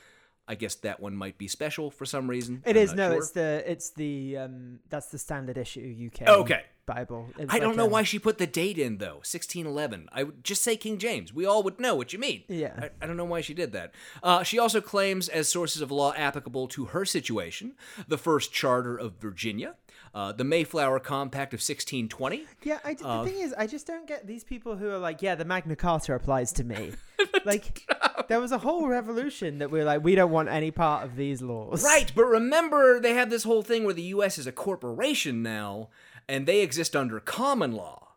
I 0.47 0.53
guess 0.55 0.75
that 0.75 0.99
one 0.99 1.15
might 1.15 1.37
be 1.39 1.47
special 1.47 1.89
for 1.89 2.05
some 2.05 2.29
reason. 2.29 2.61
It 2.65 2.77
I'm 2.77 2.83
is 2.83 2.93
no, 2.93 3.09
sure. 3.09 3.17
it's 3.17 3.31
the 3.31 3.63
it's 3.65 3.89
the 3.91 4.37
um 4.37 4.79
that's 4.89 5.07
the 5.07 5.17
standard 5.17 5.57
issue 5.57 6.09
UK. 6.13 6.27
Okay. 6.27 6.63
Bible. 6.85 7.29
I 7.49 7.57
don't 7.57 7.75
know 7.75 7.85
a- 7.85 7.89
why 7.89 8.03
she 8.03 8.19
put 8.19 8.37
the 8.37 8.45
date 8.45 8.77
in 8.77 8.99
though. 8.99 9.15
1611. 9.25 10.07
I 10.11 10.21
would 10.21 10.43
just 10.43 10.61
say 10.61 10.77
King 10.77 10.99
James. 10.99 11.33
We 11.33 11.43
all 11.45 11.63
would 11.63 11.79
know 11.79 11.95
what 11.95 12.13
you 12.13 12.19
mean. 12.19 12.43
Yeah. 12.47 12.73
I, 12.77 12.89
I 13.01 13.07
don't 13.07 13.17
know 13.17 13.25
why 13.25 13.41
she 13.41 13.55
did 13.55 13.71
that. 13.71 13.95
Uh, 14.21 14.43
she 14.43 14.59
also 14.59 14.81
claims 14.81 15.27
as 15.27 15.49
sources 15.49 15.81
of 15.81 15.89
law 15.89 16.13
applicable 16.13 16.67
to 16.69 16.85
her 16.85 17.03
situation 17.03 17.73
the 18.07 18.19
first 18.19 18.53
charter 18.53 18.95
of 18.95 19.13
Virginia, 19.13 19.75
uh, 20.15 20.31
the 20.31 20.45
Mayflower 20.45 20.99
Compact 21.01 21.53
of 21.53 21.57
1620. 21.57 22.45
Yeah, 22.63 22.79
I, 22.85 22.93
the 22.95 23.05
Uh, 23.05 23.25
thing 23.25 23.37
is, 23.37 23.53
I 23.57 23.67
just 23.67 23.85
don't 23.85 24.07
get 24.07 24.25
these 24.25 24.45
people 24.45 24.77
who 24.77 24.89
are 24.89 24.97
like, 24.97 25.21
yeah, 25.21 25.35
the 25.35 25.43
Magna 25.45 25.75
Carta 25.75 26.15
applies 26.15 26.53
to 26.53 26.63
me. 26.63 26.93
like, 27.45 27.81
there 28.29 28.39
was 28.39 28.53
a 28.53 28.57
whole 28.57 28.87
revolution 28.87 29.57
that 29.59 29.69
we're 29.71 29.83
like, 29.83 30.03
we 30.03 30.15
don't 30.15 30.31
want 30.31 30.47
any 30.47 30.71
part 30.71 31.03
of 31.03 31.17
these 31.17 31.41
laws. 31.41 31.83
Right, 31.83 32.11
but 32.15 32.23
remember 32.23 32.99
they 32.99 33.13
have 33.13 33.29
this 33.29 33.43
whole 33.43 33.61
thing 33.61 33.83
where 33.83 33.93
the 33.93 34.03
U.S. 34.03 34.37
is 34.37 34.47
a 34.47 34.53
corporation 34.53 35.43
now, 35.43 35.89
and 36.29 36.47
they 36.47 36.61
exist 36.61 36.95
under 36.95 37.19
common 37.19 37.73
law. 37.73 38.14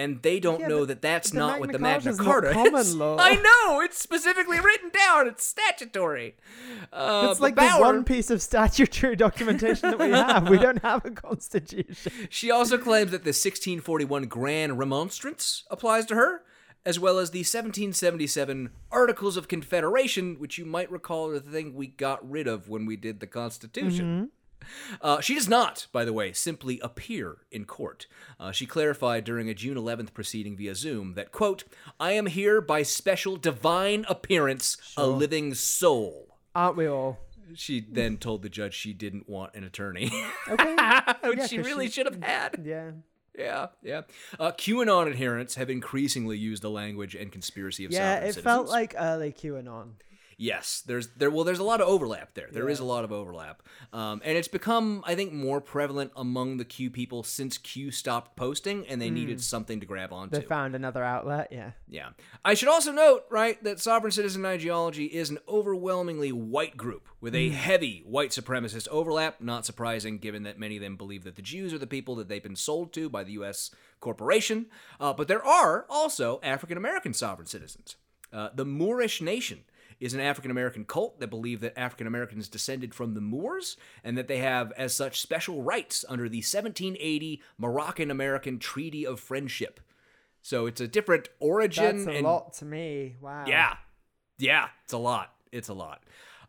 And 0.00 0.22
they 0.22 0.40
don't 0.40 0.60
Yeah, 0.60 0.68
know 0.68 0.84
that 0.86 1.02
that's 1.02 1.34
not 1.34 1.60
what 1.60 1.72
the 1.72 1.78
Magna 1.78 2.12
Carta's 2.14 2.56
Carta 2.56 2.78
is. 2.78 2.96
law. 2.96 3.16
I 3.20 3.34
know 3.34 3.80
it's 3.82 3.98
specifically 3.98 4.58
written 4.58 4.88
down. 4.90 5.28
It's 5.28 5.44
statutory. 5.44 6.36
Uh, 6.90 7.28
It's 7.30 7.40
like 7.40 7.54
Bauer- 7.54 7.76
the 7.78 7.84
one 7.84 8.04
piece 8.04 8.30
of 8.30 8.40
statutory 8.40 9.14
documentation 9.26 9.90
that 9.90 9.98
we 9.98 10.10
have. 10.24 10.48
We 10.48 10.56
don't 10.56 10.80
have 10.82 11.04
a 11.04 11.10
constitution. 11.10 12.12
She 12.30 12.50
also 12.50 12.78
claims 12.78 13.10
that 13.10 13.24
the 13.24 13.30
1641 13.30 14.24
Grand 14.24 14.78
Remonstrance 14.78 15.64
applies 15.70 16.06
to 16.06 16.14
her, 16.14 16.44
as 16.86 16.98
well 16.98 17.18
as 17.18 17.30
the 17.32 17.40
1777 17.40 18.70
Articles 18.90 19.36
of 19.36 19.48
Confederation, 19.48 20.36
which 20.38 20.56
you 20.56 20.64
might 20.64 20.90
recall 20.90 21.28
are 21.30 21.38
the 21.38 21.50
thing 21.50 21.74
we 21.74 21.86
got 21.88 22.26
rid 22.28 22.46
of 22.46 22.68
when 22.70 22.86
we 22.86 22.96
did 22.96 23.20
the 23.20 23.26
Constitution. 23.26 24.30
Uh, 25.02 25.20
she 25.20 25.34
does 25.34 25.48
not, 25.48 25.86
by 25.92 26.04
the 26.04 26.12
way, 26.12 26.32
simply 26.32 26.78
appear 26.80 27.38
in 27.50 27.64
court. 27.64 28.06
Uh, 28.38 28.52
she 28.52 28.66
clarified 28.66 29.24
during 29.24 29.48
a 29.48 29.54
June 29.54 29.76
11th 29.76 30.12
proceeding 30.12 30.56
via 30.56 30.74
Zoom 30.74 31.14
that, 31.14 31.32
quote, 31.32 31.64
I 31.98 32.12
am 32.12 32.26
here 32.26 32.60
by 32.60 32.82
special 32.82 33.36
divine 33.36 34.04
appearance, 34.08 34.76
a 34.96 35.06
living 35.06 35.54
soul. 35.54 36.36
Aren't 36.54 36.76
we 36.76 36.86
all? 36.86 37.18
She 37.54 37.80
then 37.80 38.16
told 38.18 38.42
the 38.42 38.48
judge 38.48 38.74
she 38.74 38.92
didn't 38.92 39.28
want 39.28 39.54
an 39.54 39.64
attorney, 39.64 40.10
Okay. 40.48 40.76
which 41.24 41.38
Yeah, 41.38 41.46
she 41.46 41.58
really 41.58 41.86
she- 41.86 41.92
should 41.92 42.06
have 42.06 42.22
had. 42.22 42.62
Yeah. 42.64 42.90
Yeah, 43.38 43.68
yeah. 43.82 44.02
Uh, 44.38 44.50
QAnon 44.52 45.08
adherents 45.10 45.54
have 45.54 45.70
increasingly 45.70 46.36
used 46.36 46.62
the 46.62 46.70
language 46.70 47.14
and 47.14 47.32
conspiracy 47.32 47.84
of 47.86 47.92
Yeah, 47.92 48.16
it 48.16 48.34
felt 48.34 48.68
citizens. 48.68 48.70
like 48.70 48.94
early 48.98 49.32
QAnon. 49.32 49.92
Yes, 50.40 50.82
there's 50.86 51.08
there. 51.08 51.30
Well, 51.30 51.44
there's 51.44 51.58
a 51.58 51.64
lot 51.64 51.82
of 51.82 51.86
overlap 51.86 52.32
there. 52.32 52.48
There 52.50 52.70
is 52.70 52.80
a 52.80 52.84
lot 52.84 53.04
of 53.04 53.12
overlap, 53.12 53.62
um, 53.92 54.22
and 54.24 54.38
it's 54.38 54.48
become, 54.48 55.04
I 55.06 55.14
think, 55.14 55.34
more 55.34 55.60
prevalent 55.60 56.12
among 56.16 56.56
the 56.56 56.64
Q 56.64 56.90
people 56.90 57.22
since 57.22 57.58
Q 57.58 57.90
stopped 57.90 58.36
posting, 58.36 58.86
and 58.86 59.02
they 59.02 59.10
needed 59.10 59.42
something 59.42 59.80
to 59.80 59.86
grab 59.86 60.14
onto. 60.14 60.40
They 60.40 60.46
found 60.46 60.74
another 60.74 61.04
outlet. 61.04 61.48
Yeah. 61.50 61.72
Yeah. 61.90 62.08
I 62.42 62.54
should 62.54 62.70
also 62.70 62.90
note, 62.90 63.24
right, 63.28 63.62
that 63.64 63.80
sovereign 63.80 64.12
citizen 64.12 64.46
ideology 64.46 65.04
is 65.04 65.28
an 65.28 65.40
overwhelmingly 65.46 66.32
white 66.32 66.74
group 66.74 67.06
with 67.20 67.34
a 67.34 67.50
heavy 67.50 68.02
white 68.06 68.30
supremacist 68.30 68.88
overlap. 68.88 69.42
Not 69.42 69.66
surprising, 69.66 70.16
given 70.16 70.44
that 70.44 70.58
many 70.58 70.76
of 70.76 70.82
them 70.82 70.96
believe 70.96 71.24
that 71.24 71.36
the 71.36 71.42
Jews 71.42 71.74
are 71.74 71.78
the 71.78 71.86
people 71.86 72.14
that 72.16 72.30
they've 72.30 72.42
been 72.42 72.56
sold 72.56 72.94
to 72.94 73.10
by 73.10 73.24
the 73.24 73.32
U.S. 73.32 73.72
corporation. 74.00 74.68
Uh, 74.98 75.12
but 75.12 75.28
there 75.28 75.44
are 75.44 75.84
also 75.90 76.40
African 76.42 76.78
American 76.78 77.12
sovereign 77.12 77.46
citizens. 77.46 77.96
Uh, 78.32 78.48
the 78.54 78.64
Moorish 78.64 79.20
Nation 79.20 79.64
is 80.00 80.14
an 80.14 80.20
African 80.20 80.50
American 80.50 80.84
cult 80.84 81.20
that 81.20 81.28
believe 81.28 81.60
that 81.60 81.78
African 81.78 82.06
Americans 82.06 82.48
descended 82.48 82.94
from 82.94 83.14
the 83.14 83.20
Moors 83.20 83.76
and 84.02 84.16
that 84.16 84.28
they 84.28 84.38
have, 84.38 84.72
as 84.72 84.94
such, 84.94 85.20
special 85.20 85.62
rights 85.62 86.04
under 86.08 86.28
the 86.28 86.38
1780 86.38 87.42
Moroccan 87.58 88.10
American 88.10 88.58
Treaty 88.58 89.06
of 89.06 89.20
Friendship. 89.20 89.80
So 90.42 90.66
it's 90.66 90.80
a 90.80 90.88
different 90.88 91.28
origin. 91.38 92.04
That's 92.04 92.08
a 92.08 92.18
and 92.18 92.26
lot 92.26 92.54
to 92.54 92.64
me. 92.64 93.16
Wow. 93.20 93.44
Yeah. 93.46 93.76
Yeah. 94.38 94.68
It's 94.84 94.94
a 94.94 94.98
lot. 94.98 95.34
It's 95.52 95.68
a 95.68 95.74
lot. 95.74 96.02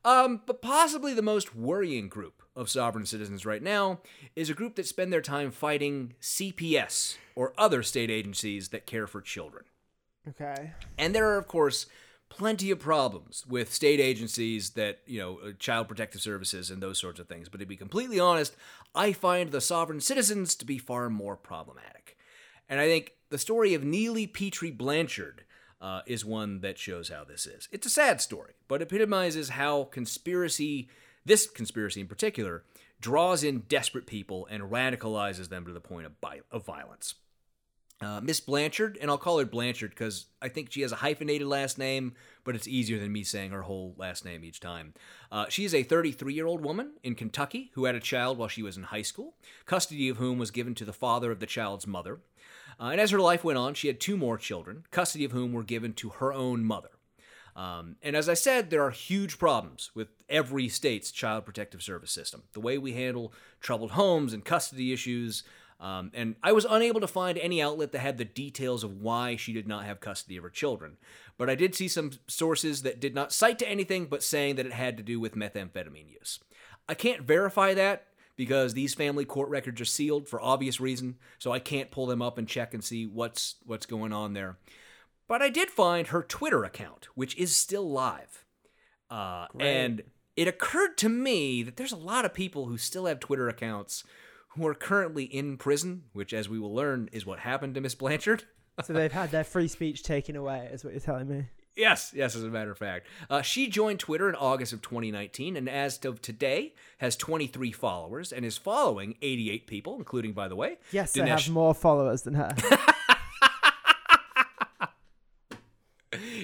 Um, 0.04 0.42
but 0.46 0.62
possibly 0.62 1.14
the 1.14 1.22
most 1.22 1.56
worrying 1.56 2.08
group 2.08 2.42
of 2.56 2.70
sovereign 2.70 3.06
citizens 3.06 3.46
right 3.46 3.62
now 3.62 4.00
is 4.36 4.50
a 4.50 4.54
group 4.54 4.76
that 4.76 4.88
spend 4.88 5.14
their 5.14 5.22
time 5.22 5.52
fighting 5.52 6.14
CPS 6.22 7.18
or 7.36 7.54
other 7.58 7.84
state 7.84 8.10
agencies 8.10 8.70
that 8.70 8.86
care 8.86 9.08
for 9.08 9.22
children. 9.22 9.66
Okay. 10.28 10.72
And 10.98 11.14
there 11.14 11.30
are, 11.30 11.38
of 11.38 11.48
course, 11.48 11.86
plenty 12.32 12.72
of 12.72 12.80
problems 12.80 13.46
with 13.46 13.74
state 13.74 14.00
agencies 14.00 14.72
that, 14.72 15.00
you 15.06 15.20
know, 15.20 15.40
uh, 15.46 15.52
child 15.60 15.88
protective 15.88 16.22
services 16.22 16.72
and 16.72 16.82
those 16.82 16.98
sorts 16.98 17.20
of 17.20 17.28
things. 17.28 17.50
But 17.50 17.60
to 17.60 17.66
be 17.66 17.76
completely 17.76 18.20
honest, 18.20 18.56
I 18.96 19.12
find 19.12 19.52
the 19.52 19.62
sovereign 19.62 20.00
citizens 20.00 20.56
to 20.56 20.66
be 20.66 20.78
far 20.78 21.10
more 21.10 21.36
problematic. 21.36 22.18
And 22.70 22.80
I 22.80 22.88
think 22.88 23.14
the 23.30 23.38
story 23.38 23.74
of 23.74 23.84
Neely 23.84 24.28
Petrie 24.28 24.72
Blanchard 24.72 25.44
uh, 25.82 26.02
is 26.08 26.24
one 26.24 26.62
that 26.62 26.78
shows 26.78 27.10
how 27.10 27.26
this 27.26 27.46
is. 27.46 27.68
It's 27.72 27.88
a 27.88 27.92
sad 27.92 28.22
story, 28.22 28.54
but 28.68 28.82
epitomizes 28.82 29.50
how 29.50 29.86
conspiracy, 29.86 30.88
this 31.26 31.50
conspiracy 31.50 32.00
in 32.00 32.08
particular, 32.08 32.64
draws 33.02 33.44
in 33.44 33.60
desperate 33.68 34.08
people 34.08 34.48
and 34.50 34.64
radicalizes 34.64 35.50
them 35.50 35.66
to 35.66 35.74
the 35.74 35.82
point 35.82 36.06
of, 36.06 36.22
bi- 36.22 36.42
of 36.52 36.66
violence. 36.66 37.16
Uh, 38.02 38.20
Miss 38.20 38.40
Blanchard, 38.40 38.98
and 39.00 39.12
I'll 39.12 39.18
call 39.18 39.38
her 39.38 39.46
Blanchard 39.46 39.92
because 39.92 40.26
I 40.42 40.50
think 40.50 40.72
she 40.72 40.82
has 40.82 40.92
a 40.92 40.98
hyphenated 40.98 41.48
last 41.48 41.78
name, 41.78 42.14
but 42.44 42.56
it's 42.56 42.68
easier 42.68 42.98
than 42.98 43.12
me 43.12 43.24
saying 43.24 43.52
her 43.52 43.62
whole 43.62 43.94
last 43.96 44.26
name 44.26 44.44
each 44.44 44.60
time. 44.60 44.96
Uh, 45.32 45.46
she 45.50 45.66
is 45.66 45.76
a 45.76 45.84
33 45.84 46.34
year 46.34 46.48
old 46.48 46.64
woman 46.66 46.94
in 47.04 47.14
Kentucky 47.14 47.70
who 47.76 47.86
had 47.86 47.94
a 47.94 48.00
child 48.00 48.40
while 48.40 48.48
she 48.48 48.64
was 48.64 48.76
in 48.76 48.84
high 48.84 49.04
school, 49.04 49.36
custody 49.66 50.10
of 50.10 50.18
whom 50.18 50.40
was 50.40 50.50
given 50.50 50.74
to 50.76 50.86
the 50.86 50.94
father 50.94 51.32
of 51.32 51.40
the 51.40 51.46
child's 51.46 51.86
mother. 51.86 52.22
Uh, 52.80 52.86
and 52.86 53.00
as 53.00 53.12
her 53.12 53.20
life 53.20 53.44
went 53.44 53.60
on, 53.60 53.76
she 53.76 53.88
had 53.88 54.00
two 54.00 54.18
more 54.18 54.38
children, 54.38 54.84
custody 54.90 55.24
of 55.24 55.32
whom 55.32 55.54
were 55.54 55.64
given 55.64 55.94
to 55.94 56.10
her 56.10 56.34
own 56.34 56.64
mother. 56.64 56.90
Um, 57.56 57.98
and 58.02 58.16
as 58.16 58.30
I 58.30 58.34
said, 58.34 58.70
there 58.70 58.84
are 58.84 58.92
huge 58.92 59.38
problems 59.38 59.92
with 59.94 60.08
every 60.30 60.70
state's 60.70 61.12
child 61.12 61.46
protective 61.46 61.84
service 61.84 62.12
system. 62.12 62.44
The 62.54 62.62
way 62.62 62.78
we 62.78 62.94
handle 62.94 63.34
troubled 63.60 63.92
homes 63.92 64.34
and 64.34 64.44
custody 64.44 64.94
issues. 64.94 65.44
Um, 65.82 66.12
and 66.14 66.36
I 66.44 66.52
was 66.52 66.68
unable 66.70 67.02
to 67.02 67.08
find 67.08 67.40
any 67.40 67.60
outlet 67.60 67.92
that 67.92 68.00
had 68.00 68.20
the 68.20 68.26
details 68.26 68.84
of 68.84 69.02
why 69.02 69.36
she 69.36 69.52
did 69.52 69.68
not 69.68 69.84
have 69.86 70.00
custody 70.00 70.38
of 70.38 70.44
her 70.44 70.50
children. 70.50 70.98
But 71.40 71.50
I 71.50 71.56
did 71.56 71.74
see 71.74 71.88
some 71.88 72.12
sources 72.28 72.84
that 72.84 73.02
did 73.02 73.16
not 73.16 73.34
cite 73.34 73.58
to 73.60 73.68
anything 73.68 74.06
but 74.06 74.22
saying 74.22 74.56
that 74.56 74.68
it 74.68 74.74
had 74.74 74.96
to 74.98 75.04
do 75.04 75.20
with 75.20 75.34
methamphetamine 75.34 76.14
use. 76.14 76.40
I 76.88 76.94
can't 76.94 77.24
verify 77.24 77.74
that 77.74 78.06
because 78.36 78.76
these 78.76 78.94
family 78.94 79.26
court 79.26 79.50
records 79.50 79.82
are 79.82 79.86
sealed 79.86 80.30
for 80.30 80.40
obvious 80.40 80.80
reason, 80.80 81.16
so 81.40 81.52
I 81.52 81.58
can't 81.58 81.90
pull 81.90 82.06
them 82.06 82.22
up 82.22 82.38
and 82.38 82.48
check 82.48 82.76
and 82.76 82.84
see 82.84 83.08
what's 83.08 83.56
what's 83.66 83.88
going 83.88 84.14
on 84.14 84.34
there. 84.34 84.58
But 85.28 85.42
I 85.42 85.50
did 85.50 85.72
find 85.72 86.08
her 86.08 86.22
Twitter 86.22 86.64
account, 86.64 87.08
which 87.16 87.36
is 87.38 87.56
still 87.56 87.90
live. 87.90 88.46
Uh, 89.10 89.48
and 89.60 90.04
it 90.36 90.48
occurred 90.48 90.98
to 90.98 91.10
me 91.10 91.64
that 91.64 91.78
there's 91.78 91.92
a 91.92 91.98
lot 91.98 92.26
of 92.26 92.34
people 92.34 92.66
who 92.66 92.78
still 92.78 93.06
have 93.06 93.20
Twitter 93.20 93.50
accounts 93.50 94.04
who 94.56 94.68
are 94.68 94.74
currently 94.74 95.24
in 95.26 95.58
prison, 95.58 96.04
which, 96.14 96.34
as 96.34 96.50
we 96.50 96.60
will 96.60 96.74
learn, 96.74 97.10
is 97.12 97.26
what 97.26 97.40
happened 97.40 97.76
to 97.76 97.82
Miss 97.82 97.96
Blanchard. 97.96 98.44
So 98.86 98.94
they've 98.94 99.12
had 99.12 99.30
their 99.32 99.44
free 99.44 99.68
speech 99.68 100.02
taken 100.02 100.36
away, 100.36 100.68
is 100.72 100.84
what 100.84 100.94
you're 100.94 101.02
telling 101.02 101.28
me. 101.28 101.46
Yes, 101.76 102.14
yes, 102.16 102.36
as 102.36 102.44
a 102.44 102.48
matter 102.48 102.72
of 102.72 102.78
fact. 102.78 103.06
Uh, 103.30 103.42
she 103.42 103.68
joined 103.68 104.00
Twitter 104.00 104.28
in 104.28 104.34
August 104.36 104.74
of 104.74 104.82
2019 104.82 105.56
and 105.56 105.70
as 105.70 106.04
of 106.06 106.22
today 106.22 106.74
has 106.98 107.16
23 107.16 107.72
followers 107.74 108.32
and 108.32 108.44
is 108.46 108.58
following 108.58 109.16
88 109.22 109.68
people, 109.68 109.96
including, 109.98 110.32
by 110.34 110.48
the 110.48 110.56
way, 110.56 110.78
Yes, 110.92 111.14
Dinesh- 111.14 111.28
have 111.28 111.50
more 111.50 111.76
followers 111.76 112.24
than 112.24 112.34
her. 112.36 112.56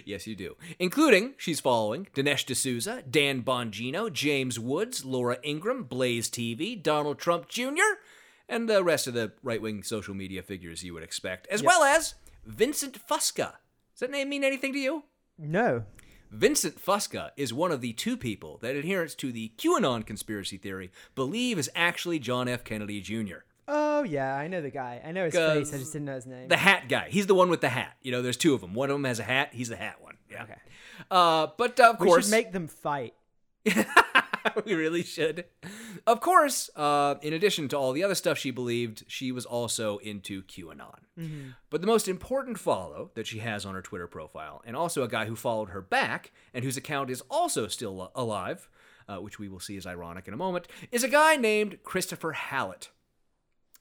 Yes, 0.07 0.25
you 0.25 0.35
do. 0.35 0.55
Including, 0.79 1.33
she's 1.37 1.59
following 1.59 2.07
Dinesh 2.15 2.45
D'Souza, 2.45 3.03
Dan 3.09 3.43
Bongino, 3.43 4.11
James 4.11 4.57
Woods, 4.57 5.03
Laura 5.03 5.37
Ingraham, 5.43 5.83
Blaze 5.83 6.29
TV, 6.29 6.81
Donald 6.81 7.19
Trump 7.19 7.49
Jr., 7.49 7.99
and 8.47 8.69
the 8.69 8.83
rest 8.85 9.07
of 9.07 9.13
the 9.13 9.33
right 9.43 9.61
wing 9.61 9.83
social 9.83 10.13
media 10.13 10.41
figures 10.41 10.81
you 10.81 10.93
would 10.93 11.03
expect, 11.03 11.45
as 11.47 11.61
well 11.61 11.83
as 11.83 12.15
Vincent 12.45 12.97
Fusca. 13.05 13.55
Does 13.93 13.99
that 13.99 14.11
name 14.11 14.29
mean 14.29 14.45
anything 14.45 14.71
to 14.73 14.79
you? 14.79 15.03
no. 15.37 15.83
Vincent 16.29 16.77
Fusca 16.77 17.31
is 17.37 17.53
one 17.53 17.71
of 17.71 17.79
the 17.79 17.93
two 17.93 18.17
people 18.17 18.57
that 18.61 18.75
adherents 18.75 19.15
to 19.15 19.31
the 19.31 19.53
QAnon 19.57 20.05
conspiracy 20.05 20.57
theory 20.57 20.91
believe 21.15 21.57
is 21.57 21.69
actually 21.73 22.19
John 22.19 22.49
F. 22.49 22.65
Kennedy 22.65 22.99
Jr. 22.99 23.45
Oh 23.67 24.03
yeah, 24.03 24.35
I 24.35 24.47
know 24.47 24.61
the 24.61 24.69
guy. 24.69 25.01
I 25.03 25.11
know 25.11 25.25
his 25.25 25.33
face. 25.33 25.73
I 25.73 25.77
just 25.77 25.93
didn't 25.93 26.05
know 26.05 26.15
his 26.15 26.25
name. 26.25 26.47
The 26.47 26.57
hat 26.57 26.87
guy. 26.87 27.09
He's 27.09 27.27
the 27.27 27.35
one 27.35 27.49
with 27.49 27.61
the 27.61 27.69
hat. 27.69 27.97
You 28.01 28.11
know, 28.11 28.21
there's 28.21 28.37
two 28.37 28.53
of 28.53 28.61
them. 28.61 28.73
One 28.73 28.89
of 28.89 28.95
them 28.95 29.03
has 29.03 29.19
a 29.19 29.23
hat. 29.23 29.49
He's 29.51 29.69
the 29.69 29.75
hat 29.75 30.01
one. 30.01 30.15
Yeah. 30.31 30.43
Okay. 30.43 30.55
Uh, 31.11 31.47
but 31.57 31.79
uh, 31.79 31.91
of 31.91 31.99
we 31.99 32.07
course, 32.07 32.25
should 32.25 32.31
make 32.31 32.51
them 32.53 32.67
fight. 32.67 33.13
we 34.65 34.73
really 34.73 35.03
should. 35.03 35.45
Of 36.05 36.21
course, 36.21 36.69
uh, 36.75 37.15
in 37.21 37.33
addition 37.33 37.67
to 37.69 37.77
all 37.77 37.91
the 37.91 38.03
other 38.03 38.15
stuff 38.15 38.37
she 38.37 38.51
believed, 38.51 39.03
she 39.07 39.31
was 39.31 39.45
also 39.45 39.97
into 39.97 40.43
QAnon. 40.43 40.99
Mm-hmm. 41.19 41.49
But 41.69 41.81
the 41.81 41.87
most 41.87 42.07
important 42.07 42.57
follow 42.57 43.11
that 43.15 43.27
she 43.27 43.39
has 43.39 43.65
on 43.65 43.75
her 43.75 43.81
Twitter 43.81 44.07
profile, 44.07 44.61
and 44.65 44.75
also 44.75 45.03
a 45.03 45.07
guy 45.07 45.25
who 45.25 45.35
followed 45.35 45.69
her 45.69 45.81
back 45.81 46.31
and 46.53 46.63
whose 46.63 46.77
account 46.77 47.09
is 47.09 47.21
also 47.29 47.67
still 47.67 48.11
alive, 48.15 48.69
uh, 49.09 49.17
which 49.17 49.39
we 49.39 49.49
will 49.49 49.59
see 49.59 49.75
is 49.75 49.85
ironic 49.85 50.27
in 50.27 50.33
a 50.33 50.37
moment, 50.37 50.67
is 50.91 51.03
a 51.03 51.09
guy 51.09 51.35
named 51.35 51.83
Christopher 51.83 52.31
Hallett. 52.33 52.89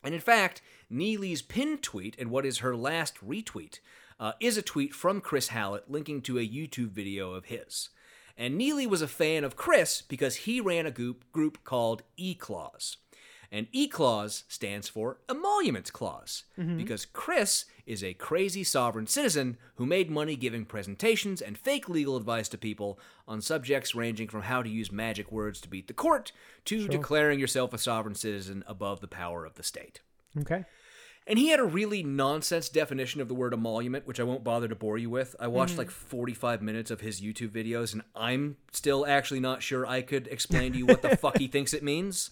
And 0.06 0.14
in 0.14 0.20
fact, 0.20 0.62
Neely's 0.88 1.42
pinned 1.42 1.82
tweet 1.82 2.14
and 2.16 2.30
what 2.30 2.46
is 2.46 2.58
her 2.58 2.76
last 2.76 3.16
retweet 3.26 3.80
uh, 4.20 4.32
is 4.38 4.56
a 4.56 4.62
tweet 4.62 4.94
from 4.94 5.20
Chris 5.20 5.48
Hallett 5.48 5.90
linking 5.90 6.22
to 6.22 6.38
a 6.38 6.48
YouTube 6.48 6.90
video 6.90 7.32
of 7.32 7.46
his. 7.46 7.88
And 8.38 8.56
Neely 8.56 8.86
was 8.86 9.02
a 9.02 9.08
fan 9.08 9.42
of 9.42 9.56
Chris 9.56 10.02
because 10.02 10.36
he 10.36 10.60
ran 10.60 10.86
a 10.86 10.92
group, 10.92 11.24
group 11.32 11.64
called 11.64 12.04
E 12.16 12.36
Clause. 12.36 12.98
And 13.50 13.66
E 13.72 13.88
Clause 13.88 14.44
stands 14.46 14.88
for 14.88 15.18
Emoluments 15.28 15.90
Clause 15.90 16.44
because 16.76 17.04
Chris 17.04 17.64
is 17.86 18.02
a 18.02 18.14
crazy 18.14 18.64
sovereign 18.64 19.06
citizen 19.06 19.56
who 19.76 19.86
made 19.86 20.10
money 20.10 20.36
giving 20.36 20.64
presentations 20.64 21.40
and 21.40 21.56
fake 21.56 21.88
legal 21.88 22.16
advice 22.16 22.48
to 22.48 22.58
people 22.58 22.98
on 23.26 23.40
subjects 23.40 23.94
ranging 23.94 24.28
from 24.28 24.42
how 24.42 24.62
to 24.62 24.68
use 24.68 24.90
magic 24.90 25.30
words 25.30 25.60
to 25.60 25.68
beat 25.68 25.86
the 25.86 25.94
court 25.94 26.32
to 26.64 26.88
declaring 26.88 27.38
yourself 27.38 27.72
a 27.72 27.78
sovereign 27.78 28.14
citizen 28.14 28.64
above 28.66 29.00
the 29.00 29.08
power 29.08 29.44
of 29.44 29.54
the 29.54 29.62
state. 29.62 30.00
Okay. 30.38 30.64
And 31.28 31.38
he 31.38 31.48
had 31.48 31.58
a 31.58 31.64
really 31.64 32.04
nonsense 32.04 32.68
definition 32.68 33.20
of 33.20 33.26
the 33.26 33.34
word 33.34 33.52
emolument, 33.52 34.06
which 34.06 34.20
I 34.20 34.22
won't 34.22 34.44
bother 34.44 34.68
to 34.68 34.76
bore 34.76 34.96
you 34.96 35.10
with. 35.10 35.34
I 35.40 35.48
watched 35.48 35.74
mm. 35.74 35.78
like 35.78 35.90
45 35.90 36.62
minutes 36.62 36.92
of 36.92 37.00
his 37.00 37.20
YouTube 37.20 37.50
videos, 37.50 37.92
and 37.92 38.02
I'm 38.14 38.56
still 38.70 39.04
actually 39.04 39.40
not 39.40 39.60
sure 39.60 39.84
I 39.84 40.02
could 40.02 40.28
explain 40.28 40.72
to 40.72 40.78
you 40.78 40.86
what 40.86 41.02
the 41.02 41.16
fuck 41.16 41.38
he 41.38 41.48
thinks 41.48 41.74
it 41.74 41.82
means. 41.82 42.30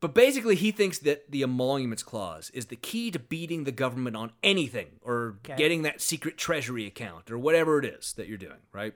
But 0.00 0.14
basically, 0.14 0.56
he 0.56 0.72
thinks 0.72 0.98
that 1.00 1.30
the 1.30 1.42
emoluments 1.42 2.02
clause 2.02 2.50
is 2.50 2.66
the 2.66 2.76
key 2.76 3.10
to 3.10 3.18
beating 3.18 3.64
the 3.64 3.72
government 3.72 4.14
on 4.16 4.32
anything 4.42 4.98
or 5.02 5.36
Okay. 5.44 5.56
getting 5.56 5.82
that 5.82 6.00
secret 6.02 6.36
treasury 6.36 6.86
account 6.86 7.30
or 7.30 7.38
whatever 7.38 7.78
it 7.78 7.84
is 7.86 8.12
that 8.14 8.28
you're 8.28 8.36
doing, 8.36 8.60
right? 8.72 8.94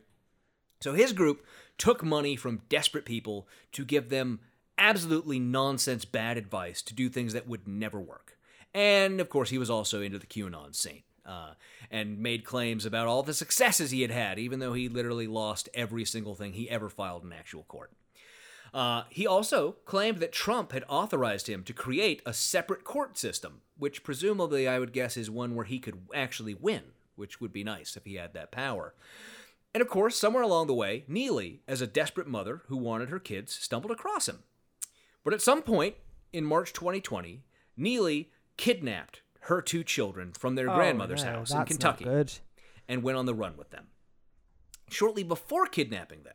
So 0.82 0.92
his 0.92 1.12
group 1.12 1.44
took 1.78 2.02
money 2.02 2.36
from 2.36 2.62
desperate 2.68 3.04
people 3.06 3.48
to 3.72 3.84
give 3.84 4.10
them 4.10 4.40
absolutely 4.76 5.38
nonsense 5.38 6.04
bad 6.04 6.36
advice 6.36 6.80
to 6.82 6.94
do 6.94 7.08
things 7.08 7.32
that 7.32 7.46
would 7.48 7.66
never 7.66 7.98
work. 8.00 8.38
And 8.74 9.20
of 9.20 9.28
course, 9.28 9.50
he 9.50 9.58
was 9.58 9.70
also 9.70 10.00
into 10.00 10.18
the 10.18 10.26
QAnon 10.26 10.74
scene. 10.74 11.02
Uh, 11.26 11.52
and 11.90 12.18
made 12.18 12.44
claims 12.44 12.84
about 12.86 13.06
all 13.06 13.22
the 13.22 13.34
successes 13.34 13.90
he 13.90 14.00
had 14.02 14.10
had, 14.10 14.38
even 14.38 14.58
though 14.58 14.72
he 14.72 14.88
literally 14.88 15.26
lost 15.26 15.68
every 15.74 16.04
single 16.04 16.34
thing 16.34 16.54
he 16.54 16.68
ever 16.68 16.88
filed 16.88 17.22
in 17.22 17.32
actual 17.32 17.62
court. 17.64 17.92
Uh, 18.72 19.02
he 19.10 19.26
also 19.26 19.72
claimed 19.84 20.18
that 20.18 20.32
Trump 20.32 20.72
had 20.72 20.84
authorized 20.88 21.48
him 21.48 21.64
to 21.64 21.72
create 21.72 22.22
a 22.24 22.32
separate 22.32 22.84
court 22.84 23.18
system, 23.18 23.62
which 23.76 24.04
presumably 24.04 24.68
I 24.68 24.78
would 24.78 24.92
guess 24.92 25.16
is 25.16 25.30
one 25.30 25.54
where 25.54 25.64
he 25.64 25.78
could 25.78 25.98
actually 26.14 26.54
win, 26.54 26.82
which 27.16 27.40
would 27.40 27.52
be 27.52 27.64
nice 27.64 27.96
if 27.96 28.04
he 28.04 28.14
had 28.14 28.32
that 28.34 28.52
power. 28.52 28.94
And 29.74 29.80
of 29.80 29.88
course, 29.88 30.16
somewhere 30.16 30.42
along 30.42 30.66
the 30.66 30.74
way, 30.74 31.04
Neely, 31.08 31.62
as 31.68 31.80
a 31.80 31.86
desperate 31.86 32.26
mother 32.26 32.62
who 32.66 32.76
wanted 32.76 33.08
her 33.08 33.20
kids, 33.20 33.52
stumbled 33.52 33.92
across 33.92 34.28
him. 34.28 34.40
But 35.24 35.34
at 35.34 35.42
some 35.42 35.62
point 35.62 35.94
in 36.32 36.44
March 36.44 36.72
2020, 36.72 37.42
Neely 37.76 38.30
kidnapped 38.56 39.22
her 39.44 39.62
two 39.62 39.82
children 39.84 40.32
from 40.32 40.54
their 40.54 40.70
Oh, 40.70 40.74
grandmother's 40.74 41.24
no, 41.24 41.30
house 41.30 41.50
in 41.52 41.64
Kentucky 41.64 42.04
and 42.88 43.02
went 43.02 43.16
on 43.16 43.26
the 43.26 43.34
run 43.34 43.56
with 43.56 43.70
them. 43.70 43.86
Shortly 44.90 45.22
before 45.22 45.66
kidnapping 45.66 46.24
them, 46.24 46.34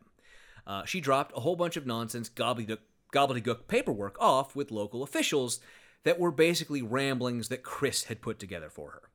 uh, 0.67 0.85
she 0.85 1.01
dropped 1.01 1.35
a 1.35 1.41
whole 1.41 1.55
bunch 1.55 1.77
of 1.77 1.85
nonsense 1.85 2.29
gobbledygook, 2.29 2.79
gobbledygook 3.13 3.67
paperwork 3.67 4.17
off 4.19 4.55
with 4.55 4.71
local 4.71 5.03
officials 5.03 5.59
that 6.03 6.19
were 6.19 6.31
basically 6.31 6.81
ramblings 6.81 7.49
that 7.49 7.63
Chris 7.63 8.05
had 8.05 8.21
put 8.21 8.39
together 8.39 8.69
for 8.69 8.91
her. 8.91 9.09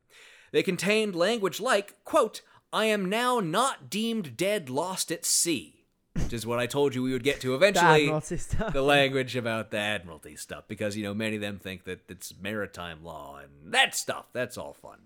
They 0.52 0.62
contained 0.62 1.14
language 1.14 1.60
like, 1.60 2.04
quote, 2.04 2.42
I 2.72 2.86
am 2.86 3.08
now 3.08 3.40
not 3.40 3.90
deemed 3.90 4.36
dead 4.36 4.70
lost 4.70 5.10
at 5.10 5.24
sea, 5.24 5.79
which 6.14 6.32
is 6.32 6.46
what 6.46 6.58
I 6.58 6.66
told 6.66 6.94
you 6.94 7.02
we 7.02 7.12
would 7.12 7.22
get 7.22 7.40
to 7.42 7.54
eventually. 7.54 8.06
Stuff. 8.06 8.72
the 8.72 8.82
language 8.82 9.36
about 9.36 9.70
the 9.70 9.78
Admiralty 9.78 10.36
stuff, 10.36 10.64
because, 10.68 10.96
you 10.96 11.02
know, 11.04 11.14
many 11.14 11.36
of 11.36 11.42
them 11.42 11.58
think 11.58 11.84
that 11.84 12.00
it's 12.08 12.34
maritime 12.40 13.04
law 13.04 13.38
and 13.38 13.72
that 13.72 13.94
stuff. 13.94 14.26
That's 14.32 14.58
all 14.58 14.72
fun. 14.72 14.98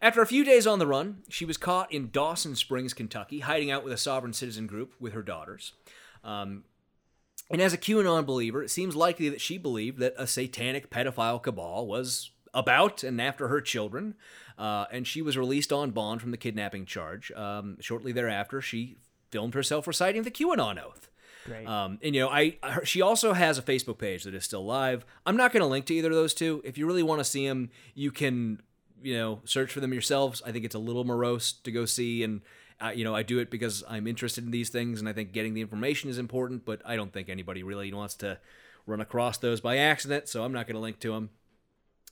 After 0.00 0.22
a 0.22 0.26
few 0.26 0.44
days 0.44 0.66
on 0.66 0.78
the 0.78 0.86
run, 0.86 1.18
she 1.28 1.44
was 1.44 1.56
caught 1.56 1.92
in 1.92 2.10
Dawson 2.10 2.56
Springs, 2.56 2.94
Kentucky, 2.94 3.40
hiding 3.40 3.70
out 3.70 3.84
with 3.84 3.92
a 3.92 3.98
sovereign 3.98 4.32
citizen 4.32 4.66
group 4.66 4.94
with 4.98 5.12
her 5.12 5.22
daughters. 5.22 5.72
Um, 6.24 6.64
and 7.50 7.60
as 7.60 7.72
a 7.72 7.78
QAnon 7.78 8.24
believer, 8.24 8.62
it 8.62 8.70
seems 8.70 8.96
likely 8.96 9.28
that 9.28 9.40
she 9.40 9.58
believed 9.58 9.98
that 9.98 10.14
a 10.16 10.26
satanic 10.26 10.90
pedophile 10.90 11.42
cabal 11.42 11.86
was 11.86 12.30
about 12.54 13.02
and 13.02 13.20
after 13.20 13.48
her 13.48 13.60
children, 13.60 14.14
uh, 14.58 14.86
and 14.90 15.06
she 15.06 15.22
was 15.22 15.36
released 15.36 15.72
on 15.72 15.90
bond 15.90 16.20
from 16.20 16.30
the 16.30 16.36
kidnapping 16.36 16.86
charge. 16.86 17.30
Um, 17.32 17.76
shortly 17.80 18.12
thereafter, 18.12 18.60
she 18.60 18.96
filmed 19.32 19.54
herself 19.54 19.88
reciting 19.88 20.22
the 20.22 20.30
QAnon 20.30 20.80
oath. 20.80 21.08
Great. 21.44 21.66
Um, 21.66 21.98
and 22.02 22.14
you 22.14 22.20
know, 22.20 22.28
I 22.28 22.58
her, 22.62 22.84
she 22.84 23.02
also 23.02 23.32
has 23.32 23.58
a 23.58 23.62
Facebook 23.62 23.98
page 23.98 24.22
that 24.24 24.34
is 24.34 24.44
still 24.44 24.64
live. 24.64 25.04
I'm 25.26 25.36
not 25.36 25.52
going 25.52 25.62
to 25.62 25.66
link 25.66 25.86
to 25.86 25.94
either 25.94 26.10
of 26.10 26.14
those 26.14 26.34
two. 26.34 26.62
If 26.64 26.78
you 26.78 26.86
really 26.86 27.02
want 27.02 27.18
to 27.18 27.24
see 27.24 27.48
them, 27.48 27.70
you 27.94 28.12
can 28.12 28.62
you 29.02 29.16
know 29.16 29.40
search 29.44 29.72
for 29.72 29.80
them 29.80 29.92
yourselves. 29.92 30.40
I 30.46 30.52
think 30.52 30.64
it's 30.64 30.76
a 30.76 30.80
little 30.80 31.04
morose 31.04 31.52
to 31.52 31.72
go 31.72 31.84
see, 31.84 32.22
and 32.22 32.42
uh, 32.80 32.90
you 32.90 33.02
know, 33.02 33.14
I 33.14 33.24
do 33.24 33.40
it 33.40 33.50
because 33.50 33.82
I'm 33.88 34.06
interested 34.06 34.44
in 34.44 34.52
these 34.52 34.68
things, 34.68 35.00
and 35.00 35.08
I 35.08 35.12
think 35.12 35.32
getting 35.32 35.54
the 35.54 35.60
information 35.62 36.10
is 36.10 36.18
important. 36.18 36.64
But 36.64 36.80
I 36.84 36.94
don't 36.94 37.12
think 37.12 37.28
anybody 37.28 37.64
really 37.64 37.92
wants 37.92 38.14
to 38.16 38.38
run 38.86 39.00
across 39.00 39.38
those 39.38 39.60
by 39.60 39.78
accident, 39.78 40.28
so 40.28 40.44
I'm 40.44 40.52
not 40.52 40.66
going 40.66 40.76
to 40.76 40.80
link 40.80 41.00
to 41.00 41.12
them. 41.12 41.30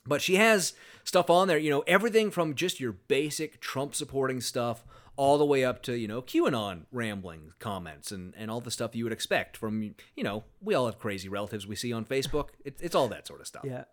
But 0.07 0.23
she 0.23 0.37
has 0.37 0.73
stuff 1.05 1.29
on 1.29 1.47
there, 1.47 1.59
you 1.59 1.71
know, 1.71 1.85
everything 1.87 2.31
from 2.31 2.55
just 2.55 2.81
your 2.81 2.93
basic 2.93 3.61
Trump 3.61 3.95
supporting 3.95 4.41
stuff 4.41 4.85
all 5.21 5.37
the 5.37 5.45
way 5.45 5.67
up 5.67 5.83
to, 5.83 5.99
you 5.99 6.09
know, 6.09 6.23
QAnon 6.23 6.87
rambling 6.91 7.53
comments 7.59 8.11
and, 8.11 8.33
and 8.39 8.51
all 8.51 8.63
the 8.63 8.71
stuff 8.71 8.97
you 8.97 9.05
would 9.05 9.13
expect 9.13 9.55
from, 9.55 9.83
you 10.17 10.25
know, 10.25 10.45
we 10.63 10.73
all 10.73 10.87
have 10.87 10.99
crazy 10.99 11.29
relatives 11.29 11.67
we 11.67 11.77
see 11.77 11.93
on 11.93 12.07
Facebook. 12.07 12.49
It, 12.65 12.79
it's 12.81 12.95
all 12.95 13.07
that 13.09 13.27
sort 13.27 13.43
of 13.43 13.47
stuff. 13.47 13.63
Yeah. 13.67 13.85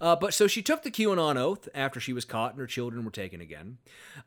Uh, 0.00 0.16
but 0.16 0.34
so 0.34 0.48
she 0.48 0.60
took 0.60 0.82
the 0.82 0.90
QAnon 0.90 1.36
oath 1.36 1.68
after 1.76 2.00
she 2.00 2.12
was 2.12 2.24
caught 2.24 2.50
and 2.50 2.60
her 2.60 2.66
children 2.66 3.04
were 3.04 3.12
taken 3.12 3.40
again. 3.40 3.78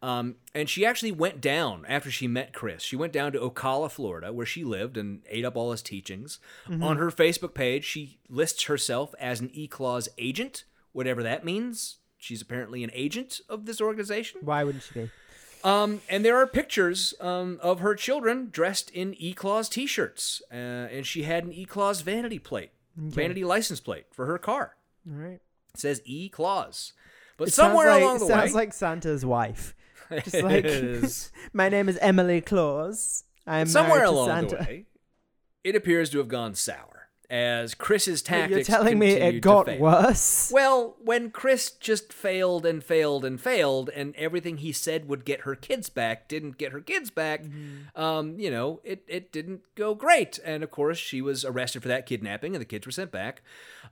Um, 0.01 0.35
and 0.55 0.69
she 0.69 0.85
actually 0.85 1.11
went 1.11 1.41
down 1.41 1.83
after 1.89 2.09
she 2.09 2.29
met 2.29 2.53
Chris. 2.53 2.81
She 2.81 2.95
went 2.95 3.11
down 3.11 3.33
to 3.33 3.39
Ocala, 3.39 3.91
Florida, 3.91 4.31
where 4.31 4.45
she 4.45 4.63
lived 4.63 4.95
and 4.95 5.23
ate 5.29 5.43
up 5.43 5.57
all 5.57 5.71
his 5.71 5.81
teachings. 5.81 6.39
On 6.81 6.95
her 6.95 7.11
Facebook 7.11 7.53
page, 7.53 7.83
she 7.83 8.19
lists 8.29 8.63
herself 8.63 9.13
as 9.19 9.41
an 9.41 9.49
E 9.51 9.67
Clause 9.67 10.07
agent, 10.17 10.63
whatever 10.93 11.23
that 11.23 11.43
means. 11.43 11.97
She's 12.17 12.41
apparently 12.41 12.85
an 12.85 12.91
agent 12.93 13.41
of 13.49 13.65
this 13.65 13.81
organization. 13.81 14.39
Why 14.43 14.63
wouldn't 14.63 14.85
she 14.85 14.93
be? 14.93 15.09
Um, 15.63 16.01
and 16.09 16.25
there 16.25 16.37
are 16.37 16.47
pictures 16.47 17.13
um, 17.19 17.59
of 17.61 17.79
her 17.79 17.95
children 17.95 18.49
dressed 18.51 18.89
in 18.91 19.13
E 19.17 19.33
Clause 19.33 19.69
t 19.69 19.85
shirts. 19.85 20.41
Uh, 20.51 20.55
and 20.55 21.05
she 21.05 21.23
had 21.23 21.43
an 21.43 21.53
E 21.53 21.65
Clause 21.65 22.01
vanity 22.01 22.39
plate, 22.39 22.71
vanity 22.95 23.43
license 23.43 23.79
plate 23.79 24.05
for 24.11 24.25
her 24.25 24.37
car. 24.37 24.75
All 25.09 25.17
right. 25.17 25.39
It 25.73 25.79
says 25.79 26.01
E 26.05 26.29
Clause. 26.29 26.93
But 27.37 27.47
It 27.49 27.51
somewhere 27.53 27.87
sounds 27.87 27.95
like, 27.95 28.03
along 28.03 28.19
the 28.19 28.25
sounds 28.27 28.51
way, 28.53 28.59
like 28.61 28.73
Santa's 28.73 29.25
wife. 29.25 29.75
Just 30.11 30.35
It 30.35 30.43
like 30.43 30.65
is. 30.65 31.31
my 31.53 31.69
name 31.69 31.87
is 31.89 31.97
Emily 31.97 32.41
Claus. 32.41 33.23
I'm 33.47 33.67
somewhere 33.67 34.03
along 34.03 34.27
Santa. 34.27 34.55
the 34.57 34.63
way, 34.63 34.85
it 35.63 35.75
appears 35.75 36.09
to 36.11 36.17
have 36.19 36.27
gone 36.27 36.53
sour 36.53 37.00
as 37.31 37.73
Chris's 37.73 38.21
tactics. 38.21 38.67
You're 38.67 38.77
telling 38.77 38.99
me 38.99 39.11
it 39.11 39.39
got 39.39 39.79
worse? 39.79 40.51
Well, 40.53 40.97
when 41.01 41.31
Chris 41.31 41.71
just 41.71 42.11
failed 42.11 42.65
and 42.65 42.83
failed 42.83 43.23
and 43.23 43.39
failed, 43.39 43.89
and 43.95 44.13
everything 44.17 44.57
he 44.57 44.73
said 44.73 45.07
would 45.07 45.23
get 45.23 45.41
her 45.41 45.55
kids 45.55 45.89
back 45.89 46.27
didn't 46.27 46.57
get 46.57 46.73
her 46.73 46.81
kids 46.81 47.09
back, 47.09 47.45
um, 47.95 48.37
you 48.37 48.51
know, 48.51 48.81
it, 48.83 49.03
it 49.07 49.31
didn't 49.31 49.61
go 49.75 49.95
great. 49.95 50.39
And 50.43 50.61
of 50.61 50.71
course, 50.71 50.97
she 50.97 51.21
was 51.21 51.45
arrested 51.45 51.81
for 51.81 51.87
that 51.87 52.05
kidnapping, 52.05 52.53
and 52.53 52.61
the 52.61 52.65
kids 52.65 52.85
were 52.85 52.91
sent 52.91 53.11
back. 53.11 53.41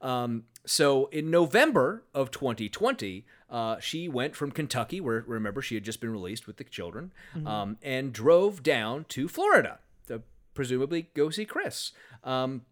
Um, 0.01 0.43
so 0.65 1.05
in 1.07 1.31
November 1.31 2.03
of 2.13 2.31
2020, 2.31 3.25
uh, 3.49 3.79
she 3.79 4.09
went 4.09 4.35
from 4.35 4.51
Kentucky, 4.51 4.99
where 4.99 5.23
remember 5.25 5.61
she 5.61 5.75
had 5.75 5.85
just 5.85 6.01
been 6.01 6.11
released 6.11 6.45
with 6.45 6.57
the 6.57 6.65
children, 6.65 7.13
um, 7.45 7.77
and 7.81 8.11
drove 8.11 8.63
down 8.63 9.05
to 9.09 9.29
Florida 9.29 9.79
to 10.07 10.23
presumably 10.53 11.07
go 11.15 11.29
see 11.29 11.45
Chris. 11.45 11.93
Um, 12.25 12.63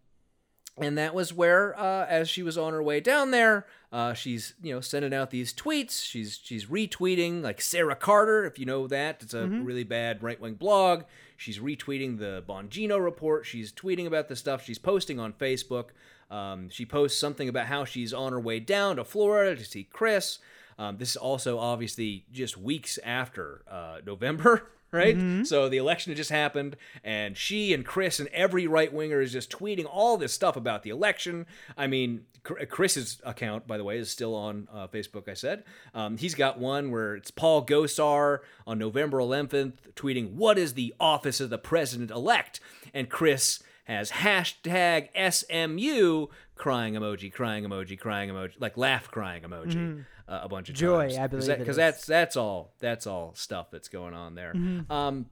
and 0.80 0.96
that 0.98 1.14
was 1.14 1.32
where 1.32 1.78
uh, 1.78 2.06
as 2.06 2.28
she 2.28 2.42
was 2.42 2.56
on 2.58 2.72
her 2.72 2.82
way 2.82 3.00
down 3.00 3.30
there 3.30 3.66
uh, 3.90 4.12
she's 4.12 4.54
you 4.62 4.74
know 4.74 4.80
sending 4.80 5.14
out 5.14 5.30
these 5.30 5.52
tweets. 5.52 6.04
She's 6.04 6.38
she's 6.42 6.66
retweeting 6.66 7.42
like 7.42 7.60
sarah 7.60 7.96
carter 7.96 8.44
if 8.44 8.58
you 8.58 8.66
know 8.66 8.86
that. 8.88 9.22
It's 9.22 9.34
a 9.34 9.46
really 9.46 9.84
bad 9.84 10.22
right-wing 10.22 10.54
blog. 10.54 11.04
She's 11.36 11.58
retweeting 11.58 12.18
the 12.18 12.44
bongino 12.46 13.02
report. 13.02 13.46
She's 13.46 13.72
tweeting 13.72 14.06
about 14.06 14.28
the 14.28 14.36
stuff. 14.36 14.62
She's 14.62 14.78
posting 14.78 15.18
on 15.18 15.32
facebook. 15.32 15.90
Um, 16.30 16.68
she 16.68 16.84
posts 16.84 17.18
something 17.18 17.48
about 17.48 17.66
how 17.66 17.86
she's 17.86 18.12
on 18.12 18.32
her 18.32 18.40
way 18.40 18.60
down 18.60 18.96
to 18.96 19.04
florida 19.04 19.56
to 19.56 19.64
see 19.64 19.84
chris. 19.84 20.38
Um, 20.78 20.98
this 20.98 21.10
is 21.10 21.16
also 21.16 21.58
obviously 21.58 22.26
just 22.30 22.58
weeks 22.58 22.98
after 23.02 23.62
uh, 23.68 23.98
november 24.04 24.70
right? 24.90 25.16
Mm-hmm. 25.16 25.44
So 25.44 25.68
the 25.68 25.76
election 25.76 26.10
had 26.10 26.16
just 26.16 26.30
happened, 26.30 26.76
and 27.04 27.36
she 27.36 27.72
and 27.72 27.84
Chris 27.84 28.20
and 28.20 28.28
every 28.30 28.66
right 28.66 28.92
winger 28.92 29.20
is 29.20 29.32
just 29.32 29.50
tweeting 29.50 29.86
all 29.88 30.16
this 30.16 30.32
stuff 30.32 30.56
about 30.56 30.82
the 30.82 30.90
election. 30.90 31.46
I 31.76 31.86
mean, 31.86 32.24
Chris's 32.42 33.20
account, 33.24 33.66
by 33.66 33.76
the 33.76 33.84
way, 33.84 33.98
is 33.98 34.10
still 34.10 34.34
on 34.34 34.68
uh, 34.72 34.86
Facebook. 34.88 35.28
I 35.28 35.34
said 35.34 35.64
um, 35.94 36.16
he's 36.16 36.34
got 36.34 36.58
one 36.58 36.90
where 36.90 37.14
it's 37.16 37.30
Paul 37.30 37.64
Gosar 37.64 38.40
on 38.66 38.78
November 38.78 39.18
11th 39.18 39.74
tweeting, 39.94 40.32
"What 40.32 40.58
is 40.58 40.74
the 40.74 40.94
office 40.98 41.40
of 41.40 41.50
the 41.50 41.58
president 41.58 42.10
elect?" 42.10 42.60
and 42.94 43.08
Chris 43.08 43.62
has 43.84 44.10
hashtag 44.10 45.08
SMU 45.14 46.26
crying 46.54 46.94
emoji, 46.94 47.32
crying 47.32 47.64
emoji, 47.64 47.98
crying 47.98 48.30
emoji, 48.30 48.52
like 48.60 48.76
laugh 48.76 49.10
crying 49.10 49.42
emoji. 49.42 50.04
Uh, 50.28 50.40
a 50.42 50.48
bunch 50.48 50.68
of. 50.68 50.74
Joy, 50.74 51.08
times. 51.08 51.18
I 51.18 51.26
believe 51.26 51.58
because 51.58 51.68
is. 51.70 51.76
that's 51.76 52.04
that's 52.06 52.36
all 52.36 52.74
that's 52.80 53.06
all 53.06 53.32
stuff 53.34 53.70
that's 53.70 53.88
going 53.88 54.12
on 54.12 54.34
there. 54.34 54.52
Mm-hmm. 54.52 54.92
Um, 54.92 55.26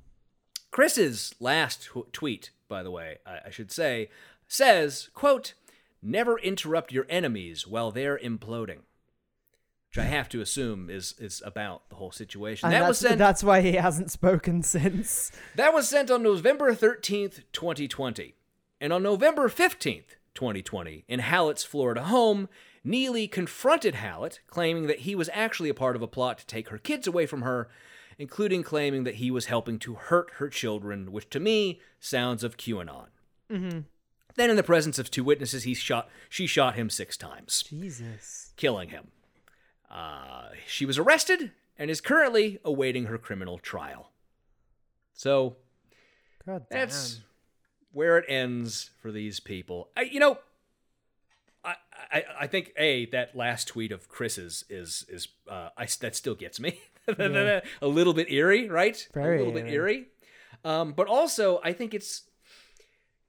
Chris's 0.70 1.34
last 1.38 1.84
tw- 1.84 2.10
tweet, 2.12 2.50
by 2.66 2.82
the 2.82 2.90
way, 2.90 3.18
I, 3.26 3.40
I 3.46 3.50
should 3.50 3.70
say, 3.70 4.08
says, 4.48 5.10
"quote 5.12 5.52
Never 6.00 6.38
interrupt 6.38 6.92
your 6.92 7.04
enemies 7.10 7.66
while 7.66 7.90
they're 7.90 8.18
imploding," 8.18 8.80
which 9.90 9.98
I 9.98 10.04
have 10.04 10.30
to 10.30 10.40
assume 10.40 10.88
is 10.88 11.14
is 11.18 11.42
about 11.44 11.90
the 11.90 11.96
whole 11.96 12.12
situation. 12.12 12.66
And 12.66 12.74
that 12.74 12.80
that's, 12.80 12.88
was 12.88 12.98
sent. 12.98 13.18
that's 13.18 13.44
why 13.44 13.60
he 13.60 13.72
hasn't 13.72 14.10
spoken 14.10 14.62
since. 14.62 15.30
That 15.56 15.74
was 15.74 15.88
sent 15.88 16.10
on 16.10 16.22
November 16.22 16.74
13th, 16.74 17.42
2020. 17.52 18.34
And 18.80 18.92
on 18.92 19.02
November 19.02 19.48
15th, 19.48 20.16
2020, 20.34 21.04
in 21.08 21.20
Hallett's 21.20 21.64
Florida 21.64 22.04
home, 22.04 22.48
Neely 22.86 23.26
confronted 23.26 23.96
Hallett, 23.96 24.38
claiming 24.46 24.86
that 24.86 25.00
he 25.00 25.16
was 25.16 25.28
actually 25.32 25.68
a 25.68 25.74
part 25.74 25.96
of 25.96 26.02
a 26.02 26.06
plot 26.06 26.38
to 26.38 26.46
take 26.46 26.68
her 26.68 26.78
kids 26.78 27.08
away 27.08 27.26
from 27.26 27.42
her, 27.42 27.68
including 28.16 28.62
claiming 28.62 29.02
that 29.02 29.16
he 29.16 29.28
was 29.28 29.46
helping 29.46 29.80
to 29.80 29.94
hurt 29.94 30.30
her 30.36 30.48
children, 30.48 31.10
which 31.10 31.28
to 31.30 31.40
me 31.40 31.80
sounds 31.98 32.44
of 32.44 32.56
QAnon. 32.56 33.08
Mm-hmm. 33.50 33.80
Then, 34.36 34.50
in 34.50 34.54
the 34.54 34.62
presence 34.62 35.00
of 35.00 35.10
two 35.10 35.24
witnesses, 35.24 35.64
he 35.64 35.74
shot, 35.74 36.08
she 36.28 36.46
shot 36.46 36.76
him 36.76 36.88
six 36.88 37.16
times 37.16 37.64
Jesus. 37.68 38.52
killing 38.56 38.90
him. 38.90 39.08
Uh, 39.90 40.50
she 40.68 40.86
was 40.86 40.96
arrested 40.96 41.50
and 41.76 41.90
is 41.90 42.00
currently 42.00 42.60
awaiting 42.64 43.06
her 43.06 43.18
criminal 43.18 43.58
trial. 43.58 44.12
So 45.12 45.56
God 46.46 46.66
damn. 46.70 46.78
that's 46.78 47.20
where 47.90 48.16
it 48.16 48.26
ends 48.28 48.90
for 49.02 49.10
these 49.10 49.40
people. 49.40 49.88
I, 49.96 50.02
you 50.02 50.20
know, 50.20 50.38
I, 51.66 51.74
I 52.12 52.24
I 52.40 52.46
think 52.46 52.72
a 52.78 53.06
that 53.06 53.36
last 53.36 53.68
tweet 53.68 53.92
of 53.92 54.08
Chris's 54.08 54.64
is 54.70 55.04
is 55.08 55.28
uh, 55.50 55.70
I 55.76 55.86
that 56.00 56.14
still 56.14 56.34
gets 56.34 56.60
me 56.60 56.78
a 57.08 57.62
little 57.82 58.14
bit 58.14 58.30
eerie, 58.30 58.68
right? 58.68 59.08
Very 59.12 59.36
a 59.36 59.38
little 59.38 59.52
bit 59.52 59.66
eerie. 59.66 59.94
eerie. 59.94 60.06
Um, 60.64 60.92
but 60.92 61.08
also 61.08 61.60
I 61.64 61.72
think 61.72 61.92
it's 61.94 62.22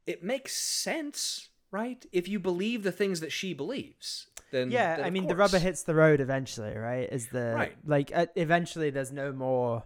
it 0.05 0.23
makes 0.23 0.53
sense, 0.55 1.49
right? 1.72 2.05
If 2.11 2.27
you 2.27 2.39
believe 2.39 2.84
the 2.84 2.91
things 2.91 3.19
that 3.19 3.31
she 3.31 3.53
believes, 3.53 4.27
then 4.51 4.72
yeah, 4.72 4.97
then 4.97 5.05
I 5.05 5.09
mean, 5.09 5.27
the 5.27 5.35
rubber 5.35 5.59
hits 5.59 5.84
the 5.84 5.95
road 5.95 6.22
eventually, 6.22 6.76
right? 6.76 7.11
Is 7.11 7.27
the 7.27 7.53
Right. 7.55 7.76
like 7.85 8.11
uh, 8.15 8.27
eventually 8.35 8.89
there's 8.89 9.11
no 9.11 9.31
more. 9.31 9.84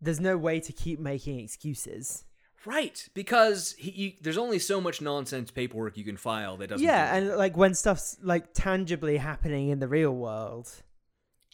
There's 0.00 0.20
no 0.20 0.36
way 0.36 0.60
to 0.60 0.72
keep 0.72 1.00
making 1.00 1.40
excuses. 1.40 2.24
Right, 2.66 3.06
because 3.14 3.74
he, 3.78 3.90
you, 3.90 4.12
there's 4.20 4.38
only 4.38 4.58
so 4.58 4.80
much 4.80 5.00
nonsense 5.00 5.50
paperwork 5.50 5.96
you 5.96 6.04
can 6.04 6.16
file 6.16 6.56
that 6.58 6.68
doesn't. 6.68 6.86
yeah, 6.86 7.18
do 7.20 7.28
and 7.30 7.38
like 7.38 7.56
when 7.56 7.74
stuff's 7.74 8.16
like 8.22 8.54
tangibly 8.54 9.18
happening 9.18 9.68
in 9.68 9.80
the 9.80 9.88
real 9.88 10.14
world. 10.14 10.70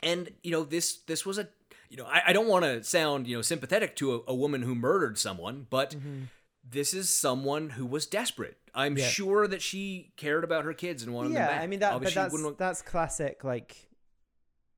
and 0.02 0.30
you 0.42 0.50
know 0.50 0.64
this 0.64 0.98
this 1.06 1.26
was 1.26 1.38
a 1.38 1.48
you 1.88 1.96
know 1.96 2.06
I, 2.06 2.22
I 2.28 2.32
don't 2.32 2.48
want 2.48 2.64
to 2.64 2.82
sound 2.84 3.26
you 3.26 3.36
know 3.36 3.42
sympathetic 3.42 3.96
to 3.96 4.14
a, 4.14 4.20
a 4.28 4.34
woman 4.34 4.62
who 4.62 4.74
murdered 4.74 5.18
someone, 5.18 5.66
but 5.68 5.90
mm-hmm. 5.90 6.24
this 6.68 6.94
is 6.94 7.12
someone 7.12 7.70
who 7.70 7.86
was 7.86 8.06
desperate. 8.06 8.56
I'm 8.74 8.96
Yeah. 8.96 9.08
sure 9.08 9.48
that 9.48 9.62
she 9.62 10.12
cared 10.16 10.44
about 10.44 10.64
her 10.64 10.72
kids 10.72 11.02
and 11.02 11.12
wanted 11.12 11.30
them 11.30 11.38
yeah, 11.38 11.48
back. 11.48 11.60
I 11.62 11.66
mean 11.66 11.80
that, 11.80 12.00
but 12.00 12.14
that's 12.14 12.36
that's 12.56 12.82
classic. 12.82 13.42
Like 13.42 13.89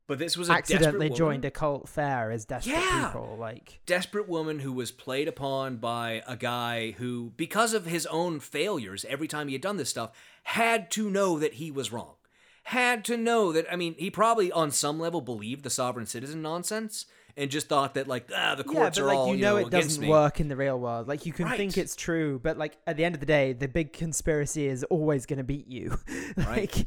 but 0.07 0.19
this 0.19 0.37
was 0.37 0.49
a 0.49 0.53
accidentally 0.53 1.09
desperate 1.09 1.17
joined 1.19 1.45
a 1.45 1.51
cult 1.51 1.89
fair 1.89 2.31
as 2.31 2.45
desperate 2.45 2.75
Yeah. 2.75 3.07
people. 3.07 3.37
Like 3.39 3.81
desperate 3.87 4.29
woman 4.29 4.59
who 4.61 4.73
was 4.73 4.91
played 4.91 5.29
upon 5.29 5.77
by 5.77 6.23
a 6.27 6.37
guy 6.37 6.93
who, 6.93 7.33
because 7.37 7.73
of 7.75 7.87
his 7.87 8.07
own 8.07 8.41
failures, 8.41 9.05
every 9.09 9.29
time 9.29 9.49
he 9.49 9.55
had 9.55 9.63
done 9.63 9.77
this 9.77 9.91
stuff, 9.91 10.11
had 10.45 10.91
to 10.93 11.09
know 11.09 11.39
that 11.39 11.55
he 11.55 11.71
was 11.71 11.93
wrong. 11.93 12.15
Had 12.65 13.05
to 13.07 13.17
know 13.17 13.53
that. 13.53 13.67
I 13.73 13.77
mean, 13.77 13.95
he 13.99 14.11
probably 14.11 14.53
on 14.53 14.71
some 14.71 15.01
level 15.01 15.21
believed 15.21 15.65
the 15.65 15.71
sovereign 15.71 16.07
citizen 16.07 16.43
nonsense 16.43 17.07
and 17.37 17.51
just 17.51 17.67
thought 17.69 17.95
that 17.95 18.07
like 18.07 18.31
ah 18.37 18.55
the 18.55 18.65
yeah, 18.67 18.73
courts 18.73 18.99
but 18.99 19.05
are 19.05 19.07
like 19.07 19.17
all 19.17 19.35
you 19.35 19.41
know, 19.41 19.57
it 19.57 19.67
against 19.69 19.89
doesn't 19.89 20.03
me. 20.03 20.09
work 20.09 20.39
in 20.39 20.49
the 20.49 20.57
real 20.57 20.79
world. 20.79 21.09
Like 21.09 21.27
you 21.27 21.33
can 21.33 21.49
think 21.49 21.77
it's 21.79 21.97
true, 21.97 22.39
but 22.43 22.59
like 22.59 22.77
at 22.87 22.97
the 22.97 23.05
end 23.05 23.15
of 23.17 23.21
the 23.21 23.27
day, 23.27 23.53
the 23.53 23.69
big 23.69 23.93
conspiracy 23.93 24.67
is 24.67 24.85
always 24.85 25.27
going 25.27 25.39
to 25.39 25.45
beat 25.45 25.67
you. 25.67 25.99
like 26.37 26.87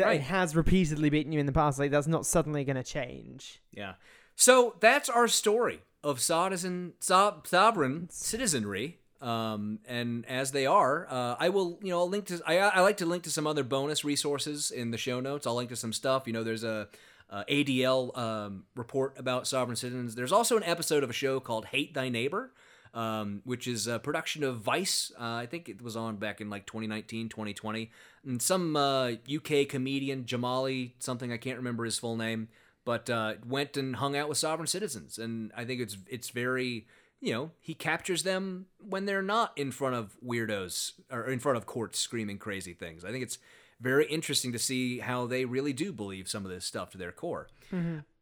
that 0.00 0.06
Right. 0.06 0.20
it 0.20 0.24
has 0.24 0.56
repeatedly 0.56 1.08
beaten 1.10 1.32
you 1.32 1.40
in 1.40 1.46
the 1.46 1.52
past. 1.52 1.78
Like 1.78 1.90
that's 1.90 2.06
not 2.06 2.26
suddenly 2.26 2.64
going 2.64 2.76
to 2.76 2.82
change. 2.82 3.62
Yeah. 3.72 3.94
So 4.36 4.74
that's 4.80 5.08
our 5.08 5.28
story 5.28 5.80
of 6.02 6.20
citizen, 6.20 6.94
so, 7.00 7.42
sovereign 7.44 8.08
citizenry. 8.10 8.98
Um, 9.20 9.80
and 9.86 10.24
as 10.26 10.52
they 10.52 10.64
are, 10.64 11.06
uh, 11.10 11.36
I 11.38 11.50
will, 11.50 11.78
you 11.82 11.90
know, 11.90 11.98
I'll 12.00 12.08
link 12.08 12.24
to, 12.26 12.40
I, 12.46 12.56
I 12.58 12.80
like 12.80 12.96
to 12.98 13.06
link 13.06 13.22
to 13.24 13.30
some 13.30 13.46
other 13.46 13.62
bonus 13.62 14.02
resources 14.02 14.70
in 14.70 14.92
the 14.92 14.96
show 14.98 15.20
notes. 15.20 15.46
I'll 15.46 15.54
link 15.56 15.68
to 15.68 15.76
some 15.76 15.92
stuff. 15.92 16.26
You 16.26 16.32
know, 16.32 16.42
there's 16.42 16.64
a, 16.64 16.88
uh, 17.28 17.44
ADL 17.48 18.16
um, 18.16 18.64
report 18.74 19.18
about 19.18 19.46
sovereign 19.46 19.76
citizens. 19.76 20.14
There's 20.14 20.32
also 20.32 20.56
an 20.56 20.64
episode 20.64 21.04
of 21.04 21.10
a 21.10 21.12
show 21.12 21.38
called 21.38 21.66
Hate 21.66 21.92
Thy 21.94 22.08
Neighbor, 22.08 22.52
um, 22.94 23.42
which 23.44 23.66
is 23.66 23.86
a 23.86 23.98
production 23.98 24.42
of 24.44 24.58
Vice. 24.58 25.12
Uh, 25.18 25.34
I 25.34 25.46
think 25.46 25.68
it 25.68 25.82
was 25.82 25.96
on 25.96 26.16
back 26.16 26.40
in 26.40 26.50
like 26.50 26.66
2019, 26.66 27.28
2020. 27.28 27.90
And 28.24 28.42
some 28.42 28.76
uh, 28.76 29.12
UK 29.32 29.68
comedian, 29.68 30.24
Jamali, 30.24 30.92
something 30.98 31.32
I 31.32 31.36
can't 31.36 31.56
remember 31.56 31.84
his 31.84 31.98
full 31.98 32.16
name, 32.16 32.48
but 32.84 33.08
uh, 33.08 33.34
went 33.46 33.76
and 33.76 33.96
hung 33.96 34.16
out 34.16 34.28
with 34.28 34.38
sovereign 34.38 34.66
citizens. 34.66 35.18
And 35.18 35.52
I 35.56 35.64
think 35.64 35.80
it's 35.80 35.96
it's 36.08 36.30
very, 36.30 36.86
you 37.20 37.32
know, 37.32 37.50
he 37.60 37.74
captures 37.74 38.22
them 38.22 38.66
when 38.78 39.06
they're 39.06 39.22
not 39.22 39.52
in 39.56 39.70
front 39.70 39.94
of 39.94 40.16
weirdos 40.24 40.92
or 41.10 41.28
in 41.30 41.38
front 41.38 41.56
of 41.58 41.66
courts 41.66 41.98
screaming 41.98 42.38
crazy 42.38 42.74
things. 42.74 43.04
I 43.04 43.10
think 43.10 43.22
it's 43.22 43.38
very 43.80 44.06
interesting 44.06 44.52
to 44.52 44.58
see 44.58 44.98
how 44.98 45.26
they 45.26 45.44
really 45.44 45.72
do 45.72 45.92
believe 45.92 46.28
some 46.28 46.44
of 46.44 46.50
this 46.50 46.64
stuff 46.66 46.90
to 46.90 46.98
their 46.98 47.12
core. 47.12 47.48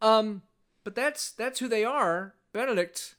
Um, 0.01 0.43
but 0.85 0.95
that's 0.95 1.33
that's 1.33 1.59
who 1.59 1.69
they 1.69 1.85
are. 1.85 2.35
Benedict, 2.53 3.17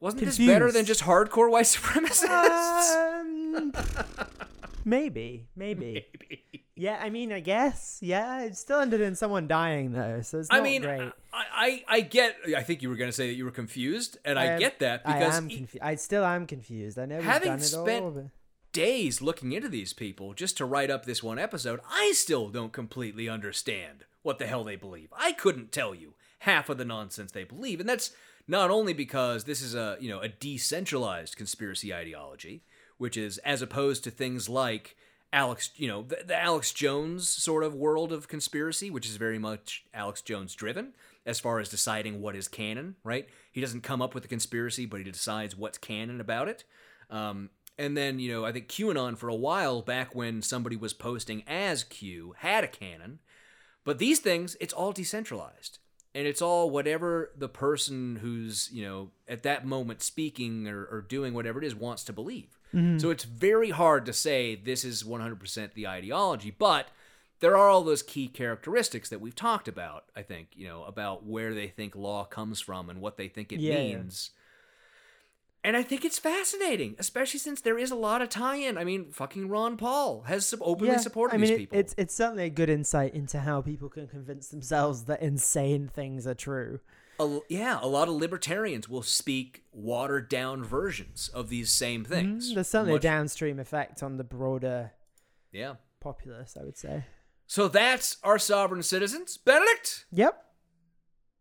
wasn't 0.00 0.24
this 0.24 0.38
better 0.38 0.72
than 0.72 0.84
just 0.84 1.02
hardcore 1.02 1.50
white 1.50 1.64
supremacists? 1.66 3.18
Um, 3.54 3.72
maybe, 4.84 5.46
maybe, 5.54 6.06
Yeah, 6.80 6.98
I 6.98 7.10
mean, 7.10 7.30
I 7.30 7.40
guess. 7.40 7.98
Yeah, 8.00 8.40
it 8.40 8.56
still 8.56 8.80
ended 8.80 9.02
in 9.02 9.14
someone 9.14 9.46
dying 9.46 9.92
though, 9.92 10.22
so 10.22 10.38
it's 10.38 10.48
not 10.48 10.60
I 10.60 10.62
mean, 10.62 10.80
great. 10.80 11.12
I, 11.30 11.44
I 11.52 11.84
I 11.96 12.00
get. 12.00 12.36
I 12.56 12.62
think 12.62 12.80
you 12.80 12.88
were 12.88 12.96
going 12.96 13.10
to 13.10 13.12
say 13.12 13.26
that 13.26 13.34
you 13.34 13.44
were 13.44 13.50
confused, 13.50 14.16
and 14.24 14.38
I, 14.38 14.46
am- 14.46 14.58
get 14.58 14.78
that 14.78 15.04
because 15.04 15.34
I 15.34 15.36
am 15.36 15.48
confused. 15.50 15.78
I 15.82 15.94
still 15.96 16.24
am 16.24 16.46
confused. 16.46 16.98
I 16.98 17.04
know 17.04 17.16
we've 17.16 17.24
having 17.24 17.48
done 17.50 17.58
it 17.58 17.64
spent 17.64 18.04
all. 18.04 18.10
But... 18.12 18.24
days 18.72 19.20
looking 19.20 19.52
into 19.52 19.68
these 19.68 19.92
people 19.92 20.32
just 20.32 20.56
to 20.56 20.64
write 20.64 20.90
up 20.90 21.04
this 21.04 21.22
one 21.22 21.38
episode, 21.38 21.80
I 21.92 22.12
still 22.12 22.48
don't 22.48 22.72
completely 22.72 23.28
understand 23.28 24.06
what 24.22 24.38
the 24.38 24.46
hell 24.46 24.64
they 24.64 24.76
believe. 24.76 25.12
I 25.12 25.32
couldn't 25.32 25.72
tell 25.72 25.94
you 25.94 26.14
half 26.40 26.70
of 26.70 26.78
the 26.78 26.86
nonsense 26.86 27.32
they 27.32 27.44
believe, 27.44 27.80
and 27.80 27.88
that's 27.88 28.12
not 28.50 28.70
only 28.70 28.92
because 28.92 29.44
this 29.44 29.62
is 29.62 29.74
a 29.74 29.96
you 30.00 30.08
know 30.10 30.20
a 30.20 30.28
decentralized 30.28 31.36
conspiracy 31.36 31.94
ideology, 31.94 32.64
which 32.98 33.16
is 33.16 33.38
as 33.38 33.62
opposed 33.62 34.02
to 34.04 34.10
things 34.10 34.48
like 34.48 34.96
Alex, 35.32 35.70
you 35.76 35.86
know, 35.86 36.02
the, 36.02 36.18
the 36.26 36.36
Alex 36.36 36.72
Jones 36.72 37.28
sort 37.28 37.62
of 37.62 37.74
world 37.76 38.12
of 38.12 38.26
conspiracy, 38.26 38.90
which 38.90 39.06
is 39.06 39.16
very 39.16 39.38
much 39.38 39.84
Alex 39.94 40.20
Jones 40.20 40.56
driven 40.56 40.94
as 41.24 41.38
far 41.38 41.60
as 41.60 41.68
deciding 41.68 42.20
what 42.20 42.34
is 42.34 42.48
canon, 42.48 42.96
right? 43.04 43.28
He 43.52 43.60
doesn't 43.60 43.82
come 43.82 44.02
up 44.02 44.14
with 44.14 44.24
the 44.24 44.28
conspiracy, 44.28 44.86
but 44.86 44.98
he 44.98 45.04
decides 45.04 45.56
what's 45.56 45.78
canon 45.78 46.20
about 46.20 46.48
it. 46.48 46.64
Um, 47.08 47.50
and 47.78 47.96
then, 47.96 48.18
you 48.18 48.32
know, 48.32 48.44
I 48.44 48.50
think 48.50 48.66
QAnon 48.68 49.16
for 49.16 49.28
a 49.28 49.34
while 49.34 49.82
back 49.82 50.14
when 50.14 50.42
somebody 50.42 50.76
was 50.76 50.92
posting 50.92 51.44
as 51.46 51.84
Q 51.84 52.34
had 52.38 52.64
a 52.64 52.68
canon. 52.68 53.20
But 53.84 53.98
these 53.98 54.18
things, 54.18 54.56
it's 54.60 54.74
all 54.74 54.92
decentralized. 54.92 55.78
And 56.14 56.26
it's 56.26 56.42
all 56.42 56.70
whatever 56.70 57.30
the 57.36 57.48
person 57.48 58.16
who's, 58.16 58.68
you 58.72 58.84
know, 58.84 59.10
at 59.28 59.44
that 59.44 59.64
moment 59.64 60.02
speaking 60.02 60.66
or, 60.66 60.84
or 60.84 61.02
doing 61.02 61.34
whatever 61.34 61.62
it 61.62 61.64
is 61.64 61.74
wants 61.74 62.02
to 62.04 62.12
believe. 62.12 62.58
Mm-hmm. 62.74 62.98
So 62.98 63.10
it's 63.10 63.24
very 63.24 63.70
hard 63.70 64.06
to 64.06 64.12
say 64.12 64.56
this 64.56 64.84
is 64.84 65.04
100% 65.04 65.74
the 65.74 65.86
ideology, 65.86 66.54
but 66.56 66.88
there 67.40 67.56
are 67.56 67.68
all 67.68 67.82
those 67.82 68.02
key 68.02 68.28
characteristics 68.28 69.08
that 69.08 69.20
we've 69.20 69.34
talked 69.34 69.68
about, 69.68 70.04
I 70.14 70.22
think, 70.22 70.48
you 70.54 70.66
know, 70.66 70.84
about 70.84 71.24
where 71.24 71.54
they 71.54 71.68
think 71.68 71.96
law 71.96 72.24
comes 72.24 72.60
from 72.60 72.90
and 72.90 73.00
what 73.00 73.16
they 73.16 73.28
think 73.28 73.52
it 73.52 73.60
Yeah, 73.60 74.28
yeah. 74.28 74.30
And 75.62 75.76
I 75.76 75.82
think 75.82 76.06
it's 76.06 76.18
fascinating, 76.18 76.96
especially 76.98 77.38
since 77.38 77.60
there 77.60 77.76
is 77.78 77.90
a 77.90 77.94
lot 77.94 78.22
of 78.22 78.30
tie-in. 78.30 78.78
I 78.78 78.84
mean, 78.84 79.12
fucking 79.12 79.48
Ron 79.50 79.76
Paul 79.76 80.22
has 80.22 80.46
sub- 80.46 80.60
openly 80.62 80.96
supported 80.98 81.34
I 81.34 81.36
mean, 81.38 81.42
these 81.42 81.50
it- 81.50 81.58
people. 81.58 81.78
it's 81.78 81.94
it's 81.98 82.14
certainly 82.14 82.44
a 82.44 82.50
good 82.50 82.70
insight 82.70 83.14
into 83.14 83.40
how 83.40 83.60
people 83.60 83.90
can 83.90 84.08
convince 84.08 84.48
themselves 84.48 85.04
that 85.04 85.20
insane 85.20 85.88
things 85.94 86.26
are 86.26 86.34
true. 86.34 86.80
a, 87.18 87.40
yeah, 87.50 87.78
a 87.82 87.86
lot 87.86 88.08
of 88.08 88.14
libertarians 88.14 88.88
will 88.88 89.02
speak 89.02 89.64
watered 89.72 90.30
down 90.30 90.64
versions 90.64 91.28
of 91.34 91.50
these 91.50 91.70
same 91.70 92.02
things. 92.06 92.50
Mm, 92.50 92.54
There's 92.54 92.68
certainly 92.68 92.92
Much- 92.94 93.00
a 93.02 93.08
downstream 93.08 93.58
effect 93.58 94.02
on 94.02 94.16
the 94.16 94.24
broader 94.24 94.92
Yeah. 95.52 95.74
populace, 96.00 96.56
I 96.58 96.64
would 96.64 96.78
say. 96.78 97.04
So 97.46 97.68
that's 97.68 98.16
our 98.22 98.38
sovereign 98.38 98.82
citizens. 98.82 99.36
Benedict? 99.36 100.06
Yep. 100.12 100.42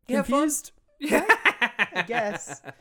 You 0.10 0.18
have 0.18 0.28
fun? 0.28 0.40
Confused? 0.41 0.72
Yeah, 1.02 1.24
I 1.93 2.03
guess. 2.07 2.61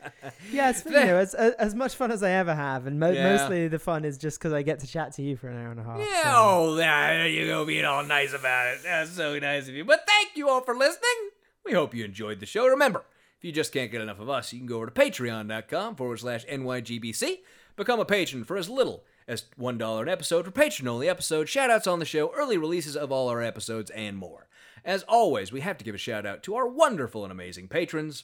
Yeah, 0.51 0.69
it's 0.71 0.83
you 0.85 0.91
know 0.91 1.17
as 1.17 1.33
as 1.35 1.75
much 1.75 1.95
fun 1.95 2.11
as 2.11 2.23
I 2.23 2.31
ever 2.31 2.53
have, 2.55 2.87
and 2.87 2.99
mo- 2.99 3.11
Yeah. 3.11 3.35
mostly 3.35 3.67
the 3.67 3.77
fun 3.79 4.03
is 4.03 4.17
just 4.17 4.39
because 4.39 4.51
I 4.53 4.61
get 4.63 4.79
to 4.79 4.87
chat 4.87 5.13
to 5.13 5.21
you 5.21 5.35
for 5.37 5.47
an 5.47 5.57
hour 5.63 5.71
and 5.71 5.79
a 5.79 5.83
half. 5.83 5.99
Yeah, 5.99 6.23
so- 6.23 6.29
oh, 6.33 6.75
there 6.75 7.27
you 7.27 7.45
go, 7.45 7.65
being 7.65 7.85
all 7.85 8.03
nice 8.03 8.33
about 8.33 8.67
it. 8.73 8.79
That's 8.83 9.11
so 9.11 9.37
nice 9.39 9.67
of 9.67 9.75
you. 9.75 9.85
But 9.85 10.05
thank 10.07 10.29
you 10.35 10.49
all 10.49 10.61
for 10.61 10.75
listening. 10.75 11.29
We 11.65 11.73
hope 11.73 11.93
you 11.93 12.03
enjoyed 12.03 12.39
the 12.39 12.45
show. 12.45 12.67
Remember, 12.67 13.05
if 13.37 13.43
you 13.45 13.51
just 13.51 13.71
can't 13.71 13.91
get 13.91 14.01
enough 14.01 14.19
of 14.19 14.29
us, 14.29 14.51
you 14.51 14.59
can 14.59 14.67
go 14.67 14.77
over 14.77 14.87
to 14.87 14.91
patreon.com 14.91 15.95
forward 15.95 16.19
slash 16.19 16.45
NYGBC. 16.47 17.37
Become 17.75 17.99
a 17.99 18.05
patron 18.05 18.43
for 18.43 18.57
as 18.57 18.69
little 18.69 19.03
as 19.27 19.43
$1 19.59 20.01
an 20.01 20.09
episode 20.09 20.45
for 20.45 20.51
patron 20.51 20.87
only 20.87 21.07
episodes, 21.07 21.49
shout 21.49 21.69
outs 21.69 21.87
on 21.87 21.99
the 21.99 22.05
show, 22.05 22.31
early 22.35 22.57
releases 22.57 22.97
of 22.97 23.11
all 23.11 23.27
our 23.29 23.41
episodes, 23.41 23.91
and 23.91 24.17
more. 24.17 24.47
As 24.83 25.03
always, 25.03 25.51
we 25.51 25.61
have 25.61 25.77
to 25.77 25.85
give 25.85 25.95
a 25.95 25.99
shout 25.99 26.25
out 26.25 26.41
to 26.43 26.55
our 26.55 26.67
wonderful 26.67 27.23
and 27.23 27.31
amazing 27.31 27.67
patrons. 27.67 28.23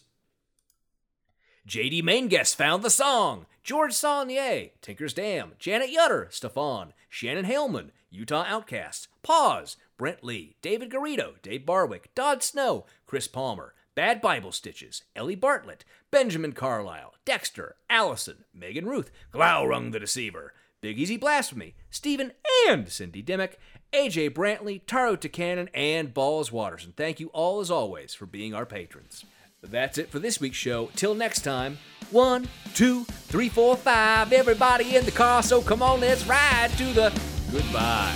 JD 1.68 2.04
Main 2.04 2.28
Guest 2.28 2.56
found 2.56 2.84
the 2.84 2.92
song. 2.92 3.48
George 3.64 3.94
Saunier, 3.94 4.70
Tinker's 4.84 5.16
Dam, 5.16 5.54
Janet 5.58 5.90
Yutter, 5.90 6.32
Stefan, 6.32 6.94
Shannon 7.10 7.46
Haleman, 7.46 7.90
Utah 8.12 8.46
Outcasts, 8.48 9.08
Pause, 9.24 9.78
Brent 9.98 10.24
Lee, 10.24 10.58
David 10.62 10.92
Garrido, 10.92 11.42
Dave 11.42 11.66
Barwick, 11.66 12.14
Dodd 12.14 12.44
Snow, 12.44 12.86
Chris 13.08 13.28
Palmer, 13.28 13.74
Bad 13.96 14.22
Bible 14.22 14.52
Stitches, 14.52 15.02
Ellie 15.16 15.34
Bartlett, 15.34 15.84
Benjamin 16.12 16.52
Carlisle, 16.52 17.16
Dexter, 17.26 17.78
Allison, 17.90 18.46
Megan 18.54 18.86
Ruth, 18.86 19.10
Glaurung 19.34 19.92
the 19.92 20.00
Deceiver, 20.00 20.54
Big 20.82 21.00
Easy 21.00 21.18
Blasphemy, 21.18 21.74
Stephen 21.90 22.34
and 22.68 22.88
Cindy 22.90 23.24
Dimmick, 23.24 23.58
AJ 23.92 24.32
Brantley, 24.36 24.82
Taro 24.86 25.16
Takanen, 25.16 25.70
and 25.74 26.14
Balls 26.14 26.52
Waters. 26.52 26.86
And 26.86 26.96
thank 26.96 27.20
you 27.20 27.30
all 27.30 27.60
as 27.60 27.72
always 27.72 28.14
for 28.14 28.28
being 28.28 28.54
our 28.54 28.68
patrons. 28.68 29.26
That's 29.70 29.98
it 29.98 30.10
for 30.10 30.20
this 30.20 30.40
week's 30.40 30.58
show. 30.58 30.90
Till 30.96 31.16
next 31.16 31.42
time, 31.42 31.78
one, 32.12 32.48
two, 32.74 33.04
three, 33.06 33.50
four, 33.50 33.76
five. 33.76 34.32
Everybody 34.32 34.96
in 34.96 35.06
the 35.06 35.12
car, 35.12 35.44
so 35.44 35.62
come 35.62 35.82
on, 35.82 36.00
let's 36.00 36.26
ride 36.26 36.72
to 36.78 36.86
the 36.94 37.22
goodbye. 37.52 38.16